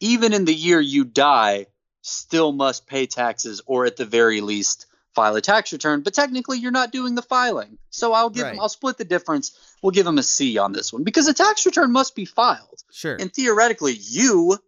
even 0.00 0.32
in 0.32 0.44
the 0.46 0.54
year 0.54 0.80
you 0.80 1.04
die, 1.04 1.66
still 2.06 2.52
must 2.52 2.86
pay 2.86 3.06
taxes 3.06 3.60
or 3.66 3.84
at 3.86 3.96
the 3.96 4.04
very 4.04 4.40
least 4.40 4.86
file 5.14 5.34
a 5.34 5.40
tax 5.40 5.72
return. 5.72 6.02
But 6.02 6.14
technically 6.14 6.58
you're 6.58 6.70
not 6.70 6.92
doing 6.92 7.14
the 7.14 7.22
filing. 7.22 7.78
So 7.90 8.12
I'll 8.12 8.30
give. 8.30 8.44
Right. 8.44 8.58
I'll 8.58 8.68
split 8.68 8.98
the 8.98 9.04
difference. 9.04 9.58
We'll 9.82 9.92
give 9.92 10.06
him 10.06 10.18
a 10.18 10.22
C 10.22 10.58
on 10.58 10.72
this 10.72 10.92
one 10.92 11.04
because 11.04 11.26
a 11.26 11.34
tax 11.34 11.66
return 11.66 11.90
must 11.92 12.14
be 12.14 12.24
filed. 12.24 12.82
Sure. 12.92 13.16
And 13.18 13.32
theoretically, 13.32 13.94
you 13.94 14.58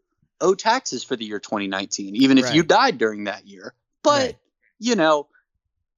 owe 0.40 0.54
taxes 0.54 1.04
for 1.04 1.16
the 1.16 1.24
year 1.24 1.38
2019, 1.38 2.16
even 2.16 2.38
if 2.38 2.46
Right. 2.46 2.54
you 2.54 2.62
died 2.62 2.98
during 2.98 3.24
that 3.24 3.46
year. 3.46 3.74
But, 4.02 4.20
Right. 4.22 4.38
you 4.78 4.94
know, 4.94 5.28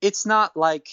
it's 0.00 0.26
not 0.26 0.56
like 0.56 0.88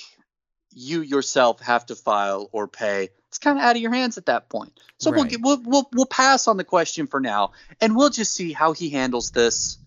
you 0.74 1.02
yourself 1.02 1.62
have 1.62 1.86
to 1.88 1.96
file 1.96 2.50
or 2.52 2.68
pay. 2.68 3.10
It's 3.30 3.38
kind 3.40 3.58
of 3.58 3.64
out 3.64 3.76
of 3.76 3.82
your 3.82 3.94
hands 3.94 4.18
at 4.18 4.28
that 4.28 4.50
point. 4.50 4.78
So 4.98 5.12
we'll, 5.12 5.28
we'll 5.40 5.62
we'll 5.64 5.90
we'll 5.94 6.06
pass 6.06 6.48
on 6.48 6.58
the 6.58 6.64
question 6.64 7.08
for 7.08 7.20
now, 7.20 7.52
and 7.82 7.96
we'll 7.96 8.10
just 8.10 8.34
see 8.34 8.52
how 8.54 8.74
he 8.74 8.90
handles 8.90 9.32
this 9.32 9.78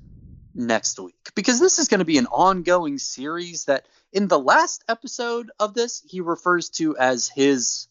next 0.54 0.98
week 0.98 1.14
because 1.34 1.60
this 1.60 1.78
is 1.78 1.88
going 1.88 2.00
to 2.00 2.04
be 2.04 2.18
an 2.18 2.26
ongoing 2.26 2.98
series 2.98 3.66
that 3.66 3.86
in 4.12 4.26
the 4.28 4.38
last 4.38 4.82
episode 4.88 5.50
of 5.60 5.74
this 5.74 6.02
he 6.08 6.20
refers 6.20 6.70
to 6.70 6.96
as 6.96 7.28
his 7.28 7.86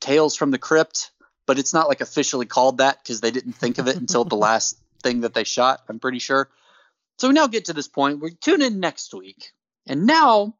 Tales 0.00 0.34
from 0.34 0.50
the 0.50 0.58
Crypt, 0.58 1.10
but 1.46 1.58
it's 1.58 1.74
not 1.74 1.88
like 1.88 2.00
officially 2.00 2.46
called 2.46 2.78
that 2.78 3.02
because 3.02 3.20
they 3.20 3.30
didn't 3.30 3.52
think 3.52 3.78
of 3.78 3.86
it 3.86 3.96
until 3.96 4.24
the 4.24 4.36
last 4.48 4.78
thing 5.02 5.20
that 5.20 5.34
they 5.34 5.44
shot, 5.44 5.82
I'm 5.88 5.98
pretty 6.00 6.18
sure. 6.18 6.48
So 7.18 7.28
we 7.28 7.34
now 7.34 7.48
get 7.48 7.66
to 7.66 7.74
this 7.74 7.86
point. 7.88 8.20
We 8.20 8.30
tune 8.30 8.62
in 8.62 8.80
next 8.80 9.12
week. 9.12 9.52
And 9.86 10.06
now, 10.06 10.54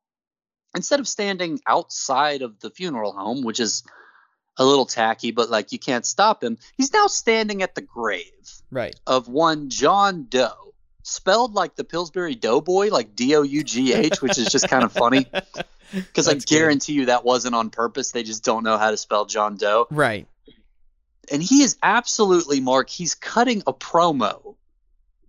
instead 0.77 1.01
of 1.01 1.09
standing 1.09 1.59
outside 1.67 2.43
of 2.43 2.61
the 2.61 2.69
funeral 2.71 3.13
home, 3.13 3.43
which 3.43 3.61
is 3.61 3.83
a 4.59 4.65
little 4.65 4.85
tacky, 4.85 5.31
but 5.31 5.49
like 5.49 5.73
you 5.73 5.79
can't 5.79 6.05
stop 6.05 6.45
him, 6.45 6.59
he's 6.77 6.93
now 6.93 7.07
standing 7.07 7.63
at 7.63 7.75
the 7.75 7.81
grave 7.81 8.25
Right. 8.71 8.95
of 9.07 9.27
one 9.27 9.71
John 9.71 10.27
Doe, 10.29 10.75
spelled 11.03 11.55
like 11.55 11.77
the 11.77 11.85
Pillsbury 11.85 12.35
Doughboy, 12.35 12.89
like 12.89 13.15
D 13.15 13.35
O 13.37 13.43
U 13.43 13.65
G 13.65 13.93
H, 13.93 14.23
which 14.23 14.39
is 14.39 14.49
just 14.49 14.69
kind 14.69 14.85
of 14.85 14.93
funny. 14.93 15.27
Because 15.93 16.29
I 16.29 16.35
That's 16.35 16.45
good. 16.45 16.57
guarantee 16.57 16.93
you 16.93 17.07
that 17.07 17.25
wasn't 17.25 17.57
on 17.57 17.71
purpose. 17.71 18.13
They 18.13 18.23
just 18.23 18.45
don't 18.45 18.63
know 18.63 18.79
how 18.79 18.93
to 18.93 18.97
spell 18.97 19.25
John 19.25 19.57
Doe. 19.57 19.89
Right. 19.91 20.29
And 21.33 21.43
he 21.43 21.63
is 21.63 21.77
absolutely, 21.83 22.61
Mark, 22.61 22.89
he's 22.89 23.17
cutting 23.17 23.65
a 23.67 23.73
promo 23.73 24.55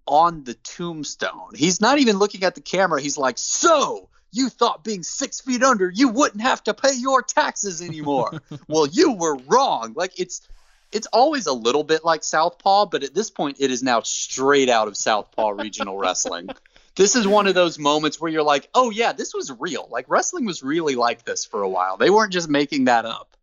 on 0.06 0.43
the 0.43 0.53
tombstone. 0.53 1.56
He's 1.56 1.81
not 1.81 1.98
even 1.98 2.18
looking 2.19 2.43
at 2.43 2.53
the 2.56 2.61
camera. 2.61 3.02
He's 3.02 3.18
like, 3.18 3.39
So, 3.39 4.10
you 4.31 4.49
thought 4.49 4.84
being 4.84 5.02
six 5.03 5.41
feet 5.41 5.64
under, 5.64 5.89
you 5.89 6.10
wouldn't 6.10 6.41
have 6.41 6.64
to 6.65 6.73
pay 6.73 6.93
your 6.93 7.22
taxes 7.23 7.81
anymore. 7.81 8.41
well, 8.68 8.85
you 8.85 9.14
were 9.14 9.38
wrong. 9.48 9.93
Like, 9.95 10.19
it's. 10.19 10.48
It's 10.91 11.07
always 11.07 11.47
a 11.47 11.53
little 11.53 11.84
bit 11.84 12.03
like 12.03 12.23
Southpaw, 12.23 12.88
but 12.88 13.03
at 13.03 13.13
this 13.13 13.30
point, 13.30 13.57
it 13.59 13.72
is 13.72 13.81
now 13.81 14.01
straight 14.01 14.69
out 14.69 14.88
of 14.88 14.97
Southpaw 14.97 15.49
Regional 15.49 15.97
Wrestling. 15.99 16.49
This 16.95 17.15
is 17.15 17.26
one 17.26 17.47
of 17.47 17.55
those 17.55 17.80
moments 17.80 18.19
where 18.19 18.30
you're 18.30 18.43
like, 18.43 18.69
oh, 18.73 18.89
yeah, 18.89 19.13
this 19.13 19.34
was 19.34 19.51
real. 19.59 19.88
Like, 19.89 20.05
wrestling 20.09 20.45
was 20.45 20.61
really 20.61 20.95
like 20.95 21.23
this 21.23 21.45
for 21.45 21.61
a 21.61 21.69
while. 21.69 21.95
They 21.95 22.09
weren't 22.09 22.34
just 22.34 22.49
making 22.49 22.85
that 22.85 23.05
up. 23.05 23.38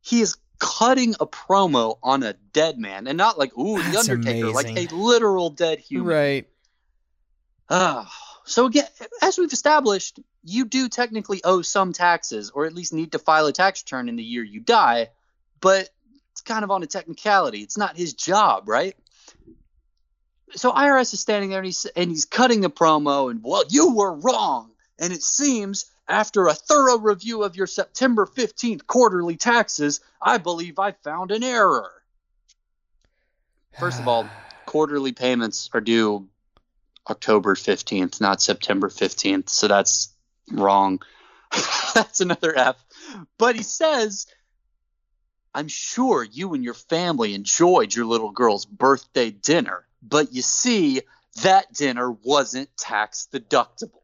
He 0.00 0.20
is 0.20 0.36
cutting 0.58 1.14
a 1.20 1.26
promo 1.26 1.98
on 2.02 2.22
a 2.22 2.32
dead 2.32 2.78
man, 2.78 3.06
and 3.06 3.18
not 3.18 3.38
like, 3.38 3.56
ooh, 3.56 3.76
The 3.82 3.90
That's 3.90 4.08
Undertaker, 4.08 4.48
like 4.48 4.76
a 4.76 4.94
literal 4.94 5.50
dead 5.50 5.78
human. 5.78 6.08
Right. 6.08 6.48
Ah, 7.70 8.10
so 8.44 8.64
again, 8.64 8.86
as 9.20 9.38
we've 9.38 9.52
established, 9.52 10.20
you 10.42 10.64
do 10.64 10.88
technically 10.88 11.42
owe 11.44 11.62
some 11.62 11.92
taxes, 11.92 12.50
or 12.50 12.64
at 12.64 12.74
least 12.74 12.92
need 12.92 13.12
to 13.12 13.18
file 13.18 13.46
a 13.46 13.52
tax 13.52 13.82
return 13.82 14.08
in 14.08 14.16
the 14.16 14.24
year 14.24 14.42
you 14.42 14.60
die, 14.60 15.10
but 15.60 15.90
kind 16.48 16.64
of 16.64 16.70
on 16.70 16.82
a 16.82 16.86
technicality. 16.86 17.60
It's 17.60 17.76
not 17.76 17.96
his 17.96 18.14
job, 18.14 18.68
right? 18.68 18.96
So 20.56 20.72
IRS 20.72 21.12
is 21.12 21.20
standing 21.20 21.50
there 21.50 21.58
and 21.58 21.66
he's 21.66 21.84
and 21.84 22.10
he's 22.10 22.24
cutting 22.24 22.62
the 22.62 22.70
promo, 22.70 23.30
and 23.30 23.40
well, 23.44 23.64
you 23.68 23.94
were 23.94 24.12
wrong, 24.14 24.70
and 24.98 25.12
it 25.12 25.22
seems 25.22 25.90
after 26.08 26.46
a 26.46 26.54
thorough 26.54 26.98
review 26.98 27.42
of 27.42 27.54
your 27.54 27.66
September 27.66 28.26
15th 28.26 28.86
quarterly 28.86 29.36
taxes, 29.36 30.00
I 30.22 30.38
believe 30.38 30.78
I 30.78 30.92
found 30.92 31.30
an 31.30 31.44
error. 31.44 31.92
First 33.78 34.00
of 34.00 34.08
all, 34.08 34.26
quarterly 34.66 35.12
payments 35.12 35.68
are 35.74 35.82
due 35.82 36.28
October 37.10 37.54
15th, 37.54 38.22
not 38.22 38.40
September 38.40 38.88
15th. 38.88 39.50
So 39.50 39.68
that's 39.68 40.14
wrong. 40.50 41.00
that's 41.94 42.20
another 42.20 42.56
F. 42.56 42.82
But 43.36 43.56
he 43.56 43.62
says, 43.62 44.26
I'm 45.58 45.66
sure 45.66 46.22
you 46.22 46.54
and 46.54 46.62
your 46.62 46.72
family 46.72 47.34
enjoyed 47.34 47.92
your 47.92 48.04
little 48.06 48.30
girl's 48.30 48.64
birthday 48.64 49.32
dinner, 49.32 49.84
but 50.00 50.32
you 50.32 50.40
see, 50.40 51.00
that 51.42 51.72
dinner 51.72 52.12
wasn't 52.12 52.68
tax 52.76 53.26
deductible. 53.32 54.02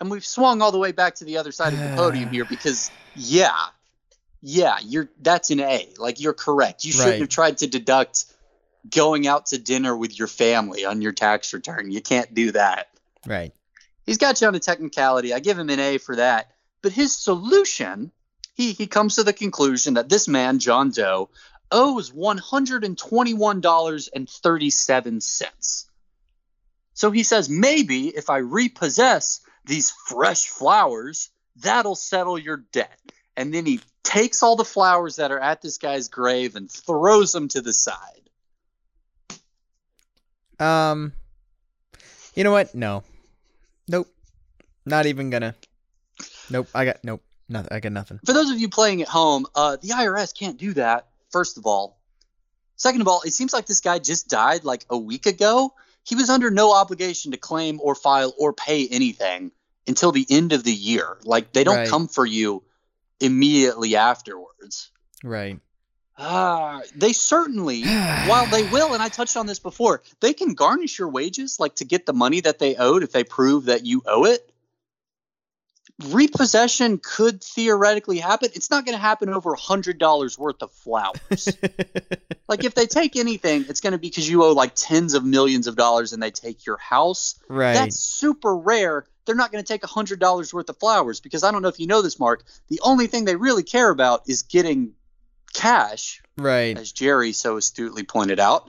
And 0.00 0.10
we've 0.10 0.26
swung 0.26 0.62
all 0.62 0.72
the 0.72 0.80
way 0.80 0.90
back 0.90 1.14
to 1.16 1.24
the 1.24 1.36
other 1.36 1.52
side 1.52 1.74
of 1.74 1.78
the 1.84 1.90
podium 1.90 2.32
here 2.32 2.44
because, 2.50 2.90
yeah, 3.14 3.54
yeah, 4.42 4.78
you're 4.82 5.08
that's 5.22 5.50
an 5.50 5.60
A. 5.60 5.88
Like 5.96 6.18
you're 6.20 6.32
correct. 6.32 6.84
You 6.84 6.90
shouldn't 6.90 7.12
Right. 7.12 7.20
have 7.20 7.28
tried 7.28 7.58
to 7.58 7.68
deduct 7.68 8.24
going 8.90 9.28
out 9.28 9.46
to 9.46 9.58
dinner 9.58 9.96
with 9.96 10.18
your 10.18 10.26
family 10.26 10.84
on 10.84 11.02
your 11.02 11.12
tax 11.12 11.52
return. 11.52 11.92
You 11.92 12.00
can't 12.02 12.34
do 12.34 12.50
that. 12.50 12.88
Right. 13.28 13.54
He's 14.06 14.18
got 14.18 14.40
you 14.40 14.48
on 14.48 14.56
a 14.56 14.58
technicality. 14.58 15.32
I 15.32 15.38
give 15.38 15.56
him 15.56 15.70
an 15.70 15.78
A 15.78 15.98
for 15.98 16.16
that. 16.16 16.50
But 16.82 16.90
his 16.90 17.16
solution, 17.16 18.10
he 18.54 18.72
he 18.72 18.86
comes 18.86 19.16
to 19.16 19.24
the 19.24 19.32
conclusion 19.32 19.94
that 19.94 20.08
this 20.08 20.26
man, 20.26 20.58
John 20.58 20.90
Doe, 20.90 21.28
owes 21.70 22.12
one 22.12 22.38
hundred 22.38 22.84
and 22.84 22.96
twenty-one 22.96 23.60
dollars 23.60 24.08
and 24.08 24.28
thirty-seven 24.28 25.20
cents. 25.20 25.88
So 26.94 27.10
he 27.10 27.24
says, 27.24 27.48
maybe 27.48 28.08
if 28.08 28.30
I 28.30 28.38
repossess 28.38 29.40
these 29.64 29.90
fresh 29.90 30.46
flowers, 30.46 31.30
that'll 31.56 31.96
settle 31.96 32.38
your 32.38 32.58
debt. 32.72 32.98
And 33.36 33.52
then 33.52 33.66
he 33.66 33.80
takes 34.04 34.42
all 34.42 34.54
the 34.54 34.64
flowers 34.64 35.16
that 35.16 35.32
are 35.32 35.40
at 35.40 35.60
this 35.60 35.78
guy's 35.78 36.08
grave 36.08 36.54
and 36.54 36.70
throws 36.70 37.32
them 37.32 37.48
to 37.48 37.60
the 37.60 37.72
side. 37.72 38.30
Um. 40.60 41.12
You 42.36 42.44
know 42.44 42.52
what? 42.52 42.74
No. 42.74 43.02
Nope. 43.88 44.08
Not 44.86 45.06
even 45.06 45.30
gonna. 45.30 45.54
Nope. 46.50 46.68
I 46.74 46.84
got 46.84 47.02
nope. 47.02 47.22
Nothing. 47.48 47.68
I 47.72 47.80
got 47.80 47.92
nothing. 47.92 48.20
for 48.24 48.32
those 48.32 48.50
of 48.50 48.58
you 48.58 48.68
playing 48.68 49.02
at 49.02 49.08
home, 49.08 49.46
uh, 49.54 49.76
the 49.80 49.88
IRS 49.88 50.36
can't 50.38 50.56
do 50.56 50.72
that. 50.74 51.08
First 51.30 51.58
of 51.58 51.66
all, 51.66 51.98
second 52.76 53.00
of 53.00 53.08
all, 53.08 53.22
it 53.24 53.32
seems 53.32 53.52
like 53.52 53.66
this 53.66 53.80
guy 53.80 53.98
just 53.98 54.28
died 54.28 54.64
like 54.64 54.86
a 54.88 54.96
week 54.96 55.26
ago. 55.26 55.74
He 56.04 56.14
was 56.14 56.30
under 56.30 56.50
no 56.50 56.74
obligation 56.74 57.32
to 57.32 57.36
claim 57.38 57.80
or 57.82 57.94
file 57.94 58.32
or 58.38 58.52
pay 58.52 58.86
anything 58.88 59.52
until 59.86 60.12
the 60.12 60.26
end 60.30 60.52
of 60.52 60.64
the 60.64 60.72
year. 60.72 61.18
Like 61.24 61.52
they 61.52 61.64
don't 61.64 61.76
Right. 61.76 61.88
come 61.88 62.08
for 62.08 62.24
you 62.24 62.62
immediately 63.20 63.96
afterwards. 63.96 64.90
Right. 65.22 65.60
Ah, 66.16 66.80
they 66.94 67.12
certainly, 67.12 67.82
while 68.28 68.46
they 68.46 68.62
will, 68.62 68.94
and 68.94 69.02
I 69.02 69.08
touched 69.08 69.36
on 69.36 69.46
this 69.46 69.58
before, 69.58 70.02
they 70.20 70.32
can 70.32 70.54
garnish 70.54 70.98
your 70.98 71.08
wages, 71.08 71.58
like 71.58 71.76
to 71.76 71.84
get 71.84 72.06
the 72.06 72.12
money 72.12 72.40
that 72.40 72.58
they 72.58 72.76
owed 72.76 73.02
if 73.02 73.12
they 73.12 73.24
prove 73.24 73.64
that 73.66 73.84
you 73.84 74.02
owe 74.06 74.24
it. 74.24 74.48
Repossession 76.02 76.98
could 76.98 77.42
theoretically 77.42 78.18
happen. 78.18 78.50
It's 78.54 78.68
not 78.68 78.84
going 78.84 78.96
to 78.96 79.00
happen 79.00 79.28
over 79.28 79.52
a 79.52 79.58
hundred 79.58 79.98
dollars 79.98 80.36
worth 80.36 80.60
of 80.60 80.72
flowers. 80.72 81.48
like 82.48 82.64
if 82.64 82.74
they 82.74 82.86
take 82.86 83.14
anything, 83.14 83.64
it's 83.68 83.80
going 83.80 83.92
to 83.92 83.98
be 83.98 84.08
because 84.08 84.28
you 84.28 84.42
owe 84.42 84.52
like 84.52 84.72
tens 84.74 85.14
of 85.14 85.24
millions 85.24 85.68
of 85.68 85.76
dollars 85.76 86.12
and 86.12 86.20
they 86.20 86.32
take 86.32 86.66
your 86.66 86.78
house. 86.78 87.38
right. 87.48 87.74
That's 87.74 87.96
super 87.96 88.56
rare. 88.56 89.06
They're 89.24 89.36
not 89.36 89.52
going 89.52 89.62
to 89.62 89.72
take 89.72 89.84
a 89.84 89.86
hundred 89.86 90.18
dollars 90.18 90.52
worth 90.52 90.68
of 90.68 90.76
flowers 90.78 91.20
because 91.20 91.44
I 91.44 91.52
don't 91.52 91.62
know 91.62 91.68
if 91.68 91.78
you 91.78 91.86
know 91.86 92.02
this, 92.02 92.18
Mark. 92.18 92.44
The 92.68 92.80
only 92.82 93.06
thing 93.06 93.24
they 93.24 93.36
really 93.36 93.62
care 93.62 93.88
about 93.88 94.22
is 94.26 94.42
getting 94.42 94.94
cash, 95.54 96.22
right. 96.36 96.76
as 96.76 96.90
Jerry 96.90 97.32
so 97.32 97.56
astutely 97.56 98.02
pointed 98.02 98.40
out. 98.40 98.68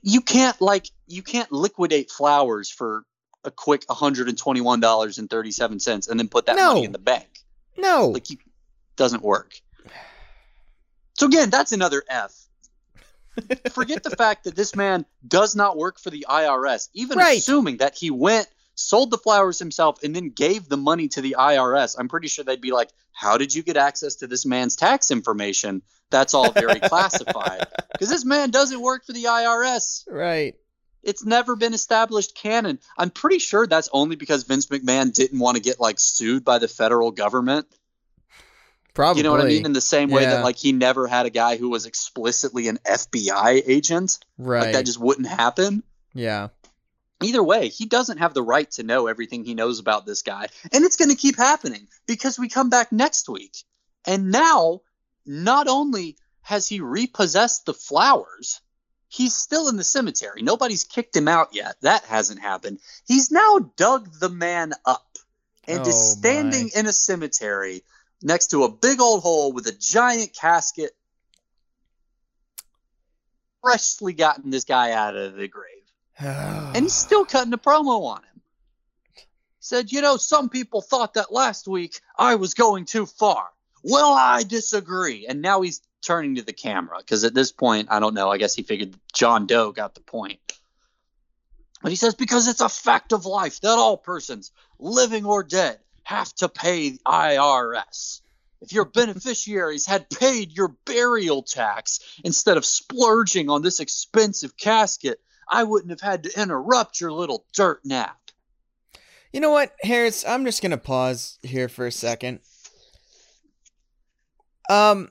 You 0.00 0.22
can't 0.22 0.58
like 0.60 0.88
you 1.06 1.22
can't 1.22 1.52
liquidate 1.52 2.10
flowers 2.10 2.70
for 2.70 3.04
a 3.44 3.50
quick 3.50 3.84
one 3.86 3.96
hundred 3.98 4.28
and 4.28 4.38
twenty 4.38 4.60
one 4.60 4.80
dollars 4.80 5.18
and 5.18 5.28
thirty 5.28 5.50
seven 5.50 5.80
cents 5.80 6.08
and 6.08 6.18
then 6.18 6.28
put 6.28 6.46
that 6.46 6.56
money 6.56 6.84
in 6.84 6.92
the 6.92 6.98
bank. 6.98 7.28
No. 7.76 8.08
Like 8.08 8.26
doesn't 8.96 9.22
work. 9.22 9.54
So 11.14 11.26
again, 11.26 11.50
that's 11.50 11.72
another 11.72 12.02
F. 12.08 12.34
Forget 13.72 14.02
the 14.02 14.10
fact 14.10 14.44
that 14.44 14.54
this 14.54 14.76
man 14.76 15.06
does 15.26 15.56
not 15.56 15.76
work 15.76 15.98
for 15.98 16.10
the 16.10 16.26
IRS. 16.28 16.88
Even 16.94 17.18
Right. 17.18 17.38
assuming 17.38 17.78
that 17.78 17.96
he 17.96 18.10
went, 18.10 18.46
sold 18.74 19.10
the 19.10 19.18
flowers 19.18 19.58
himself, 19.58 20.02
and 20.02 20.14
then 20.14 20.28
gave 20.30 20.68
the 20.68 20.76
money 20.76 21.08
to 21.08 21.20
the 21.22 21.36
IRS, 21.38 21.96
I'm 21.98 22.08
pretty 22.08 22.28
sure 22.28 22.44
they'd 22.44 22.60
be 22.60 22.72
like, 22.72 22.90
"How 23.12 23.38
did 23.38 23.54
you 23.54 23.62
get 23.62 23.76
access 23.76 24.16
to 24.16 24.26
this 24.26 24.44
man's 24.44 24.76
tax 24.76 25.10
information? 25.10 25.82
That's 26.10 26.34
all 26.34 26.52
very 26.52 26.80
classified." 26.92 27.66
Because 27.92 28.10
this 28.10 28.24
man 28.24 28.50
doesn't 28.50 28.80
work 28.80 29.04
for 29.06 29.12
the 29.12 29.24
IRS. 29.24 30.04
right. 30.10 30.54
It's 31.02 31.24
never 31.24 31.56
been 31.56 31.74
established 31.74 32.34
canon. 32.36 32.78
I'm 32.96 33.10
pretty 33.10 33.38
sure 33.38 33.66
that's 33.66 33.88
only 33.92 34.16
because 34.16 34.44
Vince 34.44 34.66
McMahon 34.66 35.12
didn't 35.12 35.38
want 35.38 35.56
to 35.56 35.62
get 35.62 35.80
like 35.80 35.98
sued 35.98 36.44
by 36.44 36.58
the 36.58 36.68
federal 36.68 37.10
government. 37.10 37.66
Probably. 38.94 39.20
You 39.20 39.24
know 39.24 39.32
what 39.32 39.40
I 39.40 39.44
mean? 39.48 39.64
In 39.64 39.72
the 39.72 39.80
same 39.80 40.10
way 40.10 40.22
Yeah. 40.22 40.34
that 40.36 40.44
like 40.44 40.56
he 40.58 40.72
never 40.72 41.06
had 41.06 41.24
a 41.26 41.30
guy 41.30 41.56
who 41.56 41.70
was 41.70 41.86
explicitly 41.86 42.68
an 42.68 42.78
FBI 42.84 43.62
agent. 43.66 44.18
right. 44.38 44.64
Like 44.64 44.72
that 44.74 44.86
just 44.86 45.00
wouldn't 45.00 45.28
happen. 45.28 45.82
yeah. 46.14 46.48
Either 47.22 47.42
way, 47.42 47.68
he 47.68 47.86
doesn't 47.86 48.18
have 48.18 48.34
the 48.34 48.42
right 48.42 48.68
to 48.72 48.82
know 48.82 49.06
everything 49.06 49.44
he 49.44 49.54
knows 49.54 49.78
about 49.78 50.04
this 50.04 50.22
guy. 50.22 50.48
And 50.72 50.84
it's 50.84 50.96
going 50.96 51.08
to 51.10 51.14
keep 51.16 51.36
happening 51.36 51.86
because 52.08 52.36
we 52.36 52.48
come 52.48 52.68
back 52.68 52.90
next 52.90 53.28
week. 53.28 53.58
And 54.04 54.32
now, 54.32 54.80
not 55.24 55.68
only 55.68 56.16
has 56.40 56.66
he 56.66 56.80
repossessed 56.80 57.64
the 57.64 57.74
flowers, 57.74 58.60
he's 59.12 59.36
still 59.36 59.68
in 59.68 59.76
the 59.76 59.84
cemetery. 59.84 60.42
Nobody's 60.42 60.84
kicked 60.84 61.14
him 61.14 61.28
out 61.28 61.48
yet. 61.52 61.76
That 61.82 62.04
hasn't 62.04 62.40
happened. 62.40 62.78
He's 63.06 63.30
now 63.30 63.58
dug 63.76 64.10
the 64.18 64.30
man 64.30 64.72
up 64.86 65.06
and 65.68 65.80
oh, 65.80 65.88
is 65.88 65.94
Oh, 65.94 66.18
standing 66.18 66.70
my. 66.74 66.80
in 66.80 66.86
a 66.86 66.92
cemetery 66.92 67.82
next 68.22 68.48
to 68.48 68.64
a 68.64 68.72
big 68.72 69.00
old 69.00 69.22
hole 69.22 69.52
with 69.52 69.66
a 69.66 69.72
giant 69.72 70.34
casket. 70.34 70.92
freshly 73.60 74.12
gotten 74.12 74.50
this 74.50 74.64
guy 74.64 74.90
out 74.92 75.14
of 75.16 75.34
the 75.34 75.46
grave. 75.46 75.84
and 76.18 76.84
he's 76.84 76.94
still 76.94 77.24
cutting 77.24 77.52
a 77.52 77.58
promo 77.58 78.06
on 78.06 78.18
him. 78.18 78.40
He 79.14 79.22
said, 79.60 79.92
You 79.92 80.00
know, 80.02 80.16
some 80.16 80.48
people 80.48 80.80
thought 80.80 81.14
that 81.14 81.32
last 81.32 81.68
week 81.68 82.00
I 82.18 82.34
was 82.36 82.54
going 82.54 82.86
too 82.86 83.06
far. 83.06 83.46
Well, 83.84 84.12
I 84.12 84.42
disagree. 84.42 85.26
And 85.28 85.42
now 85.42 85.60
he's 85.60 85.80
turning 86.02 86.36
to 86.36 86.42
the 86.42 86.52
camera 86.52 86.98
because 86.98 87.24
at 87.24 87.34
this 87.34 87.52
point, 87.52 87.88
I 87.90 88.00
don't 88.00 88.14
know. 88.14 88.30
I 88.30 88.38
guess 88.38 88.54
he 88.54 88.62
figured 88.62 88.96
John 89.12 89.46
Doe 89.46 89.72
got 89.72 89.94
the 89.94 90.00
point. 90.00 90.40
But 91.82 91.90
he 91.90 91.96
says, 91.96 92.14
Because 92.14 92.48
it's 92.48 92.60
a 92.60 92.68
fact 92.68 93.12
of 93.12 93.26
life 93.26 93.60
that 93.60 93.70
all 93.78 93.96
persons, 93.96 94.52
living 94.78 95.24
or 95.24 95.42
dead, 95.42 95.78
have 96.04 96.32
to 96.36 96.48
pay 96.48 96.98
IRS. 97.06 98.20
If 98.60 98.72
your 98.72 98.84
beneficiaries 98.94 99.86
had 99.86 100.08
paid 100.08 100.52
your 100.52 100.76
burial 100.84 101.42
tax 101.42 102.00
instead 102.24 102.56
of 102.56 102.64
splurging 102.64 103.50
on 103.50 103.62
this 103.62 103.80
expensive 103.80 104.56
casket, 104.56 105.20
I 105.50 105.64
wouldn't 105.64 105.90
have 105.90 106.00
had 106.00 106.24
to 106.24 106.40
interrupt 106.40 107.00
your 107.00 107.12
little 107.12 107.44
dirt 107.52 107.80
nap. 107.84 108.18
You 109.32 109.40
know 109.40 109.50
what, 109.50 109.74
Harris? 109.82 110.24
I'm 110.26 110.44
just 110.44 110.62
gonna 110.62 110.78
pause 110.78 111.38
here 111.42 111.68
for 111.68 111.86
a 111.86 111.92
second. 111.92 112.40
Um, 114.70 115.10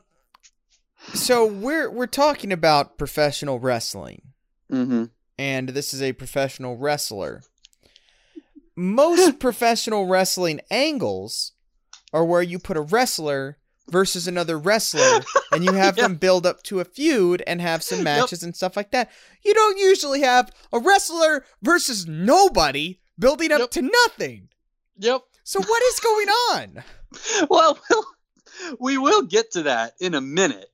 so 1.13 1.45
we're 1.45 1.89
we're 1.89 2.07
talking 2.07 2.51
about 2.51 2.97
professional 2.97 3.59
wrestling, 3.59 4.21
Mm-hmm. 4.71 5.05
and 5.37 5.69
this 5.69 5.93
is 5.93 6.01
a 6.01 6.13
professional 6.13 6.77
wrestler. 6.77 7.41
Most 8.75 9.39
professional 9.39 10.05
wrestling 10.07 10.61
angles 10.69 11.51
are 12.13 12.25
where 12.25 12.41
you 12.41 12.59
put 12.59 12.77
a 12.77 12.81
wrestler 12.81 13.57
versus 13.89 14.27
another 14.27 14.57
wrestler, 14.57 15.21
and 15.51 15.65
you 15.65 15.73
have 15.73 15.97
Yeah. 15.97 16.03
them 16.03 16.15
build 16.15 16.45
up 16.45 16.63
to 16.63 16.79
a 16.79 16.85
feud 16.85 17.43
and 17.45 17.59
have 17.61 17.83
some 17.83 18.03
matches 18.03 18.43
and 18.43 18.55
stuff 18.55 18.77
like 18.77 18.91
that. 18.91 19.09
You 19.43 19.53
don't 19.53 19.77
usually 19.77 20.21
have 20.21 20.51
a 20.71 20.79
wrestler 20.79 21.45
versus 21.61 22.07
nobody 22.07 22.99
building 23.19 23.51
up 23.51 23.59
Yep. 23.59 23.71
to 23.71 23.81
nothing. 23.81 24.47
Yep. 24.99 25.21
So 25.43 25.59
what 25.61 25.83
is 25.83 25.99
going 25.99 26.27
on? 26.29 26.83
Well, 27.49 27.77
we'll 27.89 28.05
we 28.79 28.97
will 28.97 29.23
get 29.23 29.51
to 29.51 29.63
that 29.63 29.95
in 29.99 30.13
a 30.15 30.21
minute. 30.21 30.67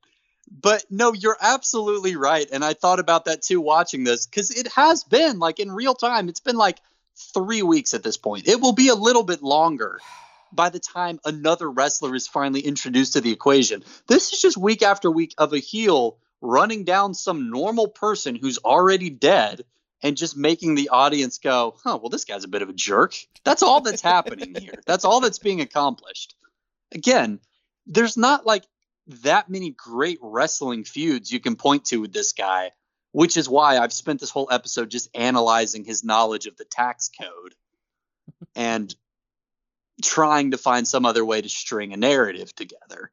But 0.50 0.86
no, 0.90 1.14
you're 1.14 1.38
absolutely 1.40 2.16
right. 2.16 2.48
And 2.52 2.64
I 2.64 2.74
thought 2.74 3.00
about 3.00 3.26
that 3.26 3.42
too 3.42 3.62
watching 3.62 4.04
this 4.04 4.26
because 4.26 4.52
it 4.52 4.68
has 4.74 5.04
been 5.04 5.40
like 5.40 5.60
in 5.60 5.72
real 5.72 5.94
time, 5.94 6.30
it's 6.30 6.40
been 6.40 6.56
like 6.56 6.80
three 7.34 7.62
weeks 7.62 7.94
at 7.94 8.04
this 8.04 8.18
point. 8.18 8.48
It 8.48 8.62
will 8.62 8.74
be 8.74 8.88
a 8.90 8.96
little 8.96 9.24
bit 9.24 9.44
longer 9.44 10.00
by 10.54 10.70
the 10.70 10.80
time 10.80 11.20
another 11.26 11.70
wrestler 11.70 12.16
is 12.16 12.28
finally 12.28 12.62
introduced 12.62 13.14
to 13.14 13.22
the 13.22 13.32
equation. 13.32 13.84
This 14.08 14.32
is 14.32 14.42
just 14.42 14.58
week 14.58 14.82
after 14.82 15.12
week 15.12 15.34
of 15.38 15.54
a 15.54 15.60
heel 15.60 16.18
running 16.42 16.84
down 16.84 17.14
some 17.14 17.50
normal 17.50 17.88
person 17.88 18.36
who's 18.36 18.60
already 18.60 19.10
dead 19.10 19.64
and 20.04 20.16
just 20.16 20.38
making 20.38 20.76
the 20.76 20.90
audience 20.90 21.40
go, 21.40 21.76
huh, 21.84 21.98
well, 22.02 22.10
this 22.10 22.26
guy's 22.26 22.44
a 22.44 22.50
bit 22.50 22.62
of 22.62 22.70
a 22.70 22.74
jerk. 22.74 23.16
That's 23.44 23.64
all 23.64 23.82
that's 23.82 24.02
happening 24.02 24.56
here. 24.56 24.82
That's 24.86 25.06
all 25.06 25.20
that's 25.20 25.40
being 25.40 25.62
accomplished. 25.62 26.36
Again, 26.92 27.40
there's 27.88 28.16
not 28.16 28.46
like 28.46 28.64
that 29.08 29.50
many 29.50 29.72
great 29.72 30.20
wrestling 30.22 30.84
feuds 30.84 31.32
you 31.32 31.40
can 31.40 31.56
point 31.56 31.86
to 31.86 32.02
with 32.02 32.14
this 32.14 32.34
guy, 32.34 32.72
which 33.12 33.38
is 33.38 33.50
why 33.50 33.78
I've 33.78 33.94
spent 33.94 34.20
this 34.20 34.30
whole 34.30 34.50
episode 34.52 34.90
just 34.90 35.10
analyzing 35.16 35.84
his 35.84 36.04
knowledge 36.04 36.46
of 36.46 36.58
the 36.58 36.66
tax 36.66 37.10
code 37.20 37.56
and 38.56 38.94
trying 40.04 40.52
to 40.52 40.58
find 40.58 40.88
some 40.88 41.06
other 41.06 41.26
way 41.26 41.42
to 41.42 41.50
string 41.50 41.94
a 41.94 41.98
narrative 41.98 42.54
together. 42.54 43.12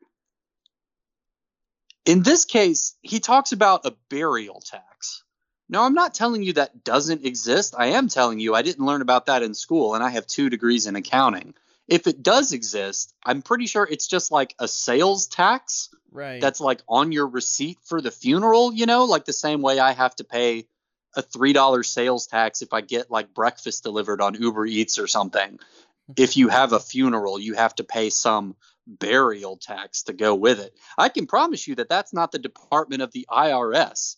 In 2.05 2.23
this 2.23 2.45
case, 2.45 2.95
he 3.01 3.21
talks 3.21 3.53
about 3.53 3.87
a 3.87 3.95
burial 4.11 4.61
tax. 4.61 5.23
Now, 5.69 5.85
I'm 5.85 5.95
not 5.95 6.12
telling 6.12 6.43
you 6.43 6.55
that 6.55 6.85
doesn't 6.85 7.25
exist. 7.25 7.75
I 7.79 7.87
am 7.89 8.09
telling 8.09 8.39
you 8.39 8.55
I 8.55 8.61
didn't 8.61 8.85
learn 8.85 9.01
about 9.01 9.27
that 9.27 9.43
in 9.43 9.55
school, 9.55 9.95
and 9.95 10.05
I 10.05 10.11
have 10.11 10.27
two 10.27 10.51
degrees 10.51 10.87
in 10.87 10.97
accounting. 10.97 11.55
If 11.89 12.06
it 12.06 12.23
does 12.23 12.52
exist, 12.52 13.15
I'm 13.24 13.43
pretty 13.43 13.66
sure 13.66 13.86
it's 13.89 14.06
just 14.06 14.32
like 14.32 14.55
a 14.59 14.69
sales 14.69 15.27
tax 15.27 15.90
Right. 16.11 16.40
that's 16.40 16.61
like 16.61 16.81
on 16.89 17.11
your 17.11 17.27
receipt 17.27 17.78
for 17.85 18.01
the 18.01 18.12
funeral, 18.12 18.73
you 18.73 18.86
know, 18.86 19.05
like 19.05 19.24
the 19.24 19.32
same 19.32 19.62
way 19.62 19.81
I 19.81 19.93
have 19.93 20.15
to 20.16 20.24
pay 20.24 20.69
a 21.16 21.23
$3 21.23 21.85
sales 21.85 22.27
tax 22.28 22.62
if 22.62 22.73
I 22.73 22.81
get 22.81 23.11
like 23.11 23.35
breakfast 23.35 23.82
delivered 23.82 24.20
on 24.20 24.40
Uber 24.40 24.65
Eats 24.66 24.98
or 24.98 25.09
something. 25.09 25.59
Hmm. 26.06 26.12
If 26.16 26.36
you 26.36 26.48
have 26.48 26.73
a 26.73 26.81
funeral, 26.81 27.40
you 27.40 27.55
have 27.55 27.74
to 27.77 27.85
pay 27.85 28.11
some 28.11 28.55
burial 28.86 29.56
tax 29.56 30.05
to 30.05 30.12
go 30.12 30.35
with 30.35 30.61
it. 30.61 30.74
I 30.97 31.09
can 31.09 31.27
promise 31.27 31.66
you 31.66 31.74
that 31.77 31.89
that's 31.89 32.12
not 32.12 32.31
the 32.32 32.39
department 32.39 33.02
of 33.02 33.12
the 33.12 33.27
IRS 33.31 34.16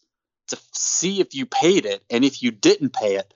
to 0.48 0.59
see 0.72 1.20
if 1.20 1.34
you 1.34 1.47
paid 1.47 1.86
it 1.86 2.05
and 2.10 2.24
if 2.24 2.43
you 2.43 2.51
didn't 2.51 2.93
pay 2.93 3.16
it, 3.16 3.32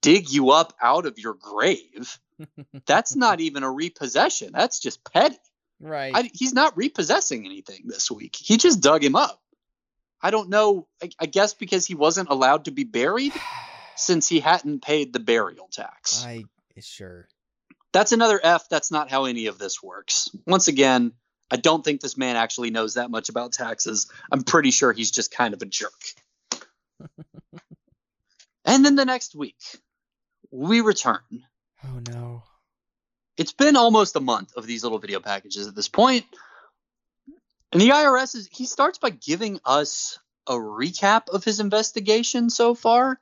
dig 0.00 0.30
you 0.30 0.50
up 0.50 0.74
out 0.80 1.06
of 1.06 1.18
your 1.18 1.34
grave. 1.34 2.18
That's 2.86 3.16
not 3.16 3.40
even 3.40 3.62
a 3.62 3.70
repossession. 3.70 4.50
That's 4.52 4.80
just 4.80 5.04
petty. 5.12 5.36
right. 5.80 6.12
I, 6.14 6.30
he's 6.32 6.52
not 6.52 6.76
repossessing 6.76 7.46
anything 7.46 7.82
this 7.86 8.10
week. 8.10 8.36
He 8.36 8.56
just 8.56 8.80
dug 8.80 9.02
him 9.02 9.16
up. 9.16 9.40
I 10.20 10.30
don't 10.30 10.50
know. 10.50 10.86
I, 11.02 11.10
I 11.18 11.26
guess 11.26 11.54
because 11.54 11.86
he 11.86 11.94
wasn't 11.94 12.28
allowed 12.28 12.66
to 12.66 12.70
be 12.70 12.84
buried 12.84 13.32
since 13.96 14.28
he 14.28 14.40
hadn't 14.40 14.82
paid 14.82 15.12
the 15.12 15.20
burial 15.20 15.68
tax. 15.70 16.24
I 16.24 16.44
sure. 16.80 17.28
That's 17.92 18.12
another 18.12 18.40
F. 18.42 18.68
That's 18.68 18.90
not 18.90 19.10
how 19.10 19.26
any 19.26 19.46
of 19.46 19.58
this 19.58 19.82
works. 19.82 20.30
Once 20.46 20.68
again, 20.68 21.12
I 21.50 21.56
don't 21.56 21.84
think 21.84 22.00
this 22.00 22.16
man 22.16 22.36
actually 22.36 22.70
knows 22.70 22.94
that 22.94 23.10
much 23.10 23.28
about 23.28 23.52
taxes. 23.52 24.10
I'm 24.30 24.42
pretty 24.42 24.70
sure 24.70 24.92
he's 24.92 25.10
just 25.10 25.30
kind 25.30 25.52
of 25.52 25.60
a 25.60 25.66
jerk. 25.66 25.92
and 28.64 28.84
then 28.84 28.96
the 28.96 29.04
next 29.04 29.34
week, 29.34 29.60
we 30.50 30.80
return. 30.80 31.20
Oh 31.84 32.00
no. 32.10 32.44
it's 33.36 33.52
been 33.52 33.76
almost 33.76 34.14
a 34.14 34.20
month 34.20 34.52
of 34.56 34.66
these 34.66 34.82
little 34.82 34.98
video 34.98 35.20
packages 35.20 35.66
at 35.66 35.74
this 35.74 35.88
point. 35.88 36.24
And 37.72 37.80
the 37.80 37.88
IRS 37.88 38.36
is 38.36 38.48
he 38.52 38.66
starts 38.66 38.98
by 38.98 39.10
giving 39.10 39.58
us 39.64 40.18
a 40.46 40.54
recap 40.54 41.28
of 41.30 41.42
his 41.42 41.58
investigation 41.58 42.50
so 42.50 42.74
far. 42.74 43.18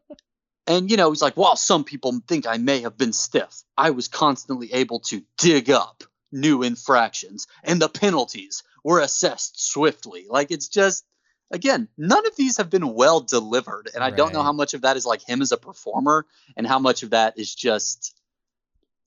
and 0.66 0.90
you 0.90 0.96
know, 0.96 1.10
he's 1.10 1.22
like, 1.22 1.36
"While 1.36 1.56
some 1.56 1.84
people 1.84 2.20
think 2.28 2.46
I 2.46 2.58
may 2.58 2.80
have 2.80 2.98
been 2.98 3.12
stiff, 3.12 3.62
I 3.76 3.90
was 3.90 4.08
constantly 4.08 4.72
able 4.74 5.00
to 5.00 5.22
dig 5.38 5.70
up 5.70 6.04
new 6.30 6.62
infractions 6.62 7.46
and 7.64 7.80
the 7.80 7.88
penalties 7.88 8.62
were 8.84 9.00
assessed 9.00 9.60
swiftly." 9.60 10.26
Like 10.28 10.50
it's 10.50 10.68
just 10.68 11.04
again, 11.50 11.88
none 11.96 12.26
of 12.26 12.36
these 12.36 12.56
have 12.56 12.70
been 12.70 12.94
well 12.94 13.20
delivered, 13.20 13.90
and 13.94 14.04
I 14.04 14.10
don't 14.10 14.32
know 14.32 14.42
how 14.42 14.52
much 14.52 14.74
of 14.74 14.82
that 14.82 14.96
is 14.96 15.06
like 15.06 15.22
him 15.22 15.42
as 15.42 15.52
a 15.52 15.56
performer 15.56 16.26
and 16.56 16.66
how 16.66 16.78
much 16.78 17.02
of 17.02 17.10
that 17.10 17.38
is 17.38 17.54
just 17.54 18.18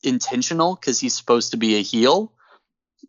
intentional 0.03 0.75
because 0.75 0.99
he's 0.99 1.15
supposed 1.15 1.51
to 1.51 1.57
be 1.57 1.75
a 1.75 1.81
heel. 1.81 2.31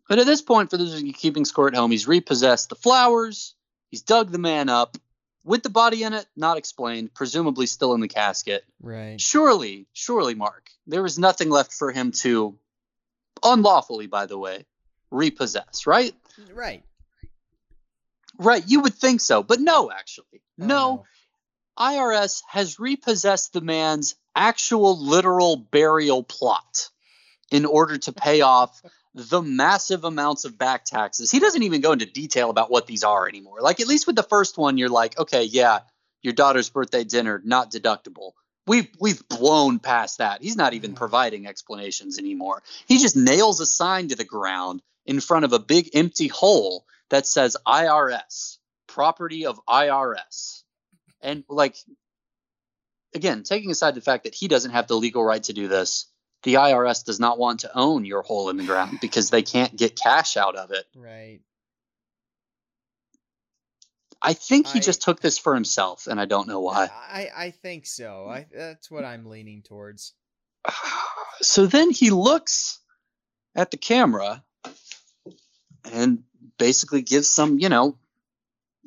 But 0.09 0.19
at 0.19 0.25
this 0.25 0.41
point, 0.41 0.69
for 0.69 0.77
those 0.77 0.93
of 0.93 1.01
you 1.01 1.13
keeping 1.13 1.45
score 1.45 1.67
at 1.67 1.75
home, 1.75 1.91
he's 1.91 2.07
repossessed 2.07 2.69
the 2.69 2.75
flowers. 2.75 3.55
He's 3.89 4.01
dug 4.01 4.31
the 4.31 4.39
man 4.39 4.69
up 4.69 4.97
with 5.43 5.63
the 5.63 5.69
body 5.69 6.03
in 6.03 6.13
it, 6.13 6.25
not 6.35 6.57
explained, 6.57 7.13
presumably 7.13 7.65
still 7.65 7.93
in 7.93 8.01
the 8.01 8.07
casket. 8.07 8.63
Right. 8.81 9.19
Surely, 9.19 9.87
surely, 9.93 10.35
Mark, 10.35 10.69
there 10.87 11.05
is 11.05 11.19
nothing 11.19 11.49
left 11.49 11.73
for 11.73 11.91
him 11.91 12.11
to, 12.11 12.57
unlawfully, 13.43 14.07
by 14.07 14.25
the 14.25 14.37
way, 14.37 14.65
repossess, 15.11 15.85
right? 15.85 16.13
Right. 16.53 16.83
Right, 18.37 18.63
you 18.65 18.81
would 18.81 18.95
think 18.95 19.21
so, 19.21 19.43
but 19.43 19.59
no, 19.59 19.91
actually. 19.91 20.41
Oh, 20.59 20.65
no, 20.65 21.05
IRS 21.77 22.41
has 22.49 22.79
repossessed 22.79 23.53
the 23.53 23.61
man's 23.61 24.15
actual 24.35 24.99
literal 24.99 25.55
burial 25.55 26.23
plot 26.23 26.89
in 27.51 27.65
order 27.65 27.97
to 27.97 28.11
pay 28.11 28.41
off 28.41 28.81
the 29.13 29.41
massive 29.41 30.03
amounts 30.03 30.45
of 30.45 30.57
back 30.57 30.85
taxes. 30.85 31.29
He 31.29 31.39
doesn't 31.39 31.63
even 31.63 31.81
go 31.81 31.91
into 31.91 32.05
detail 32.05 32.49
about 32.49 32.71
what 32.71 32.87
these 32.87 33.03
are 33.03 33.27
anymore. 33.27 33.61
Like 33.61 33.79
at 33.79 33.87
least 33.87 34.07
with 34.07 34.15
the 34.15 34.23
first 34.23 34.57
one 34.57 34.77
you're 34.77 34.89
like, 34.89 35.17
okay, 35.19 35.43
yeah, 35.43 35.79
your 36.23 36.33
daughter's 36.33 36.69
birthday 36.69 37.03
dinner 37.03 37.41
not 37.43 37.71
deductible. 37.71 38.31
We've 38.65 38.87
we've 38.99 39.27
blown 39.27 39.79
past 39.79 40.19
that. 40.19 40.41
He's 40.41 40.55
not 40.55 40.73
even 40.73 40.93
mm. 40.93 40.95
providing 40.95 41.47
explanations 41.47 42.17
anymore. 42.17 42.63
He 42.87 42.97
just 42.97 43.15
nails 43.15 43.59
a 43.59 43.65
sign 43.65 44.07
to 44.07 44.15
the 44.15 44.23
ground 44.23 44.81
in 45.05 45.19
front 45.19 45.45
of 45.45 45.53
a 45.53 45.59
big 45.59 45.89
empty 45.93 46.29
hole 46.29 46.85
that 47.13 47.27
says 47.27 47.55
IRS, 47.67 48.57
property 48.87 49.45
of 49.45 49.63
IRS. 49.69 50.63
And 51.21 51.43
like 51.47 51.75
again, 53.13 53.43
taking 53.43 53.69
aside 53.69 53.93
the 53.93 54.01
fact 54.01 54.23
that 54.23 54.33
he 54.33 54.47
doesn't 54.47 54.71
have 54.71 54.87
the 54.87 54.95
legal 54.95 55.23
right 55.23 55.43
to 55.43 55.53
do 55.53 55.67
this, 55.67 56.07
the 56.41 56.55
IRS 56.55 57.05
does 57.05 57.19
not 57.19 57.37
want 57.37 57.59
to 57.59 57.77
own 57.77 58.03
your 58.03 58.23
hole 58.23 58.49
in 58.49 58.57
the 58.57 58.65
ground 58.65 58.97
because 58.99 59.29
they 59.29 59.43
can't 59.43 59.75
get 59.75 59.95
cash 59.95 60.37
out 60.37 60.55
of 60.55 60.71
it. 60.71 60.85
Right. 60.95 61.41
I 64.19 64.33
think 64.33 64.65
he 64.65 64.79
I- 64.79 64.81
just 64.81 65.03
took 65.03 65.21
this 65.21 65.37
for 65.37 65.53
himself, 65.53 66.07
and 66.07 66.19
I 66.19 66.25
don't 66.25 66.47
know 66.47 66.61
why. 66.61 66.89
I 66.91 67.29
I 67.35 67.51
think 67.51 67.85
so. 67.85 68.25
I 68.27 68.47
that's 68.51 68.89
what 68.89 69.05
I'm 69.05 69.27
leaning 69.27 69.61
towards. 69.61 70.13
So 71.41 71.65
then 71.65 71.89
he 71.89 72.09
looks 72.09 72.79
at 73.53 73.69
the 73.71 73.75
camera 73.75 74.43
and 75.91 76.23
basically 76.57 77.01
gives 77.01 77.29
some, 77.29 77.59
you 77.59 77.69
know, 77.69 77.97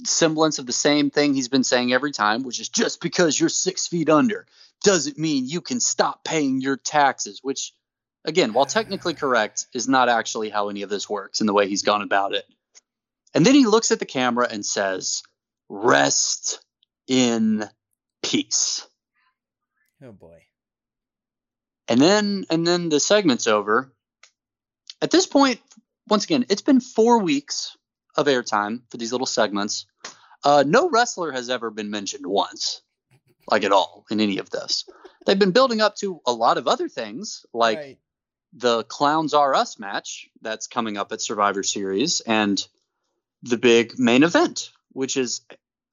semblance 0.05 0.59
of 0.59 0.67
the 0.67 0.73
same 0.73 1.11
thing 1.11 1.35
he's 1.35 1.49
been 1.49 1.65
saying 1.65 1.93
every 1.93 2.13
time, 2.13 2.43
which 2.43 2.61
is 2.61 2.69
just 2.69 3.01
because 3.01 3.39
you're 3.39 3.49
six 3.49 3.87
feet 3.87 4.11
under 4.11 4.47
doesn't 4.83 5.19
mean 5.19 5.47
you 5.47 5.61
can 5.61 5.81
stop 5.81 6.23
paying 6.23 6.61
your 6.61 6.77
taxes, 6.77 7.41
which, 7.43 7.73
again, 8.25 8.53
while 8.53 8.67
technically 8.67 9.15
correct, 9.15 9.67
is 9.73 9.89
not 9.89 10.09
actually 10.09 10.51
how 10.51 10.69
any 10.69 10.83
of 10.83 10.91
this 10.91 11.09
works 11.09 11.41
in 11.41 11.47
the 11.47 11.55
way 11.55 11.69
he's 11.69 11.83
gone 11.83 12.03
about 12.03 12.35
it. 12.35 12.45
And 13.35 13.45
then 13.45 13.55
he 13.55 13.67
looks 13.67 13.91
at 13.91 13.99
the 13.99 14.07
camera 14.07 14.47
and 14.51 14.65
says, 14.65 15.23
Rest 15.69 16.61
in 17.09 17.69
peace. 18.23 18.87
Oh 20.03 20.13
boy. 20.13 20.43
And 21.89 22.01
then 22.01 22.45
and 22.51 22.67
then 22.67 22.89
the 22.89 23.01
segment's 23.01 23.47
over. 23.47 23.93
At 25.01 25.11
this 25.11 25.27
point, 25.27 25.61
once 26.09 26.25
again, 26.25 26.47
it's 26.49 26.63
been 26.63 26.81
four 26.81 27.19
weeks 27.19 27.77
of 28.17 28.27
airtime 28.27 28.83
for 28.91 28.97
these 28.97 29.13
little 29.13 29.27
segments. 29.27 29.87
Uh, 30.45 30.65
no 30.67 30.89
wrestler 30.89 31.33
has 31.33 31.51
ever 31.51 31.71
been 31.71 31.91
mentioned 31.91 32.27
once, 32.27 32.83
like 33.51 33.65
at 33.65 33.73
all, 33.73 34.05
in 34.11 34.21
any 34.21 34.39
of 34.39 34.51
this. 34.51 34.89
They've 35.25 35.39
been 35.39 35.51
building 35.53 35.81
up 35.81 35.97
to 35.97 36.21
a 36.27 36.33
lot 36.33 36.59
of 36.59 36.69
other 36.69 36.89
things, 36.89 37.45
like 37.53 37.79
Right. 37.79 37.99
the 38.53 38.85
Clowns 38.85 39.35
Are 39.35 39.55
Us 39.55 39.79
match 39.79 40.29
that's 40.41 40.67
coming 40.69 40.97
up 40.97 41.13
at 41.13 41.21
Survivor 41.21 41.63
Series, 41.63 42.21
and 42.21 42.65
the 43.43 43.59
big 43.59 43.99
main 43.99 44.23
event, 44.23 44.71
which 44.93 45.17
is 45.17 45.41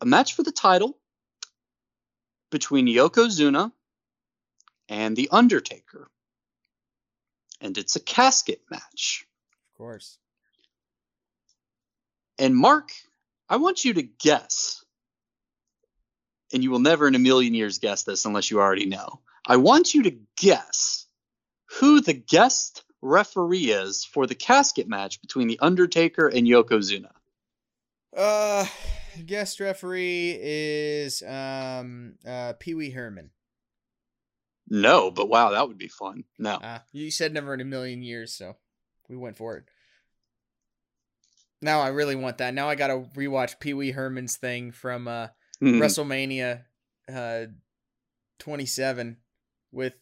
a 0.01 0.05
match 0.05 0.35
for 0.35 0.43
the 0.43 0.51
title 0.51 0.97
between 2.51 2.87
Yokozuna 2.87 3.71
and 4.87 5.15
The 5.15 5.29
Undertaker. 5.31 6.09
And 7.59 7.77
it's 7.77 7.95
a 7.95 7.99
casket 7.99 8.61
match. 8.69 9.25
Course. 9.83 10.17
And 12.39 12.55
Mark, 12.55 12.93
I 13.49 13.57
want 13.57 13.83
you 13.83 13.95
to 13.95 14.01
guess, 14.01 14.85
and 16.53 16.63
you 16.63 16.71
will 16.71 16.79
never 16.79 17.05
in 17.05 17.15
a 17.15 17.19
million 17.19 17.53
years 17.53 17.79
guess 17.79 18.03
this 18.03 18.23
unless 18.23 18.49
you 18.49 18.61
already 18.61 18.85
know. 18.85 19.19
I 19.45 19.57
want 19.57 19.93
you 19.93 20.03
to 20.03 20.15
guess 20.37 21.05
who 21.65 21.99
the 21.99 22.13
guest 22.13 22.85
referee 23.01 23.71
is 23.71 24.05
for 24.05 24.25
the 24.25 24.35
casket 24.35 24.87
match 24.87 25.19
between 25.19 25.49
The 25.49 25.59
Undertaker 25.59 26.29
and 26.29 26.47
Yokozuna. 26.47 27.11
Uh, 28.15 28.65
guest 29.25 29.59
referee 29.59 30.39
is 30.41 31.21
um 31.23 32.13
uh 32.25 32.53
Pee 32.57 32.73
Wee 32.73 32.91
Herman. 32.91 33.31
No, 34.69 35.11
but 35.11 35.27
wow, 35.27 35.51
that 35.51 35.67
would 35.67 35.77
be 35.77 35.89
fun. 35.89 36.23
No. 36.39 36.57
Ah, 36.63 36.83
you 36.93 37.11
said 37.11 37.33
never 37.33 37.53
in 37.53 37.59
a 37.59 37.65
million 37.65 38.01
years, 38.01 38.33
so 38.33 38.55
we 39.09 39.15
went 39.17 39.37
for 39.37 39.57
it. 39.57 39.65
Now 41.61 41.79
I 41.81 41.89
really 41.89 42.15
want 42.15 42.39
that. 42.39 42.53
Now 42.53 42.67
I 42.69 42.75
gotta 42.75 43.05
rewatch 43.15 43.59
Pee 43.59 43.73
Wee 43.73 43.91
Herman's 43.91 44.37
thing 44.37 44.71
from 44.71 45.07
uh 45.07 45.27
Hmm. 45.59 45.81
WrestleMania 45.81 46.63
uh 47.13 47.45
27 48.39 49.17
with 49.71 49.93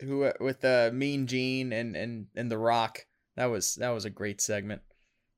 who 0.00 0.30
with 0.40 0.64
uh 0.64 0.90
Mean 0.92 1.26
Gene 1.26 1.72
and 1.72 1.96
and 1.96 2.26
and 2.36 2.50
The 2.50 2.58
Rock. 2.58 3.06
That 3.36 3.46
was 3.46 3.74
that 3.76 3.90
was 3.90 4.04
a 4.04 4.10
great 4.10 4.40
segment. 4.40 4.82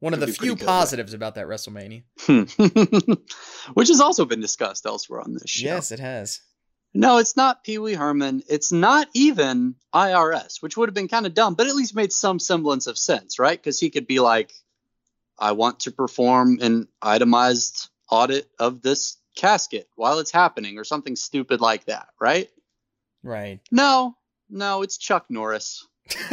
One 0.00 0.14
of 0.14 0.20
the 0.20 0.26
few 0.28 0.54
good, 0.56 0.62
right? 0.62 0.66
positives 0.66 1.12
about 1.12 1.34
that 1.34 1.46
WrestleMania. 1.46 2.04
Which 3.74 3.88
has 3.88 4.00
also 4.00 4.24
been 4.24 4.40
discussed 4.40 4.86
elsewhere 4.86 5.20
on 5.20 5.34
this 5.34 5.44
show. 5.46 5.66
Yes, 5.66 5.92
it 5.92 6.00
has. 6.00 6.40
No, 6.92 7.18
it's 7.18 7.36
not 7.36 7.62
Pee 7.62 7.78
Wee 7.78 7.94
Herman. 7.94 8.42
It's 8.48 8.72
not 8.72 9.08
even 9.14 9.76
IRS, 9.94 10.60
which 10.60 10.76
would 10.76 10.88
have 10.88 10.94
been 10.94 11.06
kind 11.08 11.24
of 11.26 11.34
dumb, 11.34 11.54
but 11.54 11.68
at 11.68 11.76
least 11.76 11.94
made 11.94 12.12
some 12.12 12.38
semblance 12.40 12.86
of 12.88 12.98
sense, 12.98 13.38
right? 13.38 13.56
Because 13.58 13.78
he 13.78 13.90
could 13.90 14.06
be 14.08 14.18
like, 14.18 14.52
I 15.38 15.52
want 15.52 15.80
to 15.80 15.92
perform 15.92 16.58
an 16.60 16.88
itemized 17.00 17.88
audit 18.10 18.50
of 18.58 18.82
this 18.82 19.16
casket 19.36 19.88
while 19.94 20.18
it's 20.18 20.32
happening, 20.32 20.78
or 20.78 20.84
something 20.84 21.14
stupid 21.14 21.60
like 21.60 21.84
that, 21.84 22.08
right? 22.20 22.50
Right. 23.22 23.60
No, 23.70 24.16
no, 24.50 24.82
it's 24.82 24.98
Chuck 24.98 25.26
Norris. 25.28 25.86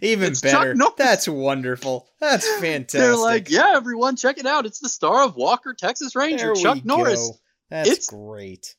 Even 0.00 0.30
It's 0.32 0.40
Chuck 0.40 0.52
better. 0.52 0.74
Norris. 0.74 0.94
That's 0.96 1.28
wonderful. 1.28 2.08
That's 2.20 2.46
fantastic. 2.58 2.90
They're 3.00 3.16
like, 3.16 3.50
yeah, 3.50 3.72
everyone, 3.74 4.14
check 4.16 4.38
it 4.38 4.46
out. 4.46 4.66
It's 4.66 4.78
the 4.80 4.88
star 4.88 5.24
of 5.24 5.34
Walker, 5.36 5.74
Texas 5.74 6.14
Ranger, 6.14 6.54
There 6.54 6.62
Chuck 6.62 6.84
Norris. 6.84 7.32
That's 7.70 7.88
It's- 7.90 8.06
great. 8.06 8.74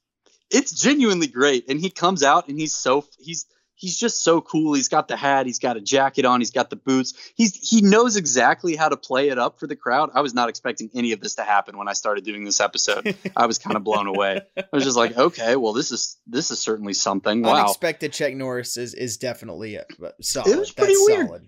It's 0.51 0.71
genuinely 0.71 1.27
great. 1.27 1.69
And 1.69 1.79
he 1.79 1.89
comes 1.89 2.23
out 2.23 2.47
and 2.47 2.59
he's 2.59 2.75
so 2.75 3.05
he's 3.19 3.45
he's 3.75 3.97
just 3.97 4.23
so 4.23 4.41
cool. 4.41 4.73
He's 4.73 4.89
got 4.89 5.07
the 5.07 5.15
hat. 5.15 5.45
He's 5.45 5.59
got 5.59 5.77
a 5.77 5.81
jacket 5.81 6.25
on. 6.25 6.41
He's 6.41 6.51
got 6.51 6.69
the 6.69 6.75
boots. 6.75 7.13
He's 7.35 7.55
he 7.55 7.81
knows 7.81 8.15
exactly 8.17 8.75
how 8.75 8.89
to 8.89 8.97
play 8.97 9.29
it 9.29 9.39
up 9.39 9.59
for 9.59 9.67
the 9.67 9.75
crowd. 9.75 10.09
I 10.13 10.21
was 10.21 10.33
not 10.33 10.49
expecting 10.49 10.89
any 10.93 11.13
of 11.13 11.21
this 11.21 11.35
to 11.35 11.43
happen 11.43 11.77
when 11.77 11.87
i 11.87 11.93
started 11.93 12.23
doing 12.25 12.43
this 12.43 12.59
episode. 12.59 13.15
I 13.35 13.45
was 13.45 13.57
kind 13.57 13.75
of 13.75 13.83
blown 13.83 14.07
away. 14.07 14.41
I 14.57 14.63
was 14.73 14.83
just 14.83 14.97
like 14.97 15.17
okay 15.17 15.55
well 15.55 15.73
this 15.73 15.91
is 15.91 16.17
this 16.27 16.51
is 16.51 16.59
certainly 16.59 16.93
something. 16.93 17.41
Wow. 17.41 17.55
Unexpected 17.55 18.13
Chuck 18.13 18.33
Norris 18.33 18.75
is, 18.77 18.93
is 18.93 19.17
definitely 19.17 19.77
uh, 19.77 19.83
a, 20.01 20.05
a 20.05 20.11
solid. 20.23 20.57
was 20.57 20.71
pretty 20.71 20.93
That's 20.93 21.05
weird. 21.07 21.27
solid. 21.27 21.43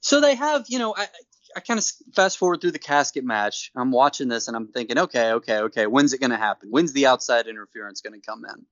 so 0.00 0.20
they 0.20 0.34
have 0.34 0.64
you 0.68 0.78
know 0.78 0.94
i 0.96 1.06
i 1.54 1.60
kind 1.60 1.78
of 1.78 1.84
fast 2.14 2.38
forward 2.38 2.60
through 2.60 2.70
the 2.70 2.78
casket 2.78 3.24
match 3.24 3.70
i'm 3.76 3.90
watching 3.90 4.28
this 4.28 4.48
and 4.48 4.56
i'm 4.56 4.68
thinking 4.68 4.98
okay 4.98 5.32
okay 5.32 5.58
okay 5.58 5.86
when's 5.86 6.12
it 6.12 6.20
going 6.20 6.30
to 6.30 6.36
happen 6.36 6.68
when's 6.70 6.92
the 6.92 7.06
outside 7.06 7.46
interference 7.46 8.00
going 8.00 8.18
to 8.18 8.26
come 8.26 8.44
in 8.44 8.64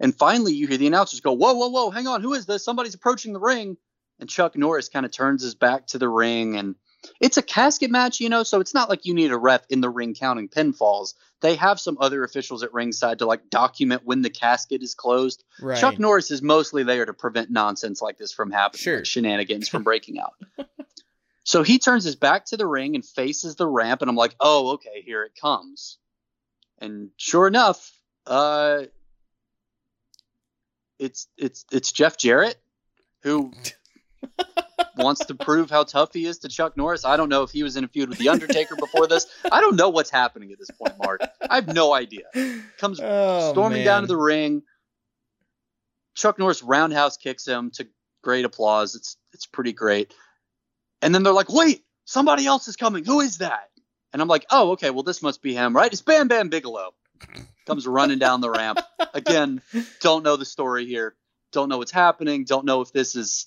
and 0.00 0.16
finally 0.16 0.52
you 0.52 0.66
hear 0.66 0.78
the 0.78 0.86
announcers 0.86 1.20
go 1.20 1.32
whoa 1.32 1.54
whoa 1.54 1.68
whoa 1.68 1.90
hang 1.90 2.06
on 2.06 2.20
who 2.22 2.34
is 2.34 2.46
this 2.46 2.64
somebody's 2.64 2.94
approaching 2.94 3.32
the 3.32 3.40
ring 3.40 3.76
and 4.20 4.28
chuck 4.28 4.56
norris 4.56 4.88
kind 4.88 5.06
of 5.06 5.12
turns 5.12 5.42
his 5.42 5.54
back 5.54 5.86
to 5.86 5.98
the 5.98 6.08
ring 6.08 6.56
and 6.56 6.74
it's 7.20 7.36
a 7.36 7.42
casket 7.42 7.90
match 7.90 8.20
you 8.20 8.28
know 8.28 8.42
so 8.42 8.58
it's 8.60 8.74
not 8.74 8.88
like 8.88 9.04
you 9.06 9.14
need 9.14 9.30
a 9.30 9.38
ref 9.38 9.62
in 9.70 9.80
the 9.80 9.90
ring 9.90 10.14
counting 10.14 10.48
pinfalls 10.48 11.14
they 11.42 11.54
have 11.54 11.78
some 11.78 11.98
other 12.00 12.24
officials 12.24 12.62
at 12.62 12.72
ringside 12.72 13.18
to 13.18 13.26
like 13.26 13.50
document 13.50 14.02
when 14.04 14.22
the 14.22 14.30
casket 14.30 14.82
is 14.82 14.94
closed 14.94 15.44
Right. 15.60 15.78
Chuck 15.78 15.98
Norris 15.98 16.30
is 16.30 16.42
mostly 16.42 16.82
there 16.82 17.04
to 17.04 17.12
prevent 17.14 17.50
nonsense 17.50 18.02
like 18.02 18.18
this 18.18 18.32
from 18.32 18.50
happening, 18.50 18.80
Sure. 18.82 18.96
like 18.96 19.06
shenanigans 19.06 19.68
from 19.68 19.82
breaking 19.84 20.18
out. 20.18 20.32
so 21.46 21.62
he 21.62 21.78
turns 21.78 22.02
his 22.02 22.16
back 22.16 22.46
to 22.46 22.56
the 22.56 22.66
ring 22.66 22.96
and 22.96 23.04
faces 23.04 23.54
the 23.54 23.68
ramp, 23.68 24.02
and 24.02 24.10
I'm 24.10 24.16
like, 24.16 24.34
oh, 24.40 24.72
okay, 24.72 25.00
here 25.04 25.22
it 25.22 25.32
comes. 25.40 25.98
And 26.80 27.10
sure 27.16 27.46
enough, 27.46 27.90
uh, 28.26 28.82
it's 30.98 31.28
it's 31.38 31.64
it's 31.70 31.92
Jeff 31.92 32.16
Jarrett 32.18 32.56
who 33.22 33.52
wants 34.96 35.24
to 35.26 35.34
prove 35.36 35.70
how 35.70 35.84
tough 35.84 36.12
he 36.12 36.26
is 36.26 36.38
to 36.38 36.48
Chuck 36.48 36.76
Norris. 36.76 37.04
I 37.04 37.16
don't 37.16 37.28
know 37.28 37.44
if 37.44 37.50
he 37.50 37.62
was 37.62 37.76
in 37.76 37.84
a 37.84 37.88
feud 37.88 38.08
with 38.08 38.18
the 38.18 38.28
Undertaker 38.28 38.74
before 38.74 39.06
this. 39.06 39.26
I 39.50 39.60
don't 39.60 39.76
know 39.76 39.88
what's 39.88 40.10
happening 40.10 40.50
at 40.50 40.58
this 40.58 40.70
point, 40.70 40.94
Mark. 41.00 41.20
I 41.48 41.54
have 41.54 41.68
no 41.72 41.94
idea 41.94 42.24
comes 42.78 42.98
Oh, 43.00 43.52
storming 43.52 43.84
down 43.84 44.02
to 44.02 44.08
the 44.08 44.16
ring. 44.16 44.62
Chuck 46.16 46.38
Norris 46.40 46.62
roundhouse 46.62 47.16
kicks 47.16 47.46
him 47.46 47.70
to 47.74 47.86
great 48.22 48.44
applause. 48.44 48.96
It's 48.96 49.16
it's 49.32 49.46
pretty 49.46 49.72
great. 49.72 50.12
And 51.02 51.14
then 51.14 51.22
they're 51.22 51.32
like, 51.32 51.52
"Wait, 51.52 51.84
somebody 52.04 52.46
else 52.46 52.68
is 52.68 52.76
coming. 52.76 53.04
Who 53.04 53.20
is 53.20 53.38
that?" 53.38 53.70
And 54.12 54.22
I'm 54.22 54.28
like, 54.28 54.46
"Oh, 54.50 54.72
okay. 54.72 54.90
Well, 54.90 55.02
this 55.02 55.22
must 55.22 55.42
be 55.42 55.54
him, 55.54 55.74
right? 55.74 55.92
It's 55.92 56.02
Bam 56.02 56.28
Bam 56.28 56.48
Bigelow." 56.48 56.94
Comes 57.66 57.86
running 57.86 58.18
down 58.18 58.40
the 58.40 58.50
ramp. 58.50 58.80
Again, 59.14 59.62
don't 60.00 60.22
know 60.22 60.36
the 60.36 60.44
story 60.44 60.86
here. 60.86 61.16
Don't 61.52 61.68
know 61.68 61.78
what's 61.78 61.92
happening. 61.92 62.44
Don't 62.44 62.64
know 62.64 62.80
if 62.80 62.92
this 62.92 63.16
is 63.16 63.46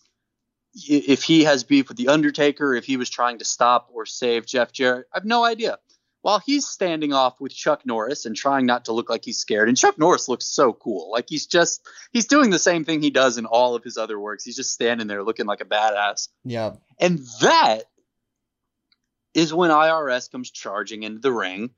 if 0.74 1.24
he 1.24 1.46
has 1.46 1.64
beef 1.64 1.88
with 1.88 1.98
the 1.98 2.10
Undertaker, 2.10 2.76
if 2.76 2.86
he 2.86 2.98
was 2.98 3.10
trying 3.10 3.40
to 3.40 3.46
stop 3.46 3.90
or 3.94 4.06
save 4.06 4.46
Jeff 4.46 4.72
Jarrett. 4.72 5.08
I 5.14 5.18
have 5.18 5.26
no 5.26 5.44
idea. 5.44 5.80
While 6.22 6.40
he's 6.40 6.68
standing 6.68 7.14
off 7.14 7.40
with 7.40 7.56
Chuck 7.56 7.86
Norris 7.86 8.26
and 8.26 8.36
trying 8.36 8.66
not 8.66 8.86
to 8.86 8.92
look 8.92 9.10
like 9.10 9.24
he's 9.24 9.40
scared, 9.40 9.70
and 9.70 9.78
Chuck 9.78 9.98
Norris 9.98 10.28
looks 10.28 10.46
so 10.46 10.74
cool. 10.74 11.12
Like 11.12 11.26
he's 11.30 11.46
just 11.46 11.82
he's 12.12 12.28
doing 12.28 12.50
the 12.50 12.60
same 12.60 12.84
thing 12.84 13.02
he 13.02 13.10
does 13.10 13.38
in 13.38 13.46
all 13.46 13.76
of 13.76 13.84
his 13.84 13.98
other 13.98 14.20
works. 14.20 14.44
He's 14.44 14.58
just 14.58 14.74
standing 14.74 15.08
there 15.08 15.24
looking 15.24 15.46
like 15.46 15.62
a 15.62 15.66
badass. 15.66 16.28
Yeah. 16.44 16.74
And 17.00 17.20
that 17.42 17.84
is 19.34 19.54
when 19.54 19.72
IRS 19.72 20.30
comes 20.30 20.52
charging 20.52 21.04
into 21.04 21.20
the 21.20 21.32
ring, 21.32 21.70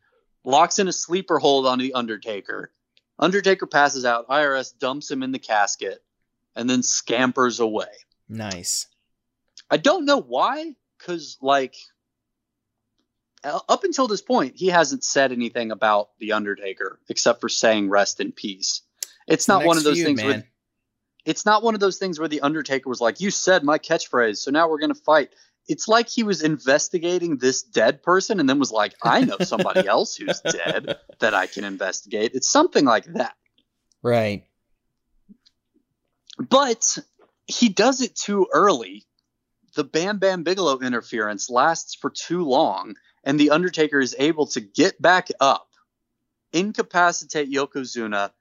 locks 0.44 0.80
in 0.80 0.88
a 0.88 0.94
sleeper 0.94 1.38
hold 1.38 1.68
on 1.68 1.78
the 1.78 1.94
Undertaker. 1.94 2.72
Undertaker 3.20 3.68
passes 3.68 4.06
out, 4.06 4.28
IRS 4.30 4.78
dumps 4.78 5.12
him 5.12 5.22
in 5.22 5.32
the 5.32 5.40
casket, 5.40 6.04
and 6.56 6.68
then 6.68 6.82
scampers 6.82 7.60
away. 7.60 7.92
Nice. 8.28 8.88
I 9.70 9.78
don't 9.78 10.06
know 10.06 10.20
why, 10.20 10.76
because 10.98 11.38
like 11.42 11.76
Uh, 13.44 13.60
up 13.68 13.84
until 13.84 14.08
this 14.08 14.22
point, 14.22 14.56
he 14.56 14.68
hasn't 14.68 15.04
said 15.04 15.32
anything 15.32 15.72
about 15.72 16.10
the 16.20 16.34
Undertaker 16.34 17.00
except 17.10 17.42
for 17.42 17.50
saying 17.50 17.90
"rest 17.90 18.20
in 18.20 18.32
peace." 18.32 18.82
It's 19.28 19.48
not 19.48 19.66
one 19.66 19.78
of 19.78 19.84
those 19.84 20.02
things 20.02 20.22
man. 20.22 20.28
where 20.28 20.44
it's 21.26 21.46
not 21.46 21.64
one 21.64 21.74
of 21.74 21.80
those 21.80 21.98
things 21.98 22.20
where 22.20 22.28
the 22.28 22.42
Undertaker 22.42 22.90
was 22.90 23.02
like, 23.02 23.20
"You 23.22 23.32
said 23.32 23.64
my 23.64 23.80
catchphrase, 23.80 24.38
so 24.38 24.52
now 24.52 24.70
we're 24.70 24.80
gonna 24.80 24.94
fight." 24.94 25.32
It's 25.68 25.88
like 25.88 26.10
he 26.10 26.24
was 26.24 26.42
investigating 26.42 27.38
this 27.38 27.62
dead 27.62 28.02
person 28.04 28.40
and 28.40 28.50
then 28.50 28.60
was 28.60 28.72
like, 28.72 28.94
"I 29.02 29.22
know 29.26 29.38
somebody 29.42 29.88
else 29.88 30.16
who's 30.16 30.42
dead 30.42 30.98
that 31.20 31.34
I 31.34 31.48
can 31.48 31.64
investigate." 31.64 32.32
It's 32.34 32.50
something 32.50 32.86
like 32.86 33.06
that 33.14 33.36
Right. 34.04 34.44
but 36.50 36.98
he 37.48 37.70
does 37.70 38.02
it 38.02 38.16
too 38.16 38.48
early. 38.54 39.06
The 39.76 39.84
Bam 39.84 40.18
Bam 40.20 40.44
Bigelow 40.44 40.80
interference 40.80 41.50
lasts 41.50 41.96
for 41.96 42.10
too 42.10 42.44
long, 42.44 42.96
and 43.24 43.40
the 43.40 43.52
Undertaker 43.52 44.00
is 44.00 44.16
able 44.18 44.48
to 44.48 44.62
get 44.62 45.02
back 45.02 45.30
up, 45.40 45.68
incapacitate 46.54 47.52
Yokozuna, 47.52 48.32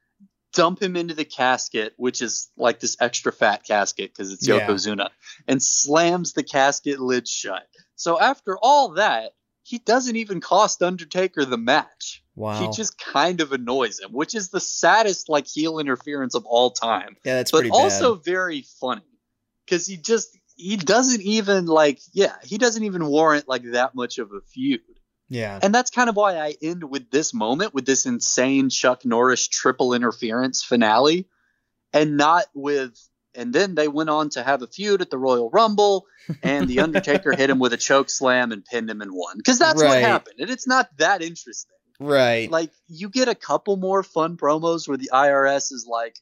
dump 0.52 0.82
him 0.82 0.96
into 0.96 1.14
the 1.14 1.24
casket, 1.24 1.94
which 1.96 2.22
is 2.22 2.50
like 2.56 2.80
this 2.80 2.96
extra 3.00 3.32
fat 3.32 3.64
casket 3.64 4.12
because 4.12 4.32
it's 4.32 4.46
Yeah. 4.46 4.66
Yokozuna, 4.66 5.10
and 5.46 5.62
slams 5.62 6.32
the 6.32 6.42
casket 6.42 7.00
lid 7.00 7.28
shut. 7.28 7.66
So 7.94 8.18
after 8.18 8.58
all 8.60 8.90
that, 8.94 9.32
he 9.62 9.78
doesn't 9.78 10.16
even 10.16 10.40
cost 10.40 10.82
Undertaker 10.82 11.44
the 11.44 11.58
match. 11.58 12.24
Wow. 12.34 12.58
He 12.60 12.74
just 12.76 12.98
kind 12.98 13.40
of 13.40 13.52
annoys 13.52 14.00
him, 14.00 14.10
which 14.12 14.34
is 14.34 14.48
the 14.48 14.60
saddest 14.60 15.28
like 15.28 15.46
heel 15.46 15.78
interference 15.78 16.34
of 16.34 16.46
all 16.46 16.70
time 16.70 17.16
yeah, 17.24 17.36
that's 17.36 17.50
but 17.52 17.68
also 17.70 18.14
bad. 18.16 18.24
very 18.24 18.62
funny 18.80 19.02
because 19.66 19.86
he 19.86 19.96
just 19.98 20.36
he 20.60 20.76
doesn't 20.76 21.22
even 21.22 21.66
like 21.66 21.98
yeah 22.12 22.34
he 22.44 22.58
doesn't 22.58 22.84
even 22.84 23.06
warrant 23.06 23.48
like 23.48 23.62
that 23.72 23.94
much 23.94 24.18
of 24.18 24.30
a 24.32 24.40
feud 24.52 24.80
Yeah. 25.28 25.58
and 25.62 25.74
that's 25.74 25.90
kind 25.90 26.08
of 26.08 26.16
why 26.16 26.36
i 26.38 26.54
end 26.62 26.84
with 26.84 27.10
this 27.10 27.32
moment 27.34 27.74
with 27.74 27.86
this 27.86 28.06
insane 28.06 28.68
chuck 28.70 29.04
norris 29.04 29.48
triple 29.48 29.94
interference 29.94 30.62
finale 30.62 31.26
and 31.92 32.16
not 32.16 32.44
with 32.54 32.94
and 33.34 33.52
then 33.52 33.74
they 33.74 33.88
went 33.88 34.10
on 34.10 34.28
to 34.30 34.42
have 34.42 34.60
a 34.62 34.66
feud 34.66 35.00
at 35.00 35.10
the 35.10 35.18
royal 35.18 35.50
rumble 35.50 36.06
and 36.42 36.68
the 36.68 36.80
undertaker 36.80 37.32
hit 37.34 37.48
him 37.50 37.58
with 37.58 37.72
a 37.72 37.76
choke 37.88 38.10
slam 38.10 38.52
and 38.52 38.64
pinned 38.64 38.90
him 38.90 39.00
and 39.00 39.10
won 39.12 39.36
because 39.36 39.58
that's 39.58 39.82
what 39.82 40.00
happened 40.02 40.36
and 40.40 40.50
it's 40.50 40.66
not 40.66 40.88
that 40.98 41.22
interesting 41.22 41.76
Right. 42.02 42.50
like 42.50 42.70
you 42.88 43.10
get 43.10 43.28
a 43.28 43.34
couple 43.34 43.76
more 43.76 44.02
fun 44.02 44.38
promos 44.38 44.88
where 44.88 44.96
the 44.96 45.10
IRS 45.12 45.70
is 45.70 45.86
like, 45.86 46.16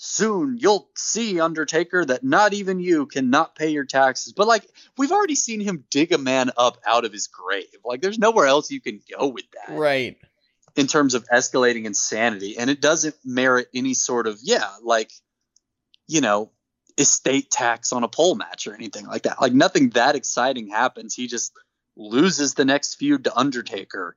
soon 0.00 0.56
you'll 0.56 0.88
see 0.96 1.40
Undertaker 1.40 2.04
that 2.04 2.22
not 2.22 2.54
even 2.54 2.78
you 2.78 3.06
cannot 3.06 3.56
pay 3.56 3.70
your 3.70 3.84
taxes. 3.84 4.32
But 4.32 4.46
like 4.46 4.64
we've 4.96 5.10
already 5.10 5.34
seen 5.34 5.60
him 5.60 5.84
dig 5.90 6.12
a 6.12 6.18
man 6.18 6.52
up 6.56 6.78
out 6.86 7.04
of 7.04 7.12
his 7.12 7.26
grave. 7.26 7.66
Like 7.84 8.00
there's 8.00 8.18
nowhere 8.18 8.46
else 8.46 8.70
you 8.70 8.80
can 8.80 9.00
go 9.18 9.26
with 9.26 9.46
that 9.52 9.76
right. 9.76 10.16
in 10.76 10.86
terms 10.86 11.14
of 11.14 11.26
escalating 11.28 11.84
insanity. 11.84 12.56
And 12.58 12.70
it 12.70 12.80
doesn't 12.80 13.16
merit 13.24 13.68
any 13.74 13.94
sort 13.94 14.28
of, 14.28 14.38
yeah, 14.40 14.68
like, 14.84 15.10
you 16.06 16.20
know, 16.20 16.52
estate 16.96 17.50
tax 17.50 17.92
on 17.92 18.04
a 18.04 18.08
pole 18.08 18.36
match 18.36 18.68
or 18.68 18.74
anything 18.74 19.04
like 19.04 19.22
that. 19.22 19.40
Like 19.40 19.52
nothing 19.52 19.90
that 19.90 20.14
exciting 20.14 20.68
happens. 20.68 21.12
He 21.12 21.26
just 21.26 21.52
loses 21.96 22.54
the 22.54 22.64
next 22.64 22.94
feud 22.94 23.24
to 23.24 23.36
Undertaker 23.36 24.16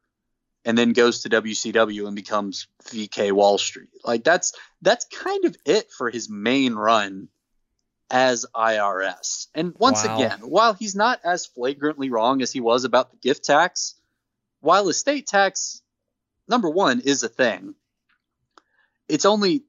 and 0.66 0.78
then 0.78 0.94
goes 0.94 1.24
to 1.24 1.30
WCW 1.30 2.08
and 2.08 2.16
becomes 2.16 2.68
VK 2.86 3.32
Wall 3.32 3.58
Street. 3.58 3.90
Like 4.04 4.24
that's 4.24 4.54
that's 4.82 5.06
kind 5.06 5.46
of 5.46 5.56
it 5.66 5.92
for 5.92 6.10
his 6.10 6.30
main 6.30 6.74
run 6.76 7.30
as 8.10 8.46
IRS. 8.56 9.48
And 9.56 9.74
once 9.80 10.04
Wow. 10.04 10.16
again, 10.16 10.40
while 10.42 10.74
he's 10.74 10.96
not 10.96 11.20
as 11.24 11.46
flagrantly 11.46 12.10
wrong 12.10 12.42
as 12.42 12.52
he 12.52 12.60
was 12.60 12.84
about 12.84 13.12
the 13.12 13.18
gift 13.18 13.46
tax, 13.46 13.96
while 14.60 14.90
estate 14.90 15.28
tax 15.28 15.82
number 16.48 16.70
1 16.70 17.00
is 17.02 17.24
a 17.24 17.30
thing, 17.30 17.74
it's 19.08 19.26
only 19.26 19.64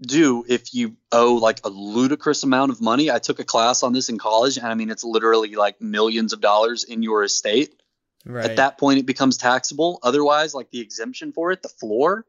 due 0.00 0.44
if 0.48 0.72
you 0.74 0.96
owe 1.10 1.34
like 1.34 1.60
a 1.64 1.68
ludicrous 1.68 2.44
amount 2.44 2.70
of 2.70 2.80
money. 2.80 3.10
I 3.10 3.18
took 3.18 3.40
a 3.40 3.44
class 3.44 3.82
on 3.82 3.92
this 3.92 4.08
in 4.08 4.16
college 4.18 4.56
and 4.56 4.66
I 4.66 4.74
mean 4.74 4.90
it's 4.90 5.04
literally 5.04 5.56
like 5.56 5.80
millions 5.80 6.32
of 6.32 6.40
dollars 6.40 6.84
in 6.84 7.02
your 7.02 7.24
estate. 7.24 7.74
Right. 8.24 8.44
At 8.44 8.56
that 8.56 8.78
point, 8.78 8.98
it 8.98 9.06
becomes 9.06 9.36
taxable. 9.36 9.98
Otherwise, 10.02 10.54
like 10.54 10.70
the 10.70 10.80
exemption 10.80 11.32
for 11.32 11.52
it, 11.52 11.62
the 11.62 11.68
floor 11.68 12.26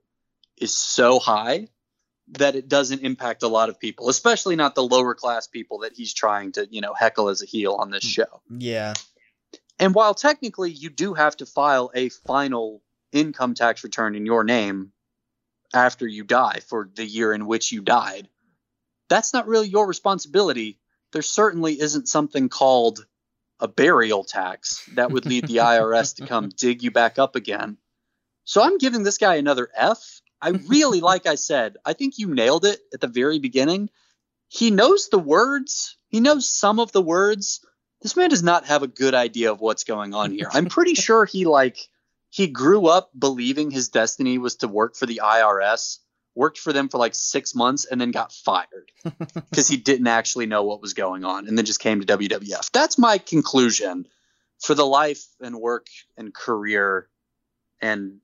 is 0.58 0.76
so 0.78 1.20
high 1.20 1.68
that 2.34 2.56
it 2.56 2.68
doesn't 2.68 3.02
impact 3.02 3.44
a 3.44 3.48
lot 3.48 3.70
of 3.70 3.80
people, 3.80 4.10
especially 4.10 4.56
not 4.56 4.76
the 4.76 4.84
lower 4.84 5.16
class 5.16 5.48
people 5.48 5.80
that 5.80 5.94
he's 5.94 6.14
trying 6.14 6.52
to, 6.54 6.68
you 6.70 6.82
know, 6.82 6.94
heckle 6.94 7.30
as 7.30 7.42
a 7.42 7.46
heel 7.46 7.74
on 7.74 7.90
this 7.90 8.06
mm. 8.06 8.10
show. 8.10 8.42
yeah. 8.50 8.94
And 9.82 9.96
while 9.96 10.14
technically 10.14 10.72
you 10.72 10.90
do 10.90 11.14
have 11.14 11.38
to 11.38 11.46
file 11.46 11.90
a 11.96 12.10
final 12.10 12.84
income 13.14 13.54
tax 13.54 13.84
return 13.84 14.14
in 14.14 14.26
your 14.26 14.44
name 14.44 14.92
after 15.74 16.06
you 16.06 16.26
die 16.26 16.60
for 16.68 16.90
the 16.94 17.06
year 17.06 17.34
in 17.34 17.48
which 17.48 17.72
you 17.72 17.82
died, 17.82 18.28
that's 19.08 19.34
not 19.34 19.48
really 19.48 19.70
your 19.70 19.88
responsibility. 19.88 20.80
There 21.14 21.22
certainly 21.22 21.80
isn't 21.80 22.10
something 22.10 22.50
called 22.50 23.06
a 23.60 23.68
burial 23.68 24.24
tax 24.24 24.86
that 24.94 25.12
would 25.12 25.26
lead 25.26 25.48
the 25.48 25.58
IRS 25.58 26.16
to 26.16 26.28
come 26.28 26.50
dig 26.58 26.84
you 26.84 26.92
back 26.92 27.20
up 27.20 27.36
again. 27.36 27.78
So 28.46 28.64
I'm 28.64 28.78
giving 28.78 29.04
this 29.04 29.18
guy 29.18 29.36
another 29.36 29.70
F. 29.76 30.22
I 30.42 30.50
really, 30.50 31.02
like 31.02 31.26
I 31.28 31.36
said, 31.36 31.78
I 31.86 31.94
think 31.94 32.18
you 32.18 32.34
nailed 32.34 32.66
it 32.66 32.80
at 32.94 33.02
the 33.02 33.08
very 33.08 33.40
beginning. 33.40 33.90
He 34.48 34.72
knows 34.72 35.10
the 35.10 35.20
words, 35.20 35.98
he 36.08 36.20
knows 36.20 36.48
some 36.48 36.80
of 36.80 36.92
the 36.92 37.02
words. 37.02 37.64
This 38.02 38.16
man 38.16 38.30
does 38.30 38.42
not 38.42 38.66
have 38.66 38.82
a 38.82 38.88
good 38.88 39.14
idea 39.14 39.52
of 39.52 39.60
what's 39.60 39.84
going 39.84 40.14
on 40.14 40.32
here. 40.32 40.48
I'm 40.52 40.68
pretty 40.68 40.94
sure 40.96 41.26
he 41.26 41.46
like 41.46 41.78
he 42.30 42.48
grew 42.48 42.88
up 42.88 43.12
believing 43.18 43.72
his 43.72 43.90
destiny 43.90 44.38
was 44.38 44.58
to 44.58 44.68
work 44.68 44.96
for 44.96 45.06
the 45.06 45.22
IRS, 45.24 45.98
worked 46.36 46.58
for 46.58 46.72
them 46.72 46.90
for 46.90 46.98
like 46.98 47.16
6 47.16 47.56
months 47.56 47.86
and 47.86 48.00
then 48.00 48.12
got 48.12 48.32
fired 48.32 48.92
because 49.50 49.68
he 49.68 49.78
didn't 49.78 50.08
actually 50.08 50.46
know 50.46 50.64
what 50.64 50.82
was 50.82 50.94
going 50.94 51.26
on 51.26 51.48
and 51.48 51.58
then 51.58 51.66
just 51.66 51.80
came 51.80 52.02
to 52.02 52.18
WWF. 52.18 52.72
That's 52.72 52.98
my 52.98 53.18
conclusion 53.18 54.08
for 54.60 54.76
the 54.76 54.86
life 54.86 55.26
and 55.42 55.56
work 55.56 55.88
and 56.18 56.34
career 56.34 57.08
and 57.82 58.20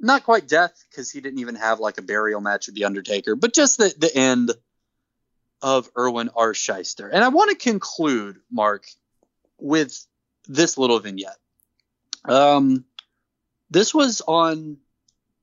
not 0.00 0.24
quite 0.24 0.48
death 0.48 0.84
because 0.90 1.10
he 1.10 1.20
didn't 1.20 1.38
even 1.38 1.54
have 1.54 1.80
like 1.80 1.98
a 1.98 2.02
burial 2.02 2.40
match 2.40 2.66
with 2.66 2.74
the 2.74 2.84
Undertaker, 2.84 3.36
but 3.36 3.54
just 3.54 3.78
the 3.78 3.94
the 3.96 4.14
end 4.14 4.52
of 5.62 5.88
Irwin 5.96 6.30
R. 6.34 6.52
Schyster. 6.52 7.08
And 7.10 7.22
I 7.22 7.28
want 7.28 7.50
to 7.50 7.56
conclude, 7.56 8.40
Mark, 8.50 8.86
with 9.58 10.04
this 10.48 10.76
little 10.76 10.98
vignette. 10.98 11.38
Um, 12.24 12.84
this 13.70 13.94
was 13.94 14.20
on 14.26 14.78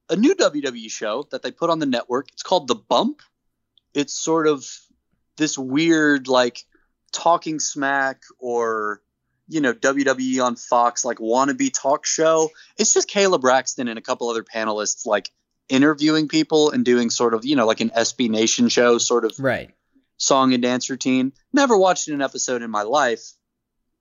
a 0.09 0.15
new 0.15 0.35
WWE 0.35 0.89
show 0.89 1.27
that 1.31 1.41
they 1.43 1.51
put 1.51 1.69
on 1.69 1.79
the 1.79 1.85
network. 1.85 2.29
It's 2.31 2.43
called 2.43 2.67
The 2.67 2.75
Bump. 2.75 3.21
It's 3.93 4.13
sort 4.13 4.47
of 4.47 4.65
this 5.37 5.57
weird, 5.57 6.27
like, 6.27 6.65
talking 7.11 7.59
smack 7.59 8.21
or, 8.39 9.01
you 9.47 9.61
know, 9.61 9.73
WWE 9.73 10.43
on 10.43 10.55
Fox, 10.55 11.03
like, 11.05 11.17
wannabe 11.17 11.71
talk 11.73 12.05
show. 12.05 12.49
It's 12.77 12.93
just 12.93 13.09
Kayla 13.09 13.39
Braxton 13.41 13.87
and 13.87 13.97
a 13.97 14.01
couple 14.01 14.29
other 14.29 14.43
panelists, 14.43 15.05
like, 15.05 15.31
interviewing 15.69 16.27
people 16.27 16.71
and 16.71 16.83
doing 16.83 17.09
sort 17.09 17.33
of, 17.33 17.45
you 17.45 17.55
know, 17.55 17.65
like 17.67 17.79
an 17.79 17.91
SB 17.91 18.29
Nation 18.29 18.69
show, 18.69 18.97
sort 18.97 19.23
of 19.25 19.33
Right. 19.39 19.69
song 20.17 20.53
and 20.53 20.63
dance 20.63 20.89
routine. 20.89 21.31
Never 21.53 21.77
watched 21.77 22.07
an 22.07 22.21
episode 22.21 22.61
in 22.63 22.71
my 22.71 22.81
life 22.81 23.23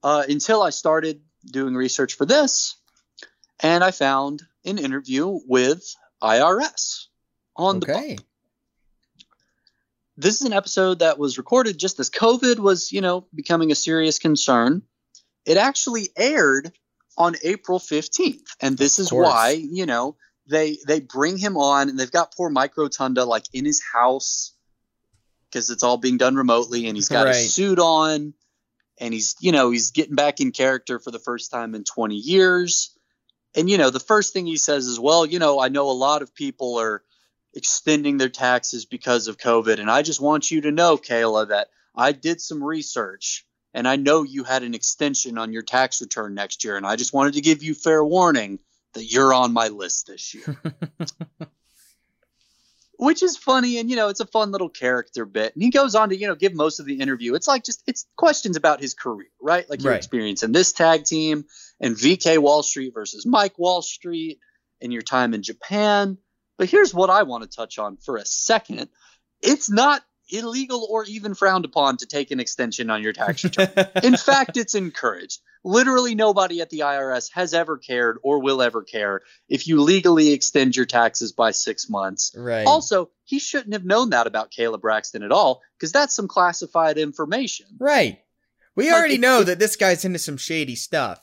uh, 0.02 0.24
until 0.28 0.62
I 0.62 0.70
started 0.70 1.20
doing 1.44 1.74
research 1.74 2.14
for 2.14 2.24
this, 2.24 2.76
and 3.60 3.84
I 3.84 3.90
found 3.90 4.42
an 4.68 4.78
interview 4.78 5.38
with 5.46 5.84
IRS 6.22 7.06
on 7.56 7.80
the. 7.80 7.86
Bump. 7.86 7.98
Okay. 7.98 8.18
This 10.16 10.40
is 10.40 10.46
an 10.46 10.52
episode 10.52 10.98
that 10.98 11.18
was 11.18 11.38
recorded 11.38 11.78
just 11.78 12.00
as 12.00 12.10
COVID 12.10 12.58
was, 12.58 12.90
you 12.90 13.00
know, 13.00 13.26
becoming 13.34 13.70
a 13.70 13.76
serious 13.76 14.18
concern. 14.18 14.82
It 15.46 15.56
actually 15.56 16.08
aired 16.16 16.72
on 17.16 17.36
April 17.42 17.78
15th, 17.78 18.42
and 18.60 18.76
this 18.76 18.98
is 18.98 19.12
why, 19.12 19.50
you 19.50 19.86
know, 19.86 20.16
they 20.48 20.78
they 20.86 21.00
bring 21.00 21.36
him 21.36 21.56
on 21.56 21.88
and 21.88 21.98
they've 21.98 22.10
got 22.10 22.34
poor 22.34 22.50
Mike 22.50 22.76
Rotunda 22.76 23.24
like 23.24 23.44
in 23.52 23.64
his 23.64 23.80
house 23.92 24.54
because 25.50 25.70
it's 25.70 25.82
all 25.82 25.98
being 25.98 26.16
done 26.16 26.36
remotely 26.36 26.86
and 26.88 26.96
he's 26.96 27.08
got 27.08 27.26
Right. 27.26 27.36
a 27.36 27.38
suit 27.38 27.78
on 27.78 28.34
and 28.98 29.14
he's 29.14 29.36
you 29.40 29.52
know 29.52 29.70
he's 29.70 29.90
getting 29.90 30.14
back 30.14 30.40
in 30.40 30.52
character 30.52 30.98
for 30.98 31.10
the 31.10 31.18
first 31.18 31.50
time 31.50 31.74
in 31.74 31.84
20 31.84 32.14
years 32.16 32.96
and 33.58 33.68
you 33.68 33.76
know 33.76 33.90
the 33.90 34.00
first 34.00 34.32
thing 34.32 34.46
he 34.46 34.56
says 34.56 34.86
is 34.86 35.00
well 35.00 35.26
you 35.26 35.38
know 35.38 35.60
i 35.60 35.68
know 35.68 35.90
a 35.90 35.92
lot 35.92 36.22
of 36.22 36.34
people 36.34 36.78
are 36.78 37.02
extending 37.54 38.16
their 38.16 38.28
taxes 38.28 38.84
because 38.84 39.26
of 39.26 39.36
covid 39.36 39.80
and 39.80 39.90
i 39.90 40.02
just 40.02 40.20
want 40.20 40.50
you 40.50 40.60
to 40.60 40.70
know 40.70 40.96
kayla 40.96 41.48
that 41.48 41.68
i 41.94 42.12
did 42.12 42.40
some 42.40 42.62
research 42.62 43.44
and 43.74 43.88
i 43.88 43.96
know 43.96 44.22
you 44.22 44.44
had 44.44 44.62
an 44.62 44.74
extension 44.74 45.38
on 45.38 45.52
your 45.52 45.62
tax 45.62 46.00
return 46.00 46.34
next 46.34 46.64
year 46.64 46.76
and 46.76 46.86
i 46.86 46.96
just 46.96 47.12
wanted 47.12 47.34
to 47.34 47.40
give 47.40 47.62
you 47.62 47.74
fair 47.74 48.04
warning 48.04 48.58
that 48.94 49.04
you're 49.04 49.34
on 49.34 49.52
my 49.52 49.68
list 49.68 50.06
this 50.06 50.34
year 50.34 50.56
which 52.98 53.22
is 53.22 53.36
funny 53.36 53.78
and 53.78 53.88
you 53.88 53.96
know 53.96 54.08
it's 54.08 54.20
a 54.20 54.26
fun 54.26 54.50
little 54.50 54.68
character 54.68 55.24
bit. 55.24 55.54
And 55.54 55.62
he 55.62 55.70
goes 55.70 55.94
on 55.94 56.10
to 56.10 56.16
you 56.16 56.26
know 56.26 56.34
give 56.34 56.54
most 56.54 56.80
of 56.80 56.86
the 56.86 57.00
interview. 57.00 57.34
It's 57.34 57.48
like 57.48 57.64
just 57.64 57.82
it's 57.86 58.06
questions 58.16 58.56
about 58.56 58.80
his 58.80 58.94
career 58.94 59.28
right? 59.40 59.68
Like 59.70 59.82
your 59.82 59.92
Right. 59.92 59.98
experience 59.98 60.42
in 60.42 60.52
this 60.52 60.72
tag 60.72 61.04
team 61.04 61.44
and 61.80 61.96
vk 61.96 62.38
wall 62.38 62.62
street 62.62 62.92
versus 62.92 63.24
mike 63.24 63.58
wall 63.58 63.80
street 63.82 64.40
and 64.82 64.92
your 64.92 65.02
time 65.02 65.32
in 65.32 65.42
japan. 65.42 66.18
But 66.58 66.68
here's 66.68 66.92
what 66.92 67.08
i 67.10 67.22
want 67.22 67.44
to 67.44 67.56
touch 67.56 67.78
on 67.78 67.96
for 67.96 68.16
a 68.16 68.26
second. 68.26 68.88
It's 69.42 69.70
not 69.70 70.02
illegal 70.30 70.86
or 70.90 71.04
even 71.04 71.34
frowned 71.34 71.64
upon 71.64 71.96
to 71.98 72.06
take 72.06 72.30
an 72.30 72.40
extension 72.40 72.90
on 72.90 73.02
your 73.02 73.12
tax 73.12 73.44
return 73.44 73.68
in 74.02 74.16
fact, 74.16 74.56
it's 74.56 74.74
encouraged. 74.74 75.40
Literally 75.64 76.14
nobody 76.14 76.60
at 76.60 76.70
the 76.70 76.80
IRS 76.80 77.30
has 77.32 77.52
ever 77.52 77.76
cared 77.78 78.18
or 78.22 78.40
will 78.40 78.62
ever 78.62 78.82
care 78.82 79.22
if 79.48 79.66
you 79.66 79.80
legally 79.82 80.32
extend 80.32 80.76
your 80.76 80.86
taxes 80.86 81.32
by 81.32 81.50
six 81.50 81.88
months. 81.90 82.32
right. 82.36 82.66
Also, 82.66 83.10
he 83.24 83.38
shouldn't 83.38 83.72
have 83.72 83.84
known 83.84 84.10
that 84.10 84.26
about 84.26 84.50
Kayla 84.52 84.80
Braxton 84.80 85.22
at 85.22 85.32
all 85.32 85.60
because 85.76 85.92
that's 85.92 86.14
some 86.14 86.28
classified 86.28 86.96
information. 86.98 87.66
right. 87.78 88.20
We 88.76 88.86
Like, 88.92 88.94
already 88.98 89.14
it- 89.16 89.20
know 89.20 89.40
it- 89.40 89.44
that 89.46 89.58
this 89.58 89.74
guy's 89.76 90.04
into 90.04 90.20
some 90.20 90.36
shady 90.36 90.76
stuff. 90.76 91.20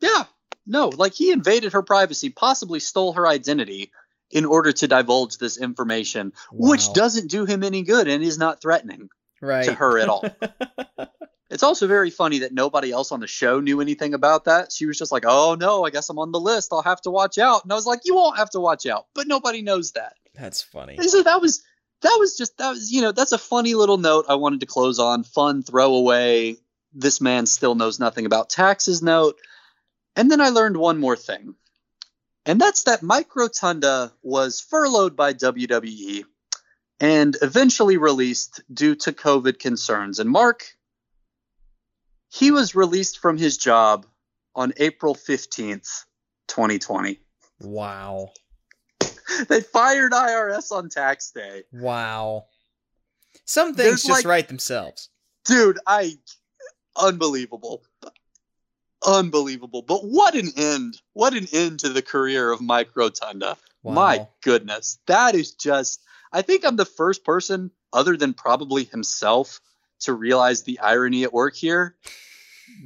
Yeah. 0.00 0.24
no, 0.66 0.88
like 0.88 1.12
he 1.12 1.30
invaded 1.30 1.74
her 1.74 1.82
privacy, 1.82 2.30
possibly 2.30 2.80
stole 2.80 3.12
her 3.12 3.26
identity 3.26 3.92
in 4.30 4.44
order 4.44 4.72
to 4.72 4.88
divulge 4.88 5.38
this 5.38 5.58
information, 5.58 6.32
which 6.52 6.92
doesn't 6.92 7.30
do 7.30 7.44
him 7.44 7.62
any 7.62 7.82
good 7.82 8.08
and 8.08 8.22
is 8.22 8.38
not 8.38 8.60
threatening 8.60 9.08
right. 9.40 9.64
to 9.64 9.74
her 9.74 9.98
at 9.98 10.08
all. 10.08 10.24
It's 11.50 11.62
also 11.62 11.86
very 11.86 12.10
funny 12.10 12.40
that 12.40 12.52
nobody 12.52 12.90
else 12.90 13.12
on 13.12 13.20
the 13.20 13.28
show 13.28 13.60
knew 13.60 13.80
anything 13.80 14.12
about 14.12 14.46
that. 14.46 14.72
She 14.72 14.86
was 14.86 14.98
just 14.98 15.12
like, 15.12 15.24
"Oh 15.24 15.54
no, 15.54 15.84
I 15.84 15.90
guess 15.90 16.08
I'm 16.08 16.18
on 16.18 16.32
the 16.32 16.40
list. 16.40 16.72
I'll 16.72 16.82
have 16.82 17.00
to 17.02 17.12
watch 17.12 17.38
out." 17.38 17.62
And 17.62 17.72
I 17.72 17.76
was 17.76 17.86
like, 17.86 18.00
"You 18.04 18.16
won't 18.16 18.38
have 18.38 18.50
to 18.50 18.60
watch 18.60 18.86
out," 18.86 19.06
but 19.14 19.28
nobody 19.28 19.62
knows 19.62 19.92
that. 19.92 20.14
That's 20.34 20.62
funny. 20.62 20.96
And 20.96 21.08
so 21.08 21.22
that 21.22 21.40
was 21.40 21.62
that 22.00 22.16
was 22.18 22.36
just 22.36 22.58
that 22.58 22.70
was 22.70 22.90
you 22.90 23.02
know 23.02 23.12
that's 23.12 23.30
a 23.30 23.38
funny 23.38 23.74
little 23.74 23.98
note 23.98 24.24
I 24.28 24.34
wanted 24.34 24.60
to 24.60 24.66
close 24.66 24.98
on. 24.98 25.22
Fun 25.22 25.62
throwaway. 25.62 26.56
This 26.92 27.20
man 27.20 27.46
still 27.46 27.76
knows 27.76 28.00
nothing 28.00 28.26
about 28.26 28.50
taxes. 28.50 29.00
Note. 29.00 29.36
And 30.16 30.30
then 30.30 30.40
I 30.40 30.48
learned 30.48 30.76
one 30.76 30.98
more 30.98 31.16
thing, 31.16 31.54
and 32.46 32.60
that's 32.60 32.84
that 32.84 33.02
Mike 33.02 33.34
Rotunda 33.36 34.12
was 34.22 34.60
furloughed 34.60 35.16
by 35.16 35.32
WWE 35.34 36.24
and 37.00 37.36
eventually 37.42 37.96
released 37.96 38.60
due 38.72 38.94
to 38.96 39.12
COVID 39.12 39.58
concerns. 39.58 40.18
And 40.18 40.30
Mark, 40.30 40.64
he 42.30 42.50
was 42.50 42.74
released 42.74 43.18
from 43.18 43.36
his 43.38 43.56
job 43.56 44.06
on 44.54 44.72
April 44.76 45.14
15th, 45.14 46.04
2020. 46.48 47.20
Wow. 47.60 48.30
They 49.48 49.62
fired 49.62 50.12
IRS 50.12 50.70
on 50.70 50.90
tax 50.90 51.30
day. 51.32 51.62
Wow. 51.72 52.44
Some 53.46 53.72
There's 53.72 53.88
things 53.88 54.02
just 54.02 54.24
like- 54.24 54.26
write 54.26 54.48
themselves. 54.48 55.08
Dude, 55.46 55.78
I 55.86 56.12
unbelievable. 56.96 57.82
Unbelievable. 59.06 59.82
But 59.82 60.00
what 60.04 60.34
an 60.34 60.50
end. 60.56 61.00
What 61.12 61.34
an 61.34 61.46
end 61.52 61.80
to 61.80 61.90
the 61.90 62.02
career 62.02 62.50
of 62.50 62.60
Mike 62.60 62.90
Rotunda. 62.94 63.56
My 63.82 64.26
goodness. 64.42 64.98
That 65.06 65.34
is 65.34 65.52
just 65.52 66.00
I 66.32 66.42
think 66.42 66.64
I'm 66.64 66.76
the 66.76 66.84
first 66.84 67.24
person 67.24 67.70
other 67.92 68.16
than 68.16 68.34
probably 68.34 68.84
himself 68.84 69.60
to 70.00 70.12
realize 70.12 70.62
the 70.62 70.80
irony 70.80 71.22
at 71.22 71.32
work 71.32 71.54
here. 71.54 71.96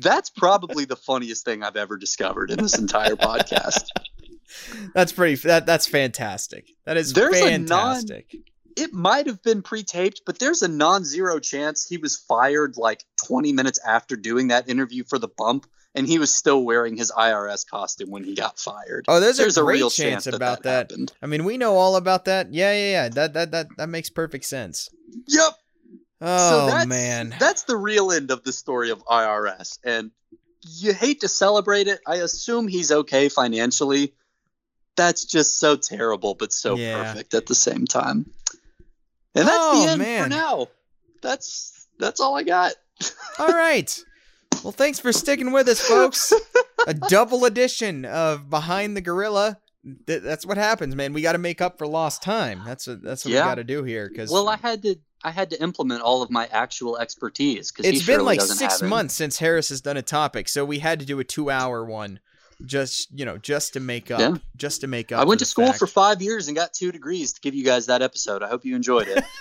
That's 0.00 0.28
probably 0.28 0.84
the 0.84 0.96
funniest 0.96 1.44
thing 1.44 1.62
I've 1.62 1.76
ever 1.76 1.96
discovered 1.96 2.50
in 2.50 2.58
this 2.58 2.78
entire 2.78 3.16
podcast. 3.16 3.84
That's 4.94 5.12
pretty. 5.12 5.34
That 5.36 5.66
that's 5.66 5.86
fantastic. 5.86 6.70
That 6.86 6.96
is 6.96 7.12
There's 7.12 7.36
a 7.38 7.58
non- 7.58 7.66
fantastic. 7.68 8.34
It 8.76 8.94
might 8.94 9.26
have 9.26 9.42
been 9.42 9.60
pre-taped, 9.60 10.22
but 10.24 10.38
there's 10.38 10.62
a 10.62 10.68
non-zero 10.68 11.38
chance 11.38 11.86
he 11.86 11.98
was 11.98 12.16
fired 12.16 12.76
like 12.76 13.04
20 13.26 13.52
minutes 13.52 13.78
after 13.84 14.16
doing 14.16 14.48
that 14.48 14.68
interview 14.68 15.04
for 15.04 15.18
the 15.18 15.28
bump, 15.28 15.66
and 15.98 16.06
he 16.06 16.18
was 16.18 16.34
still 16.34 16.62
wearing 16.64 16.96
his 16.96 17.10
IRS 17.10 17.66
costume 17.68 18.10
when 18.10 18.24
he 18.24 18.34
got 18.34 18.58
fired. 18.58 19.04
oh, 19.08 19.20
there's, 19.20 19.36
there's 19.36 19.56
a 19.58 19.62
a 19.62 19.64
great 19.64 19.74
real 19.78 19.90
chance 19.90 20.10
chance 20.10 20.24
that 20.24 20.34
about 20.34 20.62
that 20.62 20.88
that. 20.88 20.92
happened. 20.92 21.12
I 21.20 21.26
mean, 21.26 21.44
we 21.44 21.58
know 21.58 21.76
all 21.76 21.96
about 21.96 22.24
that. 22.26 22.52
Yeah, 22.54 22.72
yeah, 22.72 22.90
yeah. 22.90 23.08
That 23.10 23.34
that 23.34 23.50
that 23.50 23.66
that 23.76 23.88
makes 23.88 24.08
perfect 24.10 24.44
sense. 24.44 24.88
Yep. 25.26 25.52
Oh 26.20 26.50
so 26.50 26.66
that's, 26.66 26.86
man. 26.86 27.34
that's 27.38 27.62
the 27.64 27.76
real 27.76 28.10
end 28.12 28.30
of 28.30 28.42
the 28.44 28.52
story 28.52 28.90
of 28.90 29.04
IRS, 29.06 29.78
and 29.84 30.10
you 30.62 30.92
hate 30.92 31.20
to 31.20 31.28
celebrate 31.28 31.86
it. 31.88 32.00
I 32.06 32.16
assume 32.16 32.66
he's 32.68 32.90
okay 32.90 33.28
financially. 33.28 34.14
That's 34.96 35.24
just 35.24 35.60
so 35.60 35.76
terrible, 35.76 36.34
but 36.34 36.52
so 36.52 36.76
Yeah. 36.76 37.04
perfect 37.04 37.34
at 37.34 37.46
the 37.46 37.54
same 37.54 37.86
time. 37.86 38.30
And 39.34 39.46
that's 39.46 39.56
Oh, 39.60 39.84
the 39.84 39.90
end 39.92 39.98
man. 40.00 40.22
for 40.24 40.28
now. 40.30 40.66
That's 41.22 41.86
that's 42.00 42.20
all 42.20 42.36
I 42.36 42.42
got. 42.42 42.72
all 43.38 43.48
right. 43.48 44.04
Well, 44.64 44.72
thanks 44.72 44.98
for 44.98 45.12
sticking 45.12 45.52
with 45.52 45.68
us, 45.68 45.80
folks. 45.80 46.32
a 46.86 46.94
double 47.08 47.44
edition 47.44 48.04
of 48.04 48.50
Behind 48.50 48.96
the 48.96 49.00
Gorilla. 49.00 49.58
Th- 50.06 50.20
that's 50.22 50.44
what 50.44 50.56
happens, 50.58 50.94
man. 50.96 51.12
We 51.12 51.22
got 51.22 51.32
to 51.32 51.38
make 51.38 51.60
up 51.60 51.78
for 51.78 51.86
lost 51.86 52.22
time. 52.22 52.62
That's 52.66 52.86
what 52.86 53.02
that's 53.02 53.24
what 53.24 53.32
Yeah. 53.32 53.44
we 53.44 53.50
got 53.50 53.54
to 53.56 53.64
do 53.64 53.84
here. 53.84 54.08
Because 54.08 54.30
Well, 54.30 54.48
I 54.48 54.56
had 54.56 54.82
to 54.82 54.96
I 55.24 55.30
had 55.30 55.50
to 55.50 55.62
implement 55.62 56.02
all 56.02 56.22
of 56.22 56.30
my 56.30 56.46
actual 56.52 56.98
expertise 56.98 57.70
because 57.72 57.86
it's 57.86 58.06
been 58.06 58.24
like 58.24 58.40
six 58.40 58.82
months 58.82 59.14
since 59.14 59.38
Harris 59.38 59.68
has 59.70 59.80
done 59.80 59.96
a 59.96 60.02
topic, 60.02 60.48
so 60.48 60.64
we 60.64 60.78
had 60.80 61.00
to 61.00 61.06
do 61.06 61.18
a 61.20 61.24
two-hour 61.24 61.84
one, 61.84 62.20
just 62.66 63.08
you 63.18 63.24
know, 63.24 63.38
just 63.38 63.72
to 63.74 63.80
make 63.80 64.10
up, 64.10 64.20
Yeah. 64.20 64.34
just 64.56 64.80
to 64.82 64.86
make 64.86 65.10
up. 65.12 65.20
I 65.20 65.24
went 65.24 65.38
to 65.40 65.46
school 65.46 65.66
fact. 65.66 65.78
for 65.78 65.86
five 65.86 66.20
years 66.20 66.48
and 66.48 66.56
got 66.56 66.72
two 66.72 66.92
degrees 66.92 67.32
to 67.32 67.40
give 67.40 67.54
you 67.54 67.64
guys 67.64 67.86
that 67.86 68.02
episode. 68.02 68.42
I 68.42 68.48
hope 68.48 68.64
you 68.64 68.74
enjoyed 68.76 69.08
it. 69.08 69.24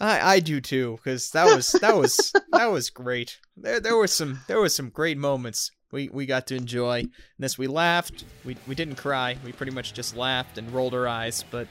I 0.00 0.34
I 0.34 0.40
do 0.40 0.60
too, 0.60 0.96
because 0.96 1.30
that 1.30 1.44
was 1.54 1.72
that 1.80 1.96
was 1.96 2.32
that 2.52 2.66
was 2.66 2.90
great. 2.90 3.38
There 3.56 3.80
there 3.80 3.96
was 3.96 4.12
some 4.12 4.40
there 4.48 4.60
was 4.60 4.74
some 4.74 4.90
great 4.90 5.18
moments 5.18 5.70
we 5.90 6.08
we 6.12 6.26
got 6.26 6.46
to 6.48 6.56
enjoy. 6.56 7.00
In 7.00 7.12
this 7.38 7.58
we 7.58 7.66
laughed. 7.66 8.24
We 8.44 8.56
we 8.66 8.74
didn't 8.74 8.96
cry. 8.96 9.36
We 9.44 9.52
pretty 9.52 9.72
much 9.72 9.94
just 9.94 10.16
laughed 10.16 10.58
and 10.58 10.70
rolled 10.72 10.94
our 10.94 11.08
eyes, 11.08 11.44
but 11.50 11.66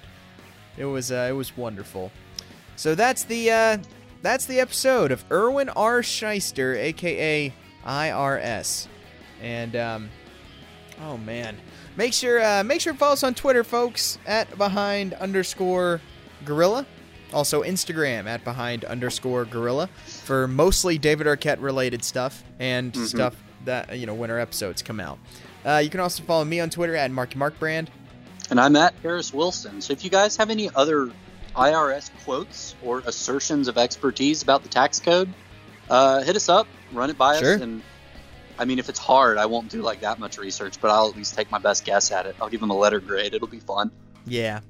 it 0.78 0.86
was 0.86 1.12
uh, 1.12 1.28
it 1.30 1.34
was 1.34 1.56
wonderful. 1.56 2.12
So 2.76 2.96
that's 2.96 3.24
the 3.24 3.52
uh, 3.52 3.78
that's 4.22 4.46
the 4.46 4.60
episode 4.60 5.12
of 5.12 5.24
Irwin 5.32 5.70
R. 5.70 6.02
Schyster, 6.02 6.76
aka 6.76 7.54
IRS, 7.86 8.88
and 9.42 9.76
um, 9.76 10.10
oh 11.02 11.18
man, 11.18 11.58
make 11.96 12.14
sure 12.14 12.44
uh, 12.44 12.64
make 12.64 12.82
sure 12.82 12.94
to 12.94 13.00
follow 13.00 13.14
us 13.14 13.24
on 13.24 13.36
Twitter, 13.36 13.64
folks, 13.64 14.18
at 14.26 14.58
behind 14.58 15.14
underscore 15.14 16.02
gorilla. 16.46 16.86
Also 17.34 17.62
Instagram 17.64 18.26
at 18.26 18.44
behind 18.44 18.86
underscore 18.86 19.46
gorilla 19.46 19.88
for 20.24 20.48
mostly 20.48 20.98
David 20.98 21.28
Arquette 21.28 21.62
related 21.62 22.04
stuff 22.04 22.44
and 22.60 22.94
Mhm. 22.94 23.06
stuff 23.08 23.36
that 23.66 23.98
you 24.00 24.06
know 24.06 24.14
when 24.14 24.32
our 24.32 24.40
episodes 24.40 24.82
come 24.82 25.00
out. 25.00 25.20
Uh, 25.66 25.82
you 25.84 25.90
can 25.90 26.00
also 26.00 26.24
follow 26.24 26.46
me 26.46 26.60
on 26.62 26.70
Twitter 26.70 26.96
at 26.96 27.12
Marky 27.12 27.38
Mark 27.38 27.60
Brand. 27.60 27.90
and 28.50 28.62
I'm 28.62 28.78
at 28.78 28.94
Harris 29.04 29.34
Wilson. 29.34 29.82
So 29.82 29.92
if 29.92 30.06
you 30.06 30.10
guys 30.10 30.38
have 30.38 30.50
any 30.50 30.70
other 30.74 31.12
IRS 31.54 32.12
quotes 32.24 32.76
or 32.82 33.00
assertions 33.06 33.68
of 33.68 33.78
expertise 33.78 34.42
about 34.42 34.64
the 34.64 34.70
tax 34.70 35.02
code, 35.02 35.34
uh, 35.90 36.22
hit 36.22 36.38
us 36.38 36.48
up, 36.48 36.66
run 36.94 37.10
it 37.10 37.18
by 37.18 37.38
Sure. 37.40 37.56
us, 37.56 37.62
and 37.62 37.82
I 38.58 38.64
mean, 38.64 38.80
if 38.80 38.88
it's 38.88 39.00
hard, 39.00 39.38
I 39.38 39.46
won't 39.48 39.68
do 39.70 39.82
like 39.82 40.00
that 40.00 40.18
much 40.18 40.38
research, 40.38 40.76
but 40.80 40.92
I'll 40.92 41.10
at 41.10 41.18
least 41.18 41.36
take 41.36 41.52
my 41.52 41.58
best 41.60 41.84
guess 41.84 42.10
at 42.10 42.26
it. 42.26 42.38
I'll 42.42 42.48
give 42.48 42.62
them 42.62 42.70
a 42.70 42.78
letter 42.78 43.02
grade. 43.02 43.34
It'll 43.34 43.50
be 43.50 43.60
fun. 43.60 43.92
Yeah, 44.26 44.62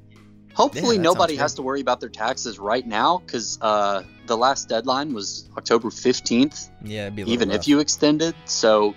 Hopefully, 0.58 0.98
that 0.98 1.04
nobody 1.04 1.36
has 1.36 1.54
to 1.54 1.62
worry 1.62 1.82
about 1.82 2.00
their 2.00 2.10
taxes 2.10 2.58
right 2.58 2.86
now 2.88 3.20
because 3.20 3.60
uh, 3.62 4.02
the 4.26 4.36
last 4.36 4.68
deadline 4.68 5.14
was 5.14 5.48
October 5.56 5.90
15th, 5.90 6.70
yeah, 6.84 7.04
it'd 7.04 7.16
be 7.16 7.22
a 7.22 7.26
little 7.26 7.34
even 7.36 7.50
rough. 7.50 7.60
if 7.60 7.68
you 7.68 7.80
extended. 7.80 8.34
So 8.46 8.96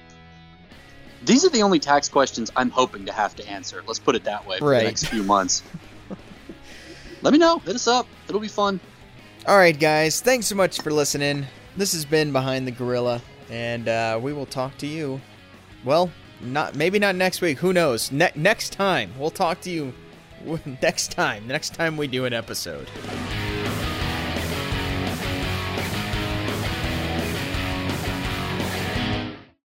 these 1.23 1.45
are 1.45 1.51
the 1.51 1.63
only 1.63 1.79
tax 1.79 2.09
questions 2.09 2.51
I'm 2.57 2.71
hoping 2.71 3.05
to 3.05 3.13
have 3.13 3.37
to 3.37 3.47
answer. 3.47 3.83
Let's 3.87 3.99
put 3.99 4.17
it 4.17 4.25
that 4.25 4.47
way 4.47 4.59
for 4.59 4.71
Right. 4.71 4.79
the 4.79 4.85
next 4.87 5.05
few 5.09 5.23
months. 5.23 5.63
Let 7.23 7.33
me 7.35 7.39
know. 7.39 7.59
Hit 7.59 7.75
us 7.77 7.87
up. 7.87 8.07
It'll 8.27 8.41
be 8.41 8.49
fun. 8.49 8.81
All 9.47 9.59
right, 9.59 9.79
guys. 9.79 10.23
Thanks 10.23 10.47
so 10.47 10.55
much 10.55 10.81
for 10.81 10.91
listening. 10.91 11.47
This 11.77 11.93
has 11.93 12.07
been 12.07 12.33
Behind 12.33 12.67
the 12.67 12.71
Gorilla, 12.73 13.21
and 13.51 13.87
uh, 13.87 14.19
we 14.23 14.33
will 14.33 14.47
talk 14.47 14.79
to 14.79 14.87
you. 14.87 15.21
Well, 15.85 16.11
not 16.41 16.75
maybe 16.75 16.99
not 16.99 17.17
next 17.17 17.43
week. 17.43 17.59
Who 17.59 17.75
knows? 17.75 18.11
Ne- 18.11 18.33
next 18.35 18.73
time 18.73 19.13
we'll 19.19 19.31
talk 19.31 19.61
to 19.63 19.71
you. 19.71 19.93
Next 20.83 21.13
time, 21.13 21.47
next 21.47 21.75
time 21.75 21.97
we 21.97 22.07
do 22.07 22.25
an 22.25 22.33
episode. 22.33 22.89